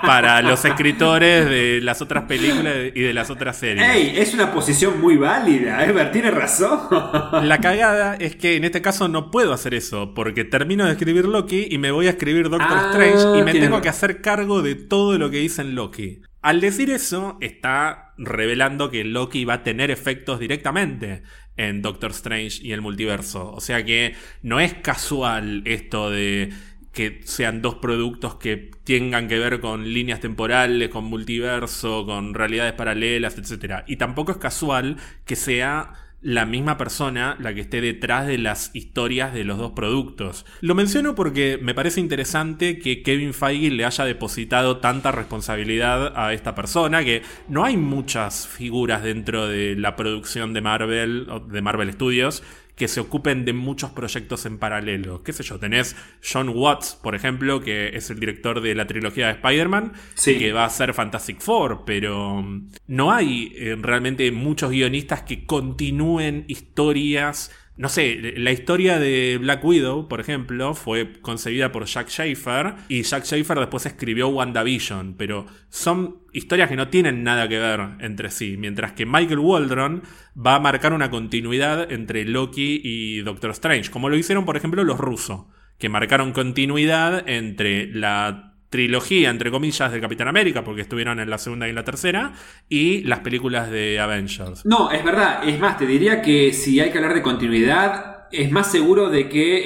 para 0.02 0.40
los 0.40 0.64
escritores 0.64 1.44
de 1.48 1.80
las 1.82 2.00
otras 2.00 2.24
películas 2.24 2.74
y 2.94 3.00
de 3.02 3.12
las 3.12 3.28
otras 3.28 3.58
series. 3.58 3.86
¡Ey! 3.86 4.14
Es 4.16 4.32
una 4.32 4.50
posición 4.52 4.98
muy 5.00 5.16
válida, 5.16 5.84
Ever, 5.84 6.10
tiene 6.10 6.30
razón. 6.30 6.80
La 7.42 7.58
cagada 7.58 8.14
es 8.14 8.34
que 8.36 8.56
en 8.56 8.64
este 8.64 8.80
caso 8.80 9.08
no 9.08 9.30
puedo 9.30 9.52
hacer 9.52 9.74
eso, 9.74 10.14
porque 10.14 10.44
termino 10.44 10.86
de 10.86 10.92
escribir 10.92 11.26
Loki 11.26 11.66
y 11.70 11.76
me 11.76 11.90
voy 11.90 12.06
a 12.06 12.10
escribir 12.10 12.48
Doctor 12.48 12.68
Ah, 12.70 12.90
Strange 12.92 13.38
y 13.38 13.42
me 13.42 13.52
tengo 13.52 13.82
que 13.82 13.90
hacer 13.90 14.22
cargo 14.22 14.62
de 14.62 14.74
todo 14.74 15.18
lo 15.18 15.30
que 15.30 15.38
dice 15.38 15.60
en 15.60 15.74
Loki. 15.74 16.22
Al 16.42 16.60
decir 16.60 16.90
eso, 16.90 17.38
está 17.40 18.14
revelando 18.18 18.90
que 18.90 19.04
Loki 19.04 19.44
va 19.44 19.54
a 19.54 19.62
tener 19.62 19.92
efectos 19.92 20.40
directamente 20.40 21.22
en 21.56 21.82
Doctor 21.82 22.10
Strange 22.10 22.58
y 22.62 22.72
el 22.72 22.80
multiverso. 22.80 23.52
O 23.52 23.60
sea 23.60 23.84
que 23.84 24.16
no 24.42 24.58
es 24.58 24.74
casual 24.74 25.62
esto 25.66 26.10
de 26.10 26.52
que 26.92 27.20
sean 27.24 27.62
dos 27.62 27.76
productos 27.76 28.34
que 28.34 28.70
tengan 28.84 29.28
que 29.28 29.38
ver 29.38 29.60
con 29.60 29.92
líneas 29.92 30.18
temporales, 30.18 30.88
con 30.88 31.04
multiverso, 31.04 32.04
con 32.04 32.34
realidades 32.34 32.72
paralelas, 32.72 33.38
etc. 33.38 33.84
Y 33.86 33.96
tampoco 33.96 34.32
es 34.32 34.38
casual 34.38 34.96
que 35.24 35.36
sea 35.36 35.92
la 36.22 36.46
misma 36.46 36.78
persona 36.78 37.36
la 37.40 37.52
que 37.52 37.62
esté 37.62 37.80
detrás 37.80 38.26
de 38.26 38.38
las 38.38 38.70
historias 38.74 39.34
de 39.34 39.44
los 39.44 39.58
dos 39.58 39.72
productos. 39.72 40.46
Lo 40.60 40.74
menciono 40.74 41.14
porque 41.14 41.58
me 41.60 41.74
parece 41.74 42.00
interesante 42.00 42.78
que 42.78 43.02
Kevin 43.02 43.34
Feige 43.34 43.70
le 43.70 43.84
haya 43.84 44.04
depositado 44.04 44.78
tanta 44.78 45.12
responsabilidad 45.12 46.12
a 46.16 46.32
esta 46.32 46.54
persona, 46.54 47.04
que 47.04 47.22
no 47.48 47.64
hay 47.64 47.76
muchas 47.76 48.46
figuras 48.46 49.02
dentro 49.02 49.48
de 49.48 49.74
la 49.76 49.96
producción 49.96 50.54
de 50.54 50.60
Marvel, 50.60 51.26
de 51.48 51.62
Marvel 51.62 51.92
Studios, 51.92 52.42
que 52.82 52.88
se 52.88 52.98
ocupen 52.98 53.44
de 53.44 53.52
muchos 53.52 53.92
proyectos 53.92 54.44
en 54.44 54.58
paralelo. 54.58 55.22
¿Qué 55.22 55.32
sé 55.32 55.44
yo? 55.44 55.56
Tenés 55.60 55.94
John 56.20 56.48
Watts, 56.48 56.98
por 57.00 57.14
ejemplo, 57.14 57.60
que 57.60 57.96
es 57.96 58.10
el 58.10 58.18
director 58.18 58.60
de 58.60 58.74
la 58.74 58.88
trilogía 58.88 59.26
de 59.28 59.34
Spider-Man, 59.34 59.92
Sí. 60.14 60.36
que 60.36 60.52
va 60.52 60.64
a 60.64 60.68
ser 60.68 60.92
Fantastic 60.92 61.40
Four, 61.40 61.84
pero 61.86 62.42
mm, 62.42 62.70
no 62.88 63.12
hay 63.12 63.52
eh, 63.56 63.76
realmente 63.80 64.32
muchos 64.32 64.72
guionistas 64.72 65.22
que 65.22 65.46
continúen 65.46 66.44
historias. 66.48 67.52
No 67.74 67.88
sé, 67.88 68.34
la 68.36 68.52
historia 68.52 68.98
de 68.98 69.38
Black 69.40 69.64
Widow, 69.64 70.06
por 70.06 70.20
ejemplo, 70.20 70.74
fue 70.74 71.14
concebida 71.22 71.72
por 71.72 71.86
Jack 71.86 72.08
Schaefer 72.08 72.74
y 72.88 73.02
Jack 73.02 73.24
Schaefer 73.24 73.58
después 73.58 73.86
escribió 73.86 74.28
WandaVision, 74.28 75.14
pero 75.16 75.46
son 75.70 76.18
historias 76.34 76.68
que 76.68 76.76
no 76.76 76.88
tienen 76.88 77.24
nada 77.24 77.48
que 77.48 77.58
ver 77.58 77.80
entre 78.00 78.30
sí, 78.30 78.56
mientras 78.58 78.92
que 78.92 79.06
Michael 79.06 79.38
Waldron 79.38 80.02
va 80.36 80.56
a 80.56 80.60
marcar 80.60 80.92
una 80.92 81.10
continuidad 81.10 81.90
entre 81.90 82.26
Loki 82.26 82.82
y 82.84 83.22
Doctor 83.22 83.52
Strange, 83.52 83.90
como 83.90 84.10
lo 84.10 84.18
hicieron, 84.18 84.44
por 84.44 84.58
ejemplo, 84.58 84.84
los 84.84 84.98
rusos, 84.98 85.46
que 85.78 85.88
marcaron 85.88 86.32
continuidad 86.32 87.26
entre 87.26 87.86
la 87.86 88.51
trilogía, 88.72 89.28
entre 89.28 89.50
comillas, 89.50 89.92
de 89.92 90.00
Capitán 90.00 90.28
América, 90.28 90.64
porque 90.64 90.80
estuvieron 90.80 91.20
en 91.20 91.28
la 91.28 91.36
segunda 91.36 91.66
y 91.66 91.70
en 91.70 91.76
la 91.76 91.84
tercera, 91.84 92.32
y 92.70 93.02
las 93.02 93.20
películas 93.20 93.70
de 93.70 94.00
Avengers. 94.00 94.64
No, 94.64 94.90
es 94.90 95.04
verdad. 95.04 95.46
Es 95.46 95.60
más, 95.60 95.76
te 95.76 95.86
diría 95.86 96.22
que 96.22 96.54
si 96.54 96.80
hay 96.80 96.90
que 96.90 96.96
hablar 96.96 97.12
de 97.12 97.20
continuidad, 97.20 98.28
es 98.32 98.50
más 98.50 98.72
seguro 98.72 99.10
de 99.10 99.28
que 99.28 99.60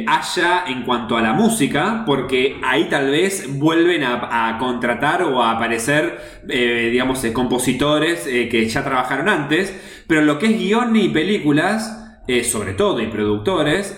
eh, 0.00 0.04
haya 0.06 0.64
en 0.66 0.82
cuanto 0.82 1.16
a 1.16 1.22
la 1.22 1.32
música, 1.32 2.02
porque 2.04 2.60
ahí 2.62 2.84
tal 2.90 3.10
vez 3.10 3.48
vuelven 3.58 4.04
a, 4.04 4.58
contratar 4.58 5.22
o 5.22 5.42
a 5.42 5.52
aparecer, 5.52 6.20
eh, 6.50 6.90
digamos, 6.92 7.24
eh, 7.24 7.32
compositores 7.32 8.24
que 8.24 8.68
ya 8.68 8.84
trabajaron 8.84 9.30
antes, 9.30 9.74
pero 10.06 10.20
lo 10.20 10.38
que 10.38 10.46
es 10.46 10.58
guion 10.58 10.94
y 10.96 11.08
películas, 11.08 12.20
sobre 12.44 12.74
todo, 12.74 13.00
y 13.00 13.06
productores, 13.06 13.96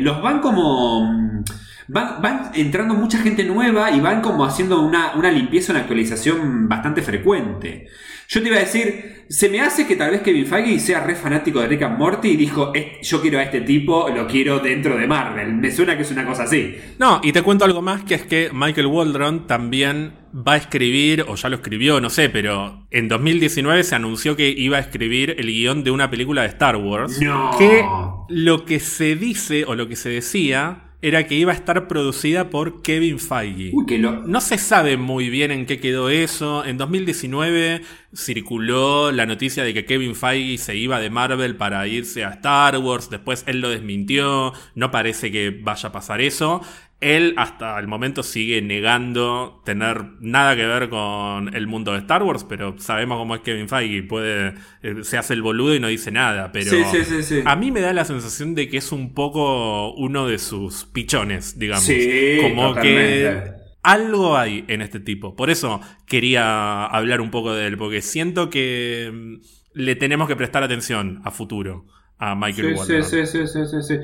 los 0.00 0.20
van 0.20 0.40
como... 0.40 1.44
van, 1.90 2.22
van 2.22 2.50
entrando 2.54 2.94
mucha 2.94 3.18
gente 3.18 3.44
nueva 3.44 3.90
y 3.90 4.00
van 4.00 4.22
como 4.22 4.44
haciendo 4.44 4.80
una, 4.80 5.12
una 5.16 5.30
limpieza, 5.30 5.72
una 5.72 5.80
actualización 5.80 6.68
bastante 6.68 7.02
frecuente. 7.02 7.88
Yo 8.28 8.40
te 8.40 8.46
iba 8.46 8.58
a 8.58 8.60
decir, 8.60 9.24
se 9.28 9.48
me 9.48 9.60
hace 9.60 9.88
que 9.88 9.96
tal 9.96 10.12
vez 10.12 10.22
Kevin 10.22 10.46
Feige 10.46 10.78
sea 10.78 11.00
re 11.00 11.16
fanático 11.16 11.60
de 11.60 11.66
Rick 11.66 11.82
and 11.82 11.98
Morty 11.98 12.28
y 12.28 12.36
dijo, 12.36 12.72
yo 13.02 13.20
quiero 13.20 13.40
a 13.40 13.42
este 13.42 13.62
tipo, 13.62 14.08
lo 14.08 14.28
quiero 14.28 14.60
dentro 14.60 14.96
de 14.96 15.08
Marvel. 15.08 15.52
Me 15.54 15.72
suena 15.72 15.96
que 15.96 16.02
es 16.02 16.12
una 16.12 16.24
cosa 16.24 16.44
así. 16.44 16.76
No, 17.00 17.20
y 17.24 17.32
te 17.32 17.42
cuento 17.42 17.64
algo 17.64 17.82
más, 17.82 18.04
que 18.04 18.14
es 18.14 18.22
que 18.22 18.50
Michael 18.52 18.86
Waldron 18.86 19.48
también 19.48 20.12
va 20.32 20.52
a 20.52 20.56
escribir, 20.58 21.24
o 21.26 21.34
ya 21.34 21.48
lo 21.48 21.56
escribió, 21.56 22.00
no 22.00 22.08
sé, 22.08 22.28
pero 22.28 22.86
en 22.92 23.08
2019 23.08 23.82
se 23.82 23.96
anunció 23.96 24.36
que 24.36 24.48
iba 24.48 24.76
a 24.76 24.80
escribir 24.80 25.34
el 25.36 25.46
guion 25.46 25.82
de 25.82 25.90
una 25.90 26.08
película 26.08 26.42
de 26.42 26.48
Star 26.48 26.76
Wars. 26.76 27.20
No. 27.20 27.50
Que 27.58 27.84
lo 28.28 28.64
que 28.64 28.78
se 28.78 29.16
dice, 29.16 29.64
o 29.64 29.74
lo 29.74 29.88
que 29.88 29.96
se 29.96 30.08
decía, 30.08 30.89
era 31.02 31.26
que 31.26 31.34
iba 31.34 31.52
a 31.52 31.54
estar 31.54 31.88
producida 31.88 32.50
por 32.50 32.82
Kevin 32.82 33.18
Feige. 33.18 33.70
Uy, 33.72 33.86
que 33.86 33.98
lo... 33.98 34.26
No 34.26 34.40
se 34.40 34.58
sabe 34.58 34.96
muy 34.96 35.30
bien 35.30 35.50
en 35.50 35.64
qué 35.66 35.80
quedó 35.80 36.10
eso. 36.10 36.64
En 36.64 36.76
2019 36.76 37.82
circuló 38.14 39.10
la 39.10 39.24
noticia 39.24 39.64
de 39.64 39.72
que 39.72 39.86
Kevin 39.86 40.14
Feige 40.14 40.58
se 40.58 40.76
iba 40.76 41.00
de 41.00 41.08
Marvel 41.08 41.56
para 41.56 41.86
irse 41.86 42.24
a 42.24 42.30
Star 42.30 42.76
Wars. 42.78 43.08
Después 43.08 43.44
él 43.46 43.60
lo 43.60 43.70
desmintió. 43.70 44.52
No 44.74 44.90
parece 44.90 45.30
que 45.32 45.50
vaya 45.50 45.88
a 45.88 45.92
pasar 45.92 46.20
eso. 46.20 46.60
Él 47.00 47.32
hasta 47.38 47.78
el 47.78 47.86
momento 47.86 48.22
sigue 48.22 48.60
negando 48.60 49.62
tener 49.64 50.04
nada 50.20 50.54
que 50.54 50.66
ver 50.66 50.90
con 50.90 51.54
el 51.54 51.66
mundo 51.66 51.92
de 51.92 51.98
Star 52.00 52.22
Wars, 52.22 52.44
pero 52.44 52.78
sabemos 52.78 53.16
cómo 53.16 53.34
es 53.34 53.40
Kevin 53.40 53.68
Feige, 53.70 54.02
puede, 54.02 54.54
eh, 54.82 54.96
se 55.02 55.16
hace 55.16 55.32
el 55.32 55.40
boludo 55.40 55.74
y 55.74 55.80
no 55.80 55.88
dice 55.88 56.10
nada, 56.10 56.52
pero 56.52 56.70
Sí, 56.70 56.82
sí, 56.90 57.04
sí, 57.04 57.22
sí. 57.22 57.42
a 57.44 57.56
mí 57.56 57.70
me 57.70 57.80
da 57.80 57.94
la 57.94 58.04
sensación 58.04 58.54
de 58.54 58.68
que 58.68 58.76
es 58.76 58.92
un 58.92 59.14
poco 59.14 59.94
uno 59.94 60.26
de 60.26 60.38
sus 60.38 60.84
pichones, 60.84 61.58
digamos. 61.58 61.84
Sí, 61.84 62.38
como 62.42 62.74
que 62.74 63.50
algo 63.82 64.36
hay 64.36 64.64
en 64.68 64.82
este 64.82 65.00
tipo. 65.00 65.34
Por 65.36 65.48
eso 65.48 65.80
quería 66.06 66.84
hablar 66.84 67.22
un 67.22 67.30
poco 67.30 67.54
de 67.54 67.66
él, 67.66 67.78
porque 67.78 68.02
siento 68.02 68.50
que 68.50 69.10
mm, 69.10 69.34
le 69.72 69.96
tenemos 69.96 70.28
que 70.28 70.36
prestar 70.36 70.62
atención 70.62 71.22
a 71.24 71.30
futuro 71.30 71.86
a 72.20 72.34
Michael 72.34 72.76
Sí, 72.78 73.02
sí, 73.02 73.02
sí, 73.02 73.26
sí, 73.26 73.46
sí, 73.46 73.66
sí, 73.66 73.82
sí. 73.82 73.94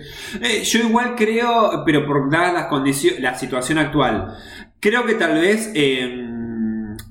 Eh, 0.41 0.65
yo 0.65 0.79
igual 0.81 1.15
creo, 1.15 1.83
pero 1.85 2.07
por 2.07 2.31
dadas 2.31 2.55
las 2.55 2.67
condiciones, 2.67 3.21
la 3.21 3.35
situación 3.35 3.77
actual, 3.77 4.35
creo 4.81 5.05
que 5.05 5.15
tal 5.15 5.39
vez 5.39 5.71
eh, 5.75 6.25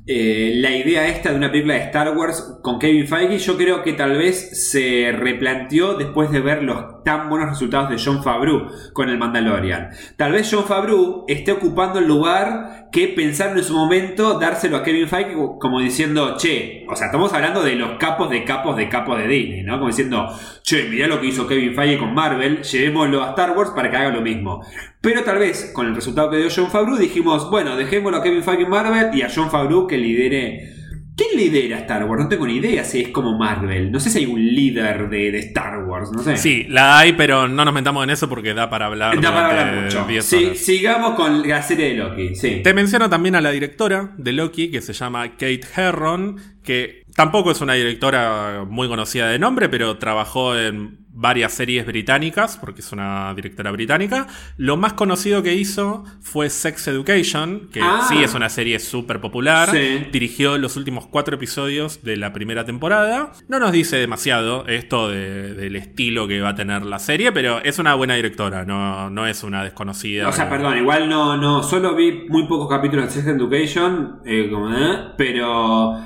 eh, 0.07 0.53
la 0.55 0.75
idea 0.75 1.07
esta 1.07 1.29
de 1.29 1.37
una 1.37 1.51
película 1.51 1.75
de 1.75 1.81
Star 1.81 2.17
Wars 2.17 2.57
con 2.63 2.79
Kevin 2.79 3.07
Feige, 3.07 3.37
yo 3.37 3.55
creo 3.55 3.83
que 3.83 3.93
tal 3.93 4.17
vez 4.17 4.69
se 4.71 5.11
replanteó 5.11 5.93
después 5.93 6.31
de 6.31 6.39
ver 6.41 6.63
los 6.63 6.94
tan 7.05 7.29
buenos 7.29 7.49
resultados 7.49 7.89
de 7.89 8.01
John 8.03 8.23
Favreau 8.23 8.67
con 8.91 9.09
el 9.09 9.17
Mandalorian. 9.17 9.91
Tal 10.17 10.31
vez 10.31 10.49
John 10.51 10.65
Favreau 10.65 11.23
esté 11.27 11.51
ocupando 11.51 11.99
el 11.99 12.07
lugar 12.07 12.89
que 12.91 13.07
pensaron 13.09 13.57
en 13.57 13.63
su 13.63 13.73
momento 13.73 14.39
dárselo 14.39 14.77
a 14.77 14.83
Kevin 14.83 15.07
Feige 15.07 15.35
como 15.59 15.79
diciendo, 15.79 16.35
che, 16.37 16.85
o 16.89 16.95
sea, 16.95 17.07
estamos 17.07 17.31
hablando 17.31 17.63
de 17.63 17.75
los 17.75 17.97
capos 17.99 18.29
de 18.29 18.43
capos 18.43 18.75
de 18.75 18.89
capos 18.89 19.17
de 19.19 19.27
Disney, 19.27 19.63
¿no? 19.63 19.77
Como 19.77 19.87
diciendo, 19.87 20.27
che, 20.63 20.89
mirá 20.89 21.07
lo 21.07 21.21
que 21.21 21.27
hizo 21.27 21.47
Kevin 21.47 21.75
Feige 21.75 21.99
con 21.99 22.13
Marvel, 22.13 22.63
llevémoslo 22.63 23.23
a 23.23 23.29
Star 23.29 23.55
Wars 23.55 23.71
para 23.75 23.89
que 23.91 23.97
haga 23.97 24.09
lo 24.09 24.21
mismo. 24.21 24.65
Pero 24.99 25.23
tal 25.23 25.37
vez, 25.37 25.71
con 25.73 25.85
el 25.87 25.95
resultado 25.95 26.31
que 26.31 26.37
dio 26.37 26.47
John 26.53 26.71
Favreau, 26.71 26.97
dijimos, 26.97 27.49
bueno, 27.51 27.75
dejémoslo 27.75 28.17
a 28.17 28.23
Kevin 28.23 28.43
Feige 28.43 28.63
en 28.63 28.69
Marvel 28.69 29.15
y 29.15 29.21
a 29.21 29.29
John 29.33 29.51
Favreau 29.51 29.85
que 29.85 29.97
lidere... 29.97 30.74
¿Quién 31.15 31.29
lidera 31.37 31.77
Star 31.79 32.03
Wars? 32.05 32.23
No 32.23 32.27
tengo 32.29 32.45
ni 32.45 32.57
idea 32.57 32.83
si 32.83 33.01
es 33.01 33.07
como 33.09 33.37
Marvel. 33.37 33.91
No 33.91 33.99
sé 34.01 34.09
si 34.09 34.19
hay 34.19 34.25
un 34.25 34.45
líder 34.45 35.07
de, 35.09 35.31
de 35.31 35.39
Star 35.39 35.83
Wars, 35.85 36.09
no 36.11 36.21
sé. 36.21 36.35
Sí, 36.35 36.65
la 36.67 36.99
hay, 36.99 37.13
pero 37.13 37.47
no 37.47 37.63
nos 37.63 37.73
metamos 37.73 38.03
en 38.03 38.09
eso 38.09 38.27
porque 38.27 38.53
da 38.53 38.69
para 38.69 38.87
hablar. 38.87 39.19
Da 39.21 39.33
para 39.33 39.49
hablar 39.49 39.83
mucho. 39.83 40.05
10 40.05 40.25
Sí, 40.25 40.45
horas. 40.45 40.57
sigamos 40.57 41.15
con 41.15 41.47
la 41.47 41.61
serie 41.61 41.89
de 41.89 41.95
Loki, 41.95 42.35
sí. 42.35 42.61
Te 42.63 42.73
menciono 42.73 43.09
también 43.09 43.35
a 43.35 43.41
la 43.41 43.51
directora 43.51 44.13
de 44.17 44.33
Loki, 44.33 44.69
que 44.69 44.81
se 44.81 44.91
llama 44.93 45.31
Kate 45.31 45.61
Herron, 45.75 46.35
que 46.63 47.03
tampoco 47.15 47.51
es 47.51 47.61
una 47.61 47.73
directora 47.73 48.65
muy 48.67 48.87
conocida 48.89 49.29
de 49.29 49.39
nombre, 49.39 49.69
pero 49.69 49.97
trabajó 49.97 50.57
en 50.57 51.04
varias 51.15 51.53
series 51.53 51.85
británicas, 51.85 52.57
porque 52.57 52.81
es 52.81 52.91
una 52.91 53.33
directora 53.33 53.71
británica. 53.71 54.27
Lo 54.57 54.77
más 54.77 54.93
conocido 54.93 55.41
que 55.41 55.55
hizo 55.55 56.03
fue 56.21 56.49
Sex 56.49 56.87
Education, 56.89 57.69
que 57.71 57.81
Ah. 57.81 58.05
sí 58.07 58.21
es 58.21 58.33
una 58.33 58.49
serie 58.49 58.79
súper 58.79 59.21
popular. 59.21 59.69
Sí. 59.71 60.07
Dirigió 60.11 60.57
los 60.57 60.75
últimos 60.75 61.07
cuatro 61.07 61.35
episodios 61.35 62.03
de 62.03 62.17
la 62.17 62.33
primera 62.33 62.65
temporada. 62.65 63.31
No 63.47 63.59
nos 63.59 63.71
dice 63.71 63.95
demasiado 63.97 64.67
esto 64.67 65.09
de- 65.09 65.53
del 65.53 65.75
estilo 65.77 66.27
que 66.27 66.41
va 66.41 66.49
a 66.49 66.55
tener 66.55 66.85
la 66.85 66.99
serie, 66.99 67.31
pero 67.31 67.63
es 67.63 67.79
una 67.79 67.95
buena 67.95 68.15
directora, 68.15 68.65
no, 68.65 69.09
no 69.09 69.25
es 69.25 69.43
una 69.43 69.63
desconocida. 69.63 70.27
O 70.27 70.33
sea, 70.33 70.49
perdón, 70.49 70.77
igual 70.77 71.07
no, 71.07 71.37
no, 71.37 71.63
solo 71.63 71.95
vi 71.95 72.25
muy 72.27 72.47
pocos 72.47 72.67
capítulos 72.69 73.05
de 73.05 73.11
Sex 73.11 73.27
Education, 73.27 74.19
eh, 74.25 74.49
como, 74.51 74.69
eh, 74.75 74.97
pero 75.17 75.97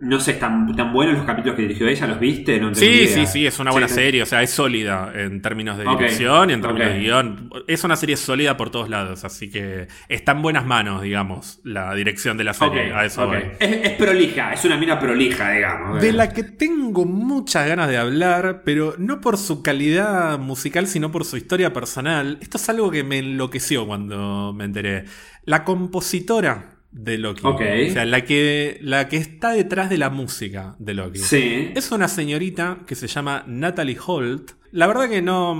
no 0.00 0.20
sé, 0.20 0.32
¿están 0.32 0.74
tan 0.76 0.92
buenos 0.92 1.16
los 1.16 1.24
capítulos 1.26 1.56
que 1.56 1.62
dirigió 1.62 1.86
ella? 1.88 2.06
¿Los 2.06 2.20
viste? 2.20 2.58
No 2.60 2.74
Sí, 2.74 2.84
idea. 2.84 3.06
sí, 3.06 3.26
sí, 3.26 3.46
es 3.46 3.58
una 3.58 3.70
buena 3.70 3.88
Sí, 3.88 3.94
serie, 3.94 4.22
o 4.22 4.26
sea, 4.26 4.42
es 4.42 4.50
sólida 4.50 5.12
en 5.14 5.40
términos 5.42 5.78
de 5.78 5.84
dirección 5.84 6.50
y 6.50 6.52
en 6.54 6.60
términos 6.62 6.88
de 6.88 6.98
guion. 7.00 7.50
Es 7.66 7.84
una 7.84 7.96
serie 7.96 8.16
sólida 8.16 8.56
por 8.56 8.70
todos 8.70 8.88
lados, 8.88 9.24
así 9.24 9.50
que 9.50 9.88
está 10.08 10.32
en 10.32 10.42
buenas 10.42 10.66
manos, 10.66 11.02
digamos, 11.02 11.60
la 11.64 11.94
dirección 11.94 12.36
de 12.36 12.44
la 12.44 12.52
serie. 12.54 12.92
a 12.92 13.04
eso. 13.04 13.32
Es, 13.34 13.44
es 13.60 13.92
prolija, 13.92 14.52
es 14.52 14.64
una 14.64 14.76
mina 14.76 14.98
prolija, 14.98 15.50
digamos. 15.52 16.00
De 16.00 16.12
la 16.12 16.32
que 16.32 16.42
tengo 16.44 17.04
muchas 17.04 17.66
ganas 17.68 17.88
de 17.88 17.96
hablar, 17.96 18.62
pero 18.64 18.94
no 18.98 19.20
por 19.20 19.36
su 19.36 19.62
calidad 19.62 20.38
musical, 20.38 20.86
sino 20.86 21.10
por 21.10 21.24
su 21.24 21.36
historia 21.36 21.72
personal. 21.72 22.38
Esto 22.40 22.58
es 22.58 22.68
algo 22.68 22.90
que 22.90 23.04
me 23.04 23.18
enloqueció 23.18 23.86
cuando 23.86 24.52
me 24.52 24.64
enteré. 24.64 25.04
La 25.44 25.64
compositora 25.64 26.75
de 26.96 27.18
Loki. 27.18 27.42
Ok. 27.44 27.60
O 27.60 27.92
sea, 27.92 28.06
la 28.06 28.24
que, 28.24 28.78
la 28.80 29.08
que 29.08 29.18
está 29.18 29.52
detrás 29.52 29.90
de 29.90 29.98
la 29.98 30.08
música 30.08 30.74
de 30.78 30.94
Loki. 30.94 31.18
Sí. 31.18 31.70
Es 31.74 31.92
una 31.92 32.08
señorita 32.08 32.78
que 32.86 32.94
se 32.94 33.06
llama 33.06 33.44
Natalie 33.46 33.98
Holt. 34.04 34.52
La 34.76 34.86
verdad 34.86 35.08
que 35.08 35.22
no, 35.22 35.54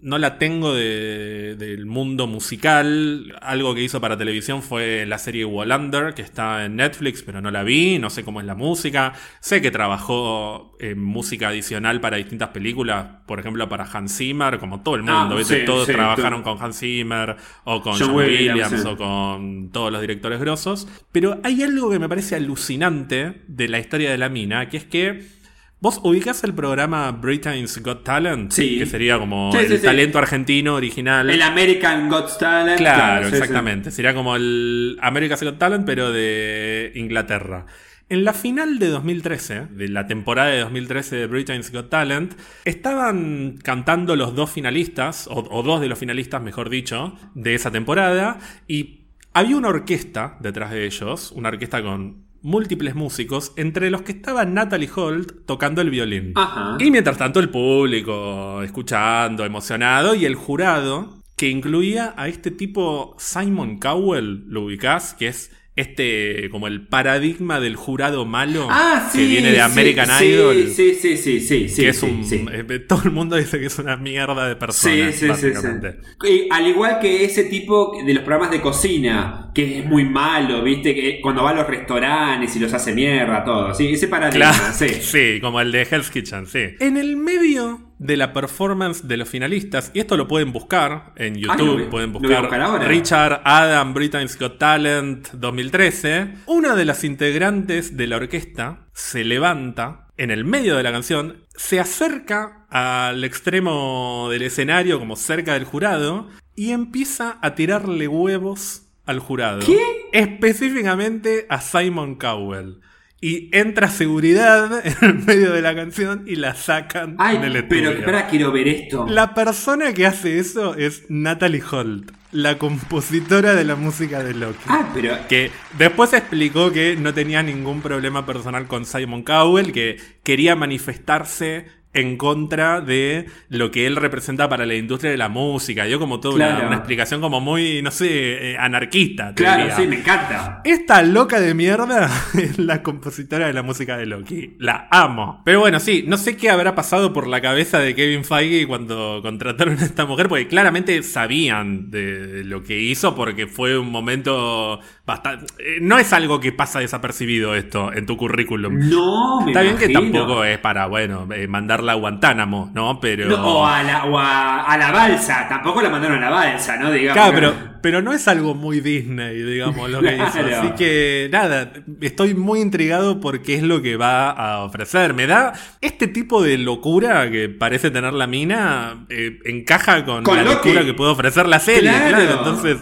no 0.00 0.18
la 0.18 0.38
tengo 0.38 0.72
de- 0.72 1.56
del 1.58 1.84
mundo 1.84 2.28
musical. 2.28 3.36
Algo 3.42 3.74
que 3.74 3.82
hizo 3.82 4.00
para 4.00 4.16
televisión 4.16 4.62
fue 4.62 5.04
la 5.04 5.18
serie 5.18 5.44
Wallander, 5.44 6.14
que 6.14 6.22
está 6.22 6.64
en 6.64 6.76
Netflix, 6.76 7.22
pero 7.24 7.40
no 7.40 7.50
la 7.50 7.64
vi. 7.64 7.98
No 7.98 8.08
sé 8.08 8.22
cómo 8.22 8.38
es 8.40 8.46
la 8.46 8.54
música. 8.54 9.14
Sé 9.40 9.60
que 9.60 9.72
trabajó 9.72 10.76
en 10.78 11.02
música 11.02 11.48
adicional 11.48 12.00
para 12.00 12.18
distintas 12.18 12.50
películas, 12.50 13.04
por 13.26 13.40
ejemplo 13.40 13.68
para 13.68 13.82
Hans 13.84 14.16
Zimmer, 14.16 14.58
como 14.60 14.80
todo 14.82 14.94
el 14.94 15.02
mundo. 15.02 15.34
Ah, 15.34 15.38
¿viste? 15.38 15.60
sí, 15.60 15.66
Todos 15.66 15.86
sí, 15.86 15.92
trabajaron 15.92 16.42
con 16.44 16.62
Hans 16.62 16.78
Zimmer 16.78 17.34
o 17.64 17.82
con 17.82 17.94
John 17.98 18.08
John, 18.10 18.16
Williams, 18.16 18.70
Williams 18.70 18.82
sí. 18.82 18.88
o 18.88 18.96
con 18.96 19.70
todos 19.72 19.90
los 19.90 20.00
directores 20.00 20.38
grosos. 20.38 20.86
Pero 21.10 21.40
hay 21.42 21.64
algo 21.64 21.90
que 21.90 21.98
me 21.98 22.08
parece 22.08 22.36
alucinante 22.36 23.42
de 23.48 23.68
la 23.68 23.80
historia 23.80 24.10
de 24.12 24.18
la 24.18 24.28
mina, 24.28 24.68
que 24.68 24.76
es 24.76 24.84
que 24.84 25.41
vos 25.82 26.00
ubicás 26.04 26.42
el 26.44 26.54
programa 26.54 27.10
Britain's 27.12 27.76
Got 27.82 28.04
Talent, 28.04 28.52
Sí. 28.52 28.78
que 28.78 28.86
sería 28.86 29.18
como 29.18 29.50
Sí, 29.52 29.58
el 29.58 29.68
sí, 29.68 29.76
sí. 29.78 29.82
talento 29.82 30.18
argentino 30.18 30.74
original. 30.76 31.28
El 31.28 31.42
American 31.42 32.08
Got 32.08 32.38
Talent. 32.38 32.78
Claro, 32.78 33.26
exactamente. 33.28 33.90
Sería 33.90 34.14
como 34.14 34.36
el 34.36 34.96
America's 35.02 35.42
Got 35.42 35.58
Talent, 35.58 35.84
pero 35.84 36.10
de 36.12 36.92
Inglaterra. 36.94 37.66
En 38.08 38.24
la 38.24 38.32
final 38.34 38.78
de 38.78 38.88
2013, 38.88 39.68
de 39.70 39.88
la 39.88 40.06
temporada 40.06 40.50
de 40.50 40.60
2013 40.60 41.16
de 41.16 41.26
Britain's 41.26 41.72
Got 41.72 41.88
Talent, 41.88 42.34
estaban 42.64 43.58
cantando 43.62 44.16
los 44.16 44.34
dos 44.34 44.50
finalistas, 44.50 45.26
o, 45.28 45.38
o 45.50 45.62
dos 45.62 45.80
de 45.80 45.88
los 45.88 45.98
finalistas, 45.98 46.42
mejor 46.42 46.68
dicho, 46.70 47.16
de 47.34 47.54
esa 47.54 47.70
temporada, 47.70 48.38
y 48.68 49.00
había 49.34 49.56
una 49.56 49.68
orquesta 49.68 50.36
detrás 50.40 50.70
de 50.70 50.84
ellos, 50.84 51.32
una 51.32 51.48
orquesta 51.48 51.82
con 51.82 52.30
múltiples 52.42 52.94
músicos, 52.94 53.52
entre 53.56 53.90
los 53.90 54.02
que 54.02 54.12
estaba 54.12 54.44
Natalie 54.44 54.90
Holt 54.94 55.46
tocando 55.46 55.80
el 55.80 55.90
violín. 55.90 56.32
Ajá. 56.34 56.76
Y 56.78 56.90
mientras 56.90 57.16
tanto 57.16 57.40
el 57.40 57.48
público 57.48 58.62
escuchando, 58.62 59.44
emocionado, 59.44 60.14
y 60.14 60.24
el 60.24 60.34
jurado, 60.34 61.22
que 61.36 61.48
incluía 61.48 62.14
a 62.16 62.28
este 62.28 62.50
tipo 62.50 63.16
Simon 63.18 63.78
Cowell, 63.78 64.44
¿lo 64.48 64.62
ubicás? 64.64 65.14
Que 65.14 65.28
es 65.28 65.50
este, 65.74 66.48
como 66.50 66.66
el 66.66 66.86
paradigma 66.86 67.58
del 67.58 67.76
jurado 67.76 68.26
malo 68.26 68.68
Ah, 68.70 69.08
sí. 69.10 69.18
que 69.20 69.26
viene 69.26 69.52
de 69.52 69.60
American 69.62 70.08
sí, 70.18 70.24
Idol. 70.26 70.68
Sí, 70.68 70.94
sí, 70.94 71.16
sí, 71.16 71.40
sí, 71.40 71.68
sí. 71.68 71.82
que 71.82 71.88
es 71.88 72.02
un. 72.02 72.24
sí. 72.24 72.44
eh, 72.52 72.78
todo 72.80 73.02
el 73.04 73.10
mundo 73.10 73.36
dice 73.36 73.58
que 73.58 73.66
es 73.66 73.78
una 73.78 73.96
mierda 73.96 74.48
de 74.48 74.56
persona. 74.56 74.94
Sí, 74.94 75.12
sí, 75.12 75.18
sí, 75.20 75.28
básicamente. 75.28 75.96
sí. 76.22 76.28
Y 76.28 76.48
al 76.52 76.66
igual 76.68 76.98
que 77.00 77.24
ese 77.24 77.44
tipo 77.44 77.96
de 78.04 78.12
los 78.12 78.22
programas 78.22 78.50
de 78.50 78.60
cocina, 78.60 79.50
que 79.54 79.78
es 79.78 79.86
muy 79.86 80.04
malo, 80.04 80.62
¿viste? 80.62 80.94
Que 80.94 81.20
cuando 81.22 81.42
va 81.42 81.50
a 81.50 81.54
los 81.54 81.66
restaurantes 81.66 82.54
y 82.54 82.58
los 82.58 82.72
hace 82.74 82.92
mierda, 82.92 83.42
todo. 83.44 83.74
Sí, 83.74 83.88
ese 83.92 84.08
paradigma, 84.08 84.52
Claro, 84.52 84.74
sí. 84.74 84.88
sí, 85.00 85.38
como 85.40 85.60
el 85.60 85.72
de 85.72 85.82
Hell's 85.90 86.10
Kitchen, 86.10 86.46
sí. 86.46 86.64
En 86.80 86.96
el 86.98 87.16
medio 87.16 87.91
de 88.02 88.16
la 88.16 88.32
performance 88.32 89.06
de 89.06 89.16
los 89.16 89.28
finalistas, 89.28 89.90
y 89.94 90.00
esto 90.00 90.16
lo 90.16 90.26
pueden 90.26 90.52
buscar 90.52 91.12
en 91.16 91.34
Ah, 91.36 91.38
YouTube, 91.56 91.88
pueden 91.88 92.12
buscar. 92.12 92.50
Richard 92.88 93.40
Adam 93.44 93.94
Britain's 93.94 94.36
Got 94.38 94.58
Talent 94.58 95.28
2013, 95.32 96.34
una 96.46 96.74
de 96.74 96.84
las 96.84 97.04
integrantes 97.04 97.96
de 97.96 98.06
la 98.08 98.16
orquesta 98.16 98.86
se 98.92 99.24
levanta 99.24 100.08
en 100.16 100.30
el 100.30 100.44
medio 100.44 100.76
de 100.76 100.82
la 100.82 100.92
canción, 100.92 101.44
se 101.56 101.80
acerca 101.80 102.66
al 102.70 103.22
extremo 103.24 104.28
del 104.30 104.42
escenario, 104.42 104.98
como 104.98 105.16
cerca 105.16 105.54
del 105.54 105.64
jurado, 105.64 106.28
y 106.54 106.70
empieza 106.72 107.38
a 107.40 107.54
tirarle 107.54 108.08
huevos 108.08 108.82
al 109.06 109.18
jurado. 109.20 109.60
¿Qué? 109.64 109.78
Específicamente 110.12 111.46
a 111.48 111.60
Simon 111.60 112.16
Cowell. 112.16 112.80
Y 113.24 113.48
entra 113.56 113.88
seguridad 113.88 114.84
en 114.84 114.96
el 115.08 115.14
medio 115.24 115.52
de 115.52 115.62
la 115.62 115.74
canción 115.76 116.24
y 116.26 116.34
la 116.34 116.56
sacan 116.56 117.14
Ay, 117.18 117.38
del 117.38 117.54
estudio. 117.54 117.82
pero 117.90 117.98
espera, 118.00 118.26
quiero 118.28 118.50
ver 118.50 118.66
esto. 118.66 119.06
La 119.08 119.32
persona 119.32 119.94
que 119.94 120.06
hace 120.06 120.40
eso 120.40 120.74
es 120.74 121.04
Natalie 121.08 121.62
Holt, 121.70 122.10
la 122.32 122.58
compositora 122.58 123.54
de 123.54 123.62
la 123.64 123.76
música 123.76 124.24
de 124.24 124.34
Loki. 124.34 124.58
Ah, 124.66 124.90
pero. 124.92 125.16
Que 125.28 125.52
después 125.78 126.12
explicó 126.14 126.72
que 126.72 126.96
no 126.96 127.14
tenía 127.14 127.44
ningún 127.44 127.80
problema 127.80 128.26
personal 128.26 128.66
con 128.66 128.84
Simon 128.84 129.22
Cowell, 129.22 129.70
que 129.70 129.98
quería 130.24 130.56
manifestarse 130.56 131.66
en 131.94 132.16
contra 132.16 132.80
de 132.80 133.26
lo 133.48 133.70
que 133.70 133.86
él 133.86 133.96
representa 133.96 134.48
para 134.48 134.64
la 134.66 134.74
industria 134.74 135.10
de 135.10 135.16
la 135.18 135.28
música. 135.28 135.84
Dio 135.84 135.98
como 135.98 136.20
toda 136.20 136.34
una- 136.36 136.48
Claro. 136.48 136.66
una, 136.68 136.76
explicación 136.76 137.20
como 137.20 137.40
muy, 137.40 137.82
no 137.82 137.90
sé, 137.90 138.52
eh, 138.52 138.56
anarquista. 138.58 139.34
Claro, 139.34 139.62
diría. 139.64 139.76
sí, 139.76 139.86
me 139.86 139.96
encanta. 139.96 140.60
Esta 140.64 141.02
loca 141.02 141.40
de 141.40 141.54
mierda 141.54 142.10
es 142.34 142.58
la 142.58 142.82
compositora 142.82 143.46
de 143.46 143.52
la 143.52 143.62
música 143.62 143.96
de 143.96 144.06
Loki. 144.06 144.56
La 144.58 144.88
amo. 144.90 145.42
Pero 145.44 145.60
bueno, 145.60 145.80
sí, 145.80 146.04
no 146.06 146.16
sé 146.16 146.36
qué 146.36 146.50
habrá 146.50 146.74
pasado 146.74 147.12
por 147.12 147.26
la 147.26 147.40
cabeza 147.40 147.78
de 147.78 147.94
Kevin 147.94 148.24
Feige 148.24 148.66
cuando 148.66 149.20
contrataron 149.22 149.78
a 149.78 149.84
esta 149.84 150.06
mujer, 150.06 150.28
porque 150.28 150.48
claramente 150.48 151.02
sabían 151.02 151.90
de 151.90 152.42
lo 152.44 152.62
que 152.62 152.78
hizo, 152.80 153.14
porque 153.14 153.46
fue 153.46 153.78
un 153.78 153.90
momento 153.90 154.80
bastante... 155.06 155.46
eh, 155.58 155.78
No 155.80 155.98
es 155.98 156.12
algo 156.12 156.40
que 156.40 156.52
pasa 156.52 156.80
desapercibido 156.80 157.54
esto 157.54 157.92
en 157.92 158.06
tu 158.06 158.16
currículum. 158.16 158.78
No, 158.88 159.40
me 159.42 159.50
Está 159.52 159.62
bien 159.62 159.76
que 159.76 159.88
tampoco 159.88 160.44
es 160.44 160.58
para, 160.58 160.86
bueno, 160.86 161.28
eh, 161.34 161.46
mandarla 161.82 161.92
a 161.92 161.94
Guantánamo, 161.96 162.70
¿no? 162.74 163.00
Pero... 163.00 163.28
No, 163.28 163.58
o 163.60 163.66
a 163.66 163.82
la, 163.82 164.04
o 164.04 164.18
a, 164.18 164.62
a 164.64 164.78
la 164.78 164.92
balsa. 164.92 165.46
Tampoco 165.48 165.82
la 165.82 165.90
mandaron 165.90 166.18
a 166.22 166.30
la 166.30 166.30
balsa, 166.30 166.76
¿no? 166.76 166.90
Digamos. 166.90 167.14
Claro, 167.14 167.34
pero, 167.34 167.54
pero 167.82 168.02
no 168.02 168.12
es 168.12 168.28
algo 168.28 168.54
muy 168.54 168.80
Disney, 168.80 169.42
digamos, 169.42 169.90
lo 169.90 170.00
que 170.00 170.14
hizo. 170.14 170.30
Claro. 170.32 170.56
Así 170.58 170.70
que 170.72 171.28
nada, 171.30 171.72
estoy 172.00 172.34
muy 172.34 172.60
intrigado 172.60 173.20
por 173.20 173.42
qué 173.42 173.54
es 173.56 173.62
lo 173.62 173.82
que 173.82 173.96
va 173.96 174.30
a 174.30 174.64
ofrecer. 174.64 175.14
Me 175.14 175.26
da 175.26 175.52
este 175.80 176.06
tipo 176.06 176.42
de 176.42 176.58
locura 176.58 177.30
que 177.30 177.48
parece 177.48 177.90
tener 177.90 178.12
la 178.12 178.26
mina, 178.26 179.06
eh, 179.08 179.38
encaja 179.44 180.04
con, 180.04 180.22
Con 180.22 180.36
la 180.36 180.44
Loki. 180.44 180.68
locura 180.68 180.84
que 180.84 180.94
puede 180.94 181.10
ofrecer 181.12 181.46
la 181.48 181.58
serie. 181.58 181.90
Claro. 181.90 182.08
Claro. 182.16 182.38
entonces 182.38 182.78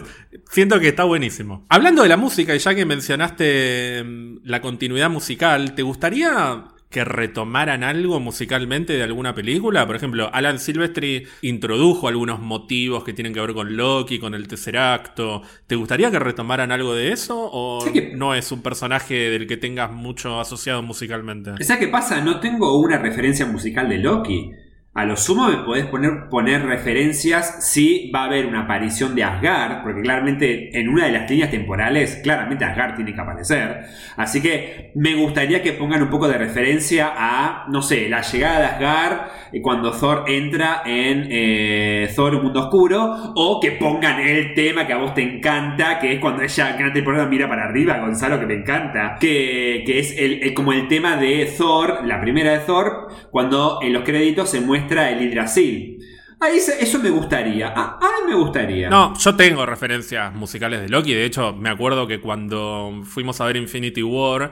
siento 0.51 0.79
que 0.79 0.89
está 0.89 1.03
buenísimo. 1.03 1.65
Hablando 1.69 2.03
de 2.03 2.09
la 2.09 2.17
música, 2.17 2.55
y 2.55 2.59
ya 2.59 2.75
que 2.75 2.85
mencionaste 2.85 4.03
mm, 4.03 4.37
la 4.43 4.61
continuidad 4.61 5.09
musical, 5.09 5.73
¿te 5.75 5.81
gustaría 5.81 6.63
que 6.91 7.05
retomaran 7.05 7.83
algo 7.83 8.19
musicalmente 8.19 8.93
de 8.93 9.03
alguna 9.03 9.33
película. 9.33 9.87
Por 9.87 9.95
ejemplo, 9.95 10.29
Alan 10.33 10.59
Silvestri 10.59 11.25
introdujo 11.41 12.09
algunos 12.09 12.39
motivos 12.41 13.03
que 13.03 13.13
tienen 13.13 13.33
que 13.33 13.39
ver 13.39 13.53
con 13.53 13.75
Loki, 13.75 14.19
con 14.19 14.35
el 14.35 14.47
tercer 14.47 14.77
acto. 14.77 15.41
¿Te 15.65 15.75
gustaría 15.75 16.11
que 16.11 16.19
retomaran 16.19 16.71
algo 16.71 16.93
de 16.93 17.13
eso? 17.13 17.49
¿O 17.51 17.81
Sí 17.81 18.11
no 18.13 18.35
es 18.35 18.51
un 18.51 18.61
personaje 18.61 19.29
del 19.29 19.47
que 19.47 19.57
tengas 19.57 19.91
mucho 19.91 20.39
asociado 20.39 20.83
musicalmente? 20.83 21.51
¿Sabes 21.63 21.85
qué 21.85 21.87
pasa? 21.87 22.21
No 22.21 22.39
tengo 22.39 22.77
una 22.77 22.97
referencia 22.97 23.45
musical 23.45 23.87
de 23.87 23.97
Loki. 23.97 24.51
A 24.93 25.05
lo 25.05 25.15
sumo 25.15 25.47
me 25.47 25.55
podés 25.63 25.85
poner, 25.85 26.27
poner 26.29 26.65
referencias 26.65 27.65
si 27.65 28.11
va 28.13 28.23
a 28.23 28.25
haber 28.25 28.45
una 28.45 28.63
aparición 28.63 29.15
de 29.15 29.23
Asgard, 29.23 29.83
porque 29.83 30.01
claramente 30.01 30.77
en 30.77 30.89
una 30.89 31.05
de 31.05 31.13
las 31.13 31.29
líneas 31.29 31.49
temporales, 31.49 32.19
claramente 32.21 32.65
Asgard 32.65 32.95
tiene 32.95 33.13
que 33.15 33.21
aparecer. 33.21 33.85
Así 34.17 34.41
que 34.41 34.91
me 34.95 35.15
gustaría 35.15 35.63
que 35.63 35.71
pongan 35.71 36.03
un 36.03 36.09
poco 36.09 36.27
de 36.27 36.37
referencia 36.37 37.09
a, 37.15 37.67
no 37.69 37.81
sé, 37.81 38.09
la 38.09 38.19
llegada 38.21 38.59
de 38.59 38.65
Asgard 38.65 39.17
eh, 39.53 39.61
cuando 39.61 39.91
Thor 39.93 40.25
entra 40.27 40.81
en 40.85 41.25
eh, 41.31 42.11
Thor 42.13 42.35
Un 42.35 42.43
Mundo 42.43 42.59
Oscuro, 42.65 43.31
o 43.35 43.61
que 43.61 43.71
pongan 43.71 44.19
el 44.19 44.53
tema 44.55 44.85
que 44.85 44.91
a 44.91 44.97
vos 44.97 45.13
te 45.13 45.21
encanta, 45.21 45.99
que 45.99 46.11
es 46.15 46.19
cuando 46.19 46.43
ella, 46.43 46.75
la 46.77 46.91
temporada 46.91 47.27
mira 47.27 47.47
para 47.47 47.63
arriba, 47.63 47.97
Gonzalo, 47.99 48.41
que 48.41 48.45
me 48.45 48.55
encanta, 48.55 49.15
que, 49.21 49.83
que 49.85 49.99
es 49.99 50.17
el, 50.17 50.43
el- 50.43 50.53
como 50.53 50.73
el 50.73 50.89
tema 50.89 51.15
de 51.15 51.49
Thor, 51.57 52.05
la 52.05 52.19
primera 52.19 52.51
de 52.51 52.59
Thor, 52.59 53.07
cuando 53.31 53.79
en 53.81 53.93
los 53.93 54.03
créditos 54.03 54.49
se 54.49 54.59
muestra 54.59 54.80
el 54.89 55.21
Yggdrasil. 55.29 55.97
Ahí 56.39 56.57
eso 56.57 56.99
me 56.99 57.11
gustaría. 57.11 57.71
Ah, 57.75 57.99
a 58.01 58.25
mí 58.25 58.33
me 58.33 58.35
gustaría. 58.39 58.89
No, 58.89 59.15
yo 59.17 59.35
tengo 59.35 59.63
referencias 59.65 60.33
musicales 60.33 60.81
de 60.81 60.89
Loki. 60.89 61.13
De 61.13 61.23
hecho, 61.25 61.53
me 61.53 61.69
acuerdo 61.69 62.07
que 62.07 62.19
cuando 62.19 63.03
fuimos 63.05 63.39
a 63.41 63.45
ver 63.45 63.57
Infinity 63.57 64.01
War, 64.01 64.51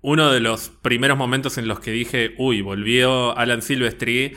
uno 0.00 0.32
de 0.32 0.40
los 0.40 0.70
primeros 0.82 1.16
momentos 1.16 1.56
en 1.56 1.68
los 1.68 1.78
que 1.78 1.92
dije, 1.92 2.34
uy, 2.38 2.60
volvió 2.60 3.36
Alan 3.38 3.62
Silvestri, 3.62 4.32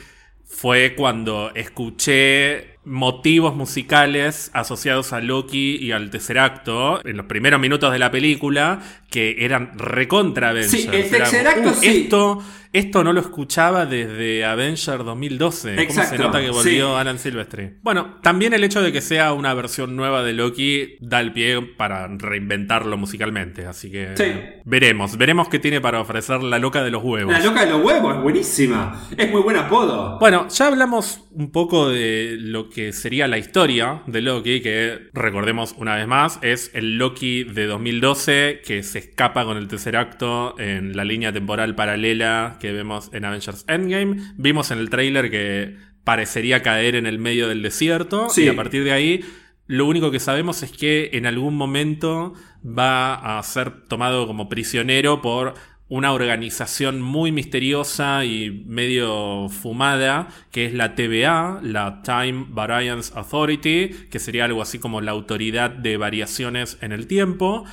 fue 0.46 0.94
cuando 0.96 1.52
escuché 1.56 2.72
motivos 2.84 3.56
musicales 3.56 4.50
asociados 4.54 5.14
a 5.14 5.22
Loki 5.22 5.78
y 5.78 5.92
al 5.92 6.10
tercer 6.10 6.40
acto 6.40 7.00
en 7.06 7.18
los 7.18 7.26
primeros 7.28 7.60
minutos 7.60 7.92
de 7.92 8.00
la 8.00 8.12
película 8.12 8.80
que 9.10 9.38
eran 9.40 9.78
recontra 9.78 10.50
Avengers. 10.50 10.72
Sí, 10.72 10.88
el 10.92 11.06
Era 11.14 11.26
Tesseract 11.26 11.58
como, 11.60 11.70
"Uh, 11.72 11.76
sí". 11.76 11.88
Esto, 11.88 12.44
esto 12.74 13.04
no 13.04 13.14
lo 13.14 13.20
escuchaba 13.22 13.86
desde 13.86 14.46
Avenger 14.46 15.04
2012. 15.04 15.72
¿Cómo 15.72 15.82
Exacto, 15.82 16.16
se 16.18 16.22
nota 16.24 16.40
que 16.42 16.50
volvió 16.52 16.94
sí. 16.94 17.00
Alan 17.00 17.20
Silvestri? 17.20 17.72
Bueno, 17.82 18.18
también 18.22 18.54
el 18.54 18.64
hecho 18.64 18.82
de 18.82 18.92
que 18.92 19.02
sea 19.02 19.34
una 19.34 19.54
versión 19.54 19.96
nueva 19.96 20.24
de 20.24 20.34
Loki 20.34 20.96
da 21.02 21.20
el 21.20 21.34
pie 21.34 21.62
para 21.62 22.08
reinventarlo 22.08 22.98
musicalmente. 22.98 23.66
Así 23.66 23.92
que 23.92 24.12
Sí. 24.16 24.32
veremos, 24.66 25.18
veremos 25.18 25.50
qué 25.50 25.60
tiene 25.60 25.82
para 25.82 26.00
ofrecer 26.00 26.42
la 26.44 26.60
loca 26.60 26.84
de 26.84 26.92
los 26.92 27.04
huevos. 27.04 27.34
La 27.34 27.40
loca 27.44 27.66
de 27.66 27.72
los 27.72 27.84
huevos 27.84 28.16
es 28.16 28.22
buenísima. 28.22 29.08
Es 29.18 29.30
muy 29.30 29.42
buen 29.42 29.58
apodo. 29.58 30.18
Bueno, 30.20 30.48
ya 30.50 30.68
hablamos 30.68 31.28
un 31.32 31.52
poco 31.52 31.90
de 31.90 32.36
lo 32.40 32.70
que 32.70 32.94
sería 32.94 33.28
la 33.28 33.38
historia 33.38 34.02
de 34.08 34.22
Loki, 34.22 34.62
que 34.62 35.10
recordemos 35.14 35.74
una 35.78 35.96
vez 35.96 36.08
más, 36.08 36.40
es 36.42 36.72
el 36.74 36.98
Loki 36.98 37.44
de 37.44 37.66
2012 37.66 38.62
que 38.66 38.84
se 38.84 39.00
escapa 39.00 39.46
con 39.46 39.58
el 39.58 39.68
tercer 39.68 39.96
acto 39.96 40.56
en 40.60 40.96
la 40.96 41.04
línea 41.06 41.32
temporal 41.32 41.76
paralela 41.76 42.58
que 42.62 42.72
vemos 42.72 43.10
en 43.14 43.26
Avengers 43.26 43.66
Endgame. 43.68 44.18
Vimos 44.38 44.72
en 44.72 44.78
el 44.78 44.90
tráiler 44.90 45.30
que 45.30 45.76
parecería 46.04 46.62
caer 46.62 46.96
en 46.96 47.06
el 47.06 47.20
medio 47.20 47.48
del 47.48 47.62
desierto 47.62 48.30
Sí. 48.30 48.44
y 48.44 48.48
a 48.48 48.56
partir 48.56 48.84
de 48.84 48.92
ahí 48.92 49.22
lo 49.68 49.86
único 49.86 50.12
que 50.12 50.20
sabemos 50.20 50.64
es 50.64 50.72
que 50.72 51.10
en 51.14 51.26
algún 51.26 51.56
momento 51.56 52.34
va 52.66 53.38
a 53.38 53.44
ser 53.44 53.88
tomado 53.88 54.28
como 54.28 54.50
prisionero 54.50 55.22
por 55.22 55.54
una 55.88 56.14
organización 56.14 57.02
muy 57.02 57.34
misteriosa 57.34 58.24
y 58.24 58.64
medio 58.66 59.50
fumada, 59.50 60.30
que 60.50 60.66
es 60.66 60.74
la 60.74 60.96
TVA, 60.96 61.60
la 61.62 62.02
Time 62.02 62.46
Variance 62.48 63.12
Authority, 63.14 63.90
que 64.10 64.20
sería 64.20 64.46
algo 64.46 64.62
así 64.62 64.80
como 64.80 65.02
la 65.02 65.12
autoridad 65.12 65.70
de 65.70 65.98
variaciones 65.98 66.78
en 66.82 66.94
el 66.94 67.08
tiempo. 67.08 67.66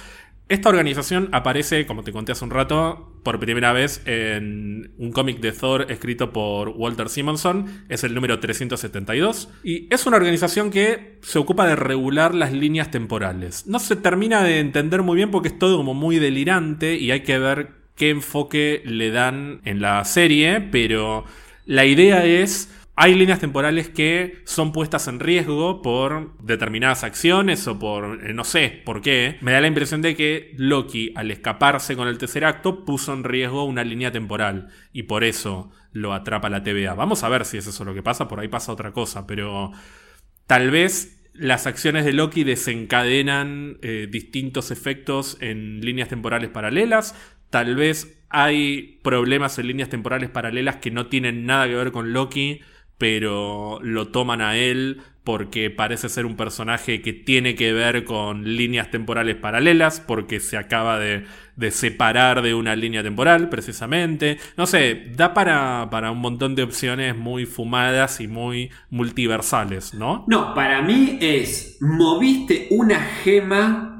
Esta 0.48 0.70
organización 0.70 1.28
aparece, 1.32 1.84
como 1.84 2.02
te 2.04 2.12
conté 2.12 2.32
hace 2.32 2.42
un 2.42 2.50
rato, 2.50 3.12
por 3.22 3.38
primera 3.38 3.74
vez 3.74 4.00
en 4.06 4.94
un 4.96 5.12
cómic 5.12 5.40
de 5.40 5.52
Thor 5.52 5.92
escrito 5.92 6.32
por 6.32 6.70
Walter 6.70 7.10
Simonson. 7.10 7.84
Es 7.90 8.02
el 8.02 8.14
número 8.14 8.40
372. 8.40 9.50
Y 9.62 9.92
es 9.92 10.06
una 10.06 10.16
organización 10.16 10.70
que 10.70 11.18
se 11.20 11.38
ocupa 11.38 11.66
de 11.66 11.76
regular 11.76 12.34
las 12.34 12.54
líneas 12.54 12.90
temporales. 12.90 13.66
No 13.66 13.78
se 13.78 13.96
termina 13.96 14.42
de 14.42 14.60
entender 14.60 15.02
muy 15.02 15.16
bien 15.16 15.30
porque 15.30 15.48
es 15.48 15.58
todo 15.58 15.76
como 15.76 15.92
muy 15.92 16.18
delirante 16.18 16.96
y 16.96 17.10
hay 17.10 17.20
que 17.20 17.38
ver 17.38 17.72
qué 17.94 18.08
enfoque 18.08 18.80
le 18.86 19.10
dan 19.10 19.60
en 19.64 19.82
la 19.82 20.02
serie. 20.06 20.62
Pero 20.62 21.26
la 21.66 21.84
idea 21.84 22.24
es 22.24 22.72
hay 23.00 23.14
líneas 23.14 23.38
temporales 23.38 23.88
que 23.88 24.42
son 24.44 24.72
puestas 24.72 25.06
en 25.06 25.20
riesgo 25.20 25.82
por 25.82 26.36
determinadas 26.42 27.04
acciones 27.04 27.68
o 27.68 27.78
por 27.78 28.26
eh, 28.26 28.34
no 28.34 28.42
sé 28.42 28.82
por 28.84 29.02
qué. 29.02 29.38
Me 29.40 29.52
da 29.52 29.60
la 29.60 29.68
impresión 29.68 30.02
de 30.02 30.16
que 30.16 30.52
Loki, 30.56 31.12
al 31.14 31.30
escaparse 31.30 31.94
con 31.94 32.08
el 32.08 32.18
tercer 32.18 32.44
acto, 32.44 32.84
puso 32.84 33.12
en 33.12 33.22
riesgo 33.22 33.62
una 33.62 33.84
línea 33.84 34.10
temporal 34.10 34.70
y 34.92 35.04
por 35.04 35.22
eso 35.22 35.70
lo 35.92 36.12
atrapa 36.12 36.50
la 36.50 36.64
TVA. 36.64 36.94
Vamos 36.94 37.22
a 37.22 37.28
ver 37.28 37.44
si 37.44 37.58
es 37.58 37.68
eso 37.68 37.84
lo 37.84 37.94
que 37.94 38.02
pasa, 38.02 38.26
por 38.26 38.40
ahí 38.40 38.48
pasa 38.48 38.72
otra 38.72 38.90
cosa, 38.90 39.28
pero 39.28 39.70
tal 40.48 40.72
vez 40.72 41.24
las 41.34 41.68
acciones 41.68 42.04
de 42.04 42.12
Loki 42.12 42.42
desencadenan 42.42 43.78
eh, 43.80 44.08
distintos 44.10 44.72
efectos 44.72 45.36
en 45.40 45.82
líneas 45.82 46.08
temporales 46.08 46.50
paralelas. 46.50 47.14
Tal 47.48 47.76
vez 47.76 48.24
hay 48.28 48.98
problemas 49.04 49.56
en 49.60 49.68
líneas 49.68 49.88
temporales 49.88 50.30
paralelas 50.30 50.76
que 50.76 50.90
no 50.90 51.06
tienen 51.06 51.46
nada 51.46 51.68
que 51.68 51.76
ver 51.76 51.92
con 51.92 52.12
Loki, 52.12 52.60
pero 52.98 53.78
lo 53.82 54.08
toman 54.08 54.40
a 54.40 54.56
él 54.56 55.00
porque 55.28 55.68
parece 55.68 56.08
ser 56.08 56.24
un 56.24 56.36
personaje 56.36 57.02
que 57.02 57.12
tiene 57.12 57.54
que 57.54 57.74
ver 57.74 58.04
con 58.04 58.56
líneas 58.56 58.90
temporales 58.90 59.36
paralelas, 59.36 60.00
porque 60.00 60.40
se 60.40 60.56
acaba 60.56 60.98
de, 60.98 61.26
de 61.54 61.70
separar 61.70 62.40
de 62.40 62.54
una 62.54 62.74
línea 62.74 63.02
temporal, 63.02 63.50
precisamente. 63.50 64.38
No 64.56 64.64
sé, 64.64 65.10
da 65.14 65.34
para, 65.34 65.88
para 65.90 66.12
un 66.12 66.20
montón 66.20 66.54
de 66.54 66.62
opciones 66.62 67.14
muy 67.14 67.44
fumadas 67.44 68.22
y 68.22 68.26
muy 68.26 68.70
multiversales, 68.88 69.92
¿no? 69.92 70.24
No, 70.28 70.54
para 70.54 70.80
mí 70.80 71.18
es 71.20 71.76
moviste 71.82 72.68
una 72.70 72.98
gema, 72.98 73.97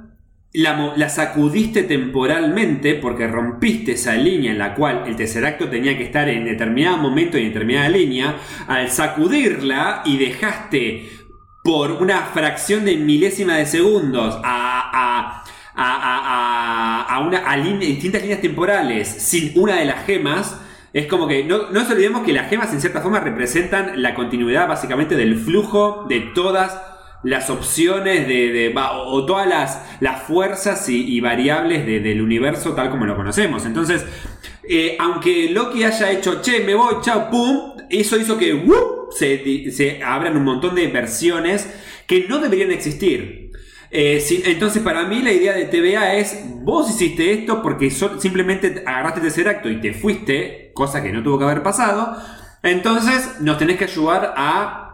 la, 0.53 1.09
sacudiste 1.09 1.83
temporalmente 1.83 2.95
porque 2.95 3.27
rompiste 3.27 3.93
esa 3.93 4.15
línea 4.15 4.53
en 4.53 4.59
la 4.59 4.75
cual 4.75 5.05
el 5.07 5.17
tercer 5.17 5.45
acto 5.45 5.69
tenía 5.69 5.97
que 5.97 6.05
estar 6.05 6.29
en 6.29 6.45
determinado 6.45 6.97
momento 6.97 7.37
y 7.39 7.43
en 7.43 7.49
determinada 7.49 7.89
línea. 7.89 8.37
Al 8.67 8.91
sacudirla 8.91 10.03
y 10.05 10.17
dejaste 10.17 11.11
por 11.63 11.93
una 11.93 12.23
fracción 12.23 12.85
de 12.85 12.97
milésima 12.97 13.57
de 13.57 13.67
segundos 13.67 14.39
a, 14.43 14.91
a, 14.93 15.45
a, 15.75 17.05
a, 17.05 17.15
a 17.15 17.21
una, 17.21 17.51
a 17.51 17.57
distintas 17.59 18.23
líneas 18.23 18.41
temporales 18.41 19.07
sin 19.07 19.53
una 19.55 19.77
de 19.77 19.85
las 19.85 20.07
gemas, 20.07 20.61
es 20.95 21.07
como 21.07 21.29
que 21.29 21.45
no, 21.45 21.65
no 21.65 21.81
nos 21.81 21.91
olvidemos 21.91 22.23
que 22.23 22.33
las 22.33 22.49
gemas 22.49 22.73
en 22.73 22.81
cierta 22.81 23.03
forma 23.03 23.21
representan 23.21 24.01
la 24.03 24.15
continuidad 24.15 24.67
básicamente 24.67 25.15
del 25.15 25.37
flujo 25.37 26.07
de 26.09 26.21
todas 26.35 26.81
las 27.23 27.51
opciones 27.51 28.29
de, 28.29 28.73
o, 28.77 29.27
todas 29.27 29.47
las, 29.49 29.83
las 30.01 30.23
fuerzas 30.23 30.89
y, 30.89 31.21
variables 31.21 31.85
de- 31.85 32.01
del 32.01 32.23
universo 32.23 32.75
tal 32.75 32.91
como 32.91 33.07
lo 33.07 33.17
conocemos. 33.17 33.67
Entonces, 33.67 34.05
eh, 34.69 34.97
aunque 35.01 35.51
Loki 35.51 35.83
haya 35.83 36.11
hecho, 36.11 36.41
che, 36.43 36.61
me 36.61 36.75
voy, 36.75 36.97
chao, 37.03 37.31
pum, 37.31 37.73
eso 37.91 38.17
hizo 38.17 38.37
que 38.39 38.65
se, 39.11 39.71
se 39.71 40.03
abran 40.03 40.37
un 40.37 40.45
montón 40.45 40.75
de 40.75 40.87
versiones 40.89 41.69
que 42.07 42.27
no 42.29 42.39
deberían 42.39 42.71
existir. 42.71 43.51
Eh, 43.91 44.23
entonces, 44.45 44.83
para 44.83 45.05
mí, 45.05 45.23
la 45.23 45.33
idea 45.33 45.55
de 45.55 45.65
TVA 45.65 46.15
es: 46.17 46.45
vos 46.63 46.91
hiciste 46.91 47.33
esto 47.33 47.63
porque 47.63 47.91
simplemente 47.91 48.83
agarraste 48.87 49.23
tercer 49.23 49.49
acto 49.49 49.71
y 49.71 49.81
te 49.81 49.95
fuiste, 49.95 50.73
cosa 50.75 51.03
que 51.03 51.11
no 51.13 51.23
tuvo 51.23 51.39
que 51.39 51.45
haber 51.45 51.63
pasado. 51.63 52.17
Entonces, 52.63 53.41
nos 53.41 53.57
tenés 53.57 53.79
que 53.79 53.85
ayudar 53.85 54.35
a 54.37 54.88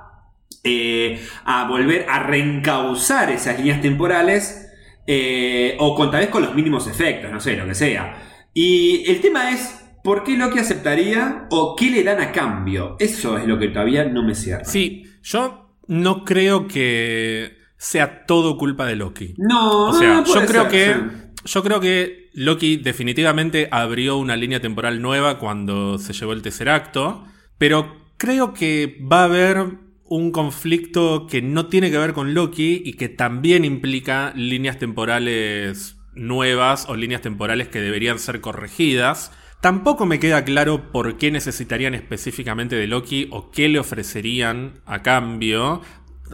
eh, 0.64 1.24
a 1.44 1.68
volver 1.68 2.06
a 2.08 2.20
reencauzar 2.20 3.30
esas 3.30 3.58
líneas 3.58 3.80
temporales 3.80 4.72
eh, 5.06 5.76
o 5.78 5.94
con 5.94 6.10
tal 6.10 6.20
vez 6.20 6.30
con 6.30 6.42
los 6.42 6.54
mínimos 6.54 6.86
efectos, 6.86 7.30
no 7.30 7.40
sé, 7.40 7.56
lo 7.56 7.66
que 7.66 7.74
sea. 7.74 8.16
Y 8.54 9.04
el 9.10 9.20
tema 9.20 9.50
es, 9.50 9.84
¿por 10.02 10.24
qué 10.24 10.36
Loki 10.36 10.58
aceptaría 10.58 11.46
o 11.50 11.76
qué 11.76 11.90
le 11.90 12.02
dan 12.04 12.20
a 12.20 12.32
cambio? 12.32 12.96
Eso 12.98 13.36
es 13.36 13.46
lo 13.46 13.58
que 13.58 13.68
todavía 13.68 14.04
no 14.04 14.22
me 14.22 14.34
cierra. 14.34 14.64
Sí, 14.64 15.04
yo 15.22 15.76
no 15.86 16.24
creo 16.24 16.66
que 16.66 17.58
sea 17.76 18.24
todo 18.24 18.56
culpa 18.56 18.86
de 18.86 18.96
Loki. 18.96 19.34
No, 19.36 19.88
O 19.88 19.92
sea, 19.92 20.22
puede 20.24 20.40
yo 20.40 20.46
creo 20.46 20.62
ser, 20.62 20.70
que. 20.70 20.94
sí. 20.94 21.20
Yo 21.46 21.62
creo 21.62 21.78
que 21.78 22.30
Loki 22.32 22.78
definitivamente 22.78 23.68
abrió 23.70 24.16
una 24.16 24.34
línea 24.34 24.60
temporal 24.60 25.02
nueva 25.02 25.38
cuando 25.38 25.98
se 25.98 26.14
llevó 26.14 26.32
el 26.32 26.40
tercer 26.40 26.70
acto. 26.70 27.26
Pero 27.58 28.06
creo 28.16 28.54
que 28.54 28.98
va 29.12 29.20
a 29.20 29.24
haber 29.24 29.66
un 30.06 30.32
conflicto 30.32 31.26
que 31.26 31.42
no 31.42 31.66
tiene 31.66 31.90
que 31.90 31.98
ver 31.98 32.12
con 32.12 32.34
Loki 32.34 32.82
y 32.84 32.94
que 32.94 33.08
también 33.08 33.64
implica 33.64 34.32
líneas 34.36 34.78
temporales 34.78 35.96
nuevas 36.14 36.86
o 36.88 36.96
líneas 36.96 37.22
temporales 37.22 37.68
que 37.68 37.80
deberían 37.80 38.18
ser 38.18 38.40
corregidas. 38.40 39.32
Tampoco 39.60 40.04
me 40.04 40.18
queda 40.18 40.44
claro 40.44 40.92
por 40.92 41.16
qué 41.16 41.30
necesitarían 41.30 41.94
específicamente 41.94 42.76
de 42.76 42.86
Loki 42.86 43.28
o 43.30 43.50
qué 43.50 43.68
le 43.68 43.78
ofrecerían 43.78 44.82
a 44.84 45.02
cambio. 45.02 45.80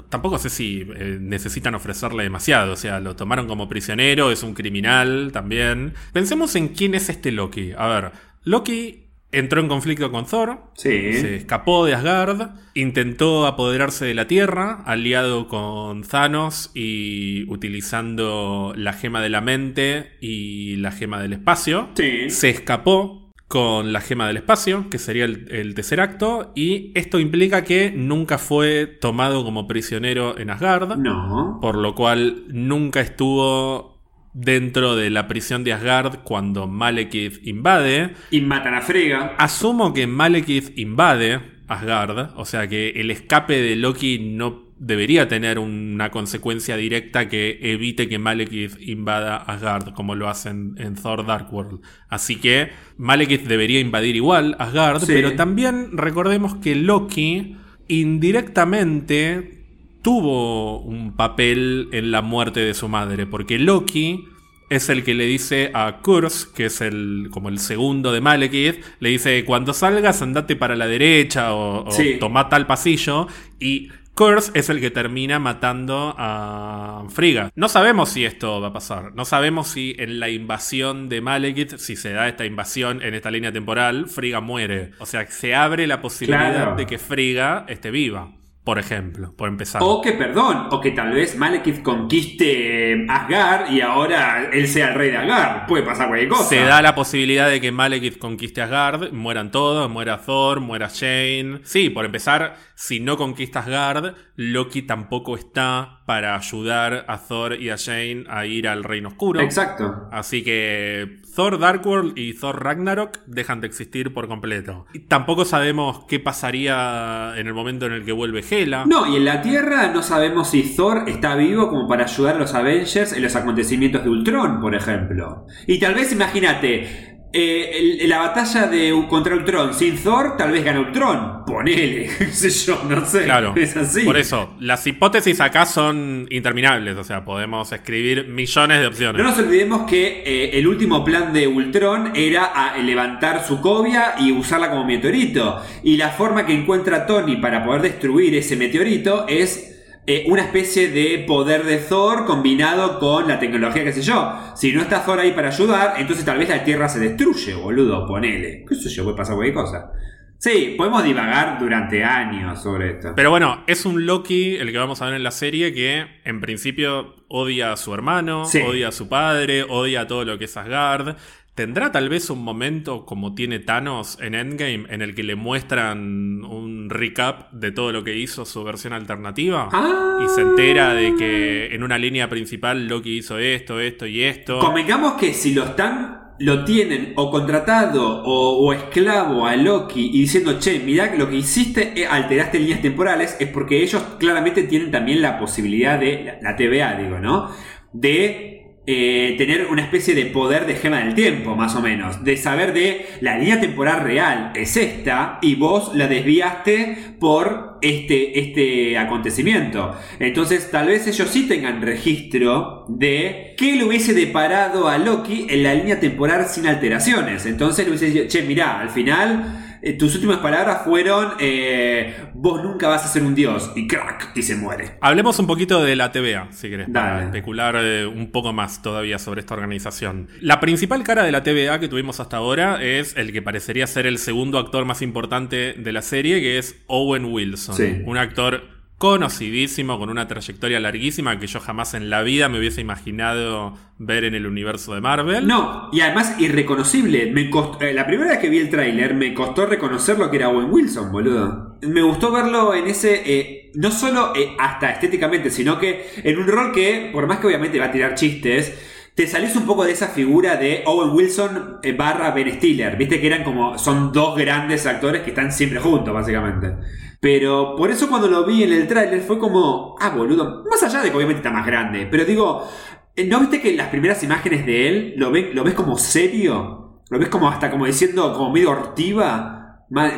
Tampoco 0.09 0.39
sé 0.39 0.51
si 0.51 0.87
eh, 0.97 1.19
necesitan 1.21 1.75
ofrecerle 1.75 2.25
demasiado, 2.25 2.73
o 2.73 2.77
sea, 2.77 3.01
lo 3.01 3.17
tomaron 3.17 3.47
como 3.47 3.69
prisionero, 3.69 4.33
es 4.33 4.43
un 4.43 4.55
criminal 4.55 5.31
también. 5.33 5.95
Pensemos 6.13 6.57
en 6.57 6.69
quién 6.69 6.95
es 6.95 7.09
este 7.09 7.31
Loki. 7.31 7.73
A 7.77 7.87
ver, 7.87 8.13
Loki 8.43 9.10
entró 9.33 9.61
en 9.61 9.69
conflicto 9.69 10.11
con 10.11 10.27
Thor, 10.27 10.59
Sí. 10.75 11.13
se 11.15 11.37
escapó 11.37 11.87
de 11.87 11.95
Asgard, 11.95 12.51
intentó 12.75 13.47
apoderarse 13.47 14.05
de 14.05 14.15
la 14.15 14.27
Tierra, 14.27 14.83
aliado 14.87 15.47
con 15.49 16.03
Thanos 16.03 16.71
y 16.75 17.45
utilizando 17.51 18.73
la 18.77 18.93
gema 18.93 19.21
de 19.23 19.29
la 19.31 19.41
mente 19.41 20.13
y 20.21 20.77
la 20.77 20.93
gema 20.93 21.21
del 21.21 21.33
espacio. 21.35 21.89
Sí. 21.95 22.31
Se 22.31 22.51
escapó 22.51 23.31
con 23.49 23.93
la 23.93 24.01
gema 24.01 24.29
del 24.29 24.37
espacio, 24.37 24.89
que 24.91 24.99
sería 24.99 25.25
el, 25.25 25.49
el 25.51 25.75
tercer 25.75 26.01
acto, 26.01 26.53
y 26.55 26.93
esto 26.95 27.19
implica 27.19 27.65
que 27.65 27.91
nunca 27.91 28.39
fue 28.39 28.87
tomado 28.87 29.43
como 29.43 29.67
prisionero 29.67 30.39
en 30.39 30.51
Asgard, 30.51 30.97
No. 30.99 31.59
por 31.61 31.77
lo 31.77 31.97
cual 31.97 32.45
nunca 32.49 33.01
estuvo 33.01 33.90
dentro 34.33 34.97
de 34.97 35.11
la 35.11 35.27
prisión 35.29 35.65
de 35.65 35.73
Asgard 35.73 36.21
cuando 36.25 36.67
Malekith 36.67 37.47
invade. 37.47 38.15
Y 38.31 38.41
matan 38.41 38.75
a 38.75 38.81
Frega. 38.81 39.35
Asumo 39.39 39.93
que 39.93 40.07
Malekith 40.07 40.79
invade 40.79 41.41
Asgard, 41.69 42.31
o 42.37 42.45
sea 42.45 42.67
que 42.69 42.91
el 42.91 43.11
escape 43.11 43.61
de 43.61 43.77
Loki 43.77 44.19
no 44.19 44.69
debería 44.83 45.29
tener 45.29 45.59
una 45.59 46.11
consecuencia 46.11 46.75
directa 46.77 47.29
que 47.29 47.59
evite 47.61 48.09
que 48.09 48.19
Malekith 48.19 48.81
invada 48.81 49.37
Asgard, 49.37 49.93
como 49.93 50.15
lo 50.15 50.29
hacen 50.29 50.75
en 50.79 50.95
Thor 50.95 51.27
Dark 51.27 51.53
World. 51.53 51.81
Así 52.09 52.37
que 52.37 52.71
Malekith 52.97 53.43
debería 53.47 53.79
invadir 53.79 54.17
igual 54.17 54.57
Asgard, 54.59 55.01
Sí. 55.03 55.13
pero 55.13 55.35
también 55.35 55.97
recordemos 55.99 56.57
que 56.57 56.75
Loki 56.77 57.57
indirectamente 57.89 59.60
tuvo 60.03 60.81
un 60.81 61.15
papel 61.17 61.89
en 61.93 62.11
la 62.11 62.23
muerte 62.23 62.61
de 62.61 62.75
su 62.75 62.89
madre, 62.89 63.27
porque 63.27 63.59
Loki 63.59 64.25
es 64.71 64.89
el 64.89 65.03
que 65.03 65.15
le 65.15 65.27
dice 65.27 65.71
a 65.75 65.99
Kurz, 66.01 66.47
que 66.47 66.67
es 66.67 66.81
el 66.81 67.29
como 67.31 67.49
el 67.49 67.59
segundo 67.59 68.13
de 68.13 68.21
Malekith, 68.21 68.85
le 69.01 69.09
dice, 69.11 69.45
cuando 69.45 69.73
salgas 69.73 70.23
andate 70.23 70.55
para 70.57 70.77
la 70.77 70.87
derecha 70.87 71.53
o, 71.55 71.87
o 71.89 71.91
Sí. 71.91 72.17
toma 72.21 72.49
tal 72.49 72.67
pasillo, 72.67 73.27
y 73.59 73.89
Kurz 74.15 74.51
es 74.55 74.69
el 74.71 74.81
que 74.81 74.91
termina 74.91 75.39
matando 75.39 76.15
a 76.19 77.05
Frigga. 77.09 77.51
No 77.57 77.69
sabemos 77.69 78.11
si 78.11 78.25
esto 78.25 78.61
va 78.61 78.69
a 78.69 78.73
pasar, 78.73 79.13
no 79.15 79.25
sabemos 79.25 79.69
si 79.69 79.97
en 79.99 80.21
la 80.21 80.29
invasión 80.29 81.09
de 81.09 81.21
Malekith, 81.21 81.77
si 81.79 81.97
se 81.97 82.13
da 82.13 82.29
esta 82.29 82.45
invasión 82.47 83.03
en 83.03 83.15
esta 83.15 83.31
línea 83.31 83.51
temporal, 83.53 84.07
Frigga 84.09 84.41
muere. 84.41 84.91
O 84.99 85.07
sea, 85.07 85.27
se 85.27 85.55
abre 85.55 85.87
la 85.87 86.01
posibilidad 86.01 86.55
Claro. 86.55 86.77
de 86.77 86.87
que 86.87 86.99
Frigga 86.99 87.65
esté 87.69 87.91
viva, 87.91 88.31
por 88.65 88.79
ejemplo, 88.79 89.35
por 89.37 89.49
empezar. 89.49 89.81
O 89.83 90.03
que, 90.03 90.13
perdón, 90.13 90.69
o 90.71 90.81
que 90.81 90.91
tal 90.91 91.13
vez 91.13 91.35
Malekith 91.35 91.83
conquiste 91.83 92.93
eh, 92.93 93.07
Asgard 93.09 93.71
y 93.73 93.81
ahora 93.81 94.51
él 94.53 94.69
sea 94.69 94.89
el 94.89 94.95
rey 94.95 95.11
de 95.11 95.17
Asgard. 95.17 95.67
Puede 95.67 95.83
pasar 95.83 96.09
cualquier 96.09 96.29
cosa. 96.29 96.45
Se 96.45 96.61
da 96.61 96.83
la 96.83 96.95
posibilidad 96.95 97.49
de 97.49 97.61
que 97.61 97.73
Malekith 97.73 98.19
conquiste 98.19 98.61
Asgard, 98.61 99.13
mueran 99.13 99.51
todos, 99.51 99.91
muera 99.91 100.19
Thor, 100.19 100.61
muera 100.61 100.91
Shane. 100.93 101.61
Sí, 101.65 101.89
por 101.89 102.05
empezar, 102.05 102.57
si 102.81 102.99
no 102.99 103.19
conquista 103.19 103.59
Asgard, 103.59 104.15
Loki 104.37 104.81
tampoco 104.81 105.37
está 105.37 106.01
para 106.07 106.35
ayudar 106.35 107.05
a 107.09 107.19
Thor 107.19 107.61
y 107.61 107.69
a 107.69 107.77
Shane 107.77 108.25
a 108.27 108.47
ir 108.47 108.67
al 108.67 108.85
Reino 108.85 109.11
Oscuro. 109.11 109.43
Exacto. 109.43 110.09
Así 110.11 110.43
que 110.43 111.21
Thor 111.37 111.59
Dark 111.59 111.87
World 111.87 112.17
y 112.17 112.33
Thor 112.33 112.65
Ragnarok 112.65 113.19
dejan 113.27 113.61
de 113.61 113.67
existir 113.67 114.15
por 114.15 114.29
completo. 114.29 114.87
Y 114.95 115.01
tampoco 115.01 115.45
sabemos 115.45 116.07
qué 116.09 116.21
pasaría 116.21 117.35
en 117.37 117.49
el 117.49 117.53
momento 117.53 117.85
en 117.85 117.93
el 117.93 118.05
que 118.07 118.13
vuelve 118.13 118.43
Hela. 118.51 118.87
No, 118.87 119.07
y 119.07 119.17
en 119.17 119.27
la 119.27 119.43
Tierra 119.43 119.93
no 119.93 120.03
sabemos 120.03 120.49
si 120.49 120.75
Thor 120.75 121.05
está 121.07 121.37
vivo 121.37 121.69
como 121.69 121.87
para 121.87 122.05
ayudar 122.05 122.37
a 122.37 122.39
los 122.39 122.55
Avengers 122.55 123.13
en 123.13 123.23
los 123.23 123.37
acontecimientos 123.37 124.05
de 124.05 124.09
Ultron, 124.09 124.59
por 124.59 124.75
ejemplo. 124.75 125.45
Y 125.67 125.79
tal 125.79 125.95
vez, 125.95 126.13
imagínate, 126.13 127.20
eh, 127.33 127.99
el- 128.01 128.09
la 128.09 128.19
batalla 128.19 128.67
de 128.67 128.93
contra 129.09 129.35
Ultron 129.37 129.73
sin 129.75 129.97
Thor, 130.03 130.37
tal 130.37 130.51
vez 130.53 130.65
gana 130.65 130.81
Ultron. 130.81 131.45
Ponele, 131.47 132.09
sé 132.33 132.51
yo, 132.51 132.83
no 132.89 133.05
sé. 133.05 133.25
Claro, 133.25 133.55
Es 133.57 133.77
así. 133.77 134.03
por 134.03 134.17
eso, 134.17 134.55
las 134.61 134.87
hipótesis 134.87 135.41
acá 135.41 135.67
son 135.67 136.27
interminables, 136.31 136.97
o 136.97 137.05
sea, 137.05 137.25
podemos 137.25 137.71
escribir 137.73 138.27
millones 138.29 138.81
de 138.81 138.87
opciones. 138.87 139.23
No 139.23 139.29
nos 139.29 139.39
olvidemos 139.39 139.89
que 139.89 140.23
eh, 140.25 140.59
el 140.59 140.67
último 140.67 141.05
plan 141.05 141.33
de 141.33 141.47
Ultron 141.49 142.13
era 142.15 142.45
a 142.47 142.77
levantar 142.79 143.45
su 143.47 143.61
cobia 143.61 144.15
y 144.19 144.33
usarla 144.33 144.71
como 144.71 144.85
meteorito. 144.85 145.61
Y 145.83 145.97
la 145.97 146.11
forma 146.11 146.47
que 146.47 146.53
encuentra 146.53 147.07
Tony 147.07 147.37
para 147.37 147.65
poder 147.65 147.83
destruir 147.83 148.35
ese 148.35 148.57
meteorito 148.57 149.27
es 149.29 149.70
eh, 150.07 150.25
una 150.29 150.43
especie 150.43 150.89
de 150.91 151.25
poder 151.27 151.65
de 151.65 151.79
Thor 151.79 152.25
combinado 152.25 152.99
con 152.99 153.29
la 153.29 153.39
tecnología, 153.39 153.85
qué 153.85 153.93
sé 153.93 154.03
yo. 154.03 154.33
Si 154.57 154.73
no 154.73 154.81
está 154.83 155.05
Thor 155.05 155.21
ahí 155.21 155.33
para 155.33 155.49
ayudar, 155.49 155.95
entonces 155.99 156.25
tal 156.25 156.39
vez 156.39 156.49
la 156.49 156.65
Tierra 156.65 156.89
se 156.89 156.99
destruye, 157.01 157.55
boludo, 157.55 158.07
ponele. 158.07 158.65
¿Qué 158.69 158.75
sé 158.75 158.89
yo? 158.89 159.05
Puede 159.05 159.17
pasar 159.17 159.37
cualquier 159.37 159.55
cosa. 159.55 159.93
Sí, 160.39 160.75
podemos 160.79 161.05
divagar 161.05 161.59
durante 161.59 162.03
años 162.03 162.63
sobre 162.63 162.93
esto. 162.93 163.13
Pero 163.15 163.29
bueno, 163.29 163.63
es 163.67 163.85
un 163.85 164.07
Loki, 164.07 164.57
el 164.57 164.73
que 164.73 164.79
vamos 164.79 165.03
a 165.03 165.05
ver 165.05 165.15
en 165.17 165.23
la 165.23 165.33
serie, 165.33 165.75
que 165.75 166.07
en 166.25 166.41
principio 166.41 167.15
odia 167.29 167.73
a 167.73 167.77
su 167.77 167.93
hermano, 167.93 168.47
Sí. 168.47 168.59
odia 168.63 168.89
a 168.89 168.93
su 168.93 169.07
padre, 169.07 169.65
odia 169.69 170.01
a 170.01 170.07
todo 170.07 170.25
lo 170.25 170.39
que 170.39 170.47
es 170.47 170.57
Asgard. 170.57 171.17
¿Tendrá 171.55 171.93
tal 171.93 172.09
vez 172.09 172.31
un 172.31 172.43
momento 172.43 173.05
como 173.05 173.35
tiene 173.35 173.59
Thanos 173.59 174.19
en 174.21 174.35
Endgame 174.35 174.87
en 174.89 175.03
el 175.03 175.15
que 175.15 175.23
le 175.23 175.35
muestran 175.35 176.45
un 176.45 176.89
recap 176.89 177.51
de 177.53 177.73
todo 177.73 177.93
lo 177.93 178.05
que 178.05 178.17
hizo 178.17 178.45
su 178.45 178.63
versión 178.65 178.93
alternativa? 178.93 179.69
Ah. 179.73 180.19
Y 180.25 180.29
se 180.29 180.43
entera 180.43 180.95
de 180.95 181.15
que 181.17 181.75
en 181.75 181.83
una 181.83 181.99
línea 181.99 182.29
principal 182.29 182.87
Loki 182.87 183.19
hizo 183.19 183.39
esto, 183.39 183.81
esto 183.81 184.07
y 184.07 184.23
esto. 184.23 184.61
Convengamos 184.61 185.15
que 185.15 185.35
si 185.35 185.53
lo 185.53 185.65
están, 185.65 186.35
lo 186.39 186.65
tienen 186.65 187.13
o 187.17 187.31
contratado 187.31 188.23
o, 188.23 188.67
o 188.67 188.73
esclavo 188.73 189.45
a 189.45 189.57
Loki 189.57 190.11
y 190.15 190.23
diciendo, 190.23 190.59
che, 190.59 190.79
mirá 190.79 191.11
que 191.11 191.19
lo 191.19 191.29
que 191.29 191.37
hiciste, 191.37 192.01
eh, 192.01 192.07
alteraste 192.07 192.61
líneas 192.61 192.81
temporales, 192.81 193.37
es 193.39 193.49
porque 193.49 193.83
ellos 193.83 194.03
claramente 194.19 194.63
tienen 194.63 194.91
también 194.91 195.21
la 195.21 195.39
posibilidad 195.39 195.99
de, 195.99 196.25
la, 196.25 196.51
la 196.51 196.57
TVA 196.57 196.95
digo, 196.95 197.19
¿no? 197.19 197.51
De 197.93 198.60
eh, 198.87 199.35
tener 199.37 199.67
una 199.67 199.83
especie 199.83 200.15
de 200.15 200.27
poder 200.27 200.67
de 200.67 200.75
gema 200.75 200.99
del 200.99 201.15
tiempo, 201.15 201.55
más 201.55 201.77
o 201.77 201.83
menos. 201.83 202.25
De 202.25 202.37
saber 202.37 202.73
de 202.73 203.07
la 203.21 203.39
línea 203.39 203.61
temporal 203.61 204.01
real 204.01 204.53
es 204.55 204.77
esta 204.77 205.39
y 205.43 205.55
vos 205.55 205.95
la 205.95 206.09
desviaste 206.09 206.97
por 207.21 207.79
este, 207.83 208.41
este 208.41 208.99
acontecimiento. 208.99 209.95
Entonces, 210.19 210.71
tal 210.71 210.87
vez 210.89 211.07
ellos 211.07 211.29
sí 211.29 211.47
tengan 211.47 211.83
registro 211.83 212.87
de 212.89 213.55
qué 213.57 213.77
le 213.77 213.85
hubiese 213.85 214.15
deparado 214.15 214.89
a 214.89 214.99
Loki 214.99 215.47
en 215.49 215.63
la 215.63 215.75
línea 215.75 216.01
temporal 216.01 216.47
sin 216.47 216.67
alteraciones. 216.67 217.47
Entonces 217.47 217.85
le 217.85 217.91
hubiese 217.91 218.07
dicho, 218.07 218.29
che, 218.29 218.43
mirá, 218.43 218.81
al 218.81 218.91
final 218.91 219.70
eh, 219.83 219.95
tus 219.95 220.15
últimas 220.15 220.39
palabras 220.39 220.83
fueron, 220.85 221.33
eh, 221.39 222.15
vos 222.35 222.63
nunca 222.63 222.89
vas 222.89 223.05
a 223.05 223.09
ser 223.09 223.23
un 223.23 223.35
dios, 223.35 223.73
y 223.77 223.87
crack, 223.87 224.37
y 224.37 224.43
se 224.43 224.57
muere. 224.57 224.99
Hablemos 225.01 225.39
un 225.39 225.47
poquito 225.47 225.83
de 225.83 225.97
la 225.97 226.13
TVA, 226.13 226.49
si 226.51 226.69
querés, 226.69 226.89
para 226.91 227.25
especular 227.25 227.77
eh, 227.79 228.07
un 228.07 228.31
poco 228.31 228.53
más 228.53 228.83
todavía 228.83 229.19
sobre 229.19 229.41
esta 229.41 229.55
organización. 229.55 230.29
La 230.41 230.61
principal 230.61 231.03
cara 231.03 231.25
de 231.25 231.33
la 231.33 231.43
TVA 231.43 231.81
que 231.81 231.89
tuvimos 231.89 232.21
hasta 232.21 232.37
ahora 232.37 232.83
es 232.83 233.17
el 233.17 233.33
que 233.33 233.43
parecería 233.43 233.87
ser 233.87 234.07
el 234.07 234.19
segundo 234.19 234.59
actor 234.59 234.85
más 234.85 235.03
importante 235.03 235.75
de 235.75 235.93
la 235.93 236.03
serie, 236.03 236.41
que 236.41 236.59
es 236.59 236.77
Owen 236.87 237.27
Wilson, 237.27 238.05
un 238.07 238.19
actor 238.19 238.80
conocidísimo, 239.01 239.99
con 239.99 240.11
una 240.11 240.29
trayectoria 240.29 240.79
larguísima 240.79 241.41
que 241.41 241.47
yo 241.47 241.59
jamás 241.59 241.95
en 241.95 242.11
la 242.11 242.21
vida 242.21 242.51
me 242.51 242.59
hubiese 242.59 242.83
imaginado 242.83 243.73
ver 243.97 244.25
en 244.25 244.35
el 244.35 244.47
universo 244.47 244.95
de 244.95 245.01
Marvel. 245.01 245.47
No, 245.47 245.89
y 245.91 246.03
además 246.03 246.39
irreconocible. 246.39 247.33
Eh, 247.33 247.95
la 247.95 248.07
primera 248.07 248.33
vez 248.33 248.41
que 248.41 248.51
vi 248.51 248.59
el 248.59 248.69
tráiler 248.69 249.15
me 249.15 249.33
costó 249.33 249.65
reconocer 249.65 250.19
lo 250.19 250.31
que 250.31 250.37
era 250.37 250.51
Owen 250.51 250.71
Wilson, 250.71 251.11
boludo. 251.11 251.79
Me 251.81 252.03
gustó 252.03 252.31
verlo 252.31 252.75
en 252.75 252.89
ese, 252.89 253.23
eh, 253.25 253.73
no 253.75 253.91
solo 253.91 254.35
eh, 254.37 254.55
hasta 254.59 254.91
estéticamente, 254.91 255.49
sino 255.49 255.79
que 255.79 256.11
en 256.23 256.39
un 256.39 256.47
rol 256.47 256.71
que, 256.71 257.09
por 257.11 257.27
más 257.27 257.39
que 257.39 257.47
obviamente 257.47 257.79
va 257.79 257.87
a 257.87 257.93
tirar 257.93 258.17
chistes, 258.17 258.79
te 259.15 259.27
salís 259.27 259.57
un 259.57 259.65
poco 259.65 259.87
de 259.87 259.93
esa 259.93 260.09
figura 260.09 260.57
de 260.57 260.83
Owen 260.85 261.15
Wilson 261.15 261.79
barra 261.97 262.33
Ben 262.33 262.53
Stiller. 262.53 262.99
Viste 262.99 263.19
que 263.19 263.29
eran 263.29 263.45
como, 263.45 263.79
son 263.79 264.13
dos 264.13 264.37
grandes 264.37 264.85
actores 264.85 265.23
que 265.23 265.31
están 265.31 265.53
siempre 265.53 265.79
juntos, 265.81 266.13
básicamente. 266.13 266.75
Pero 267.21 267.77
por 267.77 267.91
eso 267.91 268.09
cuando 268.09 268.29
lo 268.29 268.47
vi 268.47 268.63
en 268.63 268.73
el 268.73 268.89
tráiler 268.89 269.21
fue 269.21 269.39
como, 269.39 269.95
ah, 270.01 270.11
boludo, 270.11 270.65
más 270.71 270.83
allá 270.83 271.03
de 271.03 271.11
que 271.11 271.17
obviamente 271.17 271.41
está 271.41 271.51
más 271.51 271.67
grande, 271.67 272.09
pero 272.11 272.25
digo, 272.25 272.67
eh, 273.15 273.27
¿no 273.27 273.41
viste 273.41 273.61
que 273.61 273.75
las 273.75 273.89
primeras 273.89 274.23
imágenes 274.23 274.65
de 274.65 274.89
él 274.89 275.15
lo, 275.19 275.31
lo 275.31 275.65
ves 275.65 275.75
como 275.75 275.99
serio? 275.99 277.03
¿Lo 277.11 277.19
ves 277.19 277.29
como 277.29 277.49
hasta 277.49 277.71
como 277.71 277.87
diciendo, 277.87 278.33
como 278.33 278.51
medio 278.51 278.71
hortiva? 278.71 279.60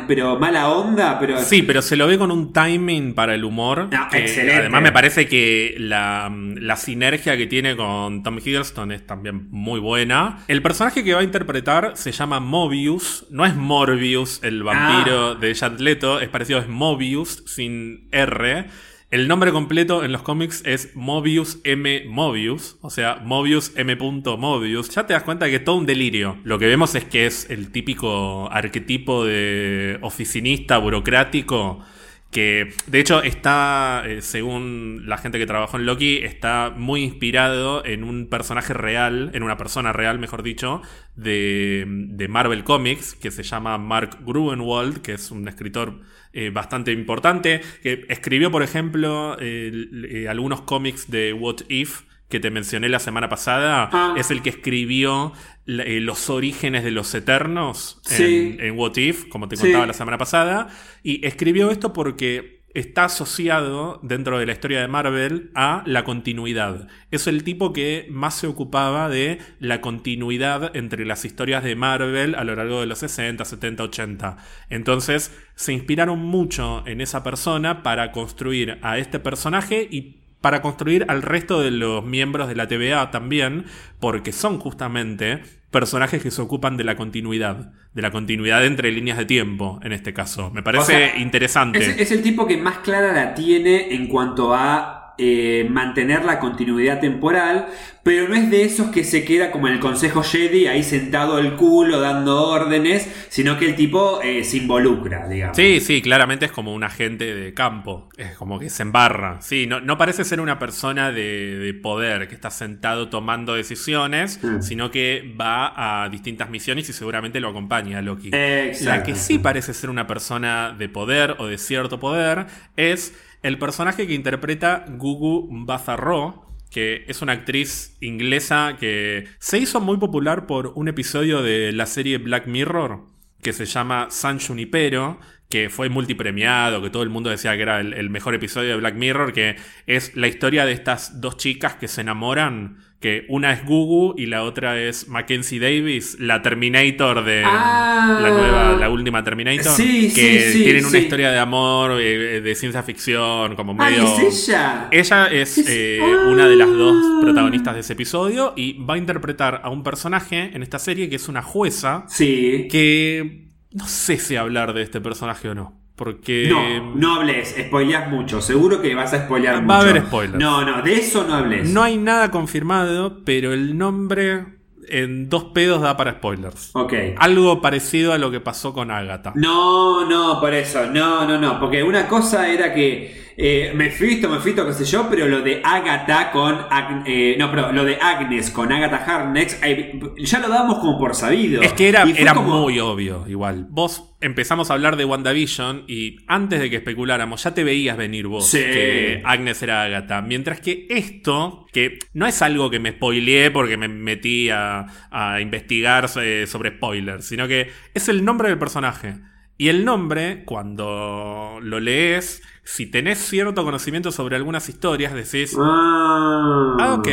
Pero 0.07 0.39
mala 0.39 0.69
onda, 0.69 1.19
pero... 1.19 1.39
Sí, 1.39 1.63
pero 1.63 1.81
se 1.81 1.95
lo 1.95 2.07
ve 2.07 2.17
con 2.17 2.31
un 2.31 2.53
timing 2.53 3.13
para 3.13 3.33
el 3.33 3.43
humor. 3.43 3.89
excelente. 4.11 4.55
Además 4.55 4.81
me 4.83 4.91
parece 4.91 5.27
que 5.27 5.75
la, 5.77 6.31
sinergia 6.77 7.37
que 7.37 7.47
tiene 7.47 7.75
con 7.75 8.23
Tom 8.23 8.37
Hiddleston 8.37 8.91
es 8.91 9.05
también 9.05 9.47
muy 9.49 9.79
buena. 9.79 10.43
El 10.47 10.61
personaje 10.61 11.03
que 11.03 11.13
va 11.13 11.21
a 11.21 11.23
interpretar 11.23 11.93
se 11.95 12.11
llama 12.11 12.39
Mobius. 12.39 13.25
No 13.29 13.45
es 13.45 13.55
Morbius, 13.55 14.41
el 14.43 14.63
vampiro 14.63 15.31
ah. 15.31 15.35
de 15.35 15.55
Jared 15.55 15.79
Leto. 15.79 16.19
Es 16.19 16.29
parecido, 16.29 16.59
es 16.59 16.67
Mobius 16.67 17.43
sin 17.47 18.07
R. 18.11 18.67
El 19.13 19.27
nombre 19.27 19.51
completo 19.51 20.03
en 20.03 20.11
los 20.11 20.23
cómics 20.23 20.63
es 20.65 20.95
Mobius 20.95 21.59
M. 21.65 22.05
Mobius, 22.07 22.77
o 22.81 22.89
sea, 22.89 23.21
Mobius 23.23 23.71
M. 23.75 23.95
Mobius. 23.95 24.89
Ya 24.89 25.05
te 25.05 25.13
das 25.13 25.21
cuenta 25.21 25.45
que 25.45 25.57
es 25.57 25.63
todo 25.63 25.75
un 25.75 25.85
delirio. 25.85 26.37
Lo 26.43 26.57
que 26.57 26.65
vemos 26.65 26.95
es 26.95 27.05
que 27.05 27.27
es 27.27 27.47
el 27.51 27.71
típico 27.71 28.51
arquetipo 28.51 29.23
de 29.23 29.99
oficinista 30.01 30.79
burocrático 30.79 31.85
que 32.33 32.73
de 32.87 32.99
hecho 32.99 33.23
está, 33.23 34.03
eh, 34.05 34.21
según 34.21 35.03
la 35.05 35.17
gente 35.17 35.39
que 35.39 35.45
trabajó 35.45 35.77
en 35.77 35.85
Loki, 35.85 36.17
está 36.17 36.73
muy 36.75 37.03
inspirado 37.03 37.85
en 37.85 38.03
un 38.03 38.27
personaje 38.27 38.73
real, 38.73 39.31
en 39.33 39.43
una 39.43 39.55
persona 39.55 39.93
real, 39.93 40.19
mejor 40.19 40.43
dicho, 40.43 40.81
de, 41.15 41.85
de 41.87 42.27
Marvel 42.27 42.65
Comics, 42.65 43.15
que 43.15 43.31
se 43.31 43.43
llama 43.43 43.77
Mark 43.77 44.17
Gruenwald, 44.25 45.01
que 45.01 45.13
es 45.13 45.31
un 45.31 45.47
escritor 45.47 46.01
eh, 46.33 46.49
bastante 46.49 46.91
importante, 46.91 47.61
que 47.81 48.05
escribió, 48.09 48.51
por 48.51 48.63
ejemplo, 48.63 49.37
eh, 49.39 50.25
algunos 50.27 50.61
cómics 50.61 51.09
de 51.09 51.31
What 51.31 51.57
If 51.69 52.01
que 52.33 52.39
te 52.39 52.49
mencioné 52.49 52.89
la 52.89 52.97
semana 52.97 53.29
pasada, 53.29 53.91
ah. 53.93 54.15
es 54.17 54.31
el 54.31 54.41
que 54.41 54.49
escribió 54.49 55.33
eh, 55.67 55.99
los 56.01 56.31
orígenes 56.31 56.83
de 56.83 56.89
los 56.89 57.13
Eternos 57.13 58.01
en, 58.09 58.75
What 58.75 58.97
If, 58.97 59.29
como 59.29 59.47
te 59.47 59.55
contaba 59.55 59.85
la 59.85 59.93
semana 59.93 60.17
pasada, 60.17 60.67
y 61.03 61.23
escribió 61.27 61.69
esto 61.69 61.93
porque 61.93 62.63
está 62.73 63.05
asociado 63.05 63.99
dentro 64.01 64.39
de 64.39 64.47
la 64.47 64.53
historia 64.53 64.81
de 64.81 64.87
Marvel 64.87 65.51
a 65.53 65.83
la 65.85 66.03
continuidad. 66.03 66.87
Es 67.11 67.27
el 67.27 67.43
tipo 67.43 67.71
que 67.71 68.07
más 68.09 68.33
se 68.33 68.47
ocupaba 68.47 69.09
de 69.09 69.37
la 69.59 69.79
continuidad 69.79 70.75
entre 70.75 71.05
las 71.05 71.25
historias 71.25 71.63
de 71.63 71.75
Marvel 71.75 72.33
a 72.33 72.43
lo 72.43 72.55
largo 72.55 72.79
de 72.79 72.87
los 72.87 72.97
60, 72.97 73.45
70, 73.45 73.83
80. 73.83 74.37
Entonces 74.71 75.37
se 75.53 75.71
inspiraron 75.71 76.17
mucho 76.17 76.83
en 76.87 76.99
esa 76.99 77.21
persona 77.21 77.83
para 77.83 78.11
construir 78.11 78.79
a 78.81 78.97
este 78.97 79.19
personaje 79.19 79.87
y 79.91 80.22
para 80.43 80.61
construir 80.61 81.05
al 81.07 81.21
resto 81.21 81.61
de 81.61 81.71
los 81.71 82.03
miembros 82.03 82.49
de 82.49 82.55
la 82.55 82.67
TVA 82.67 83.11
también, 83.11 83.63
porque 84.01 84.33
son 84.33 84.59
justamente 84.59 85.41
personajes 85.71 86.21
que 86.21 86.31
se 86.31 86.41
ocupan 86.41 86.75
de 86.75 86.83
la 86.83 86.97
continuidad, 86.97 87.71
de 87.93 88.01
la 88.01 88.11
continuidad 88.11 88.65
entre 88.65 88.91
líneas 88.91 89.17
de 89.17 89.23
tiempo, 89.23 89.79
en 89.83 89.93
este 89.93 90.13
caso. 90.13 90.51
Me 90.51 90.61
parece 90.61 91.13
interesante. 91.17 91.79
Es, 91.79 91.97
es, 91.97 92.11
el 92.11 92.21
tipo 92.21 92.45
que 92.45 92.57
más 92.57 92.79
clara 92.79 93.13
la 93.13 93.33
tiene 93.33 93.95
en 93.95 94.09
cuanto 94.09 94.53
a 94.53 95.02
eh, 95.17 95.67
mantener 95.69 96.25
la 96.25 96.39
continuidad 96.39 96.99
temporal, 96.99 97.67
pero 98.01 98.27
no 98.27 98.35
es 98.35 98.49
de 98.49 98.63
esos 98.63 98.87
que 98.89 99.03
se 99.03 99.23
queda 99.23 99.51
como 99.51 99.67
en 99.67 99.75
el 99.75 99.79
Consejo 99.79 100.23
Jedi 100.23 100.67
ahí 100.67 100.83
sentado 100.83 101.39
el 101.39 101.55
culo 101.55 101.99
dando 101.99 102.49
órdenes, 102.49 103.07
sino 103.29 103.57
que 103.57 103.65
el 103.65 103.75
tipo 103.75 104.21
eh, 104.21 104.43
se 104.43 104.57
involucra, 104.57 105.27
digamos. 105.27 105.55
Sí, 105.55 105.79
sí, 105.79 106.01
claramente 106.01 106.45
es 106.45 106.51
como 106.51 106.73
un 106.73 106.83
agente 106.83 107.33
de 107.33 107.53
campo, 107.53 108.09
es 108.17 108.35
como 108.35 108.59
que 108.59 108.69
se 108.69 108.81
embarra. 108.81 109.41
Sí, 109.41 109.67
no, 109.67 109.79
no 109.79 109.97
parece 109.97 110.23
ser 110.25 110.41
una 110.41 110.59
persona 110.59 111.11
de, 111.11 111.79
poder 111.81 112.27
que 112.27 112.35
está 112.35 112.49
sentado 112.49 113.09
tomando 113.09 113.55
decisiones, 113.55 114.39
mm. 114.43 114.61
sino 114.61 114.91
que 114.91 115.33
va 115.39 116.03
a 116.03 116.09
distintas 116.09 116.49
misiones 116.49 116.89
y 116.89 116.93
seguramente 116.93 117.39
lo 117.39 117.49
acompaña 117.49 118.01
Loki. 118.01 118.31
La 118.31 119.03
que 119.03 119.15
sí 119.15 119.39
parece 119.39 119.73
ser 119.73 119.89
una 119.89 120.07
persona 120.07 120.75
de 120.77 120.89
poder 120.89 121.35
o 121.39 121.47
de 121.47 121.57
cierto 121.57 121.99
poder 121.99 122.47
es 122.75 123.13
el 123.43 123.59
personaje 123.59 124.07
que 124.07 124.13
interpreta 124.13 124.85
Gugu 124.87 125.49
Bazarro, 125.65 126.47
que 126.71 127.05
es 127.07 127.21
una 127.21 127.33
actriz 127.33 127.97
inglesa 128.01 128.77
que 128.79 129.27
se 129.37 129.59
hizo 129.59 129.79
muy 129.79 129.97
popular 129.97 130.47
por 130.47 130.71
un 130.75 130.87
episodio 130.87 131.43
de 131.43 131.71
la 131.73 131.85
serie 131.85 132.17
Black 132.17 132.47
Mirror, 132.47 133.01
que 133.41 133.53
se 133.53 133.65
llama 133.65 134.07
San 134.09 134.39
Junipero, 134.39 135.19
que 135.49 135.69
fue 135.69 135.89
multipremiado, 135.89 136.81
que 136.81 136.89
todo 136.89 137.03
el 137.03 137.09
mundo 137.09 137.29
decía 137.29 137.55
que 137.55 137.61
era 137.61 137.79
el, 137.79 137.93
el, 137.93 138.09
mejor 138.09 138.33
episodio 138.33 138.69
de 138.69 138.77
Black 138.77 138.95
Mirror, 138.95 139.33
que 139.33 139.57
es 139.85 140.15
la 140.15 140.27
historia 140.27 140.65
de 140.65 140.71
estas 140.71 141.21
dos 141.21 141.37
chicas 141.37 141.75
que 141.75 141.87
se 141.87 142.01
enamoran 142.01 142.77
que 143.03 143.25
una 143.27 143.51
es 143.51 143.65
Gugu 143.65 144.15
y 144.17 144.27
la 144.27 144.43
otra 144.43 144.79
es 144.79 145.09
Mackenzie 145.09 145.59
Davis, 145.59 146.15
la 146.21 146.41
Terminator 146.41 147.25
de 147.25 147.43
ah. 147.45 148.17
la 148.21 148.29
nueva, 148.29 148.77
la 148.77 148.89
última 148.89 149.21
Terminator, 149.25 149.75
que 149.75 150.51
tienen 150.53 150.85
una 150.85 150.97
historia 150.97 151.29
de 151.29 151.37
amor, 151.37 151.99
eh, 151.99 152.39
de 152.39 152.55
ciencia 152.55 152.81
ficción, 152.81 153.57
como 153.57 153.73
medio. 153.73 154.05
¿es 154.05 154.47
ella? 154.47 154.87
Ella 154.89 155.27
es 155.27 155.57
eh, 155.67 155.99
una 156.27 156.47
de 156.47 156.55
las 156.55 156.69
dos 156.69 156.95
protagonistas 157.21 157.73
de 157.73 157.81
ese 157.81 157.91
episodio 157.91 158.53
y 158.55 158.81
va 158.81 158.93
a 158.93 158.97
interpretar 158.97 159.59
a 159.65 159.69
un 159.69 159.83
personaje 159.83 160.51
en 160.53 160.63
esta 160.63 160.79
serie 160.79 161.09
que 161.09 161.17
es 161.17 161.27
una 161.27 161.41
jueza. 161.41 162.05
Sí. 162.07 162.69
Que 162.71 163.49
no 163.71 163.85
sé 163.85 164.17
si 164.17 164.37
hablar 164.37 164.73
de 164.73 164.81
este 164.81 165.01
personaje 165.01 165.49
o 165.49 165.55
no. 165.55 165.82
Porque. 165.95 166.47
No, 166.49 166.95
no 166.95 167.15
hables, 167.15 167.55
spoileas 167.59 168.09
mucho. 168.09 168.41
Seguro 168.41 168.81
que 168.81 168.95
vas 168.95 169.13
a 169.13 169.25
spoilear 169.25 169.61
mucho. 169.61 169.67
Va 169.67 169.77
a 169.77 169.81
haber 169.81 170.01
spoilers. 170.01 170.39
No, 170.39 170.65
no, 170.65 170.81
de 170.81 170.93
eso 170.95 171.25
no 171.27 171.35
hables. 171.35 171.69
No 171.69 171.83
hay 171.83 171.97
nada 171.97 172.31
confirmado, 172.31 173.23
pero 173.23 173.53
el 173.53 173.77
nombre 173.77 174.45
en 174.89 175.29
dos 175.29 175.45
pedos 175.45 175.81
da 175.81 175.95
para 175.97 176.13
spoilers. 176.13 176.71
Ok. 176.73 176.93
Algo 177.17 177.61
parecido 177.61 178.13
a 178.13 178.17
lo 178.17 178.31
que 178.31 178.39
pasó 178.39 178.73
con 178.73 178.91
Agatha. 178.91 179.33
No, 179.35 180.05
no, 180.05 180.39
por 180.39 180.53
eso. 180.53 180.87
No, 180.87 181.25
no, 181.27 181.39
no. 181.39 181.59
Porque 181.59 181.83
una 181.83 182.07
cosa 182.07 182.49
era 182.49 182.73
que 182.73 183.22
eh, 183.37 183.71
Mephisto, 183.75 184.29
Mephisto, 184.29 184.65
qué 184.65 184.73
sé 184.73 184.85
yo, 184.85 185.07
pero 185.09 185.27
lo 185.27 185.41
de 185.41 185.61
Agatha 185.63 186.31
con. 186.31 186.65
Eh, 187.05 187.35
no, 187.37 187.49
pero 187.49 187.71
lo 187.71 187.83
de 187.83 187.97
Agnes 188.01 188.51
con 188.51 188.71
Agatha 188.71 188.97
Harkness, 188.97 189.59
eh, 189.63 189.99
ya 190.17 190.39
lo 190.39 190.49
damos 190.49 190.79
como 190.79 190.97
por 190.97 191.15
sabido. 191.15 191.61
Es 191.61 191.73
que 191.73 191.89
era, 191.89 192.03
era 192.03 192.33
muy 192.33 192.79
obvio, 192.79 193.25
igual. 193.27 193.67
Vos 193.69 194.15
empezamos 194.21 194.71
a 194.71 194.75
hablar 194.75 194.95
de 194.95 195.05
WandaVision 195.05 195.85
y 195.87 196.17
antes 196.27 196.59
de 196.59 196.69
que 196.69 196.77
especuláramos, 196.77 197.43
ya 197.43 197.53
te 197.53 197.63
veías 197.63 197.97
venir 197.97 198.27
vos 198.27 198.49
que 198.51 199.21
Agnes 199.25 199.61
era 199.61 199.83
Agatha. 199.83 200.21
Mientras 200.21 200.61
que 200.61 200.87
esto, 200.89 201.65
que 201.71 201.99
no 202.13 202.25
es 202.25 202.41
algo 202.41 202.69
que 202.69 202.79
me 202.79 202.91
spoileé 202.91 203.51
porque 203.51 203.77
me 203.77 203.87
metí 203.87 204.49
a, 204.49 204.85
a 205.11 205.41
investigar 205.41 206.09
eh, 206.21 206.45
sobre 206.47 206.71
spoilers, 206.71 207.25
sino 207.25 207.47
que 207.47 207.71
es 207.93 208.09
el 208.09 208.23
nombre 208.23 208.49
del 208.49 208.57
personaje. 208.57 209.15
Y 209.57 209.69
el 209.69 209.85
nombre, 209.85 210.43
cuando 210.45 211.59
lo 211.61 211.79
lees, 211.79 212.41
si 212.63 212.85
tenés 212.85 213.19
cierto 213.19 213.63
conocimiento 213.63 214.11
sobre 214.11 214.35
algunas 214.35 214.69
historias, 214.69 215.13
decís, 215.13 215.55
ah, 215.59 216.77
ah 216.79 216.93
ok, 216.95 217.07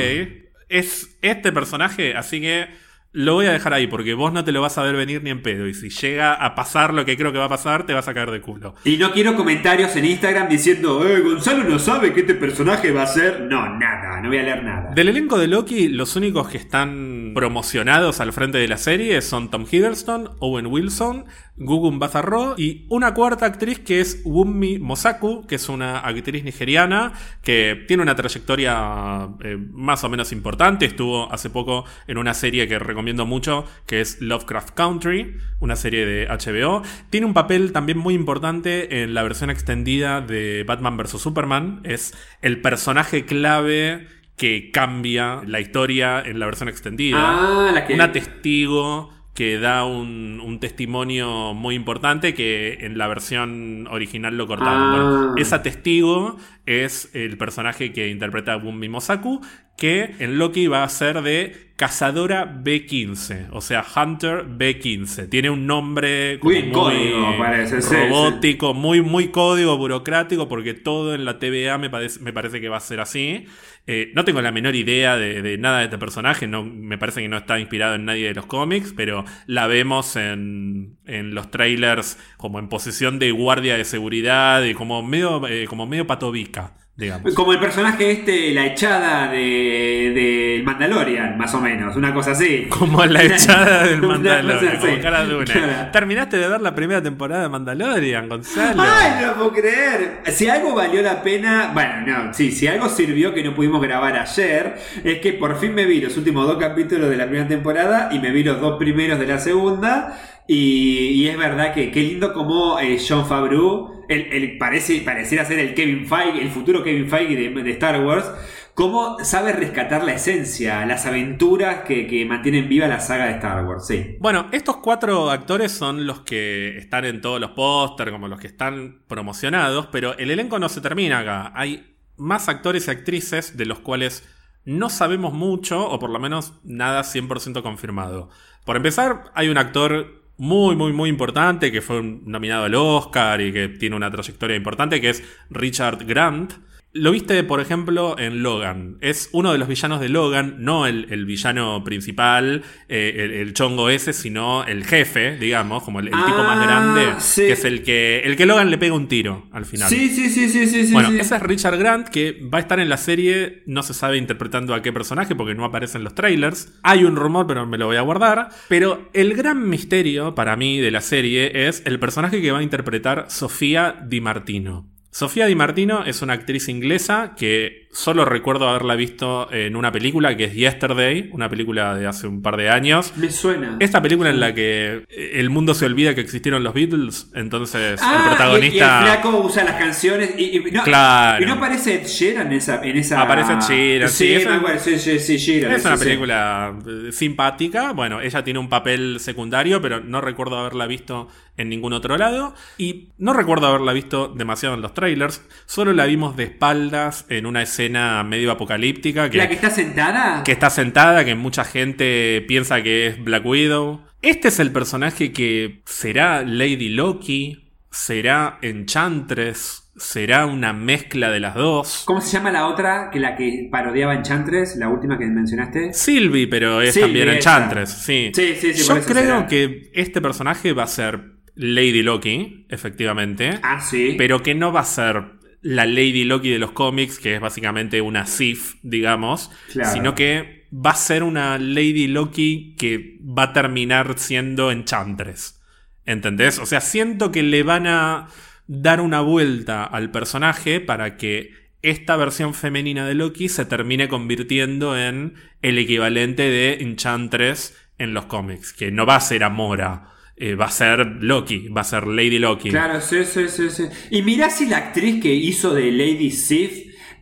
es 0.68 1.18
este 1.22 1.52
personaje, 1.52 2.14
así 2.16 2.40
que 2.40 2.68
lo 3.12 3.34
voy 3.34 3.46
a 3.46 3.52
dejar 3.52 3.74
ahí 3.74 3.88
porque 3.88 4.14
vos 4.14 4.32
no 4.32 4.44
te 4.44 4.52
lo 4.52 4.62
vas 4.62 4.78
a 4.78 4.82
ver 4.82 4.94
venir 4.94 5.22
ni 5.22 5.30
en 5.30 5.42
pedo. 5.42 5.66
Y 5.66 5.74
si 5.74 5.90
llega 5.90 6.34
a 6.34 6.54
pasar 6.54 6.94
lo 6.94 7.04
que 7.04 7.16
creo 7.16 7.32
que 7.32 7.38
va 7.38 7.46
a 7.46 7.48
pasar, 7.48 7.84
te 7.84 7.92
vas 7.92 8.06
a 8.06 8.14
caer 8.14 8.30
de 8.30 8.40
culo. 8.40 8.76
Y 8.84 8.98
no 8.98 9.10
quiero 9.10 9.34
comentarios 9.34 9.96
en 9.96 10.04
Instagram 10.04 10.48
diciendo, 10.48 11.06
eh, 11.06 11.20
Gonzalo 11.20 11.64
no 11.64 11.78
sabe 11.78 12.12
que 12.12 12.20
este 12.20 12.34
personaje 12.34 12.92
va 12.92 13.02
a 13.02 13.06
ser. 13.06 13.42
No, 13.42 13.76
nada, 13.78 14.20
no 14.20 14.28
voy 14.28 14.38
a 14.38 14.42
leer 14.42 14.62
nada. 14.62 14.94
Del 14.94 15.08
elenco 15.08 15.38
de 15.38 15.48
Loki, 15.48 15.88
los 15.88 16.14
únicos 16.14 16.48
que 16.48 16.58
están 16.58 17.32
promocionados 17.34 18.20
al 18.20 18.32
frente 18.32 18.58
de 18.58 18.68
la 18.68 18.76
serie 18.76 19.20
son 19.22 19.50
Tom 19.50 19.66
Hiddleston, 19.68 20.30
Owen 20.38 20.66
Wilson, 20.66 21.24
Gugun 21.60 21.98
Bazarro 21.98 22.54
y 22.56 22.86
una 22.88 23.12
cuarta 23.14 23.44
actriz 23.46 23.78
que 23.78 24.00
es 24.00 24.22
Wunmi 24.24 24.78
Mosaku, 24.78 25.46
que 25.46 25.56
es 25.56 25.68
una 25.68 25.98
actriz 26.00 26.42
nigeriana 26.42 27.12
que 27.42 27.84
tiene 27.86 28.02
una 28.02 28.16
trayectoria 28.16 29.28
eh, 29.44 29.56
más 29.70 30.02
o 30.02 30.08
menos 30.08 30.32
importante. 30.32 30.86
Estuvo 30.86 31.30
hace 31.32 31.50
poco 31.50 31.84
en 32.06 32.18
una 32.18 32.34
serie 32.34 32.66
que 32.66 32.78
recomiendo 32.78 33.26
mucho, 33.26 33.66
que 33.86 34.00
es 34.00 34.20
Lovecraft 34.20 34.70
Country, 34.70 35.36
una 35.60 35.76
serie 35.76 36.06
de 36.06 36.26
HBO. 36.28 36.82
Tiene 37.10 37.26
un 37.26 37.34
papel 37.34 37.72
también 37.72 37.98
muy 37.98 38.14
importante 38.14 39.02
en 39.02 39.12
la 39.14 39.22
versión 39.22 39.50
extendida 39.50 40.20
de 40.22 40.64
Batman 40.66 40.96
vs. 40.96 41.20
Superman. 41.20 41.80
Es 41.84 42.14
el 42.42 42.60
personaje 42.62 43.26
clave 43.26 44.08
que 44.36 44.70
cambia 44.72 45.42
la 45.46 45.60
historia 45.60 46.22
en 46.24 46.38
la 46.40 46.46
versión 46.46 46.70
extendida. 46.70 47.18
Ah, 47.20 47.70
la 47.74 47.86
que- 47.86 47.92
Una 47.92 48.10
testigo 48.12 49.10
que 49.40 49.58
da 49.58 49.86
un, 49.86 50.38
un 50.44 50.60
testimonio 50.60 51.54
muy 51.54 51.74
importante 51.74 52.34
que 52.34 52.84
en 52.84 52.98
la 52.98 53.08
versión 53.08 53.86
original 53.90 54.36
lo 54.36 54.46
cortaron. 54.46 54.82
Ah. 54.82 54.90
Bueno, 54.90 55.34
esa 55.38 55.62
testigo 55.62 56.36
es 56.66 57.08
el 57.14 57.38
personaje 57.38 57.90
que 57.90 58.10
interpreta 58.10 58.58
Wunmi 58.58 58.90
Mosaku, 58.90 59.40
que 59.80 60.14
en 60.18 60.38
Loki 60.38 60.66
va 60.66 60.84
a 60.84 60.88
ser 60.90 61.22
de 61.22 61.70
Cazadora 61.76 62.62
B15, 62.62 63.48
o 63.52 63.62
sea, 63.62 63.82
Hunter 63.96 64.44
B15. 64.44 65.30
Tiene 65.30 65.48
un 65.48 65.66
nombre 65.66 66.38
Muy 66.42 66.70
código, 66.70 67.38
parece, 67.38 67.80
sí, 67.80 67.96
robótico, 67.96 68.74
muy, 68.74 69.00
muy 69.00 69.28
código 69.28 69.78
burocrático, 69.78 70.46
porque 70.46 70.74
todo 70.74 71.14
en 71.14 71.24
la 71.24 71.38
TVA 71.38 71.78
me 71.78 71.88
parece, 71.88 72.20
me 72.20 72.34
parece 72.34 72.60
que 72.60 72.68
va 72.68 72.76
a 72.76 72.80
ser 72.80 73.00
así. 73.00 73.46
Eh, 73.86 74.12
no 74.14 74.26
tengo 74.26 74.42
la 74.42 74.52
menor 74.52 74.76
idea 74.76 75.16
de, 75.16 75.40
de 75.40 75.56
nada 75.56 75.78
de 75.78 75.84
este 75.84 75.96
personaje, 75.96 76.46
no, 76.46 76.62
me 76.62 76.98
parece 76.98 77.22
que 77.22 77.28
no 77.28 77.38
está 77.38 77.58
inspirado 77.58 77.94
en 77.94 78.04
nadie 78.04 78.26
de 78.26 78.34
los 78.34 78.44
cómics, 78.44 78.92
pero 78.94 79.24
la 79.46 79.66
vemos 79.66 80.16
en, 80.16 80.98
en 81.06 81.34
los 81.34 81.50
trailers 81.50 82.18
como 82.36 82.58
en 82.58 82.68
posición 82.68 83.18
de 83.18 83.30
guardia 83.30 83.78
de 83.78 83.86
seguridad 83.86 84.62
y 84.64 84.74
como 84.74 85.02
medio, 85.02 85.48
eh, 85.48 85.64
como 85.66 85.86
medio 85.86 86.06
patobica, 86.06 86.74
digamos. 86.96 87.34
Como 87.34 87.52
el 87.52 87.60
personaje 87.60 88.10
este, 88.10 88.52
la 88.52 88.66
echada 88.66 89.30
de, 89.30 89.38
de 89.38 90.62
Mandalorian, 90.64 91.38
más 91.38 91.54
o 91.54 91.60
menos, 91.60 91.96
una 91.96 92.12
cosa 92.12 92.32
así. 92.32 92.66
Como 92.68 93.04
la 93.04 93.22
echada 93.22 93.86
del 93.86 94.02
Mandalorian, 94.06 94.78
como 94.78 95.00
cara 95.00 95.26
de 95.26 95.34
una. 95.34 95.44
Claro. 95.44 95.90
Terminaste 95.92 96.36
de 96.36 96.48
ver 96.48 96.60
la 96.60 96.74
primera 96.74 97.02
temporada 97.02 97.42
de 97.42 97.48
Mandalorian, 97.48 98.28
Gonzalo. 98.28 98.82
¡Ay, 98.82 99.24
no 99.24 99.34
puedo 99.34 99.52
creer! 99.52 100.20
Si 100.26 100.48
algo 100.48 100.74
valió 100.74 101.02
la 101.02 101.22
pena, 101.22 101.70
bueno, 101.72 102.06
no, 102.06 102.34
sí, 102.34 102.52
si 102.52 102.66
algo 102.66 102.88
sirvió 102.88 103.32
que 103.32 103.42
no 103.42 103.54
pudimos 103.54 103.80
grabar 103.80 104.16
ayer, 104.18 104.76
es 105.02 105.20
que 105.20 105.32
por 105.32 105.58
fin 105.58 105.74
me 105.74 105.86
vi 105.86 106.00
los 106.00 106.16
últimos 106.16 106.46
dos 106.46 106.58
capítulos 106.58 107.10
de 107.10 107.16
la 107.16 107.24
primera 107.24 107.48
temporada 107.48 108.10
y 108.12 108.18
me 108.18 108.30
vi 108.30 108.44
los 108.44 108.60
dos 108.60 108.78
primeros 108.78 109.18
de 109.18 109.26
la 109.26 109.38
segunda. 109.38 110.18
Y, 110.46 111.10
y 111.10 111.28
es 111.28 111.38
verdad 111.38 111.72
que 111.72 111.92
qué 111.92 112.00
lindo 112.00 112.32
como 112.32 112.80
eh, 112.80 112.98
John 113.06 113.24
Favreau, 113.24 113.99
el, 114.10 114.58
parece, 114.58 115.00
pareciera 115.02 115.44
ser 115.44 115.58
el 115.58 115.74
Kevin 115.74 116.06
Feige, 116.06 116.42
el 116.42 116.50
futuro 116.50 116.82
Kevin 116.82 117.08
Feige 117.08 117.36
de, 117.36 117.70
Star 117.70 118.04
Wars, 118.04 118.30
cómo 118.74 119.18
sabe 119.22 119.52
rescatar 119.52 120.04
la 120.04 120.14
esencia, 120.14 120.84
las 120.84 121.06
aventuras 121.06 121.84
que, 121.84 122.24
mantienen 122.28 122.68
viva 122.68 122.88
la 122.88 123.00
saga 123.00 123.26
de 123.26 123.32
Star 123.32 123.64
Wars, 123.64 123.86
sí. 123.86 124.16
Bueno, 124.20 124.48
estos 124.52 124.78
cuatro 124.78 125.30
actores 125.30 125.72
son 125.72 126.06
los 126.06 126.20
que 126.20 126.76
están 126.78 127.04
en 127.04 127.20
todos 127.20 127.40
los 127.40 127.52
pósters, 127.52 128.10
como 128.10 128.26
los 128.26 128.40
que 128.40 128.48
están 128.48 129.02
promocionados, 129.06 129.86
pero 129.86 130.18
el 130.18 130.30
elenco 130.30 130.58
no 130.58 130.68
se 130.68 130.80
termina 130.80 131.20
acá. 131.20 131.52
Hay 131.54 131.96
más 132.16 132.48
actores 132.48 132.88
y 132.88 132.90
actrices 132.90 133.56
de 133.56 133.66
los 133.66 133.78
cuales 133.78 134.28
no 134.64 134.90
sabemos 134.90 135.32
mucho, 135.32 135.88
o 135.88 135.98
por 135.98 136.10
lo 136.10 136.18
menos 136.18 136.54
nada 136.64 137.02
100% 137.02 137.62
confirmado. 137.62 138.28
Por 138.64 138.76
empezar, 138.76 139.30
hay 139.34 139.48
un 139.48 139.56
actor 139.56 140.19
muy, 140.40 140.74
muy, 140.74 140.94
muy 140.94 141.10
importante 141.10 141.70
que 141.70 141.82
fue 141.82 142.02
nominado 142.02 142.64
al 142.64 142.74
Oscar 142.74 143.42
y 143.42 143.52
que 143.52 143.68
tiene 143.68 143.94
una 143.94 144.10
trayectoria 144.10 144.56
importante, 144.56 144.98
que 144.98 145.10
es 145.10 145.22
Richard 145.50 146.06
Grant. 146.06 146.54
Lo 146.92 147.12
viste, 147.12 147.44
por 147.44 147.60
ejemplo, 147.60 148.18
en 148.18 148.42
Logan. 148.42 148.98
Es 149.00 149.28
uno 149.32 149.52
de 149.52 149.58
los 149.58 149.68
villanos 149.68 150.00
de 150.00 150.08
Logan, 150.08 150.56
no 150.58 150.86
el, 150.86 151.06
el 151.10 151.24
villano 151.24 151.84
principal, 151.84 152.62
eh, 152.88 153.14
el, 153.18 153.30
el 153.30 153.54
chongo 153.54 153.90
ese, 153.90 154.12
sino 154.12 154.64
el 154.64 154.84
jefe, 154.84 155.36
digamos, 155.36 155.84
como 155.84 156.00
el, 156.00 156.08
el 156.08 156.12
tipo 156.14 156.38
más 156.38 156.58
Ah, 156.58 156.64
grande, 156.66 157.14
sí. 157.20 157.42
que 157.42 157.52
es 157.52 157.64
el 157.64 157.84
que, 157.84 158.20
el 158.24 158.36
que 158.36 158.44
Logan 158.44 158.70
le 158.70 158.78
pega 158.78 158.94
un 158.94 159.06
tiro 159.06 159.46
al 159.52 159.66
final. 159.66 159.88
Sí, 159.88 160.08
sí, 160.08 160.28
sí, 160.28 160.48
sí, 160.48 160.66
sí. 160.66 160.92
Bueno, 160.92 161.10
sí. 161.10 161.20
ese 161.20 161.36
es 161.36 161.42
Richard 161.42 161.78
Grant 161.78 162.08
que 162.08 162.40
va 162.52 162.58
a 162.58 162.60
estar 162.60 162.80
en 162.80 162.88
la 162.88 162.96
serie, 162.96 163.62
no 163.66 163.84
se 163.84 163.94
sabe 163.94 164.16
interpretando 164.16 164.74
a 164.74 164.82
qué 164.82 164.92
personaje 164.92 165.36
porque 165.36 165.54
no 165.54 165.64
aparece 165.64 165.96
en 165.98 166.02
los 166.02 166.16
trailers. 166.16 166.72
Hay 166.82 167.04
un 167.04 167.14
rumor, 167.14 167.46
pero 167.46 167.66
me 167.66 167.78
lo 167.78 167.86
voy 167.86 167.98
a 167.98 168.02
guardar. 168.02 168.48
Pero 168.68 169.08
el 169.12 169.34
gran 169.34 169.68
misterio 169.68 170.34
para 170.34 170.56
mí 170.56 170.78
de 170.80 170.90
la 170.90 171.02
serie 171.02 171.68
es 171.68 171.84
el 171.86 172.00
personaje 172.00 172.42
que 172.42 172.50
va 172.50 172.58
a 172.58 172.62
interpretar 172.64 173.26
Sofía 173.30 174.04
Di 174.08 174.20
Martino. 174.20 174.89
Sofía 175.10 175.46
Di 175.46 175.56
Martino 175.56 176.04
es 176.04 176.22
una 176.22 176.34
actriz 176.34 176.68
inglesa 176.68 177.34
que 177.36 177.88
solo 177.92 178.24
recuerdo 178.24 178.68
haberla 178.68 178.94
visto 178.94 179.52
en 179.52 179.74
una 179.74 179.90
película 179.90 180.36
que 180.36 180.44
es 180.44 180.54
Yesterday, 180.54 181.28
una 181.32 181.48
película 181.48 181.94
de 181.96 182.06
hace 182.06 182.26
un 182.28 182.40
par 182.40 182.56
de 182.56 182.70
años. 182.70 183.12
Me 183.16 183.30
suena. 183.30 183.76
Esta 183.80 184.00
película 184.00 184.30
en 184.30 184.38
la 184.38 184.54
que 184.54 185.04
el 185.10 185.50
mundo 185.50 185.74
se 185.74 185.86
olvida 185.86 186.14
que 186.14 186.20
existieron 186.20 186.62
los 186.62 186.72
Beatles, 186.72 187.28
entonces 187.34 188.00
Ah, 188.02 188.20
el 188.22 188.28
protagonista... 188.36 188.76
Y, 188.76 188.78
y 188.78 188.80
el 189.08 189.12
flaco 189.20 189.38
usa 189.44 189.64
las 189.64 189.74
canciones 189.74 190.34
y, 190.38 190.56
y 190.58 190.70
no, 190.70 190.84
Claro. 190.84 191.42
y 191.42 191.46
no 191.46 191.54
aparece 191.54 191.94
Ed 192.02 192.06
Sheeran 192.06 192.46
en 192.46 192.52
esa. 192.52 192.80
En 192.84 192.96
esa... 192.96 193.22
Aparece 193.22 193.52
Ed 193.54 193.60
Sheeran, 193.60 194.08
sí, 194.08 194.16
Sí, 194.26 194.34
es 194.34 194.46
una- 194.46 194.56
acuerdo, 194.56 194.80
sí, 194.80 195.18
sí, 195.18 195.36
Sheeran, 195.36 195.72
Es 195.72 195.84
una 195.84 195.96
película 195.96 196.78
eh, 196.86 197.12
simpática. 197.12 197.92
Bueno, 197.92 198.20
ella 198.20 198.44
tiene 198.44 198.60
un 198.60 198.68
papel 198.68 199.18
secundario, 199.18 199.80
pero 199.82 200.00
no 200.00 200.20
recuerdo 200.20 200.58
haberla 200.58 200.86
visto 200.86 201.26
en 201.56 201.68
ningún 201.68 201.92
otro 201.92 202.16
lado. 202.16 202.54
Y 202.78 203.08
no 203.18 203.32
recuerdo 203.32 203.66
haberla 203.66 203.92
visto 203.92 204.28
demasiado 204.28 204.76
en 204.76 204.80
los 204.82 204.94
trailers. 204.94 205.44
Solo 205.66 205.92
la 205.92 206.06
vimos 206.06 206.36
de 206.36 206.44
espaldas 206.44 207.26
en 207.28 207.46
una 207.46 207.62
escena 207.62 207.79
medio 207.88 208.50
apocalíptica. 208.50 209.30
Que, 209.30 209.38
¿La 209.38 209.48
que 209.48 209.54
está 209.54 209.70
sentada? 209.70 210.42
que 210.44 210.52
está 210.52 210.68
sentada, 210.70 211.24
que 211.24 211.34
mucha 211.34 211.64
gente 211.64 212.44
piensa 212.46 212.82
que 212.82 213.06
es 213.06 213.22
Black 213.24 213.46
Widow. 213.46 214.02
Este 214.22 214.48
es 214.48 214.58
el 214.60 214.70
personaje 214.72 215.32
que 215.32 215.80
será 215.86 216.42
Lady 216.42 216.90
Loki, 216.90 217.70
será 217.90 218.58
Enchantress, 218.60 219.90
será 219.96 220.46
una 220.46 220.72
mezcla 220.72 221.30
de 221.30 221.40
las 221.40 221.54
dos. 221.54 222.02
¿Cómo 222.06 222.20
se 222.20 222.36
llama 222.36 222.50
la 222.50 222.66
otra 222.66 223.10
que 223.10 223.18
la 223.18 223.34
que 223.36 223.68
parodiaba 223.70 224.14
Enchantress? 224.14 224.76
La 224.76 224.88
última 224.88 225.18
que 225.18 225.26
mencionaste. 225.26 225.92
Sylvie, 225.94 226.46
pero 226.48 226.80
es 226.82 226.94
Sylvie, 226.94 227.06
también. 227.20 227.28
Enchantress, 227.36 227.90
sí. 227.90 228.30
Sí, 228.34 228.54
sí, 228.58 228.74
sí, 228.74 228.82
Yo 228.86 228.94
creo 229.00 229.22
será. 229.22 229.46
que 229.46 229.90
este 229.94 230.20
personaje 230.20 230.72
va 230.72 230.84
a 230.84 230.86
ser 230.86 231.20
Lady 231.54 232.02
Loki, 232.02 232.66
efectivamente, 232.70 233.58
Ah, 233.62 233.80
sí. 233.80 234.14
pero 234.16 234.42
que 234.42 234.54
no 234.54 234.72
va 234.72 234.80
a 234.80 234.84
ser 234.84 235.24
la 235.62 235.86
Lady 235.86 236.24
Loki 236.24 236.50
de 236.50 236.58
los 236.58 236.72
cómics, 236.72 237.18
que 237.18 237.34
es 237.34 237.40
básicamente 237.40 238.00
una 238.00 238.26
Sif, 238.26 238.76
digamos, 238.82 239.50
Claro. 239.72 239.92
sino 239.92 240.14
que 240.14 240.66
va 240.72 240.90
a 240.90 240.94
ser 240.94 241.22
una 241.22 241.58
Lady 241.58 242.06
Loki 242.06 242.74
que 242.78 243.18
va 243.22 243.44
a 243.44 243.52
terminar 243.52 244.14
siendo 244.18 244.70
Enchantress. 244.70 245.60
¿Entendés? 246.06 246.58
O 246.58 246.66
sea, 246.66 246.80
siento 246.80 247.30
que 247.30 247.42
le 247.42 247.62
van 247.62 247.86
a 247.86 248.28
dar 248.66 249.00
una 249.00 249.20
vuelta 249.20 249.84
al 249.84 250.10
personaje 250.10 250.80
para 250.80 251.16
que 251.16 251.50
esta 251.82 252.16
versión 252.16 252.54
femenina 252.54 253.06
de 253.06 253.14
Loki 253.14 253.48
se 253.48 253.64
termine 253.64 254.08
convirtiendo 254.08 254.98
en 254.98 255.34
el 255.62 255.78
equivalente 255.78 256.42
de 256.42 256.74
Enchantress 256.82 257.76
en 257.98 258.14
los 258.14 258.26
cómics, 258.26 258.72
que 258.72 258.90
no 258.90 259.06
va 259.06 259.16
a 259.16 259.20
ser 259.20 259.44
Amora, 259.44 260.08
eh, 260.40 260.54
va 260.54 260.64
a 260.66 260.70
ser 260.70 261.06
Loki, 261.20 261.68
va 261.68 261.82
a 261.82 261.84
ser 261.84 262.06
Lady 262.06 262.38
Loki. 262.38 262.70
Claro, 262.70 263.00
sí, 263.00 263.24
sí, 263.24 263.48
sí, 263.48 263.70
sí. 263.70 263.84
Y 264.10 264.22
mirá 264.22 264.50
si 264.50 264.66
la 264.66 264.78
actriz 264.78 265.22
que 265.22 265.32
hizo 265.34 265.74
de 265.74 265.92
Lady 265.92 266.30
Sif 266.30 266.72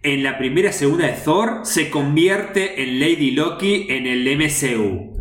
en 0.03 0.23
la 0.23 0.39
primera 0.39 0.71
y 0.71 0.73
segunda 0.73 1.07
de 1.07 1.13
Thor 1.15 1.61
se 1.65 1.91
convierte 1.91 2.83
en 2.83 3.01
Lady 3.01 3.33
Loki 3.33 3.87
en 3.91 4.07
el 4.07 4.25
MCU. 4.39 5.17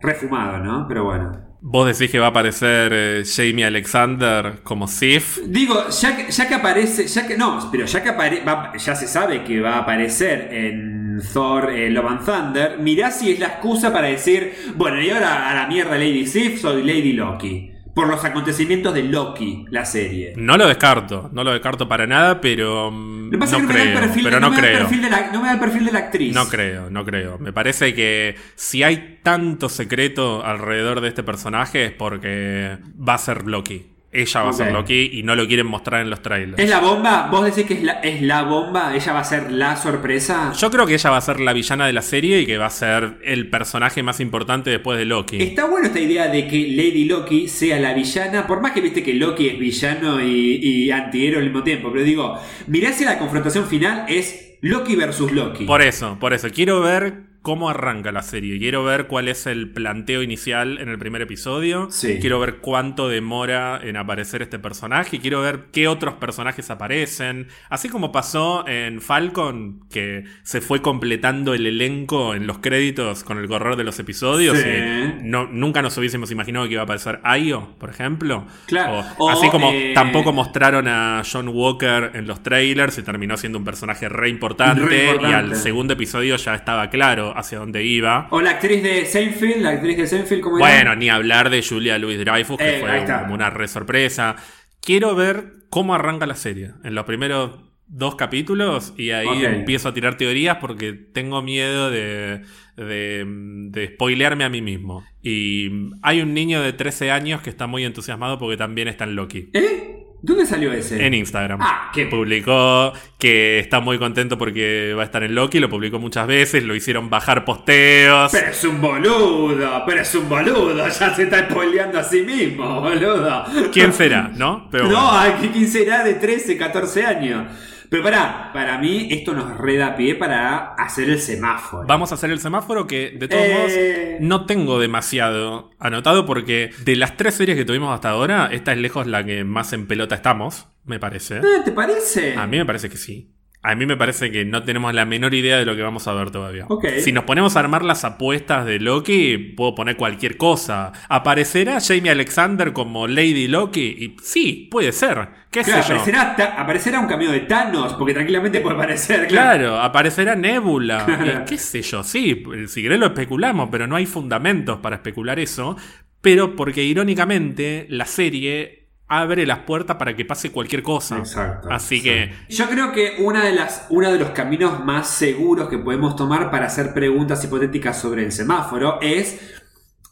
Refumado, 0.00 0.58
¿no? 0.58 0.86
Pero 0.88 1.04
bueno. 1.04 1.30
Vos 1.64 1.86
decís 1.86 2.10
que 2.10 2.18
va 2.18 2.26
a 2.26 2.30
aparecer 2.30 2.92
eh, 2.92 3.22
Jamie 3.24 3.64
Alexander 3.64 4.62
como 4.64 4.88
Sif. 4.88 5.38
Digo, 5.46 5.88
ya 5.90 6.16
que, 6.16 6.32
ya 6.32 6.48
que 6.48 6.54
aparece, 6.54 7.06
ya 7.06 7.24
que 7.24 7.36
no, 7.36 7.68
pero 7.70 7.84
ya 7.86 8.02
que 8.02 8.08
apare- 8.10 8.44
va- 8.44 8.72
ya 8.76 8.96
se 8.96 9.06
sabe 9.06 9.44
que 9.44 9.60
va 9.60 9.74
a 9.76 9.78
aparecer 9.82 10.48
en 10.52 10.91
Thor 11.32 11.70
eh, 11.70 11.90
Love 11.90 12.06
and 12.06 12.24
Thunder, 12.24 12.78
mirá 12.78 13.10
si 13.10 13.32
es 13.32 13.38
la 13.40 13.46
excusa 13.46 13.92
para 13.92 14.08
decir, 14.08 14.54
bueno, 14.76 15.00
y 15.00 15.10
ahora 15.10 15.50
a 15.50 15.54
la 15.54 15.66
mierda 15.66 15.96
Lady 15.96 16.26
Sif, 16.26 16.60
soy 16.60 16.82
Lady 16.82 17.12
Loki. 17.12 17.70
por 17.94 18.08
los 18.08 18.24
acontecimientos 18.24 18.94
de 18.94 19.02
Loki, 19.02 19.66
la 19.70 19.84
serie. 19.84 20.32
No 20.36 20.56
lo 20.56 20.66
descarto, 20.66 21.28
no 21.32 21.44
lo 21.44 21.52
descarto 21.52 21.86
para 21.88 22.06
nada, 22.06 22.40
pero 22.40 22.90
mm, 22.90 23.38
pasa 23.38 23.58
no 23.58 23.68
que 23.68 23.74
creo, 23.74 24.00
perfil, 24.00 24.24
pero 24.24 24.40
no, 24.40 24.52
creo. 24.52 24.88
la, 25.10 25.30
no 25.30 25.40
me 25.40 25.48
da 25.48 25.52
el 25.54 25.60
perfil 25.60 25.84
de 25.84 25.92
la 25.92 25.98
actriz. 25.98 26.34
No 26.34 26.48
creo, 26.48 26.88
no 26.88 27.04
creo. 27.04 27.38
Me 27.38 27.52
parece 27.52 27.92
que 27.92 28.36
si 28.54 28.82
hay 28.82 29.18
tanto 29.22 29.68
secreto 29.68 30.44
alrededor 30.44 31.02
de 31.02 31.08
este 31.08 31.22
personaje 31.22 31.84
es 31.84 31.92
porque 31.92 32.78
va 32.96 33.14
a 33.14 33.18
ser 33.18 33.44
Loki. 33.46 33.92
Ella 34.12 34.42
va 34.42 34.50
a 34.50 34.52
ser 34.52 34.68
Ok. 34.68 34.74
Loki 34.74 35.10
y 35.14 35.22
no 35.22 35.34
lo 35.34 35.46
quieren 35.46 35.66
mostrar 35.66 36.02
en 36.02 36.10
los 36.10 36.20
trailers. 36.20 36.62
¿Es 36.62 36.68
la 36.68 36.80
bomba? 36.80 37.28
¿Vos 37.30 37.46
decís 37.46 37.64
que 37.64 37.74
es 37.74 37.82
la, 37.82 37.92
es 37.94 38.20
la 38.20 38.42
bomba? 38.42 38.94
¿Ella 38.94 39.12
va 39.14 39.20
a 39.20 39.24
ser 39.24 39.50
la 39.50 39.74
sorpresa? 39.76 40.52
Yo 40.52 40.70
creo 40.70 40.86
que 40.86 40.94
ella 40.94 41.10
va 41.10 41.16
a 41.16 41.20
ser 41.22 41.40
la 41.40 41.54
villana 41.54 41.86
de 41.86 41.94
la 41.94 42.02
serie 42.02 42.40
y 42.40 42.46
que 42.46 42.58
va 42.58 42.66
a 42.66 42.70
ser 42.70 43.16
el 43.24 43.48
personaje 43.48 44.02
más 44.02 44.20
importante 44.20 44.68
después 44.68 44.98
de 44.98 45.06
Loki. 45.06 45.42
Está 45.42 45.64
bueno 45.64 45.86
esta 45.86 45.98
idea 46.00 46.28
de 46.28 46.46
que 46.46 46.58
Lady 46.68 47.06
Loki 47.06 47.48
sea 47.48 47.80
la 47.80 47.94
villana, 47.94 48.46
por 48.46 48.60
más 48.60 48.72
que 48.72 48.82
viste 48.82 49.02
que 49.02 49.14
Loki 49.14 49.48
es 49.48 49.58
villano 49.58 50.20
y, 50.22 50.56
y 50.62 50.90
antihéroe 50.90 51.38
al 51.38 51.44
mismo 51.44 51.62
tiempo, 51.62 51.90
pero 51.90 52.04
digo, 52.04 52.38
mirá 52.66 52.92
si 52.92 53.06
la 53.06 53.18
confrontación 53.18 53.66
final 53.66 54.04
es 54.08 54.58
Loki 54.60 54.94
versus 54.94 55.32
Loki. 55.32 55.64
Por 55.64 55.80
eso, 55.80 56.18
por 56.20 56.34
eso. 56.34 56.48
Quiero 56.50 56.80
ver 56.82 57.31
cómo 57.42 57.68
arranca 57.68 58.12
la 58.12 58.22
serie. 58.22 58.58
Quiero 58.58 58.84
ver 58.84 59.08
cuál 59.08 59.28
es 59.28 59.46
el 59.46 59.70
planteo 59.70 60.22
inicial 60.22 60.78
en 60.78 60.88
el 60.88 60.98
primer 60.98 61.22
episodio. 61.22 61.88
Sí. 61.90 62.18
Quiero 62.20 62.38
ver 62.40 62.58
cuánto 62.58 63.08
demora 63.08 63.80
en 63.82 63.96
aparecer 63.96 64.42
este 64.42 64.58
personaje. 64.60 65.18
Quiero 65.20 65.40
ver 65.42 65.64
qué 65.72 65.88
otros 65.88 66.14
personajes 66.14 66.70
aparecen. 66.70 67.48
Así 67.68 67.88
como 67.88 68.12
pasó 68.12 68.66
en 68.68 69.00
Falcon, 69.00 69.80
que 69.90 70.24
se 70.42 70.60
fue 70.60 70.82
completando 70.82 71.52
el 71.54 71.66
elenco 71.66 72.34
en 72.34 72.46
los 72.46 72.58
créditos 72.58 73.24
con 73.24 73.38
el 73.38 73.48
correr 73.48 73.74
de 73.76 73.84
los 73.84 73.98
episodios. 73.98 74.56
Sí. 74.58 74.68
y 74.68 75.22
no, 75.24 75.46
nunca 75.46 75.82
nos 75.82 75.98
hubiésemos 75.98 76.30
imaginado 76.30 76.66
que 76.66 76.72
iba 76.74 76.82
a 76.82 76.84
aparecer 76.84 77.18
Ayo, 77.24 77.74
por 77.78 77.90
ejemplo. 77.90 78.46
Claro. 78.66 79.00
O- 79.18 79.24
O, 79.26 79.30
así 79.30 79.48
como 79.50 79.70
eh, 79.72 79.92
tampoco 79.94 80.32
mostraron 80.32 80.86
a 80.86 81.22
John 81.30 81.48
Walker 81.48 82.12
en 82.14 82.26
los 82.26 82.42
trailers 82.42 82.98
y 82.98 83.02
terminó 83.02 83.36
siendo 83.36 83.58
un 83.58 83.64
personaje 83.64 84.08
re 84.08 84.28
importante, 84.28 84.82
Re 84.84 85.04
importante. 85.06 85.30
y 85.30 85.32
al 85.34 85.56
segundo 85.56 85.94
episodio 85.94 86.36
ya 86.36 86.54
estaba 86.54 86.88
claro 86.88 87.31
hacia 87.36 87.58
dónde 87.58 87.84
iba. 87.84 88.28
O 88.30 88.40
la 88.40 88.50
actriz 88.50 88.82
de 88.82 89.04
Seinfeld, 89.06 89.62
la 89.62 89.70
actriz 89.70 89.96
de 89.96 90.06
Seinfeld, 90.06 90.40
¿cómo 90.42 90.58
era? 90.58 90.66
Bueno, 90.68 90.94
ni 90.96 91.08
hablar 91.08 91.50
de 91.50 91.62
Julia 91.62 91.98
Louis 91.98 92.18
Dreyfus, 92.18 92.58
que 92.58 92.78
Eh, 92.78 92.80
fue 92.80 93.04
como 93.22 93.34
una 93.34 93.50
re 93.50 93.68
sorpresa. 93.68 94.36
Quiero 94.80 95.14
ver 95.14 95.52
cómo 95.70 95.94
arranca 95.94 96.26
la 96.26 96.34
serie. 96.36 96.72
En 96.84 96.94
los 96.94 97.04
primeros 97.04 97.60
dos 97.86 98.14
capítulos 98.16 98.94
y 98.96 99.10
ahí 99.10 99.44
empiezo 99.44 99.88
a 99.90 99.94
tirar 99.94 100.16
teorías 100.16 100.56
porque 100.60 100.92
tengo 100.94 101.42
miedo 101.42 101.90
de, 101.90 102.40
de, 102.76 103.24
de 103.26 103.86
spoilearme 103.88 104.44
a 104.44 104.48
mí 104.48 104.62
mismo. 104.62 105.04
Y 105.22 105.70
hay 106.02 106.20
un 106.22 106.32
niño 106.32 106.62
de 106.62 106.72
13 106.72 107.10
años 107.10 107.42
que 107.42 107.50
está 107.50 107.66
muy 107.66 107.84
entusiasmado 107.84 108.38
porque 108.38 108.56
también 108.56 108.88
está 108.88 109.04
en 109.04 109.14
Loki. 109.14 109.50
¿Eh? 109.52 110.01
¿Dónde 110.24 110.46
salió 110.46 110.72
ese? 110.72 111.04
En 111.04 111.14
Instagram. 111.14 111.58
Ah, 111.60 111.90
qué- 111.92 112.06
Publicó 112.06 112.92
que 113.18 113.58
está 113.58 113.80
muy 113.80 113.98
contento 113.98 114.38
porque 114.38 114.94
va 114.96 115.02
a 115.02 115.04
estar 115.04 115.22
en 115.24 115.34
Loki, 115.34 115.58
lo 115.58 115.68
publicó 115.68 115.98
muchas 115.98 116.28
veces, 116.28 116.62
lo 116.62 116.76
hicieron 116.76 117.10
bajar 117.10 117.44
posteos. 117.44 118.30
Pero 118.30 118.50
es 118.50 118.62
un 118.64 118.80
boludo, 118.80 119.82
pero 119.84 120.00
es 120.00 120.14
un 120.14 120.28
boludo, 120.28 120.76
ya 120.88 121.14
se 121.14 121.24
está 121.24 121.50
spoileando 121.50 121.98
a 121.98 122.04
sí 122.04 122.22
mismo, 122.22 122.80
boludo. 122.80 123.44
¿Quién 123.72 123.92
será? 123.92 124.30
¿No? 124.34 124.68
Pero 124.70 124.88
no, 124.88 125.10
bueno. 125.10 125.34
¿quién 125.52 125.68
será 125.68 126.04
de 126.04 126.14
13, 126.14 126.56
14 126.56 127.04
años? 127.04 127.46
Pero 127.92 128.04
pará, 128.04 128.50
para 128.54 128.78
mí 128.78 129.08
esto 129.10 129.34
nos 129.34 129.54
reda 129.58 129.94
pie 129.96 130.14
para 130.14 130.72
hacer 130.74 131.10
el 131.10 131.20
semáforo. 131.20 131.86
Vamos 131.86 132.10
a 132.10 132.14
hacer 132.14 132.30
el 132.30 132.40
semáforo 132.40 132.86
que 132.86 133.10
de 133.10 133.28
todos 133.28 133.42
Eh. 133.44 134.16
modos 134.16 134.20
no 134.26 134.46
tengo 134.46 134.80
demasiado 134.80 135.70
anotado 135.78 136.24
porque 136.24 136.70
de 136.86 136.96
las 136.96 137.18
tres 137.18 137.34
series 137.34 137.54
que 137.56 137.66
tuvimos 137.66 137.94
hasta 137.94 138.08
ahora, 138.08 138.48
esta 138.50 138.72
es 138.72 138.78
lejos 138.78 139.06
la 139.06 139.22
que 139.24 139.44
más 139.44 139.74
en 139.74 139.86
pelota 139.86 140.14
estamos, 140.14 140.68
me 140.86 140.98
parece. 140.98 141.36
Eh, 141.36 141.42
¿Te 141.66 141.72
parece? 141.72 142.34
A 142.34 142.46
mí 142.46 142.56
me 142.56 142.64
parece 142.64 142.88
que 142.88 142.96
sí. 142.96 143.30
A 143.64 143.76
mí 143.76 143.86
me 143.86 143.96
parece 143.96 144.32
que 144.32 144.44
no 144.44 144.64
tenemos 144.64 144.92
la 144.92 145.04
menor 145.04 145.34
idea 145.34 145.56
de 145.56 145.64
lo 145.64 145.76
que 145.76 145.82
vamos 145.82 146.08
a 146.08 146.12
ver 146.14 146.32
todavía. 146.32 146.66
Si 146.98 147.12
nos 147.12 147.22
ponemos 147.22 147.54
a 147.54 147.60
armar 147.60 147.84
las 147.84 148.04
apuestas 148.04 148.66
de 148.66 148.80
Loki, 148.80 149.38
puedo 149.38 149.74
poner 149.76 149.96
cualquier 149.96 150.36
cosa. 150.36 150.92
¿Aparecerá 151.08 151.78
Jamie 151.80 152.10
Alexander 152.10 152.72
como 152.72 153.06
Lady 153.06 153.46
Loki? 153.46 153.80
Y 154.00 154.16
sí, 154.20 154.66
puede 154.68 154.90
ser. 154.90 155.28
¿Qué 155.50 155.62
Claro, 155.62 155.82
sé 155.82 155.88
yo? 155.90 155.94
aparecerá, 155.94 156.34
ta- 156.34 156.60
aparecerá 156.60 156.98
un 156.98 157.06
cameo 157.06 157.30
de 157.30 157.40
Thanos, 157.40 157.92
porque 157.94 158.14
tranquilamente 158.14 158.60
puede 158.60 158.74
aparecer. 158.74 159.28
Claro, 159.28 159.80
aparecerá 159.80 160.34
Nebula. 160.34 161.04
Claro. 161.22 161.44
Qué 161.46 161.56
sé 161.58 161.82
yo, 161.82 162.02
sí, 162.02 162.42
si 162.66 162.82
querés 162.82 162.98
lo 162.98 163.06
especulamos, 163.06 163.68
pero 163.70 163.86
no 163.86 163.94
hay 163.94 164.06
fundamentos 164.06 164.78
para 164.78 164.96
especular 164.96 165.38
eso. 165.38 165.76
Pero 166.20 166.56
porque 166.56 166.82
irónicamente 166.82 167.86
la 167.90 168.06
serie 168.06 168.81
abre 169.20 169.44
las 169.44 169.60
puertas 169.60 169.96
para 169.96 170.16
que 170.16 170.24
pase 170.24 170.50
cualquier 170.50 170.82
cosa. 170.82 171.18
Exacto. 171.18 171.68
Así 171.70 171.98
sí. 171.98 172.02
que 172.02 172.32
Yo 172.48 172.68
creo 172.68 172.92
que 172.92 173.16
una 173.18 173.44
de 173.44 173.52
las, 173.52 173.86
uno 173.90 174.10
de 174.10 174.18
los 174.18 174.30
caminos 174.30 174.82
más 174.84 175.08
seguros 175.08 175.68
que 175.68 175.76
podemos 175.76 176.16
tomar 176.16 176.50
para 176.50 176.66
hacer 176.66 176.94
preguntas 176.94 177.44
hipotéticas 177.44 178.00
sobre 178.00 178.24
el 178.24 178.32
semáforo 178.32 178.98
es 179.02 179.38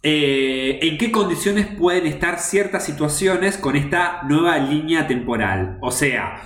eh, 0.02 0.78
en 0.82 0.98
qué 0.98 1.10
condiciones 1.10 1.66
pueden 1.66 2.06
estar 2.06 2.38
ciertas 2.38 2.84
situaciones 2.84 3.56
con 3.56 3.74
esta 3.74 4.22
nueva 4.24 4.58
línea 4.58 5.06
temporal. 5.06 5.78
O 5.80 5.90
sea, 5.90 6.42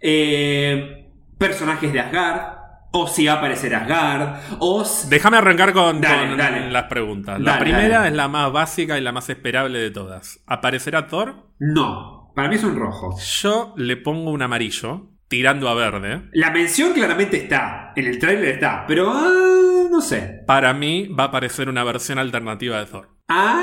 eh, 0.00 1.10
personajes 1.36 1.92
de 1.92 2.00
Asgard, 2.00 2.57
o 2.92 3.06
si 3.06 3.26
va 3.26 3.34
a 3.34 3.36
aparecer 3.36 3.74
Asgard, 3.74 4.36
o 4.60 4.82
s- 4.82 5.08
déjame 5.10 5.36
arrancar 5.36 5.72
con, 5.72 6.00
Dale, 6.00 6.28
con 6.28 6.38
dale. 6.38 6.70
las 6.70 6.84
preguntas. 6.84 7.40
La 7.40 7.52
Dale, 7.52 7.64
primera 7.64 8.06
es 8.08 8.12
la 8.14 8.28
más 8.28 8.50
básica 8.52 8.98
y 8.98 9.00
la 9.02 9.12
más 9.12 9.28
esperable 9.30 9.78
de 9.78 9.90
todas. 9.90 10.40
¿Aparecerá 10.46 11.06
Thor? 11.06 11.48
no. 11.58 12.16
Para 12.34 12.48
mí 12.50 12.54
es 12.54 12.62
un 12.62 12.76
rojo. 12.78 13.16
Yo 13.40 13.74
le 13.76 13.96
pongo 13.96 14.30
un 14.30 14.42
amarillo 14.42 15.10
tirando 15.26 15.68
a 15.68 15.74
verde. 15.74 16.28
La 16.34 16.52
mención 16.52 16.92
claramente 16.92 17.36
está, 17.36 17.92
en 17.96 18.06
el 18.06 18.20
tráiler 18.20 18.44
está, 18.50 18.84
pero 18.86 19.10
ah, 19.12 19.88
no 19.90 20.00
sé. 20.00 20.44
Para 20.46 20.72
mí 20.72 21.08
va 21.08 21.24
a 21.24 21.26
aparecer 21.26 21.68
una 21.68 21.82
versión 21.82 22.16
alternativa 22.20 22.78
de 22.78 22.86
Thor. 22.86 23.08
Ah, 23.28 23.60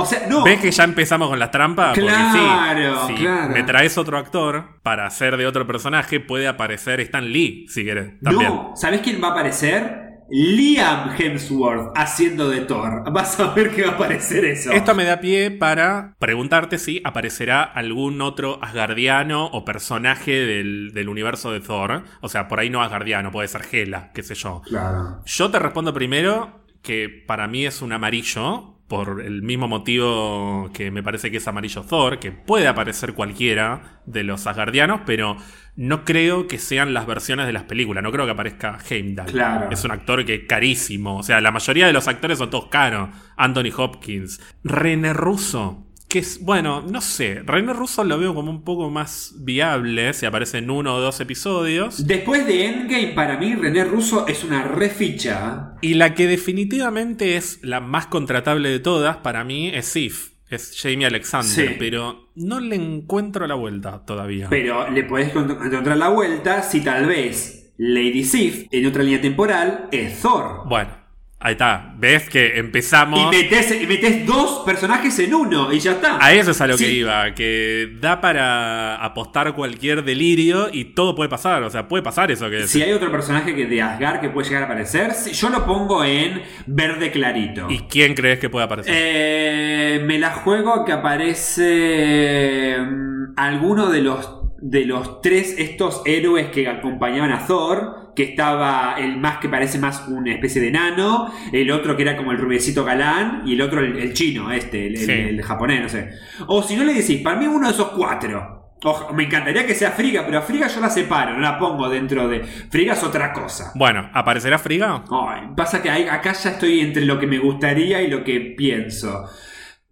o 0.00 0.06
sea, 0.06 0.26
no. 0.28 0.44
¿Ves 0.44 0.60
que 0.60 0.70
ya 0.70 0.84
empezamos 0.84 1.28
con 1.28 1.38
las 1.38 1.50
trampas? 1.50 1.88
Porque 1.90 2.02
Claro, 2.10 3.06
sí, 3.06 3.14
si 3.14 3.22
claro. 3.22 3.52
me 3.54 3.62
traes 3.62 3.96
otro 3.98 4.18
actor 4.18 4.80
para 4.82 5.06
hacer 5.06 5.36
de 5.36 5.46
otro 5.46 5.66
personaje, 5.66 6.20
puede 6.20 6.48
aparecer 6.48 7.00
Stan 7.00 7.24
Lee, 7.28 7.66
si 7.68 7.84
querés. 7.84 8.18
También. 8.22 8.50
No, 8.50 8.72
¿sabés 8.76 9.00
quién 9.00 9.22
va 9.22 9.28
a 9.28 9.30
aparecer? 9.32 10.10
Liam 10.32 11.10
Hemsworth 11.18 11.90
haciendo 11.96 12.48
de 12.48 12.60
Thor. 12.60 13.10
Vas 13.12 13.40
a 13.40 13.52
ver 13.52 13.74
que 13.74 13.82
va 13.82 13.92
a 13.92 13.94
aparecer 13.96 14.44
eso. 14.44 14.70
Esto 14.70 14.94
me 14.94 15.04
da 15.04 15.18
pie 15.18 15.50
para 15.50 16.14
preguntarte 16.20 16.78
si 16.78 17.02
aparecerá 17.04 17.64
algún 17.64 18.22
otro 18.22 18.60
asgardiano 18.62 19.46
o 19.46 19.64
personaje 19.64 20.30
del, 20.30 20.92
del 20.94 21.08
universo 21.08 21.50
de 21.50 21.58
Thor. 21.60 22.04
O 22.20 22.28
sea, 22.28 22.46
por 22.46 22.60
ahí 22.60 22.70
no 22.70 22.80
asgardiano, 22.80 23.32
puede 23.32 23.48
ser 23.48 23.62
Hela, 23.72 24.12
qué 24.14 24.22
sé 24.22 24.36
yo. 24.36 24.62
Claro. 24.64 25.20
Yo 25.26 25.50
te 25.50 25.58
respondo 25.58 25.92
primero 25.92 26.60
que 26.80 27.08
para 27.26 27.48
mí 27.48 27.66
es 27.66 27.82
un 27.82 27.92
amarillo, 27.92 28.79
por 28.90 29.22
el 29.24 29.42
mismo 29.42 29.68
motivo 29.68 30.68
que 30.74 30.90
me 30.90 31.00
parece 31.00 31.30
que 31.30 31.36
es 31.36 31.46
amarillo 31.46 31.82
Thor, 31.82 32.18
que 32.18 32.32
puede 32.32 32.66
aparecer 32.66 33.14
cualquiera 33.14 34.00
de 34.04 34.24
los 34.24 34.48
asgardianos, 34.48 35.02
pero 35.06 35.36
no 35.76 36.04
creo 36.04 36.48
que 36.48 36.58
sean 36.58 36.92
las 36.92 37.06
versiones 37.06 37.46
de 37.46 37.52
las 37.52 37.62
películas, 37.62 38.02
no 38.02 38.10
creo 38.10 38.24
que 38.24 38.32
aparezca 38.32 38.78
Heimdall. 38.90 39.26
Claro. 39.26 39.68
Es 39.70 39.84
un 39.84 39.92
actor 39.92 40.24
que 40.24 40.34
es 40.34 40.40
carísimo, 40.48 41.18
o 41.18 41.22
sea, 41.22 41.40
la 41.40 41.52
mayoría 41.52 41.86
de 41.86 41.92
los 41.92 42.08
actores 42.08 42.38
son 42.38 42.50
todos 42.50 42.66
caros. 42.66 43.10
Anthony 43.36 43.70
Hopkins, 43.76 44.40
René 44.64 45.12
Russo. 45.12 45.86
Que 46.10 46.18
es, 46.18 46.40
bueno, 46.42 46.82
no 46.82 47.00
sé. 47.00 47.40
René 47.46 47.72
Russo 47.72 48.02
lo 48.02 48.18
veo 48.18 48.34
como 48.34 48.50
un 48.50 48.64
poco 48.64 48.90
más 48.90 49.32
viable 49.38 50.12
si 50.12 50.26
aparece 50.26 50.58
en 50.58 50.68
uno 50.68 50.96
o 50.96 51.00
dos 51.00 51.20
episodios. 51.20 52.04
Después 52.04 52.46
de 52.48 52.66
Endgame, 52.66 53.12
para 53.14 53.38
mí, 53.38 53.54
René 53.54 53.84
Russo 53.84 54.26
es 54.26 54.42
una 54.42 54.64
reficha. 54.64 55.74
Y 55.80 55.94
la 55.94 56.14
que 56.14 56.26
definitivamente 56.26 57.36
es 57.36 57.60
la 57.62 57.80
más 57.80 58.06
contratable 58.08 58.68
de 58.70 58.80
todas, 58.80 59.18
para 59.18 59.44
mí, 59.44 59.68
es 59.72 59.86
Sif. 59.86 60.32
Es 60.48 60.76
Jamie 60.82 61.06
Alexander. 61.06 61.48
Sí. 61.68 61.76
Pero 61.78 62.32
no 62.34 62.58
le 62.58 62.74
encuentro 62.74 63.46
la 63.46 63.54
vuelta 63.54 64.04
todavía. 64.04 64.48
Pero 64.50 64.90
le 64.90 65.04
podés 65.04 65.32
encont- 65.32 65.64
encontrar 65.64 65.96
la 65.96 66.08
vuelta 66.08 66.64
si 66.64 66.80
tal 66.80 67.06
vez 67.06 67.72
Lady 67.78 68.24
Sif, 68.24 68.66
en 68.72 68.84
otra 68.86 69.04
línea 69.04 69.20
temporal, 69.20 69.88
es 69.92 70.20
Thor. 70.20 70.62
Bueno, 70.68 70.90
ahí 71.40 71.52
está. 71.52 71.94
¿Ves 71.98 72.28
que 72.28 72.58
empezamos? 72.58 73.30
metés, 73.30 73.80
y 73.82 73.86
metés 73.86 74.26
dos 74.26 74.62
personajes 74.64 75.18
en 75.18 75.34
uno 75.34 75.72
y 75.72 75.78
ya 75.80 75.92
está. 75.92 76.18
A 76.24 76.32
eso 76.32 76.50
es 76.52 76.60
a 76.60 76.66
lo 76.66 76.76
Sí. 76.78 76.84
que 76.84 76.90
iba, 76.92 77.34
que 77.34 77.96
da 78.00 78.20
para 78.20 78.96
apostar 79.04 79.54
cualquier 79.54 80.04
delirio 80.04 80.68
y 80.72 80.84
todo 80.94 81.14
puede 81.14 81.28
pasar. 81.30 81.62
O 81.62 81.70
sea, 81.70 81.88
puede 81.88 82.02
pasar 82.02 82.30
eso 82.30 82.48
que 82.50 82.66
Si 82.68 82.82
hay 82.82 82.92
otro 82.92 83.10
personaje 83.10 83.54
que 83.54 83.66
de 83.66 83.82
Asgard 83.82 84.20
que 84.20 84.28
puede 84.30 84.48
llegar 84.48 84.62
a 84.62 84.66
aparecer, 84.66 85.12
yo 85.32 85.48
lo 85.50 85.64
pongo 85.66 86.04
en 86.04 86.42
verde 86.66 87.10
clarito. 87.10 87.66
¿Y 87.70 87.80
quién 87.80 88.14
crees 88.14 88.38
que 88.38 88.48
puede 88.50 88.66
aparecer? 88.66 88.94
Eh, 88.96 90.02
me 90.06 90.18
la 90.18 90.30
juego 90.30 90.84
que 90.84 90.92
aparece 90.92 92.76
mm, 92.80 93.32
alguno 93.36 93.90
de 93.90 94.02
los 94.02 94.36
de 94.62 94.84
los 94.84 95.22
tres 95.22 95.54
estos 95.56 96.02
héroes 96.04 96.48
que 96.50 96.68
acompañaban 96.68 97.32
a 97.32 97.46
Thor, 97.46 97.99
que 98.14 98.24
estaba 98.24 98.96
el 98.98 99.16
más 99.18 99.38
que 99.38 99.48
parece 99.48 99.78
más 99.78 100.06
una 100.08 100.32
especie 100.32 100.60
de 100.60 100.70
nano, 100.70 101.32
el 101.52 101.70
otro 101.70 101.96
que 101.96 102.02
era 102.02 102.16
como 102.16 102.32
el 102.32 102.38
rubiecito 102.38 102.84
galán 102.84 103.42
y 103.46 103.54
el 103.54 103.62
otro 103.62 103.80
el, 103.80 103.96
el 103.98 104.12
chino, 104.14 104.50
este, 104.52 104.86
el, 104.86 104.92
el- 104.96 105.00
Sí. 105.06 105.12
el 105.12 105.42
japonés, 105.42 105.82
no 105.82 105.88
sé. 105.88 106.10
O 106.46 106.62
si 106.62 106.76
no 106.76 106.84
le 106.84 106.94
decís, 106.94 107.20
para 107.22 107.36
mí 107.38 107.46
uno 107.46 107.66
de 107.68 107.72
esos 107.74 107.88
cuatro. 107.90 108.56
Ojo, 108.82 109.12
me 109.12 109.24
encantaría 109.24 109.66
que 109.66 109.74
sea 109.74 109.90
Friga, 109.90 110.24
pero 110.24 110.38
a 110.38 110.42
Friga 110.42 110.66
yo 110.66 110.80
la 110.80 110.88
separo, 110.88 111.34
no 111.34 111.40
la 111.40 111.58
pongo 111.58 111.90
dentro 111.90 112.26
de... 112.28 112.40
Friga 112.44 112.94
es 112.94 113.04
otra 113.04 113.30
cosa. 113.34 113.72
Bueno, 113.74 114.08
¿aparecerá 114.14 114.58
Friga? 114.58 115.04
Ay, 115.10 115.48
pasa 115.54 115.82
que 115.82 115.90
acá 115.90 116.32
ya 116.32 116.50
estoy 116.52 116.80
entre 116.80 117.04
lo 117.04 117.18
que 117.18 117.26
me 117.26 117.38
gustaría 117.38 118.00
y 118.00 118.08
lo 118.08 118.24
que 118.24 118.54
pienso. 118.56 119.24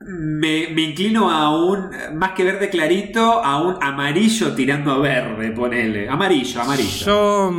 Me, 0.00 0.68
me 0.72 0.82
inclino 0.82 1.30
a 1.30 1.54
un, 1.62 1.90
más 2.16 2.30
que 2.30 2.44
verde 2.44 2.70
clarito, 2.70 3.44
a 3.44 3.60
un 3.60 3.76
amarillo 3.82 4.54
tirando 4.54 4.92
a 4.92 4.98
verde, 5.00 5.50
ponele. 5.50 6.08
Amarillo, 6.08 6.62
amarillo. 6.62 7.04
Yo. 7.04 7.50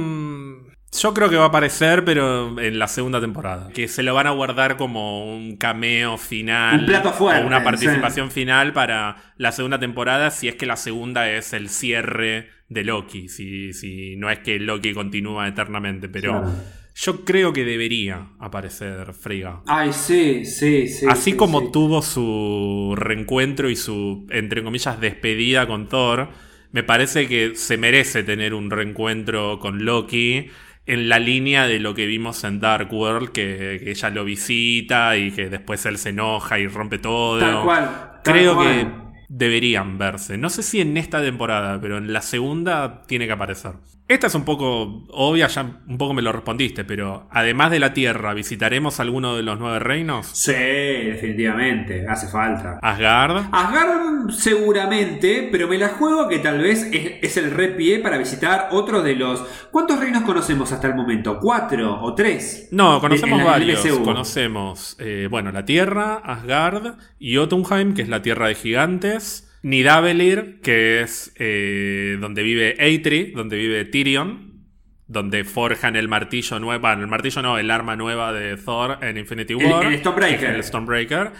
Yo 0.91 1.13
creo 1.13 1.29
que 1.29 1.35
va 1.35 1.43
a 1.45 1.47
aparecer, 1.47 2.03
pero 2.03 2.59
en 2.59 2.79
la 2.79 2.87
segunda 2.87 3.21
temporada. 3.21 3.69
Que 3.73 3.87
se 3.87 4.01
lo 4.03 4.13
van 4.15 4.25
a 4.27 4.31
guardar 4.31 4.75
como 4.75 5.31
un 5.35 5.55
cameo 5.57 6.17
final. 6.17 6.79
Un 6.79 6.85
plato 6.87 7.11
fuerte, 7.13 7.43
O 7.43 7.47
una 7.47 7.63
participación 7.63 8.31
final 8.31 8.73
para 8.73 9.33
la 9.37 9.51
segunda 9.51 9.79
temporada, 9.79 10.31
si 10.31 10.47
es 10.47 10.55
que 10.55 10.65
la 10.65 10.75
segunda 10.77 11.29
es 11.31 11.53
el 11.53 11.69
cierre 11.69 12.49
de 12.69 12.83
Loki. 12.83 13.29
Si, 13.29 13.71
si 13.73 14.15
no 14.15 14.29
es 14.31 14.39
que 14.39 14.59
Loki 14.59 14.93
continúa 14.93 15.47
eternamente. 15.47 16.09
Pero 16.09 16.31
Claro. 16.41 16.51
yo 16.95 17.23
creo 17.23 17.53
que 17.53 17.65
debería 17.65 18.29
aparecer 18.39 19.13
Frigga. 19.13 19.61
Ay, 19.67 19.93
sí, 19.93 20.43
sí, 20.43 20.87
sí. 20.87 21.05
Así 21.07 21.31
sí, 21.31 21.37
como 21.37 21.61
sí. 21.61 21.67
tuvo 21.71 22.01
su 22.01 22.95
reencuentro 22.97 23.69
y 23.69 23.75
su, 23.75 24.25
entre 24.31 24.63
comillas, 24.63 24.99
despedida 24.99 25.67
con 25.67 25.87
Thor, 25.87 26.29
me 26.71 26.83
parece 26.83 27.27
que 27.27 27.55
se 27.55 27.77
merece 27.77 28.23
tener 28.23 28.53
un 28.55 28.69
reencuentro 28.71 29.59
con 29.59 29.85
Loki 29.85 30.47
en 30.93 31.07
la 31.07 31.19
línea 31.19 31.67
de 31.67 31.79
lo 31.79 31.93
que 31.93 32.05
vimos 32.07 32.43
en 32.43 32.59
Dark 32.59 32.91
World, 32.91 33.29
que, 33.31 33.79
que 33.83 33.91
ella 33.91 34.09
lo 34.09 34.25
visita 34.25 35.15
y 35.17 35.31
que 35.31 35.49
después 35.49 35.85
él 35.85 35.97
se 35.97 36.09
enoja 36.09 36.57
y 36.59 36.67
rompe 36.67 36.97
todo. 36.97 37.39
Tal 37.39 37.63
cual. 37.63 38.11
tal 38.23 38.33
Creo 38.33 38.55
cual. 38.55 38.67
que 38.67 38.87
deberían 39.29 39.97
verse. 39.97 40.37
No 40.37 40.49
sé 40.49 40.63
si 40.63 40.81
en 40.81 40.97
esta 40.97 41.21
temporada, 41.21 41.79
pero 41.79 41.97
en 41.99 42.11
la 42.11 42.21
segunda 42.21 43.03
tiene 43.07 43.27
que 43.27 43.33
aparecer. 43.33 43.73
Esta 44.09 44.25
es 44.25 44.33
un 44.33 44.43
poco 44.43 45.03
obvia, 45.11 45.45
ya 45.45 45.61
un 45.61 45.99
poco 45.99 46.15
me 46.15 46.23
lo 46.23 46.31
respondiste, 46.31 46.83
pero 46.83 47.27
además 47.29 47.69
de 47.69 47.77
la 47.77 47.93
Tierra, 47.93 48.33
¿visitaremos 48.33 48.99
alguno 48.99 49.35
de 49.35 49.43
los 49.43 49.59
nueve 49.59 49.77
reinos? 49.77 50.25
Sí, 50.33 50.51
definitivamente. 50.51 52.07
Hace 52.07 52.27
falta. 52.27 52.79
Asgard. 52.81 53.45
Asgard 53.51 54.31
seguramente, 54.31 55.47
pero 55.51 55.67
me 55.67 55.77
la 55.77 55.89
juego 55.89 56.27
que 56.27 56.39
tal 56.39 56.57
vez 56.57 56.89
es, 56.91 57.19
es 57.21 57.37
el 57.37 57.51
repie 57.51 57.99
para 57.99 58.17
visitar 58.17 58.69
otros 58.71 59.03
de 59.03 59.15
los... 59.15 59.45
¿Cuántos 59.69 59.99
reinos 59.99 60.23
conocemos 60.23 60.71
hasta 60.71 60.87
el 60.87 60.95
momento? 60.95 61.39
¿Cuatro 61.39 62.01
o 62.01 62.15
tres? 62.15 62.69
No, 62.71 62.99
conocemos 62.99 63.39
En 63.39 63.45
varios. 63.45 63.85
Conocemos, 63.99 64.95
eh, 64.97 65.27
bueno, 65.29 65.51
la 65.51 65.65
Tierra, 65.65 66.15
Asgard, 66.15 66.95
y 67.19 67.35
Jotunheim, 67.35 67.93
que 67.93 68.01
es 68.01 68.09
la 68.09 68.23
Tierra 68.23 68.47
de 68.47 68.55
Gigantes. 68.55 69.48
Nidavellir, 69.61 70.59
que 70.61 71.01
es 71.01 71.33
eh, 71.37 72.17
donde 72.19 72.43
vive 72.43 72.75
Eitri, 72.79 73.31
donde 73.31 73.57
vive 73.57 73.85
Tyrion, 73.85 74.63
donde 75.07 75.43
forjan 75.43 75.95
el 75.95 76.07
martillo 76.07 76.59
nuevo, 76.59 76.81
bueno, 76.81 77.01
el 77.01 77.07
martillo 77.07 77.41
no, 77.41 77.57
el 77.57 77.71
arma 77.71 77.95
nueva 77.95 78.31
de 78.31 78.57
Thor 78.57 78.99
en 79.01 79.17
Infinity 79.17 79.53
El- 79.53 79.65
War. 79.65 79.85
el 79.85 79.97
Stormbreaker. 79.99 80.39
que 80.39 80.45
es 80.47 80.55
El 80.55 80.63
Stormbreaker. 80.63 81.31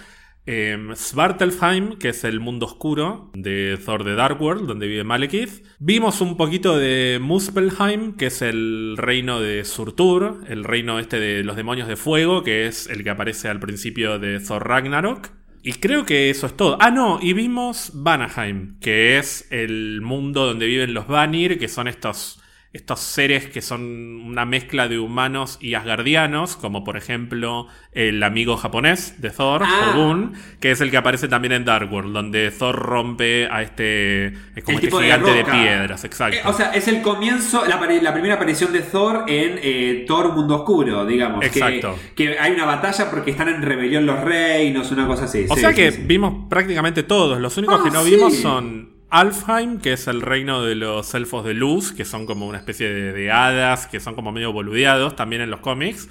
Eh, 0.51 0.77
Svartalfheim, 0.95 1.97
que 1.99 2.09
es 2.09 2.23
el 2.23 2.39
mundo 2.39 2.65
oscuro 2.65 3.29
de 3.35 3.77
Thor 3.85 4.03
de 4.03 4.15
Dark 4.15 4.41
World, 4.41 4.65
donde 4.67 4.87
vive 4.87 5.03
Malekith. 5.03 5.63
Vimos 5.77 6.21
un 6.21 6.37
poquito 6.37 6.75
de 6.77 7.19
Muspelheim, 7.21 8.15
que 8.15 8.27
es 8.27 8.41
el 8.41 8.95
reino 8.97 9.39
de 9.41 9.63
Surtur, 9.65 10.41
el 10.47 10.63
reino 10.63 10.97
este 10.97 11.19
de 11.19 11.43
los 11.43 11.55
demonios 11.55 11.87
de 11.87 11.95
fuego, 11.97 12.41
que 12.43 12.65
es 12.65 12.87
el 12.87 13.03
que 13.03 13.11
aparece 13.11 13.47
al 13.49 13.59
principio 13.59 14.17
de 14.17 14.39
Thor 14.39 14.67
Ragnarok. 14.67 15.29
Y 15.61 15.73
creo 15.73 16.05
que 16.05 16.29
eso 16.29 16.47
es 16.47 16.55
todo. 16.55 16.77
Ah, 16.79 16.91
no, 16.91 17.19
y 17.21 17.33
vimos 17.33 17.91
Vanaheim, 17.93 18.79
que 18.79 19.17
es 19.17 19.47
el 19.51 20.01
mundo 20.01 20.45
donde 20.45 20.65
viven 20.65 20.93
los 20.93 21.07
Vanir, 21.07 21.59
que 21.59 21.67
son 21.67 21.87
estos, 21.87 22.38
estos 22.71 22.99
seres 22.99 23.47
que 23.47 23.61
son 23.63 23.81
una 24.25 24.45
mezcla 24.45 24.87
de 24.87 24.99
humanos 24.99 25.57
y 25.59 25.73
asgardianos, 25.73 26.55
como 26.55 26.83
por 26.83 26.97
ejemplo 26.97 27.65
el 27.93 28.21
amigo 28.21 28.57
japonés 28.57 29.19
de 29.21 29.31
Thor, 29.31 29.63
Ah. 29.65 30.29
Que 30.59 30.69
es 30.71 30.81
el 30.81 30.91
que 30.91 30.97
aparece 30.97 31.27
también 31.27 31.51
en 31.53 31.65
Dark 31.65 31.91
World, 31.91 32.13
donde 32.13 32.51
Thor 32.51 32.75
rompe 32.75 33.47
a 33.49 33.63
este, 33.63 34.27
es 34.27 34.63
como 34.63 34.77
El 34.77 34.85
este 34.85 34.87
tipo 34.87 34.99
gigante 34.99 35.31
de, 35.33 35.43
piedras, 35.45 36.03
exacto. 36.03 36.37
Eh, 36.37 36.41
o 36.45 36.53
sea, 36.53 36.71
es 36.73 36.87
el 36.87 37.01
comienzo, 37.01 37.63
la, 37.65 37.79
la 38.01 38.13
primera 38.13 38.35
aparición 38.35 38.71
de 38.71 38.81
Thor 38.81 39.23
en 39.27 39.59
eh, 39.63 40.05
Thor 40.07 40.33
Mundo 40.35 40.57
Oscuro, 40.57 41.05
digamos. 41.07 41.39
Que- 41.41 41.47
Exacto. 41.47 41.97
Que, 42.15 42.37
hay 42.37 42.51
una 42.51 42.65
batalla 42.65 43.09
porque 43.09 43.31
están 43.31 43.49
en 43.49 43.61
rebelión 43.63 44.05
los 44.05 44.19
reinos, 44.21 44.91
una 44.91 45.07
cosa 45.07 45.25
así. 45.25 45.45
O 45.49 45.55
Sí, 45.55 45.61
sea 45.61 45.73
que 45.73 45.91
sí. 45.91 46.01
vimos 46.05 46.47
prácticamente 46.49 47.01
todos. 47.03 47.39
Los 47.41 47.57
únicos 47.57 47.79
Ah, 47.81 47.83
que 47.83 47.91
no 47.91 48.03
sí. 48.03 48.11
vimos 48.11 48.35
son 48.35 48.98
Alfheim, 49.09 49.79
que 49.79 49.93
es 49.93 50.07
el 50.07 50.21
reino 50.21 50.63
de 50.63 50.75
los 50.75 51.13
elfos 51.13 51.45
de 51.45 51.53
luz, 51.53 51.91
que 51.91 52.05
son 52.05 52.25
como 52.25 52.47
una 52.47 52.57
especie 52.57 52.89
de, 52.89 53.13
de 53.13 53.31
hadas, 53.31 53.87
que 53.87 53.99
son 53.99 54.15
como 54.15 54.31
medio 54.31 54.53
boludeados 54.53 55.15
también 55.15 55.41
en 55.41 55.49
los 55.49 55.61
cómics. 55.61 56.09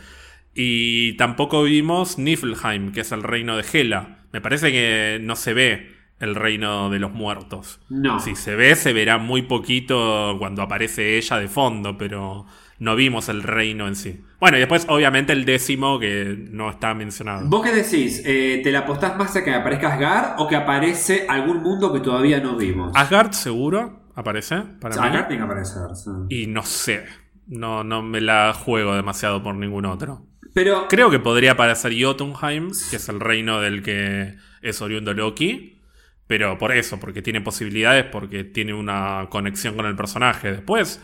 Y 0.54 1.12
tampoco 1.14 1.62
vimos 1.62 2.18
Niflheim, 2.18 2.92
que 2.92 3.02
es 3.02 3.12
el 3.12 3.22
reino 3.22 3.56
de 3.56 3.64
Hela. 3.72 4.18
Me 4.32 4.40
parece 4.40 4.72
que 4.72 5.18
no 5.22 5.36
se 5.36 5.54
ve 5.54 5.98
el 6.20 6.34
reino 6.34 6.90
de 6.90 6.98
los 6.98 7.12
muertos. 7.12 7.80
No. 7.88 8.18
Si 8.20 8.34
se 8.34 8.56
ve, 8.56 8.74
se 8.74 8.92
verá 8.92 9.18
muy 9.18 9.42
poquito 9.42 10.36
cuando 10.38 10.62
aparece 10.62 11.16
ella 11.16 11.38
de 11.38 11.48
fondo, 11.48 11.96
pero 11.96 12.46
no 12.78 12.94
vimos 12.94 13.28
el 13.28 13.42
reino 13.42 13.88
en 13.88 13.96
sí. 13.96 14.22
Bueno, 14.40 14.56
y 14.56 14.60
después 14.60 14.86
obviamente 14.88 15.32
el 15.32 15.44
décimo 15.44 15.98
que 15.98 16.36
no 16.50 16.70
está 16.70 16.94
mencionado. 16.94 17.48
¿Vos 17.48 17.64
qué 17.64 17.72
decís? 17.72 18.22
Eh, 18.24 18.60
¿Te 18.62 18.70
la 18.70 18.80
apostás 18.80 19.16
más 19.16 19.34
a 19.36 19.44
que 19.44 19.52
aparezca 19.52 19.92
Asgard 19.92 20.40
o 20.40 20.48
que 20.48 20.56
aparece 20.56 21.26
algún 21.28 21.62
mundo 21.62 21.92
que 21.92 22.00
todavía 22.00 22.40
no 22.40 22.56
vimos? 22.56 22.92
Asgard 22.94 23.32
seguro 23.32 24.04
aparece 24.14 24.62
para 24.80 24.94
mí. 24.94 25.06
Asgard 25.06 25.28
tiene 25.28 25.40
que 25.40 25.44
aparecer, 25.44 25.82
sí. 25.94 26.10
Y 26.28 26.46
no 26.46 26.62
sé. 26.62 27.04
No, 27.46 27.82
no 27.82 28.02
me 28.02 28.20
la 28.20 28.52
juego 28.52 28.94
demasiado 28.94 29.42
por 29.42 29.54
ningún 29.54 29.86
otro. 29.86 30.26
Pero 30.54 30.86
Creo 30.88 31.10
que 31.10 31.18
podría 31.18 31.52
aparecer 31.52 31.92
Jotunheim, 31.98 32.70
que 32.90 32.96
es 32.96 33.08
el 33.08 33.20
reino 33.20 33.60
del 33.60 33.82
que 33.82 34.36
es 34.62 34.82
oriundo 34.82 35.14
Loki. 35.14 35.80
Pero 36.26 36.58
por 36.58 36.72
eso, 36.72 37.00
porque 37.00 37.22
tiene 37.22 37.40
posibilidades, 37.40 38.04
porque 38.04 38.44
tiene 38.44 38.74
una 38.74 39.28
conexión 39.30 39.76
con 39.76 39.86
el 39.86 39.96
personaje. 39.96 40.52
Después, 40.52 41.02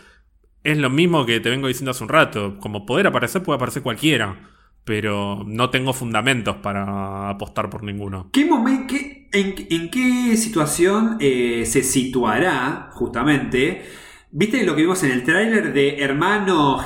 es 0.65 0.78
lo 0.78 0.91
mismo 0.91 1.24
que 1.27 1.41
te 1.41 1.51
vengo 1.51 1.69
diciendo 1.69 1.93
hace 1.93 2.03
un 2.03 2.09
rato. 2.09 2.59
Como 2.59 2.85
poder 2.86 3.07
aparecer, 3.07 3.43
puede 3.43 3.57
aparecer 3.57 3.82
cualquiera. 3.82 4.51
Pero 4.85 5.45
no 5.47 5.70
tengo 5.70 5.95
fundamentos 5.95 6.57
para 6.57 7.31
apostar 7.31 7.70
por 7.70 7.82
ninguno. 7.85 8.28
¿Qué 8.32 8.45
qué- 8.86 9.28
en, 9.32 9.91
qué 9.91 10.36
situación 10.36 11.16
eh, 11.20 11.65
se 11.65 11.82
situará 11.82 12.91
justamente? 12.93 13.82
¿Viste 14.31 14.65
lo 14.65 14.74
que 14.74 14.82
vimos 14.82 15.03
en 15.05 15.12
el 15.12 15.23
tráiler 15.23 15.73
de 15.73 16.03
hermano 16.03 16.78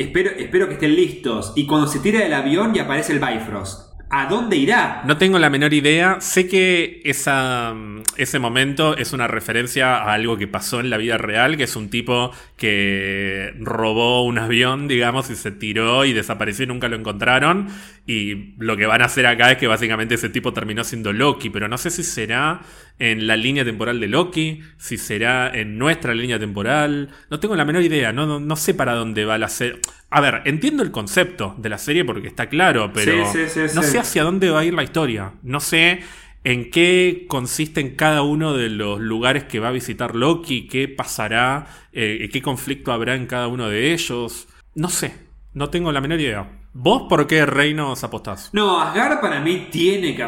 espero, 0.00 0.30
espero 0.38 0.68
que 0.68 0.74
estén 0.74 0.94
listos. 0.94 1.52
Y 1.56 1.66
cuando 1.66 1.86
se 1.86 1.98
tira 1.98 2.20
del 2.20 2.32
avión 2.32 2.74
y 2.74 2.78
aparece 2.78 3.12
el 3.12 3.18
Bifrost. 3.20 3.89
¿A 4.12 4.26
dónde 4.26 4.56
irá? 4.56 5.02
No 5.06 5.18
tengo 5.18 5.38
la 5.38 5.50
menor 5.50 5.72
idea. 5.72 6.20
Sé 6.20 6.48
que 6.48 7.00
ese 7.04 8.38
momento 8.40 8.96
es 8.96 9.12
una 9.12 9.28
referencia 9.28 9.98
a 9.98 10.12
algo 10.14 10.36
que 10.36 10.48
pasó 10.48 10.80
en 10.80 10.90
la 10.90 10.96
vida 10.96 11.16
real, 11.16 11.56
que 11.56 11.62
es 11.62 11.76
un 11.76 11.90
tipo 11.90 12.32
que 12.56 13.54
robó 13.60 14.24
un 14.24 14.38
avión, 14.38 14.88
digamos, 14.88 15.30
y 15.30 15.36
se 15.36 15.52
tiró 15.52 16.04
y 16.04 16.12
desapareció 16.12 16.64
y 16.64 16.66
nunca 16.66 16.88
lo 16.88 16.96
encontraron. 16.96 17.68
Y 18.04 18.56
lo 18.58 18.76
que 18.76 18.86
van 18.86 19.00
a 19.00 19.04
hacer 19.04 19.26
acá 19.26 19.52
es 19.52 19.58
que 19.58 19.68
básicamente 19.68 20.16
ese 20.16 20.28
tipo 20.28 20.52
terminó 20.52 20.82
siendo 20.82 21.12
Loki, 21.12 21.48
pero 21.48 21.68
no 21.68 21.78
sé 21.78 21.90
si 21.90 22.02
será 22.02 22.62
en 22.98 23.28
la 23.28 23.36
línea 23.36 23.64
temporal 23.64 24.00
de 24.00 24.08
Loki, 24.08 24.60
si 24.76 24.98
será 24.98 25.52
en 25.54 25.78
nuestra 25.78 26.14
línea 26.14 26.40
temporal. 26.40 27.10
No 27.30 27.38
tengo 27.38 27.54
la 27.54 27.64
menor 27.64 27.84
idea, 27.84 28.12
no, 28.12 28.26
no, 28.26 28.40
no 28.40 28.56
sé 28.56 28.74
para 28.74 28.94
dónde 28.94 29.24
va 29.24 29.38
la 29.38 29.48
serie. 29.48 29.78
A 30.10 30.20
ver, 30.20 30.42
entiendo 30.44 30.82
el 30.82 30.90
concepto 30.90 31.54
de 31.56 31.68
la 31.68 31.78
serie 31.78 32.04
porque 32.04 32.28
está 32.28 32.48
claro, 32.48 32.90
pero 32.92 33.26
Sí, 33.26 33.46
sí, 33.46 33.68
sí, 33.68 33.74
no 33.76 33.82
sé 33.82 33.98
hacia 33.98 34.24
dónde 34.24 34.50
va 34.50 34.60
a 34.60 34.64
ir 34.64 34.74
la 34.74 34.82
historia. 34.82 35.34
No 35.42 35.60
sé 35.60 36.00
en 36.42 36.70
qué 36.70 37.26
consiste 37.28 37.80
en 37.80 37.94
cada 37.94 38.22
uno 38.22 38.54
de 38.56 38.70
los 38.70 38.98
lugares 39.00 39.44
que 39.44 39.60
va 39.60 39.68
a 39.68 39.72
visitar 39.72 40.16
Loki, 40.16 40.66
qué 40.66 40.88
pasará, 40.88 41.66
eh, 41.92 42.28
qué 42.32 42.42
conflicto 42.42 42.92
habrá 42.92 43.14
en 43.14 43.26
cada 43.26 43.46
uno 43.48 43.68
de 43.68 43.92
ellos. 43.92 44.48
No 44.74 44.88
sé, 44.88 45.14
no 45.52 45.70
tengo 45.70 45.92
la 45.92 46.00
menor 46.00 46.20
idea. 46.20 46.48
¿Vos 46.72 47.06
por 47.08 47.26
qué 47.26 47.44
reinos 47.46 48.04
apostás? 48.04 48.50
No, 48.52 48.80
Asgard 48.80 49.20
para 49.20 49.40
mí 49.40 49.68
tiene 49.70 50.14
que, 50.14 50.26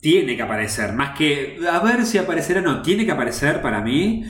tiene 0.00 0.34
que 0.34 0.42
aparecer. 0.42 0.94
Más 0.94 1.16
que 1.16 1.58
a 1.70 1.78
ver 1.80 2.06
si 2.06 2.16
aparecerá 2.18 2.60
o 2.60 2.64
no, 2.64 2.82
tiene 2.82 3.04
que 3.04 3.12
aparecer 3.12 3.60
para 3.60 3.80
mí. 3.82 4.24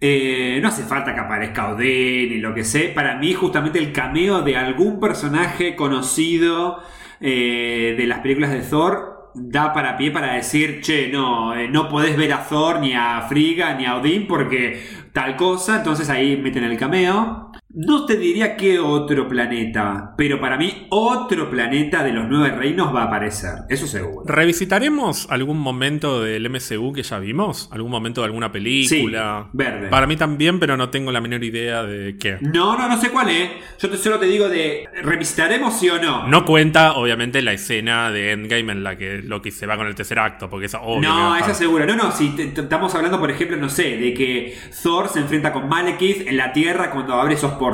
Eh, 0.00 0.60
no 0.62 0.68
hace 0.68 0.84
falta 0.84 1.12
que 1.12 1.20
aparezca 1.20 1.72
Odin 1.72 2.32
y 2.32 2.38
lo 2.38 2.54
que 2.54 2.64
sé. 2.64 2.92
Para 2.94 3.16
mí, 3.16 3.34
justamente 3.34 3.78
el 3.78 3.92
cameo 3.92 4.42
de 4.42 4.56
algún 4.56 5.00
personaje 5.00 5.74
conocido 5.74 6.82
eh, 7.20 7.94
de 7.98 8.06
las 8.06 8.20
películas 8.20 8.52
de 8.52 8.60
Thor 8.60 9.32
da 9.34 9.72
para 9.72 9.96
pie 9.96 10.10
para 10.10 10.34
decir, 10.34 10.80
che, 10.80 11.08
no, 11.08 11.54
eh, 11.54 11.68
no 11.68 11.88
podés 11.88 12.16
ver 12.16 12.32
a 12.32 12.44
Thor, 12.44 12.80
ni 12.80 12.94
a 12.94 13.22
Frigga, 13.28 13.74
ni 13.74 13.86
a 13.86 13.96
Odín 13.96 14.26
porque 14.26 14.82
tal 15.12 15.36
cosa, 15.36 15.78
entonces 15.78 16.08
ahí 16.10 16.36
meten 16.36 16.64
el 16.64 16.76
cameo. 16.76 17.47
No 17.70 18.06
te 18.06 18.16
diría 18.16 18.56
qué 18.56 18.78
otro 18.78 19.28
planeta, 19.28 20.14
pero 20.16 20.40
para 20.40 20.56
mí 20.56 20.86
otro 20.88 21.50
planeta 21.50 22.02
de 22.02 22.12
los 22.12 22.26
nueve 22.26 22.56
reinos 22.56 22.94
va 22.94 23.02
a 23.02 23.04
aparecer, 23.04 23.50
eso 23.68 23.86
seguro. 23.86 24.22
¿Revisitaremos 24.26 25.30
algún 25.30 25.58
momento 25.58 26.22
del 26.22 26.48
MCU 26.48 26.94
que 26.94 27.02
ya 27.02 27.18
vimos? 27.18 27.68
¿Algún 27.70 27.90
momento 27.90 28.22
de 28.22 28.26
alguna 28.26 28.50
película? 28.50 29.44
Sí, 29.44 29.50
verde. 29.52 29.88
Para 29.88 30.06
mí 30.06 30.16
también, 30.16 30.58
pero 30.58 30.78
no 30.78 30.88
tengo 30.88 31.12
la 31.12 31.20
menor 31.20 31.44
idea 31.44 31.82
de 31.82 32.16
qué. 32.16 32.38
No, 32.40 32.76
no, 32.78 32.88
no 32.88 32.96
sé 32.98 33.10
cuál 33.10 33.28
es. 33.28 33.50
Yo 33.78 33.90
te, 33.90 33.98
solo 33.98 34.18
te 34.18 34.26
digo 34.26 34.48
de, 34.48 34.88
¿revisitaremos 35.02 35.78
sí 35.78 35.90
o 35.90 36.00
no? 36.00 36.26
No 36.26 36.46
cuenta, 36.46 36.94
obviamente, 36.94 37.42
la 37.42 37.52
escena 37.52 38.10
de 38.10 38.32
Endgame 38.32 38.72
en 38.72 38.82
la 38.82 38.96
que 38.96 39.18
Loki 39.22 39.50
se 39.50 39.66
va 39.66 39.76
con 39.76 39.86
el 39.86 39.94
tercer 39.94 40.18
acto, 40.18 40.48
porque 40.48 40.66
esa 40.66 40.80
obvio 40.80 41.06
No, 41.08 41.36
esa 41.36 41.52
segura. 41.52 41.84
No, 41.84 41.94
no, 41.96 42.12
si 42.12 42.30
te- 42.30 42.46
te- 42.46 42.62
estamos 42.62 42.94
hablando, 42.94 43.20
por 43.20 43.30
ejemplo, 43.30 43.58
no 43.58 43.68
sé, 43.68 43.98
de 43.98 44.14
que 44.14 44.56
Thor 44.82 45.08
se 45.08 45.20
enfrenta 45.20 45.52
con 45.52 45.68
Malekith 45.68 46.26
en 46.26 46.38
la 46.38 46.52
Tierra 46.54 46.90
cuando 46.90 47.12
abre 47.14 47.34
esos 47.34 47.52
portales, 47.52 47.67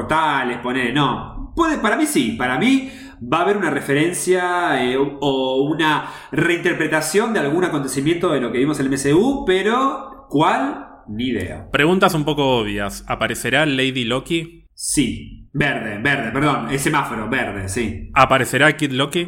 pone, 0.63 0.93
no. 0.93 1.53
Puede, 1.55 1.79
para 1.79 1.97
mí 1.97 2.07
sí, 2.07 2.33
para 2.33 2.59
mí 2.59 2.91
va 3.21 3.39
a 3.39 3.43
haber 3.43 3.57
una 3.57 3.71
referencia 3.71 4.85
eh, 4.85 4.97
o 4.97 5.63
una 5.63 6.11
reinterpretación 6.33 7.33
de 7.33 7.41
algún 7.41 7.65
acontecimiento 7.65 8.33
de 8.33 8.41
lo 8.41 8.53
que 8.53 8.59
vimos 8.59 8.81
en 8.81 8.87
el 8.87 8.93
MCU, 8.93 9.45
pero 9.47 10.27
¿cuál? 10.29 10.87
Ni 11.09 11.29
idea. 11.29 11.69
Preguntas 11.71 12.15
un 12.15 12.25
poco 12.25 12.59
obvias. 12.59 13.05
¿Aparecerá 13.07 13.67
Lady 13.67 14.05
Loki? 14.05 14.67
Sí, 14.75 15.49
verde, 15.53 15.99
verde, 16.03 16.33
perdón, 16.33 16.69
el 16.71 16.79
semáforo, 16.81 17.29
verde, 17.29 17.69
sí. 17.69 18.11
¿Aparecerá 18.15 18.77
Kid 18.77 18.91
Loki? 18.91 19.27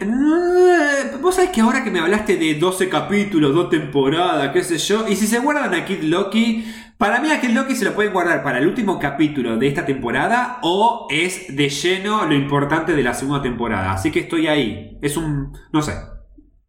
Vos 1.26 1.34
sabés 1.34 1.50
que 1.50 1.60
ahora 1.60 1.82
que 1.82 1.90
me 1.90 1.98
hablaste 1.98 2.36
de 2.36 2.54
12 2.54 2.88
capítulos, 2.88 3.52
dos 3.52 3.68
temporadas, 3.68 4.52
qué 4.52 4.62
sé 4.62 4.78
yo, 4.78 5.08
y 5.08 5.16
si 5.16 5.26
se 5.26 5.40
guardan 5.40 5.74
a 5.74 5.84
Kid 5.84 6.04
Loki, 6.04 6.64
para 6.98 7.18
mí 7.18 7.32
a 7.32 7.40
Kid 7.40 7.50
Loki 7.50 7.74
se 7.74 7.84
lo 7.84 7.96
pueden 7.96 8.12
guardar 8.12 8.44
para 8.44 8.58
el 8.58 8.68
último 8.68 9.00
capítulo 9.00 9.56
de 9.56 9.66
esta 9.66 9.84
temporada 9.84 10.60
o 10.62 11.08
es 11.10 11.56
de 11.56 11.68
lleno 11.68 12.24
lo 12.26 12.34
importante 12.36 12.92
de 12.92 13.02
la 13.02 13.12
segunda 13.12 13.42
temporada. 13.42 13.90
Así 13.90 14.12
que 14.12 14.20
estoy 14.20 14.46
ahí. 14.46 14.98
Es 15.02 15.16
un, 15.16 15.52
no 15.72 15.82
sé. 15.82 15.94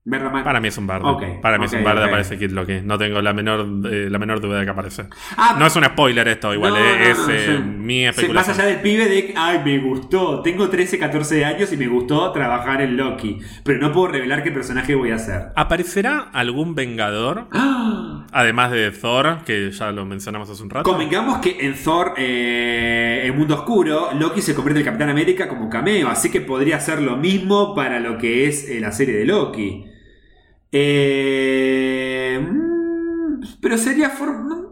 Para 0.09 0.59
mí 0.61 0.69
es 0.69 0.77
un. 0.77 0.89
Ok, 0.89 1.41
Para 1.41 1.57
mí 1.57 1.65
es 1.65 1.73
un 1.73 1.81
ok. 1.81 1.87
aparece 1.87 2.37
Kid 2.37 2.51
Loki. 2.51 2.79
No 2.81 2.97
tengo 2.97 3.21
la 3.21 3.33
menor, 3.33 3.65
eh, 3.91 4.07
la 4.09 4.17
menor 4.19 4.39
duda 4.39 4.59
de 4.59 4.65
que 4.65 4.71
aparece. 4.71 5.07
Ah, 5.35 5.57
No 5.59 5.65
es 5.65 5.75
un 5.75 5.83
spoiler 5.83 6.27
esto, 6.29 6.53
igual, 6.53 6.73
no, 6.73 6.79
eh, 6.79 7.13
no, 7.13 7.31
es 7.31 7.49
eh, 7.49 7.59
mi 7.59 8.05
especulación. 8.05 8.35
Más 8.55 8.59
allá 8.59 8.69
del 8.69 8.81
pibe 8.81 9.07
de, 9.07 9.33
ay, 9.35 9.59
me 9.65 9.79
gustó. 9.79 10.41
Tengo 10.41 10.69
13, 10.69 10.97
14 10.97 11.43
años 11.43 11.73
y 11.73 11.77
me 11.77 11.87
gustó 11.87 12.31
trabajar 12.31 12.81
en 12.81 12.95
Loki. 12.95 13.39
Pero 13.63 13.79
no 13.79 13.91
puedo 13.91 14.07
revelar 14.07 14.43
qué 14.43 14.51
personaje 14.51 14.95
voy 14.95 15.11
a 15.11 15.15
hacer. 15.15 15.47
¿Aparecerá 15.55 16.29
algún 16.31 16.73
Vengador? 16.73 17.47
¡Ah! 17.51 18.25
Además 18.31 18.71
de 18.71 18.91
Thor, 18.91 19.39
que 19.45 19.71
ya 19.71 19.91
lo 19.91 20.05
mencionamos 20.05 20.49
hace 20.49 20.63
un 20.63 20.69
rato. 20.69 20.89
Convengamos 20.89 21.39
que 21.39 21.57
en 21.59 21.75
Thor, 21.75 22.13
eh, 22.17 23.23
El 23.25 23.33
Mundo 23.33 23.55
Oscuro, 23.55 24.09
Loki 24.17 24.41
se 24.41 24.55
convierte 24.55 24.79
en 24.81 24.85
Capitán 24.85 25.09
América 25.09 25.49
como 25.49 25.69
cameo, 25.69 26.07
así 26.07 26.31
que 26.31 26.39
podría 26.41 26.79
ser 26.79 27.01
lo 27.01 27.17
mismo 27.17 27.75
para 27.75 27.99
lo 27.99 28.17
que 28.17 28.47
es 28.47 28.69
la 28.79 28.91
serie 28.91 29.17
de 29.17 29.25
Loki. 29.25 29.96
Eh, 30.71 32.39
mm, 32.41 33.41
pero 33.61 33.77
sería... 33.77 34.11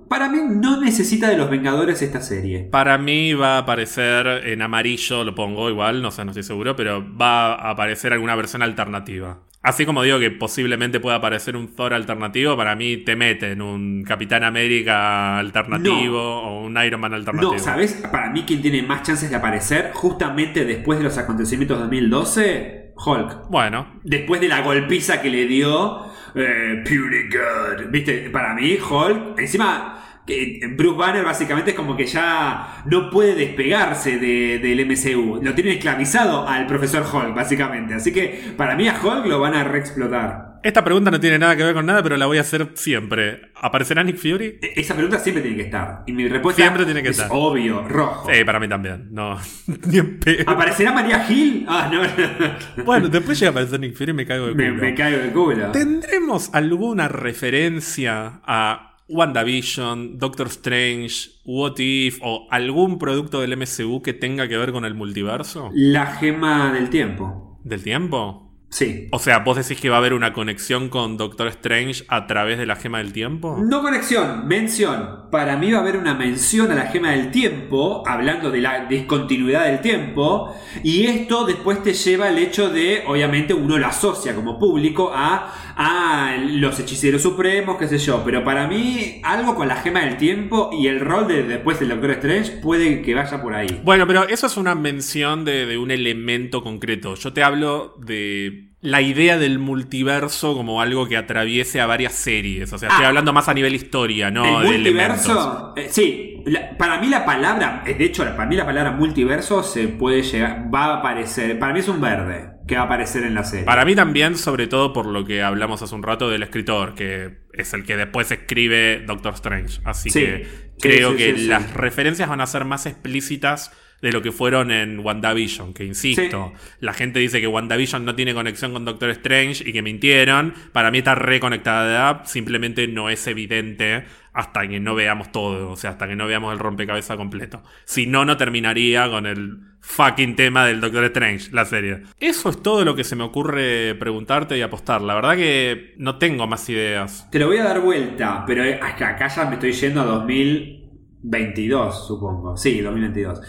Para 0.08 0.30
mí 0.30 0.38
no 0.48 0.80
necesita 0.80 1.30
de 1.30 1.38
los 1.38 1.50
Vengadores 1.50 2.02
esta 2.02 2.22
serie. 2.22 2.68
Para 2.72 2.98
mí 2.98 3.34
va 3.34 3.56
a 3.56 3.58
aparecer 3.60 4.28
en 4.46 4.62
amarillo, 4.62 5.24
lo 5.24 5.34
pongo 5.34 5.70
igual, 5.70 6.02
no 6.02 6.12
sé, 6.12 6.24
no 6.24 6.32
estoy 6.32 6.44
seguro, 6.44 6.76
pero 6.76 7.04
va 7.18 7.56
a 7.56 7.72
aparecer 7.72 8.14
alguna 8.14 8.36
versión 8.36 8.62
alternativa. 8.62 9.42
Así 9.66 9.84
como 9.84 10.04
digo 10.04 10.20
que 10.20 10.30
posiblemente 10.30 11.00
pueda 11.00 11.16
aparecer 11.16 11.58
un 11.58 11.76
Thor 11.76 11.96
alternativo, 11.96 12.56
para 12.56 12.76
mí 12.76 12.98
te 12.98 13.16
meten 13.16 13.64
un 13.64 14.04
Capitán 14.04 14.44
América 14.44 15.40
alternativo 15.40 16.22
o 16.22 16.62
un 16.62 16.78
Iron 16.84 17.02
Man 17.02 17.16
alternativo. 17.16 17.54
No, 17.54 17.60
¿sabes? 17.60 17.94
Para 18.12 18.30
mí 18.30 18.44
quien 18.44 18.62
tiene 18.62 18.84
más 18.84 19.02
chances 19.02 19.32
de 19.32 19.36
aparecer 19.36 19.90
justamente 19.96 20.66
después 20.66 21.00
de 21.00 21.06
los 21.06 21.18
acontecimientos 21.18 21.78
de 21.78 21.82
2012, 21.82 22.85
Hulk. 22.96 23.50
Bueno, 23.50 24.00
Después 24.04 24.40
de 24.42 24.48
la 24.48 24.62
golpiza 24.62 25.22
que 25.22 25.30
le 25.30 25.46
dio 25.46 26.06
eh, 26.36 26.84
Purely 26.84 27.30
God. 27.30 27.90
Viste, 27.92 28.30
para 28.30 28.54
mí, 28.54 28.78
Hulk, 28.78 29.40
encima. 29.40 29.92
que 30.26 30.60
Bruce 30.76 30.98
Banner 30.98 31.24
básicamente 31.24 31.70
es 31.72 31.76
como 31.78 31.96
que 31.96 32.08
ya 32.08 32.82
no 32.88 33.12
puede 33.12 33.36
despegarse 33.36 34.18
de- 34.18 34.58
del 34.58 34.80
MCU. 34.88 35.40
Lo 35.44 35.54
tienen 35.54 35.74
esclavizado 35.74 36.48
al 36.48 36.66
profesor 36.66 37.04
Hulk, 37.04 37.36
básicamente. 37.36 37.94
Así 37.94 38.12
que 38.12 38.54
para 38.58 38.76
mí 38.76 38.88
a 38.88 38.96
Hulk 39.02 39.28
lo 39.28 39.40
van 39.40 39.54
a 39.54 39.64
reexplotar. 39.64 40.55
Esta 40.68 40.84
pregunta 40.84 41.12
no 41.12 41.20
tiene 41.20 41.40
nada 41.40 41.56
que 41.56 41.64
ver 41.64 41.74
con 41.74 41.86
nada, 41.86 42.02
pero 42.04 42.18
la 42.18 42.26
voy 42.26 42.38
a 42.38 42.42
hacer 42.42 42.72
siempre. 42.74 43.52
¿Aparecerá 43.62 44.04
Nick 44.04 44.18
Fury? 44.18 44.60
E- 44.62 44.74
Esa 44.76 44.94
pregunta 44.96 45.20
siempre 45.20 45.42
tiene 45.42 45.58
que 45.58 45.64
estar. 45.64 46.04
Y 46.08 46.12
mi 46.12 46.28
respuesta 46.28 46.62
Siempre 46.62 46.86
tiene 46.86 47.02
que 47.04 47.10
es 47.10 47.18
estar. 47.18 47.30
obvio, 47.32 47.88
rojo. 47.88 48.30
Sí, 48.32 48.44
para 48.44 48.60
mí 48.60 48.68
también. 48.68 49.08
No, 49.12 49.38
ni 49.88 49.98
en 50.00 50.20
pedo. 50.20 50.44
¿Aparecerá 50.50 50.92
María 50.92 51.20
Gil? 51.26 51.66
Ah, 51.68 51.90
no, 51.92 52.04
no. 52.04 52.84
Bueno, 52.84 53.08
después 53.08 53.40
llega 53.40 53.50
a 53.50 53.52
aparecer 53.52 53.80
Nick 53.80 53.96
Fury 53.96 54.12
y 54.12 54.14
me 54.14 54.26
caigo 54.26 54.48
de 54.48 54.56
me, 54.56 54.70
culo. 54.70 54.82
me 54.82 54.96
caigo 54.96 55.18
de 55.20 55.30
culo. 55.32 55.72
¿Tendremos 55.72 56.50
alguna 56.54 57.08
referencia 57.08 58.42
a 58.46 58.92
WandaVision, 59.08 60.18
Doctor 60.18 60.48
Strange, 60.48 61.30
What 61.46 61.76
If 61.78 62.18
o 62.22 62.48
algún 62.50 62.98
producto 62.98 63.40
del 63.42 63.56
MCU 63.56 64.02
que 64.02 64.14
tenga 64.14 64.48
que 64.48 64.58
ver 64.58 64.72
con 64.72 64.84
el 64.86 64.96
multiverso? 64.96 65.70
La 65.74 66.08
gema 66.08 66.74
del 66.74 66.90
tiempo. 66.90 67.60
¿Del 67.64 67.84
tiempo? 67.84 68.45
Sí. 68.76 69.08
O 69.14 69.20
sea, 69.20 69.40
¿vos 69.40 69.56
decís 69.56 69.80
que 69.80 69.88
va 69.88 69.96
a 69.96 70.00
haber 70.00 70.14
una 70.14 70.34
conexión 70.34 70.90
con 70.90 71.16
Doctor 71.16 71.48
Strange 71.48 72.04
a 72.10 72.28
través 72.28 72.58
de 72.58 72.66
la 72.66 72.76
gema 72.76 72.98
del 72.98 73.14
tiempo? 73.14 73.58
No 73.58 73.82
conexión, 73.82 74.46
mención. 74.50 75.30
Para 75.32 75.56
mí 75.56 75.72
va 75.72 75.78
a 75.78 75.82
haber 75.82 75.96
una 75.96 76.14
mención 76.14 76.70
a 76.74 76.76
la 76.76 76.88
gema 76.88 77.12
del 77.12 77.32
tiempo, 77.32 78.04
hablando 78.06 78.52
de 78.52 78.60
la 78.60 78.84
discontinuidad 78.84 79.64
del 79.64 79.80
tiempo, 79.80 80.54
y 80.84 81.06
esto 81.06 81.46
después 81.46 81.84
te 81.84 81.94
lleva 81.94 82.28
al 82.28 82.38
hecho 82.38 82.70
de, 82.70 83.06
obviamente, 83.08 83.54
uno 83.54 83.78
lo 83.78 83.88
asocia 83.88 84.36
como 84.36 84.60
público 84.60 85.10
a, 85.16 85.54
a 85.76 86.38
los 86.38 86.80
hechiceros 86.80 87.22
supremos, 87.22 87.78
qué 87.78 87.88
sé 87.88 87.98
yo, 87.98 88.24
pero 88.24 88.44
para 88.44 88.68
mí 88.68 89.20
algo 89.24 89.56
con 89.56 89.68
la 89.68 89.76
gema 89.78 90.06
del 90.06 90.18
tiempo 90.18 90.70
y 90.72 90.88
el 90.88 91.00
rol 91.00 91.28
de 91.28 91.44
después 91.44 91.80
del 91.80 91.90
Doctor 91.90 92.12
Strange 92.12 92.52
puede 92.62 93.02
que 93.02 93.14
vaya 93.14 93.42
por 93.42 93.54
ahí. 93.54 93.82
Bueno, 93.84 94.08
pero 94.08 94.28
eso 94.28 94.48
es 94.48 94.58
una 94.58 94.76
mención 94.76 95.44
de, 95.46 95.66
de 95.66 95.78
un 95.78 95.92
elemento 95.92 96.64
concreto. 96.64 97.16
Yo 97.16 97.34
te 97.34 97.44
hablo 97.44 97.96
de 98.00 98.75
la 98.86 99.02
idea 99.02 99.38
del 99.38 99.60
multiverso 99.60 100.54
como 100.56 100.82
algo 100.82 101.08
que 101.08 101.18
atraviese 101.18 101.82
a 101.82 101.86
varias 101.86 102.14
series. 102.14 102.72
O 102.74 102.78
sea, 102.78 102.90
estoy 102.90 103.06
Ah. 103.06 103.10
hablando 103.10 103.34
más 103.34 103.50
a 103.50 103.54
nivel 103.54 103.74
historia, 103.76 104.32
no 104.32 104.62
el 104.62 104.68
de 104.68 104.78
multiverso, 104.78 105.74
eh, 105.76 105.88
sí, 105.90 106.42
la- 106.46 106.78
para 106.78 107.00
mí 107.00 107.08
la 107.08 107.26
palabra, 107.26 107.84
eh, 107.86 107.94
de 107.96 108.06
hecho, 108.06 108.24
para 108.24 108.46
mí 108.46 108.56
la 108.56 108.66
palabra 108.66 108.92
multiverso 108.92 109.64
se 109.64 109.88
puede 109.88 110.22
llegar, 110.24 110.66
va 110.74 110.86
a 110.86 110.94
aparecer, 110.98 111.58
para 111.60 111.74
mí 111.74 111.80
es 111.80 111.88
un 111.88 112.00
verde 112.02 112.52
que 112.68 112.76
va 112.76 112.82
a 112.82 112.86
aparecer 112.86 113.24
en 113.24 113.36
la 113.36 113.44
serie. 113.44 113.66
Para 113.66 113.86
mí 113.86 113.96
también, 113.96 114.38
sobre 114.38 114.68
todo 114.68 114.92
por 114.94 115.06
lo 115.06 115.24
que 115.26 115.44
hablamos 115.44 115.82
hace 115.82 115.94
un 115.94 116.02
rato 116.04 116.30
del 116.30 116.42
escritor, 116.44 116.96
que 116.96 117.38
es 117.54 117.74
el 117.74 117.84
que 117.86 117.96
después 117.96 118.32
escribe 118.32 119.04
Doctor 119.06 119.34
Strange. 119.36 119.82
Así 119.84 120.10
Sí. 120.10 120.20
que 120.22 120.46
Sí, 120.46 120.90
creo 120.90 121.12
sí, 121.12 121.18
que 121.18 121.34
las 121.34 121.74
referencias 121.74 122.28
van 122.28 122.42
a 122.42 122.46
ser 122.48 122.66
más 122.66 122.86
explícitas 122.86 123.72
de 124.06 124.12
lo 124.12 124.22
que 124.22 124.32
fueron 124.32 124.70
en 124.70 125.00
WandaVision, 125.00 125.74
que 125.74 125.84
insisto, 125.84 126.54
la 126.80 126.94
gente 126.94 127.20
dice 127.20 127.42
que 127.42 127.48
WandaVision 127.48 128.06
no 128.06 128.14
tiene 128.14 128.36
conexión 128.36 128.72
con 128.72 128.86
Doctor 128.86 129.10
Strange 129.10 129.68
y 129.68 129.74
que 129.74 129.82
mintieron. 129.82 130.54
Para 130.74 130.92
mí 130.92 131.00
está 131.00 131.16
reconectada, 131.16 132.24
simplemente 132.26 132.88
no 132.88 133.10
es 133.10 133.26
evidente 133.26 134.06
hasta 134.32 134.68
que 134.68 134.80
no 134.80 134.94
veamos 134.94 135.32
todo, 135.32 135.72
o 135.72 135.76
sea, 135.76 135.90
hasta 135.90 136.08
que 136.08 136.16
no 136.16 136.28
veamos 136.28 136.54
el 136.54 136.60
rompecabezas 136.60 137.18
completo. 137.18 137.64
Si 137.86 138.06
no, 138.06 138.26
no 138.26 138.38
terminaría 138.38 139.10
con 139.10 139.26
el 139.26 139.58
fucking 139.80 140.36
tema 140.36 140.68
del 140.68 140.82
Doctor 140.82 141.06
Strange, 141.06 141.50
la 141.52 141.66
serie. 141.66 142.04
Eso 142.20 142.52
es 142.52 142.62
todo 142.62 142.86
lo 142.86 142.96
que 142.96 143.04
se 143.04 143.16
me 143.16 143.24
ocurre 143.24 143.96
preguntarte 143.96 144.56
y 144.56 144.62
apostar. 144.62 145.02
La 145.02 145.16
verdad 145.16 145.36
que 145.36 145.96
no 145.98 146.20
tengo 146.20 146.46
más 146.46 146.70
ideas. 146.70 147.28
Te 147.32 147.40
lo 147.40 147.48
voy 147.48 147.58
a 147.58 147.64
dar 147.64 147.80
vuelta, 147.80 148.44
pero 148.46 148.64
acá 148.86 149.28
ya 149.28 149.46
me 149.46 149.56
estoy 149.56 149.72
yendo 149.72 150.02
a 150.02 150.06
2022, 150.06 152.08
supongo. 152.08 152.56
Sí, 152.56 152.82
2022. 152.82 153.42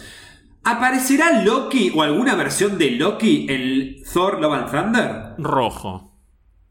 ¿Aparecerá 0.69 1.43
Loki 1.43 1.91
o 1.95 2.01
alguna 2.01 2.35
versión 2.35 2.77
de 2.77 2.91
Loki 2.91 3.45
en 3.49 4.03
Thor 4.11 4.41
Love 4.41 4.53
and 4.53 4.71
Thunder? 4.71 5.11
Rojo. 5.37 6.13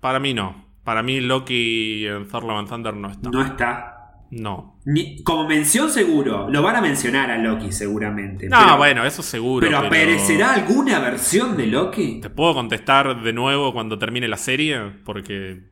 Para 0.00 0.20
mí 0.20 0.34
no. 0.34 0.66
Para 0.84 1.02
mí 1.02 1.20
Loki 1.20 2.06
en 2.06 2.28
Thor 2.28 2.44
Love 2.44 2.58
and 2.58 2.68
Thunder 2.68 2.94
no 2.94 3.10
está. 3.10 3.30
No 3.30 3.42
está. 3.42 3.92
No. 4.30 4.78
Ni- 4.84 5.22
como 5.22 5.46
mención 5.48 5.88
seguro. 5.90 6.48
Lo 6.50 6.60
van 6.62 6.76
a 6.76 6.80
mencionar 6.80 7.30
a 7.30 7.38
Loki 7.38 7.72
seguramente. 7.72 8.48
No, 8.48 8.58
pero, 8.58 8.76
bueno, 8.76 9.04
eso 9.06 9.22
seguro. 9.22 9.64
pero 9.66 9.78
¿aparecerá 9.78 10.52
alguna 10.54 10.98
versión 10.98 11.56
de 11.56 11.66
Loki? 11.68 12.20
¿Te 12.20 12.28
puedo 12.30 12.52
contestar 12.54 13.22
de 13.22 13.32
nuevo 13.32 13.72
cuando 13.72 13.98
termine 13.98 14.28
la 14.28 14.36
serie? 14.36 14.78
Porque 15.04 15.70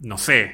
no 0.00 0.18
sé. 0.18 0.52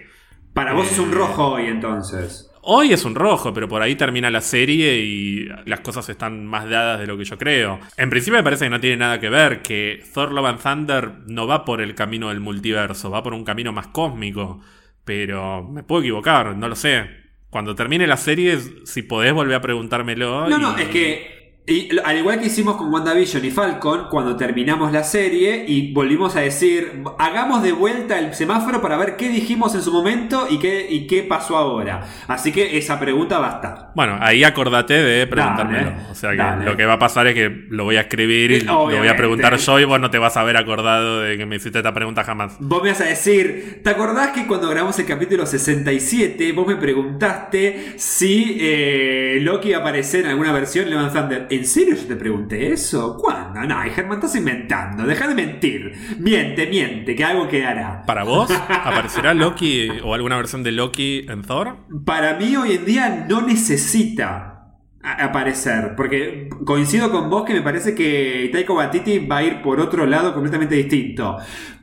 Para 0.55 0.73
vos 0.73 0.87
Eh, 0.89 0.93
es 0.93 0.99
un 0.99 1.13
rojo 1.13 1.53
hoy 1.53 1.67
entonces. 1.67 2.51
Hoy 2.65 2.93
es 2.93 3.05
un 3.05 3.17
rojo, 3.17 3.53
pero 3.53 3.69
por 3.69 3.83
ahí 3.83 3.97
termina 3.97 4.31
la 4.31 4.41
serie 4.41 4.99
y 5.01 5.49
las 5.67 5.81
cosas 5.81 6.09
están 6.09 6.47
más 6.47 6.69
dadas 6.71 7.01
de 7.01 7.09
lo 7.09 7.19
que 7.19 7.25
yo 7.25 7.37
creo. 7.37 7.81
En 7.97 8.09
principio 8.09 8.39
me 8.39 8.45
parece 8.45 8.67
que 8.67 8.71
no 8.71 8.79
tiene 8.81 8.99
nada 8.99 9.19
que 9.19 9.29
ver, 9.29 9.63
que 9.63 10.01
Thor 10.15 10.31
Love 10.31 10.47
and 10.47 10.61
Thunder 10.63 11.11
no 11.27 11.49
va 11.49 11.65
por 11.65 11.81
el 11.81 11.95
camino 11.97 12.29
del 12.29 12.39
multiverso, 12.39 13.11
va 13.11 13.23
por 13.23 13.35
un 13.35 13.45
camino 13.45 13.73
más 13.73 13.89
cósmico. 13.89 14.61
Pero 15.05 15.65
me 15.69 15.83
puedo 15.83 16.03
equivocar, 16.03 16.55
no 16.57 16.69
lo 16.69 16.77
sé. 16.77 17.05
Cuando 17.51 17.75
termine 17.75 18.07
la 18.07 18.17
serie, 18.17 18.57
si 18.85 19.03
podés 19.03 19.33
volver 19.33 19.57
a 19.57 19.61
preguntármelo. 19.61 20.49
No, 20.49 20.57
y- 20.57 20.61
no, 20.63 20.79
es 20.79 20.89
que 20.89 21.42
y, 21.65 21.97
al 22.05 22.19
igual 22.19 22.41
que 22.41 22.47
hicimos 22.47 22.75
con 22.75 22.93
WandaVision 22.93 23.45
y 23.45 23.53
Falcon, 23.53 24.09
cuando 24.11 24.35
terminamos 24.35 24.91
la 24.91 25.05
serie 25.05 25.65
y 25.69 25.93
volvimos 25.93 26.35
a 26.35 26.41
decir, 26.41 27.05
hagamos 27.21 27.63
de 27.63 27.71
vuelta 27.71 28.19
el 28.19 28.35
semáforo 28.35 28.83
para 28.83 28.97
ver 28.97 29.15
qué 29.15 29.29
dijimos 29.29 29.73
en 29.77 29.83
su 29.83 29.93
momento 29.93 30.49
y 30.51 30.59
qué, 30.59 30.89
y 30.91 31.07
qué 31.07 31.23
pasó 31.23 31.57
ahora. 31.57 32.05
Así 32.27 32.51
que 32.51 32.79
esa 32.79 32.99
pregunta 32.99 33.39
va 33.39 33.47
a 33.47 33.55
estar. 33.55 33.93
Bueno, 33.95 34.19
ahí 34.21 34.43
acordate 34.43 34.95
de 34.95 35.25
preguntármelo. 35.29 35.91
Dale, 35.91 36.11
o 36.11 36.15
sea 36.17 36.33
que 36.33 36.37
dale. 36.39 36.65
lo 36.65 36.77
que 36.77 36.85
va 36.85 36.95
a 36.95 36.99
pasar 36.99 37.29
es 37.29 37.35
que 37.35 37.67
lo 37.69 37.85
voy 37.85 37.95
a 37.95 38.01
escribir 38.01 38.51
y 38.51 38.61
lo 38.63 38.87
voy 38.87 39.07
a 39.07 39.17
preguntar 39.17 39.57
yo 39.57 39.79
y 39.79 39.85
vos 39.85 40.01
no 40.01 40.11
te 40.11 40.19
vas 40.19 40.37
a 40.37 40.41
haber 40.41 40.57
acordado 40.57 41.21
de 41.21 41.39
que 41.39 41.47
me 41.47 41.57
hiciste 41.57 41.79
esta 41.79 41.95
pregunta 41.95 42.25
jamás. 42.25 42.57
Vos 42.59 42.83
me 42.83 42.89
vas 42.89 43.03
a 43.03 43.05
decir, 43.05 43.83
¿te 43.85 43.91
acordás 43.91 44.33
que 44.33 44.49
cuando 44.49 44.69
grabamos 44.69 44.99
el 44.99 45.07
capítulo 45.07 45.47
67 45.47 46.51
vos 46.55 46.67
me 46.67 46.75
preguntaste 46.75 47.95
si 47.99 48.57
eh, 48.61 49.39
Loki 49.43 49.69
iba 49.69 49.79
a 49.79 49.81
aparecer 49.83 50.25
en 50.25 50.33
alguna 50.33 50.51
versión 50.51 50.91
de 50.91 50.97
Thunder? 50.97 51.52
¿En 51.53 51.67
serio 51.67 51.95
yo 51.95 52.07
te 52.07 52.17
pregunté 52.17 52.73
eso? 52.73 53.15
¿Cuándo? 53.21 53.61
No, 53.61 53.79
Germán, 53.83 54.17
estás 54.17 54.37
inventando. 54.37 55.05
Deja 55.05 55.29
de 55.29 55.35
mentir. 55.35 55.93
Miente, 56.19 56.67
miente, 56.67 57.15
que 57.15 57.23
algo 57.23 57.47
quedará. 57.47 58.05
¿Para 58.07 58.25
vos? 58.25 58.51
¿Aparecerá 58.51 59.35
Loki 59.35 59.87
o 60.03 60.15
alguna 60.15 60.39
versión 60.39 60.63
de 60.63 60.73
Loki 60.73 61.27
en 61.29 61.43
Thor? 61.43 61.77
Para 62.07 62.39
mí 62.39 62.57
hoy 62.57 62.77
en 62.77 62.87
día 62.87 63.27
no 63.29 63.43
necesita 63.43 64.79
aparecer, 65.03 65.93
porque 65.95 66.49
coincido 66.65 67.11
con 67.11 67.29
vos 67.29 67.45
que 67.45 67.53
me 67.53 67.61
parece 67.61 67.95
que 67.95 68.49
Taika 68.51 68.73
Waititi 68.73 69.19
va 69.19 69.37
a 69.37 69.43
ir 69.43 69.61
por 69.61 69.79
otro 69.79 70.07
lado 70.07 70.33
completamente 70.33 70.77
distinto. 70.77 71.37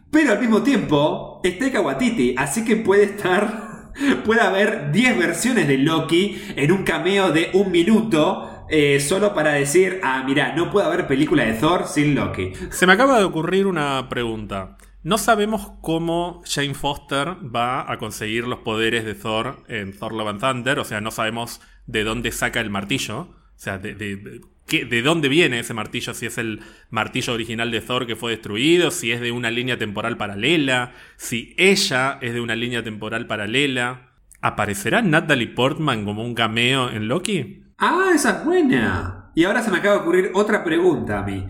Pero 0.10 0.32
al 0.32 0.40
mismo 0.40 0.64
tiempo, 0.64 1.41
es 1.44 1.60
Taika 1.60 1.82
Waititi, 1.82 2.34
así 2.36 2.66
que 2.66 2.76
puede 2.76 3.04
estar... 3.04 3.70
Puede 4.24 4.40
haber 4.40 4.91
10 4.91 5.18
versiones 5.18 5.68
de 5.68 5.78
Loki 5.78 6.40
en 6.56 6.72
un 6.72 6.84
cameo 6.84 7.32
de 7.32 7.50
un 7.54 7.70
minuto 7.72 8.59
eh, 8.70 9.00
solo 9.00 9.34
para 9.34 9.54
decir, 9.54 10.00
ah, 10.04 10.24
mira, 10.26 10.56
no 10.56 10.72
puede 10.72 10.88
haber 10.88 11.08
película 11.08 11.44
de 11.46 11.54
Thor 11.54 11.86
sin 11.88 12.16
Loki. 12.16 12.54
Se 12.72 12.86
me 12.88 12.94
acaba 12.94 13.18
de 13.20 13.26
ocurrir 13.26 13.68
una 13.68 14.08
pregunta. 14.10 14.78
No 15.02 15.18
sabemos 15.18 15.72
cómo 15.82 16.41
Jane 16.46 16.74
Foster 16.74 17.36
va 17.56 17.90
a 17.91 17.98
conseguir 17.98 18.46
los 18.48 18.60
poderes 18.60 19.06
de 19.06 19.16
Thor 19.16 19.64
en 19.70 19.98
Thor 19.98 20.14
Love 20.14 20.28
and 20.30 20.41
Thunder. 20.41 20.80
O 20.80 20.84
sea, 20.84 21.00
no 21.02 21.10
sabemos 21.12 21.62
de 21.88 22.04
dónde 22.04 22.32
saca 22.32 22.60
el 22.60 22.70
martillo. 22.70 23.20
O 23.22 23.36
sea, 23.56 23.78
de, 23.78 23.96
de- 23.96 24.18
de- 24.18 25.02
dónde 25.02 25.30
viene 25.30 25.60
ese 25.60 25.74
martillo. 25.74 26.14
Si 26.14 26.26
es 26.26 26.38
el 26.38 26.60
martillo 26.90 27.34
original 27.34 27.72
de 27.72 27.80
Thor 27.82 28.06
que 28.08 28.16
fue 28.18 28.32
destruido. 28.32 28.91
Si 28.91 29.12
es 29.12 29.22
de 29.22 29.32
una 29.32 29.52
línea 29.52 29.78
temporal 29.78 30.18
paralela. 30.18 30.91
Si 31.16 31.56
ella 31.58 32.20
es 32.22 32.34
de 32.34 32.41
una 32.41 32.56
línea 32.56 32.84
temporal 32.84 33.26
paralela. 33.26 34.12
¿Aparecerá 34.41 35.02
Natalie 35.02 35.48
Portman 35.48 36.04
como 36.06 36.24
un 36.24 36.36
cameo 36.36 36.90
en 36.91 37.08
Loki? 37.08 37.64
Ah, 37.80 38.11
esa 38.14 38.31
es 38.31 38.45
buena. 38.45 39.31
Y 39.35 39.45
ahora 39.45 39.61
se 39.64 39.72
me 39.72 39.77
acaba 39.77 39.95
de 39.95 40.01
ocurrir 40.01 40.31
otra 40.34 40.64
pregunta 40.64 41.19
a 41.19 41.23
mí. 41.23 41.47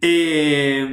Eh, 0.00 0.86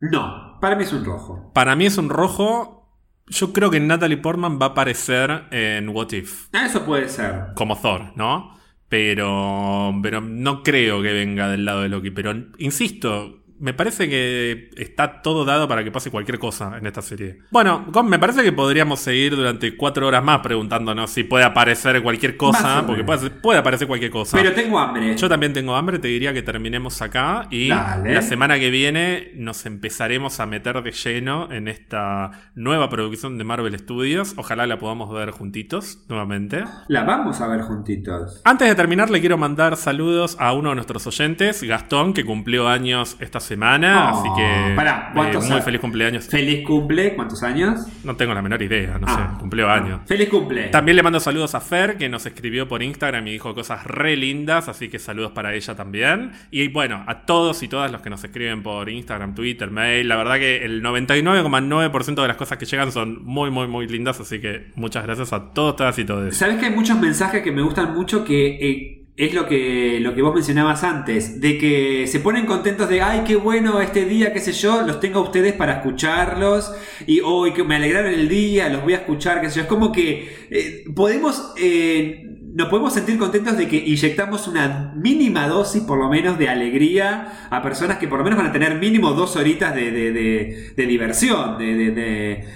no, 0.00 0.58
para 0.60 0.76
mí 0.76 0.84
es 0.84 0.92
un 0.92 1.04
rojo. 1.04 1.50
Para 1.52 1.76
mí 1.76 1.86
es 1.86 1.98
un 1.98 2.08
rojo. 2.08 2.88
Yo 3.26 3.52
creo 3.52 3.70
que 3.70 3.80
Natalie 3.80 4.16
Portman 4.16 4.58
va 4.60 4.66
a 4.66 4.68
aparecer 4.70 5.44
en 5.50 5.88
What 5.90 6.12
If. 6.12 6.48
Ah, 6.52 6.66
eso 6.66 6.84
puede 6.84 7.08
ser. 7.08 7.52
Como 7.54 7.76
Thor, 7.76 8.12
¿no? 8.16 8.56
Pero, 8.88 9.92
pero 10.02 10.20
no 10.20 10.62
creo 10.62 11.02
que 11.02 11.12
venga 11.12 11.48
del 11.48 11.64
lado 11.64 11.82
de 11.82 11.88
Loki. 11.88 12.10
Pero 12.10 12.32
insisto, 12.58 13.43
me 13.58 13.72
parece 13.72 14.08
que 14.08 14.70
está 14.76 15.22
todo 15.22 15.44
dado 15.44 15.68
para 15.68 15.84
que 15.84 15.90
pase 15.90 16.10
cualquier 16.10 16.38
cosa 16.38 16.76
en 16.78 16.86
esta 16.86 17.02
serie. 17.02 17.38
Bueno, 17.50 17.86
me 18.04 18.18
parece 18.18 18.42
que 18.42 18.52
podríamos 18.52 19.00
seguir 19.00 19.36
durante 19.36 19.76
cuatro 19.76 20.06
horas 20.06 20.24
más 20.24 20.40
preguntándonos 20.40 21.10
si 21.10 21.24
puede 21.24 21.44
aparecer 21.44 22.02
cualquier 22.02 22.36
cosa. 22.36 22.84
Porque 22.86 23.04
puede, 23.04 23.30
puede 23.30 23.58
aparecer 23.58 23.86
cualquier 23.86 24.10
cosa. 24.10 24.36
Pero 24.36 24.52
tengo 24.52 24.78
hambre. 24.78 25.16
Yo 25.16 25.28
también 25.28 25.52
tengo 25.52 25.76
hambre, 25.76 25.98
te 25.98 26.08
diría 26.08 26.32
que 26.32 26.42
terminemos 26.42 27.00
acá 27.02 27.46
y 27.50 27.68
Dale. 27.68 28.14
la 28.14 28.22
semana 28.22 28.58
que 28.58 28.70
viene 28.70 29.32
nos 29.34 29.66
empezaremos 29.66 30.40
a 30.40 30.46
meter 30.46 30.82
de 30.82 30.92
lleno 30.92 31.52
en 31.52 31.68
esta 31.68 32.30
nueva 32.54 32.88
producción 32.88 33.38
de 33.38 33.44
Marvel 33.44 33.78
Studios. 33.78 34.34
Ojalá 34.36 34.66
la 34.66 34.78
podamos 34.78 35.12
ver 35.12 35.30
juntitos 35.30 36.04
nuevamente. 36.08 36.64
La 36.88 37.04
vamos 37.04 37.40
a 37.40 37.46
ver 37.46 37.62
juntitos. 37.62 38.42
Antes 38.44 38.68
de 38.68 38.74
terminar, 38.74 39.10
le 39.10 39.20
quiero 39.20 39.38
mandar 39.38 39.76
saludos 39.76 40.36
a 40.40 40.52
uno 40.52 40.70
de 40.70 40.74
nuestros 40.76 41.06
oyentes, 41.06 41.62
Gastón, 41.62 42.12
que 42.12 42.24
cumplió 42.24 42.68
años 42.68 43.16
esta 43.20 43.40
semana. 43.44 44.12
Oh, 44.12 44.18
así 44.18 44.28
que 44.36 44.74
pará, 44.74 45.06
eh, 45.08 45.12
¿cuántos 45.14 45.48
muy 45.48 45.60
feliz 45.62 45.80
cumpleaños. 45.80 46.26
Feliz 46.28 46.64
cumple. 46.66 47.14
¿Cuántos 47.14 47.42
años? 47.42 47.86
No 48.02 48.16
tengo 48.16 48.34
la 48.34 48.42
menor 48.42 48.60
idea, 48.62 48.98
no 48.98 49.06
Ah. 49.08 49.30
sé, 49.34 49.40
cumplió 49.40 49.70
años. 49.70 50.00
Feliz 50.06 50.28
cumple. 50.28 50.64
También 50.68 50.96
le 50.96 51.02
mando 51.02 51.20
saludos 51.20 51.54
a 51.54 51.60
Fer, 51.60 51.96
que 51.96 52.08
nos 52.08 52.26
escribió 52.26 52.66
por 52.66 52.82
Instagram 52.82 53.26
y 53.28 53.32
dijo 53.32 53.54
cosas 53.54 53.84
re 53.84 54.16
lindas, 54.16 54.68
así 54.68 54.88
que 54.88 54.98
saludos 54.98 55.32
para 55.32 55.54
ella 55.54 55.74
también. 55.76 56.32
Y 56.50 56.68
bueno, 56.68 57.04
a 57.06 57.24
todos 57.26 57.62
y 57.62 57.68
todas 57.68 57.92
los 57.92 58.00
que 58.02 58.10
nos 58.10 58.24
escriben 58.24 58.62
por 58.62 58.88
Instagram, 58.88 59.34
Twitter, 59.34 59.70
mail, 59.70 60.08
la 60.08 60.16
verdad 60.16 60.36
que 60.36 60.64
el 60.64 60.82
99,9% 60.82 62.22
de 62.22 62.28
las 62.28 62.36
cosas 62.36 62.58
que 62.58 62.66
llegan 62.66 62.90
son 62.92 63.24
muy, 63.24 63.50
muy, 63.50 63.66
muy 63.68 63.86
lindas, 63.86 64.18
así 64.20 64.40
que 64.40 64.72
muchas 64.74 65.04
gracias 65.04 65.32
a 65.32 65.52
todos, 65.52 65.76
todas 65.76 65.98
y 65.98 66.04
todos. 66.04 66.34
Sabes 66.36 66.56
que 66.58 66.66
hay 66.66 66.72
muchos 66.74 66.98
mensajes 66.98 67.42
que 67.42 67.52
me 67.52 67.62
gustan 67.62 67.94
mucho 67.94 68.24
que 68.24 68.46
eh, 68.70 69.03
es 69.16 69.32
lo 69.32 69.46
que, 69.46 69.98
lo 70.00 70.14
que 70.14 70.22
vos 70.22 70.34
mencionabas 70.34 70.82
antes, 70.82 71.40
de 71.40 71.56
que 71.58 72.06
se 72.08 72.18
ponen 72.20 72.46
contentos 72.46 72.88
de, 72.88 73.00
ay, 73.00 73.22
qué 73.26 73.36
bueno 73.36 73.80
este 73.80 74.04
día, 74.06 74.32
qué 74.32 74.40
sé 74.40 74.52
yo, 74.52 74.82
los 74.82 74.98
tengo 75.00 75.20
a 75.20 75.22
ustedes 75.22 75.52
para 75.52 75.74
escucharlos 75.74 76.74
y 77.06 77.20
hoy 77.20 77.52
que 77.52 77.62
me 77.62 77.76
alegraron 77.76 78.12
el 78.12 78.28
día, 78.28 78.68
los 78.68 78.82
voy 78.82 78.94
a 78.94 78.96
escuchar, 78.98 79.40
qué 79.40 79.48
sé 79.50 79.56
yo. 79.56 79.62
Es 79.62 79.68
como 79.68 79.92
que 79.92 80.46
eh, 80.50 80.84
podemos... 80.94 81.52
eh, 81.58 82.20
nos 82.56 82.68
podemos 82.68 82.92
sentir 82.94 83.18
contentos 83.18 83.56
de 83.58 83.66
que 83.66 83.76
inyectamos 83.78 84.46
una 84.46 84.92
mínima 84.96 85.48
dosis, 85.48 85.82
por 85.82 85.98
lo 85.98 86.08
menos, 86.08 86.38
de 86.38 86.48
alegría 86.48 87.48
a 87.50 87.62
personas 87.62 87.98
que 87.98 88.06
por 88.06 88.18
lo 88.18 88.24
menos 88.24 88.36
van 88.38 88.46
a 88.46 88.52
tener 88.52 88.78
mínimo 88.78 89.10
dos 89.12 89.34
horitas 89.34 89.74
de, 89.74 89.90
de- 89.90 90.12
de- 90.12 90.72
de 90.76 90.86
diversión, 90.86 91.58
de, 91.58 92.54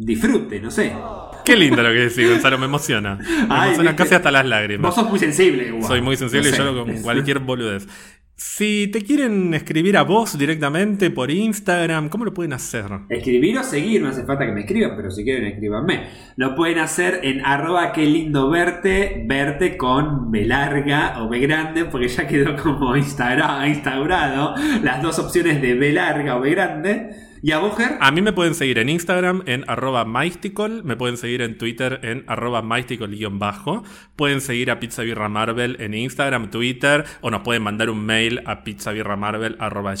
disfrute, 0.00 0.60
no 0.60 0.70
sé. 0.70 0.92
Qué 1.44 1.56
lindo 1.56 1.82
lo 1.82 1.90
que 1.90 2.08
decís, 2.08 2.28
Gonzalo, 2.30 2.58
me 2.58 2.66
emociona. 2.66 3.16
Me 3.16 3.24
Ay, 3.50 3.68
emociona 3.68 3.90
viste. 3.90 3.94
casi 3.96 4.14
hasta 4.14 4.30
las 4.30 4.46
lágrimas. 4.46 4.82
Vos 4.88 4.94
sos 4.94 5.08
muy 5.10 5.18
sensible, 5.18 5.68
igual. 5.68 5.84
Soy 5.84 6.00
muy 6.00 6.16
sensible 6.16 6.50
No 6.50 6.56
y 6.56 6.58
yo 6.58 6.84
con 6.84 7.02
cualquier 7.02 7.38
boludez. 7.40 7.86
Si 8.36 8.88
te 8.92 9.00
quieren 9.02 9.54
escribir 9.54 9.96
a 9.96 10.02
vos 10.02 10.36
directamente 10.36 11.08
por 11.10 11.30
Instagram, 11.30 12.08
¿cómo 12.08 12.24
lo 12.24 12.34
pueden 12.34 12.52
hacer? 12.52 12.86
Escribir 13.08 13.58
o 13.58 13.62
seguir, 13.62 14.02
no 14.02 14.08
hace 14.08 14.24
falta 14.24 14.44
que 14.44 14.50
me 14.50 14.62
escriban, 14.62 14.96
pero 14.96 15.08
si 15.12 15.22
quieren 15.22 15.46
escríbanme. 15.46 16.08
Lo 16.34 16.56
pueden 16.56 16.80
hacer 16.80 17.20
en 17.22 17.46
arroba 17.46 17.92
qué 17.92 18.04
lindo 18.06 18.50
verte, 18.50 19.22
verte 19.26 19.76
con 19.76 20.32
B 20.32 20.46
larga 20.46 21.22
o 21.22 21.28
B 21.28 21.38
grande, 21.38 21.84
porque 21.84 22.08
ya 22.08 22.26
quedó 22.26 22.56
como 22.56 22.96
instaura- 22.96 23.68
instaurado 23.68 24.54
las 24.82 25.00
dos 25.00 25.20
opciones 25.20 25.62
de 25.62 25.74
B 25.74 25.92
larga 25.92 26.36
o 26.36 26.40
B 26.40 26.50
grande. 26.50 27.10
¿Y 27.44 27.52
a 27.52 27.58
vos, 27.58 27.76
Ger? 27.76 27.98
A 28.00 28.10
mí 28.10 28.22
me 28.22 28.32
pueden 28.32 28.54
seguir 28.54 28.78
en 28.78 28.88
Instagram 28.88 29.42
en 29.44 29.66
arroba 29.68 30.06
mystical, 30.06 30.82
me 30.82 30.96
pueden 30.96 31.18
seguir 31.18 31.42
en 31.42 31.58
Twitter 31.58 32.00
en 32.02 32.24
arroba 32.26 32.62
mystical-bajo, 32.62 33.84
pueden 34.16 34.40
seguir 34.40 34.70
a 34.70 34.80
Pizza 34.80 35.02
Birra 35.02 35.28
Marvel 35.28 35.76
en 35.78 35.92
Instagram, 35.92 36.50
Twitter, 36.50 37.04
o 37.20 37.30
nos 37.30 37.42
pueden 37.42 37.62
mandar 37.62 37.90
un 37.90 38.02
mail 38.06 38.40
a 38.46 38.62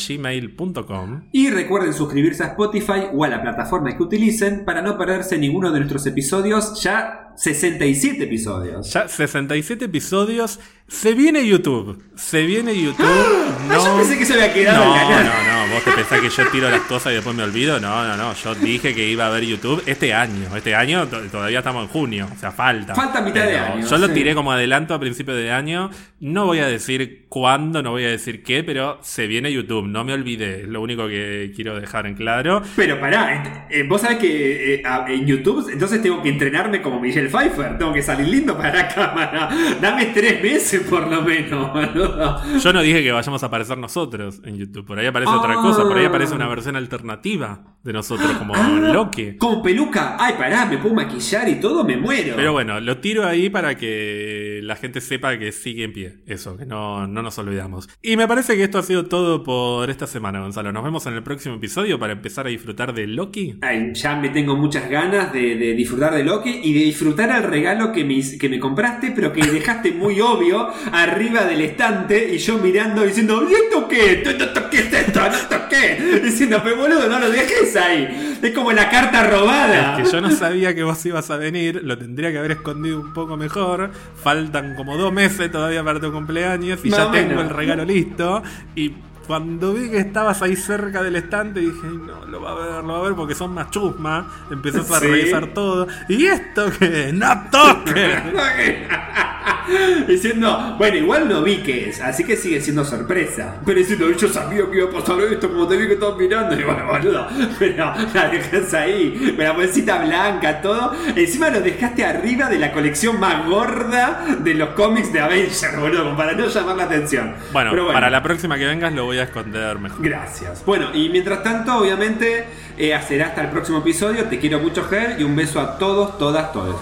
gmail.com. 0.08 1.24
Y 1.32 1.50
recuerden 1.50 1.92
suscribirse 1.92 2.44
a 2.44 2.46
Spotify 2.46 3.08
o 3.12 3.24
a 3.24 3.28
la 3.28 3.42
plataforma 3.42 3.94
que 3.94 4.02
utilicen 4.02 4.64
para 4.64 4.80
no 4.80 4.96
perderse 4.96 5.36
ninguno 5.36 5.70
de 5.70 5.80
nuestros 5.80 6.06
episodios, 6.06 6.82
ya 6.82 7.34
67 7.36 8.24
episodios. 8.24 8.90
Ya 8.90 9.06
67 9.06 9.84
episodios, 9.84 10.60
se 10.88 11.14
viene 11.14 11.46
YouTube, 11.46 12.02
se 12.14 12.42
viene 12.46 12.80
YouTube. 12.80 13.06
Ah, 13.08 13.74
yo 13.74 13.96
pensé 13.96 14.18
que 14.18 14.26
se 14.26 14.34
había 14.34 14.52
quedado 14.52 14.84
No, 14.84 14.94
en 14.94 15.00
la 15.10 15.22
nada. 15.24 15.42
no, 15.46 15.66
no, 15.66 15.74
vos 15.74 15.84
te 15.84 15.90
pensás 15.92 16.20
que 16.20 16.28
yo 16.28 16.50
tiro 16.50 16.70
las 16.70 16.82
cosas 16.82 17.12
y 17.12 17.14
después 17.16 17.34
me 17.34 17.42
olvido. 17.42 17.80
No, 17.80 18.06
no, 18.06 18.16
no. 18.16 18.34
Yo 18.34 18.54
dije 18.54 18.94
que 18.94 19.08
iba 19.08 19.26
a 19.26 19.30
ver 19.30 19.44
YouTube 19.44 19.82
este 19.86 20.12
año. 20.14 20.54
Este 20.54 20.74
año 20.74 21.08
to- 21.08 21.20
todavía 21.30 21.58
estamos 21.58 21.84
en 21.84 21.88
junio. 21.88 22.28
O 22.34 22.38
sea, 22.38 22.52
falta. 22.52 22.94
Falta 22.94 23.20
mitad 23.22 23.44
de 23.44 23.58
año, 23.58 23.86
Yo 23.88 23.98
lo 23.98 24.10
tiré 24.10 24.34
como 24.34 24.52
adelanto 24.52 24.92
a 24.94 25.00
principio 25.00 25.34
de 25.34 25.50
año. 25.50 25.90
No 26.26 26.46
voy 26.46 26.58
a 26.60 26.66
decir 26.66 27.26
cuándo, 27.28 27.82
no 27.82 27.90
voy 27.90 28.04
a 28.04 28.08
decir 28.08 28.42
qué, 28.42 28.64
pero 28.64 28.96
se 29.02 29.26
viene 29.26 29.52
YouTube. 29.52 29.86
No 29.86 30.04
me 30.04 30.14
olvidé. 30.14 30.62
Es 30.62 30.68
lo 30.68 30.80
único 30.80 31.06
que 31.06 31.52
quiero 31.54 31.78
dejar 31.78 32.06
en 32.06 32.14
claro. 32.14 32.62
Pero 32.76 32.98
pará, 32.98 33.66
eh, 33.70 33.82
vos 33.86 34.00
sabés 34.00 34.16
que 34.16 34.76
eh, 34.76 34.82
en 35.08 35.26
YouTube 35.26 35.68
entonces 35.70 36.00
tengo 36.00 36.22
que 36.22 36.30
entrenarme 36.30 36.80
como 36.80 36.98
Michelle 36.98 37.28
Pfeiffer, 37.28 37.76
tengo 37.76 37.92
que 37.92 38.00
salir 38.00 38.26
lindo 38.26 38.56
para 38.56 38.72
la 38.74 38.88
cámara. 38.94 39.50
Dame 39.82 40.06
tres 40.14 40.42
meses 40.42 40.80
por 40.88 41.06
lo 41.08 41.20
menos, 41.20 41.70
boludo. 41.70 42.40
Yo 42.58 42.72
no 42.72 42.80
dije 42.80 43.02
que 43.02 43.12
vayamos 43.12 43.42
a 43.42 43.46
aparecer 43.46 43.76
nosotros 43.76 44.40
en 44.46 44.56
YouTube. 44.56 44.86
Por 44.86 44.98
ahí 44.98 45.04
aparece 45.06 45.30
otra 45.30 45.52
Ah. 45.58 45.62
cosa. 45.62 45.82
Por 45.82 45.98
ahí 45.98 46.06
aparece 46.06 46.34
una 46.34 46.48
versión 46.48 46.74
alternativa 46.76 47.73
de 47.84 47.92
nosotros 47.92 48.32
como 48.38 48.54
Loki. 48.56 49.36
Con 49.36 49.62
peluca. 49.62 50.16
Ay, 50.18 50.34
pará, 50.38 50.64
me 50.64 50.78
puedo 50.78 50.94
maquillar 50.94 51.48
y 51.48 51.56
todo, 51.56 51.84
me 51.84 51.98
muero. 51.98 52.34
Pero 52.34 52.52
bueno, 52.52 52.80
lo 52.80 52.98
tiro 52.98 53.26
ahí 53.26 53.50
para 53.50 53.76
que 53.76 54.60
la 54.62 54.74
gente 54.76 55.02
sepa 55.02 55.38
que 55.38 55.52
sigue 55.52 55.84
en 55.84 55.92
pie. 55.92 56.16
Eso, 56.26 56.56
que 56.56 56.64
no, 56.64 57.06
no 57.06 57.22
nos 57.22 57.38
olvidamos. 57.38 57.88
Y 58.00 58.16
me 58.16 58.26
parece 58.26 58.56
que 58.56 58.64
esto 58.64 58.78
ha 58.78 58.82
sido 58.82 59.04
todo 59.04 59.42
por 59.44 59.90
esta 59.90 60.06
semana, 60.06 60.40
Gonzalo. 60.40 60.72
Nos 60.72 60.82
vemos 60.82 61.04
en 61.06 61.12
el 61.12 61.22
próximo 61.22 61.56
episodio 61.56 61.98
para 61.98 62.14
empezar 62.14 62.46
a 62.46 62.50
disfrutar 62.50 62.94
de 62.94 63.06
Loki. 63.06 63.58
Ay, 63.60 63.92
ya 63.92 64.16
me 64.16 64.30
tengo 64.30 64.56
muchas 64.56 64.88
ganas 64.88 65.30
de, 65.32 65.56
de 65.56 65.74
disfrutar 65.74 66.14
de 66.14 66.24
Loki 66.24 66.60
y 66.62 66.72
de 66.72 66.86
disfrutar 66.86 67.36
el 67.36 67.42
regalo 67.42 67.92
que 67.92 68.02
me, 68.02 68.22
que 68.38 68.48
me 68.48 68.58
compraste, 68.58 69.12
pero 69.14 69.30
que 69.30 69.42
dejaste 69.42 69.92
muy 69.92 70.20
obvio 70.22 70.68
arriba 70.90 71.44
del 71.44 71.60
estante 71.60 72.34
y 72.34 72.38
yo 72.38 72.56
mirando 72.58 73.02
diciendo, 73.02 73.46
¿y 73.48 73.52
esto 73.52 73.86
qué? 73.88 74.22
¿Esto 74.22 74.70
qué 74.70 74.78
es 74.78 74.92
esto? 74.92 75.26
¿Esto 75.26 75.56
qué? 75.68 76.20
Diciendo, 76.24 76.60
pero 76.64 76.76
boludo, 76.76 77.08
no 77.08 77.18
lo 77.18 77.30
dejes 77.30 77.73
ahí. 77.76 78.38
Es 78.42 78.50
como 78.52 78.72
la 78.72 78.88
carta 78.88 79.24
robada. 79.28 79.98
Es 79.98 80.04
que 80.08 80.12
yo 80.16 80.20
no 80.20 80.30
sabía 80.30 80.74
que 80.74 80.82
vos 80.82 81.04
ibas 81.06 81.30
a 81.30 81.36
venir, 81.36 81.80
lo 81.84 81.96
tendría 81.98 82.30
que 82.32 82.38
haber 82.38 82.52
escondido 82.52 83.00
un 83.00 83.12
poco 83.12 83.36
mejor. 83.36 83.90
Faltan 84.22 84.74
como 84.74 84.96
dos 84.96 85.12
meses 85.12 85.50
todavía 85.50 85.82
para 85.84 86.00
tu 86.00 86.12
cumpleaños 86.12 86.80
y 86.84 86.90
ya 86.90 87.10
tengo 87.10 87.40
el 87.40 87.50
regalo 87.50 87.84
listo. 87.84 88.42
Y 88.74 88.92
cuando 89.26 89.72
vi 89.72 89.88
que 89.90 89.98
estabas 89.98 90.42
ahí 90.42 90.54
cerca 90.54 91.02
del 91.02 91.16
estante 91.16 91.60
dije, 91.60 91.72
"Ay, 91.82 91.98
no, 92.06 92.26
lo 92.26 92.42
va 92.42 92.50
a 92.50 92.54
ver, 92.54 92.84
lo 92.84 92.92
va 92.92 92.98
a 92.98 93.02
ver 93.02 93.14
porque 93.14 93.34
son 93.34 93.54
más 93.54 93.70
chusma. 93.70 94.30
Empezás 94.50 94.90
a 94.90 95.00
Sí. 95.00 95.06
revisar 95.06 95.46
todo. 95.54 95.86
¿Y 96.10 96.26
esto 96.26 96.66
qué? 96.78 97.10
¡No 97.12 97.44
toques! 97.50 98.18
Diciendo, 100.08 100.76
bueno, 100.78 100.96
igual 100.96 101.28
no 101.28 101.42
vi 101.42 101.58
qué 101.58 101.88
es, 101.88 102.00
así 102.00 102.24
que 102.24 102.36
sigue 102.36 102.60
siendo 102.60 102.84
sorpresa. 102.84 103.56
Pero 103.64 103.78
diciendo, 103.78 104.10
yo 104.10 104.28
sabía 104.28 104.64
que 104.70 104.78
iba 104.78 104.88
a 104.88 104.92
pasar 104.92 105.20
esto, 105.20 105.48
como 105.48 105.66
te 105.66 105.76
vi 105.76 105.86
que 105.86 105.94
estabas 105.94 106.18
mirando. 106.18 106.54
Y 106.54 106.62
bueno, 106.62 106.86
boludo, 106.86 107.26
pero 107.58 107.92
la 108.14 108.28
dejas 108.28 108.72
ahí, 108.74 109.34
con 109.34 109.44
la 109.44 109.52
bolsita 109.52 110.04
blanca, 110.04 110.60
todo. 110.60 110.94
Encima 111.16 111.50
lo 111.50 111.60
dejaste 111.60 112.04
arriba 112.04 112.48
de 112.48 112.58
la 112.58 112.72
colección 112.72 113.18
más 113.18 113.44
gorda 113.46 114.24
de 114.38 114.54
los 114.54 114.70
cómics 114.70 115.12
de 115.12 115.20
Avengers, 115.20 115.78
boludo, 115.78 116.16
para 116.16 116.32
no 116.32 116.46
llamar 116.46 116.76
la 116.76 116.84
atención. 116.84 117.34
Bueno, 117.52 117.72
para 117.92 118.08
la 118.08 118.22
próxima 118.22 118.56
que 118.56 118.66
vengas 118.66 118.92
lo 118.92 119.04
voy 119.04 119.18
a 119.18 119.24
esconder 119.24 119.78
mejor. 119.78 120.00
Gracias. 120.00 120.64
Bueno, 120.64 120.94
y 120.94 121.08
mientras 121.08 121.42
tanto, 121.42 121.76
obviamente, 121.76 122.46
eh, 122.76 122.98
será 123.06 123.26
hasta 123.26 123.42
el 123.42 123.48
próximo 123.48 123.78
episodio. 123.78 124.24
Te 124.24 124.38
quiero 124.38 124.58
mucho, 124.60 124.84
Ger, 124.84 125.16
y 125.20 125.24
un 125.24 125.34
beso 125.36 125.60
a 125.60 125.78
todos, 125.78 126.18
todas, 126.18 126.52
todos. 126.52 126.76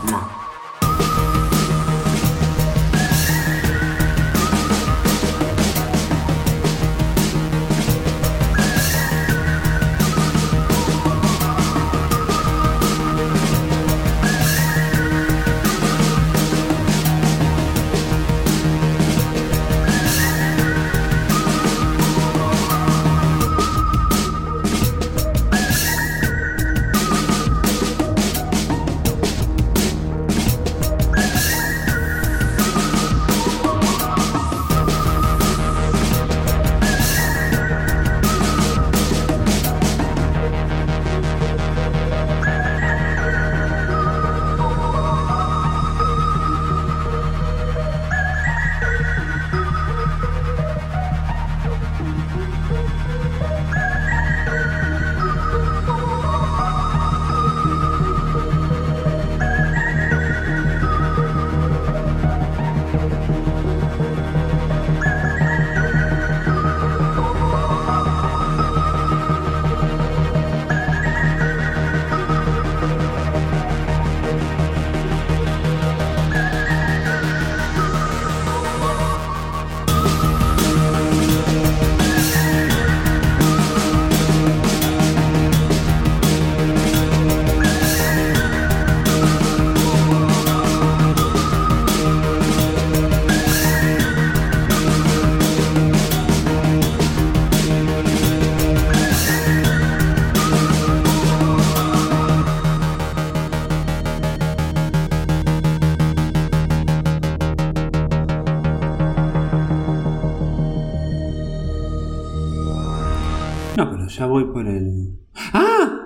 Voy 114.33 114.45
por 114.53 114.67
el. 114.67 115.19
¡Ah! 115.53 116.01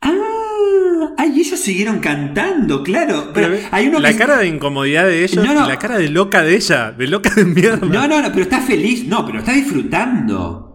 ¡Ah! 0.00 1.14
¡Ay, 1.18 1.40
ellos 1.40 1.58
siguieron 1.58 2.00
cantando! 2.00 2.82
Claro. 2.82 3.30
Pero 3.32 3.56
hay 3.70 3.88
uno 3.88 3.98
la 3.98 4.12
que. 4.12 4.18
cara 4.18 4.36
de 4.38 4.48
incomodidad 4.48 5.06
de 5.06 5.24
ellos 5.24 5.44
No, 5.44 5.54
no. 5.54 5.64
y 5.64 5.68
la 5.68 5.78
cara 5.78 5.98
de 5.98 6.10
loca 6.10 6.42
de 6.42 6.56
ella, 6.56 6.92
de 6.92 7.06
loca 7.06 7.30
de 7.34 7.44
mierda. 7.44 7.86
No, 7.86 8.06
no, 8.06 8.20
no, 8.20 8.28
pero 8.30 8.42
está 8.42 8.60
feliz. 8.60 9.06
No, 9.06 9.24
pero 9.24 9.38
está 9.38 9.52
disfrutando. 9.52 10.68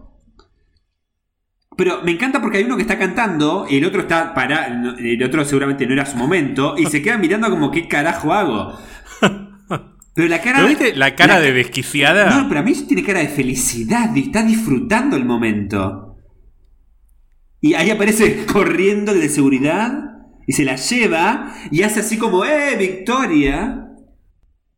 Pero 1.76 2.02
me 2.02 2.10
encanta 2.10 2.40
porque 2.40 2.58
hay 2.58 2.64
uno 2.64 2.74
que 2.74 2.82
está 2.82 2.98
cantando, 2.98 3.64
el 3.70 3.84
otro 3.84 4.00
está 4.00 4.34
para, 4.34 4.66
el 4.66 5.22
otro 5.22 5.44
seguramente 5.44 5.86
no 5.86 5.92
era 5.92 6.04
su 6.06 6.16
momento, 6.16 6.74
y 6.76 6.86
se 6.86 7.00
queda 7.02 7.16
mirando 7.18 7.48
como 7.50 7.70
qué 7.70 7.86
carajo 7.86 8.34
hago. 8.34 8.76
Pero 10.18 10.30
la 10.30 10.40
cara. 10.42 10.56
¿Pero 10.56 10.68
viste 10.68 10.96
la 10.96 11.14
cara 11.14 11.34
la- 11.34 11.40
de 11.40 11.52
desquiciada? 11.52 12.42
No, 12.42 12.48
pero 12.48 12.58
a 12.58 12.62
mí 12.64 12.72
tiene 12.88 13.04
cara 13.04 13.20
de 13.20 13.28
felicidad, 13.28 14.12
y 14.16 14.22
está 14.22 14.42
disfrutando 14.42 15.16
el 15.16 15.24
momento. 15.24 16.16
Y 17.60 17.74
ahí 17.74 17.90
aparece 17.90 18.44
corriendo 18.52 19.12
el 19.12 19.20
de 19.20 19.28
seguridad 19.28 19.92
y 20.44 20.54
se 20.54 20.64
la 20.64 20.74
lleva 20.74 21.54
y 21.70 21.82
hace 21.82 22.00
así 22.00 22.18
como, 22.18 22.44
¡eh, 22.44 22.74
Victoria! 22.76 23.84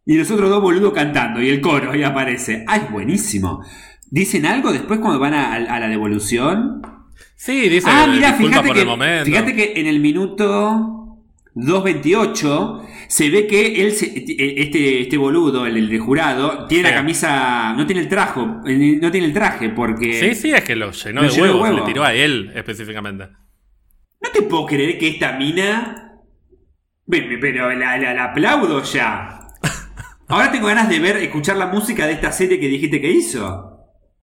Y 0.05 0.19
los 0.19 0.31
otros 0.31 0.51
dos 0.51 0.61
boludos 0.61 0.93
cantando 0.93 1.41
y 1.41 1.49
el 1.49 1.63
coro 1.63 1.93
ahí 1.93 2.03
aparece. 2.03 2.63
¡Ay, 2.69 2.89
buenísimo! 2.91 3.65
¿Dicen 4.11 4.45
algo 4.45 4.73
después 4.75 5.01
cuando 5.01 5.21
van 5.21 5.33
a, 5.33 5.55
a 5.55 5.81
la 5.81 5.89
devolución? 5.89 6.83
Sí, 7.35 7.71
dice 7.71 7.89
ah, 7.91 8.07
disculpa 8.07 8.37
fíjate 8.37 8.67
por 8.67 8.75
que, 8.77 8.83
el 8.83 8.87
momento. 8.89 9.25
fíjate 9.25 9.55
que 9.55 9.73
en 9.81 9.87
el 9.87 10.01
minuto 10.01 11.00
2.28 11.55 12.87
se 13.09 13.29
ve 13.31 13.47
que 13.47 13.83
él, 13.83 13.93
se- 13.93 14.13
este, 14.63 15.01
este 15.03 15.17
boludo, 15.17 15.67
el, 15.67 15.77
el 15.77 15.89
de 15.89 15.99
jurado, 15.99 16.67
tiene 16.67 16.89
Sí. 16.89 16.91
la 16.95 16.97
camisa, 17.01 17.73
no 17.75 17.87
tiene 17.87 18.03
el 18.03 18.09
traje, 18.09 18.41
no 18.41 19.11
tiene 19.11 19.27
el 19.27 19.33
traje 19.33 19.69
porque... 19.71 20.13
Sí, 20.15 20.35
sí, 20.35 20.51
es 20.53 20.63
que 20.65 20.77
lo 20.77 20.93
llenó 20.93 21.23
Lo 21.23 21.29
de 21.29 21.33
llenó 21.35 21.45
de 21.47 21.51
huevos, 21.53 21.69
huevo. 21.71 21.79
le 21.81 21.85
tiró 21.93 22.05
a 22.05 22.15
él 22.15 22.53
específicamente. 22.55 23.25
No 24.23 24.31
te 24.33 24.43
puedo 24.43 24.67
creer 24.67 24.99
que 24.99 25.09
esta 25.09 25.33
mina... 25.37 26.07
Pero 27.07 27.73
la, 27.75 27.97
la- 27.99 28.15
la 28.15 28.25
aplaudo 28.25 28.83
ya. 28.85 29.41
Ahora 30.29 30.53
tengo 30.53 30.69
ganas 30.69 30.89
de 30.89 31.01
ver, 31.01 31.17
escuchar 31.17 31.57
la 31.57 31.67
música 31.67 32.07
de 32.07 32.13
esta 32.13 32.31
serie 32.31 32.61
que 32.61 32.69
dijiste 32.69 33.01
que 33.01 33.11
hizo. 33.11 33.70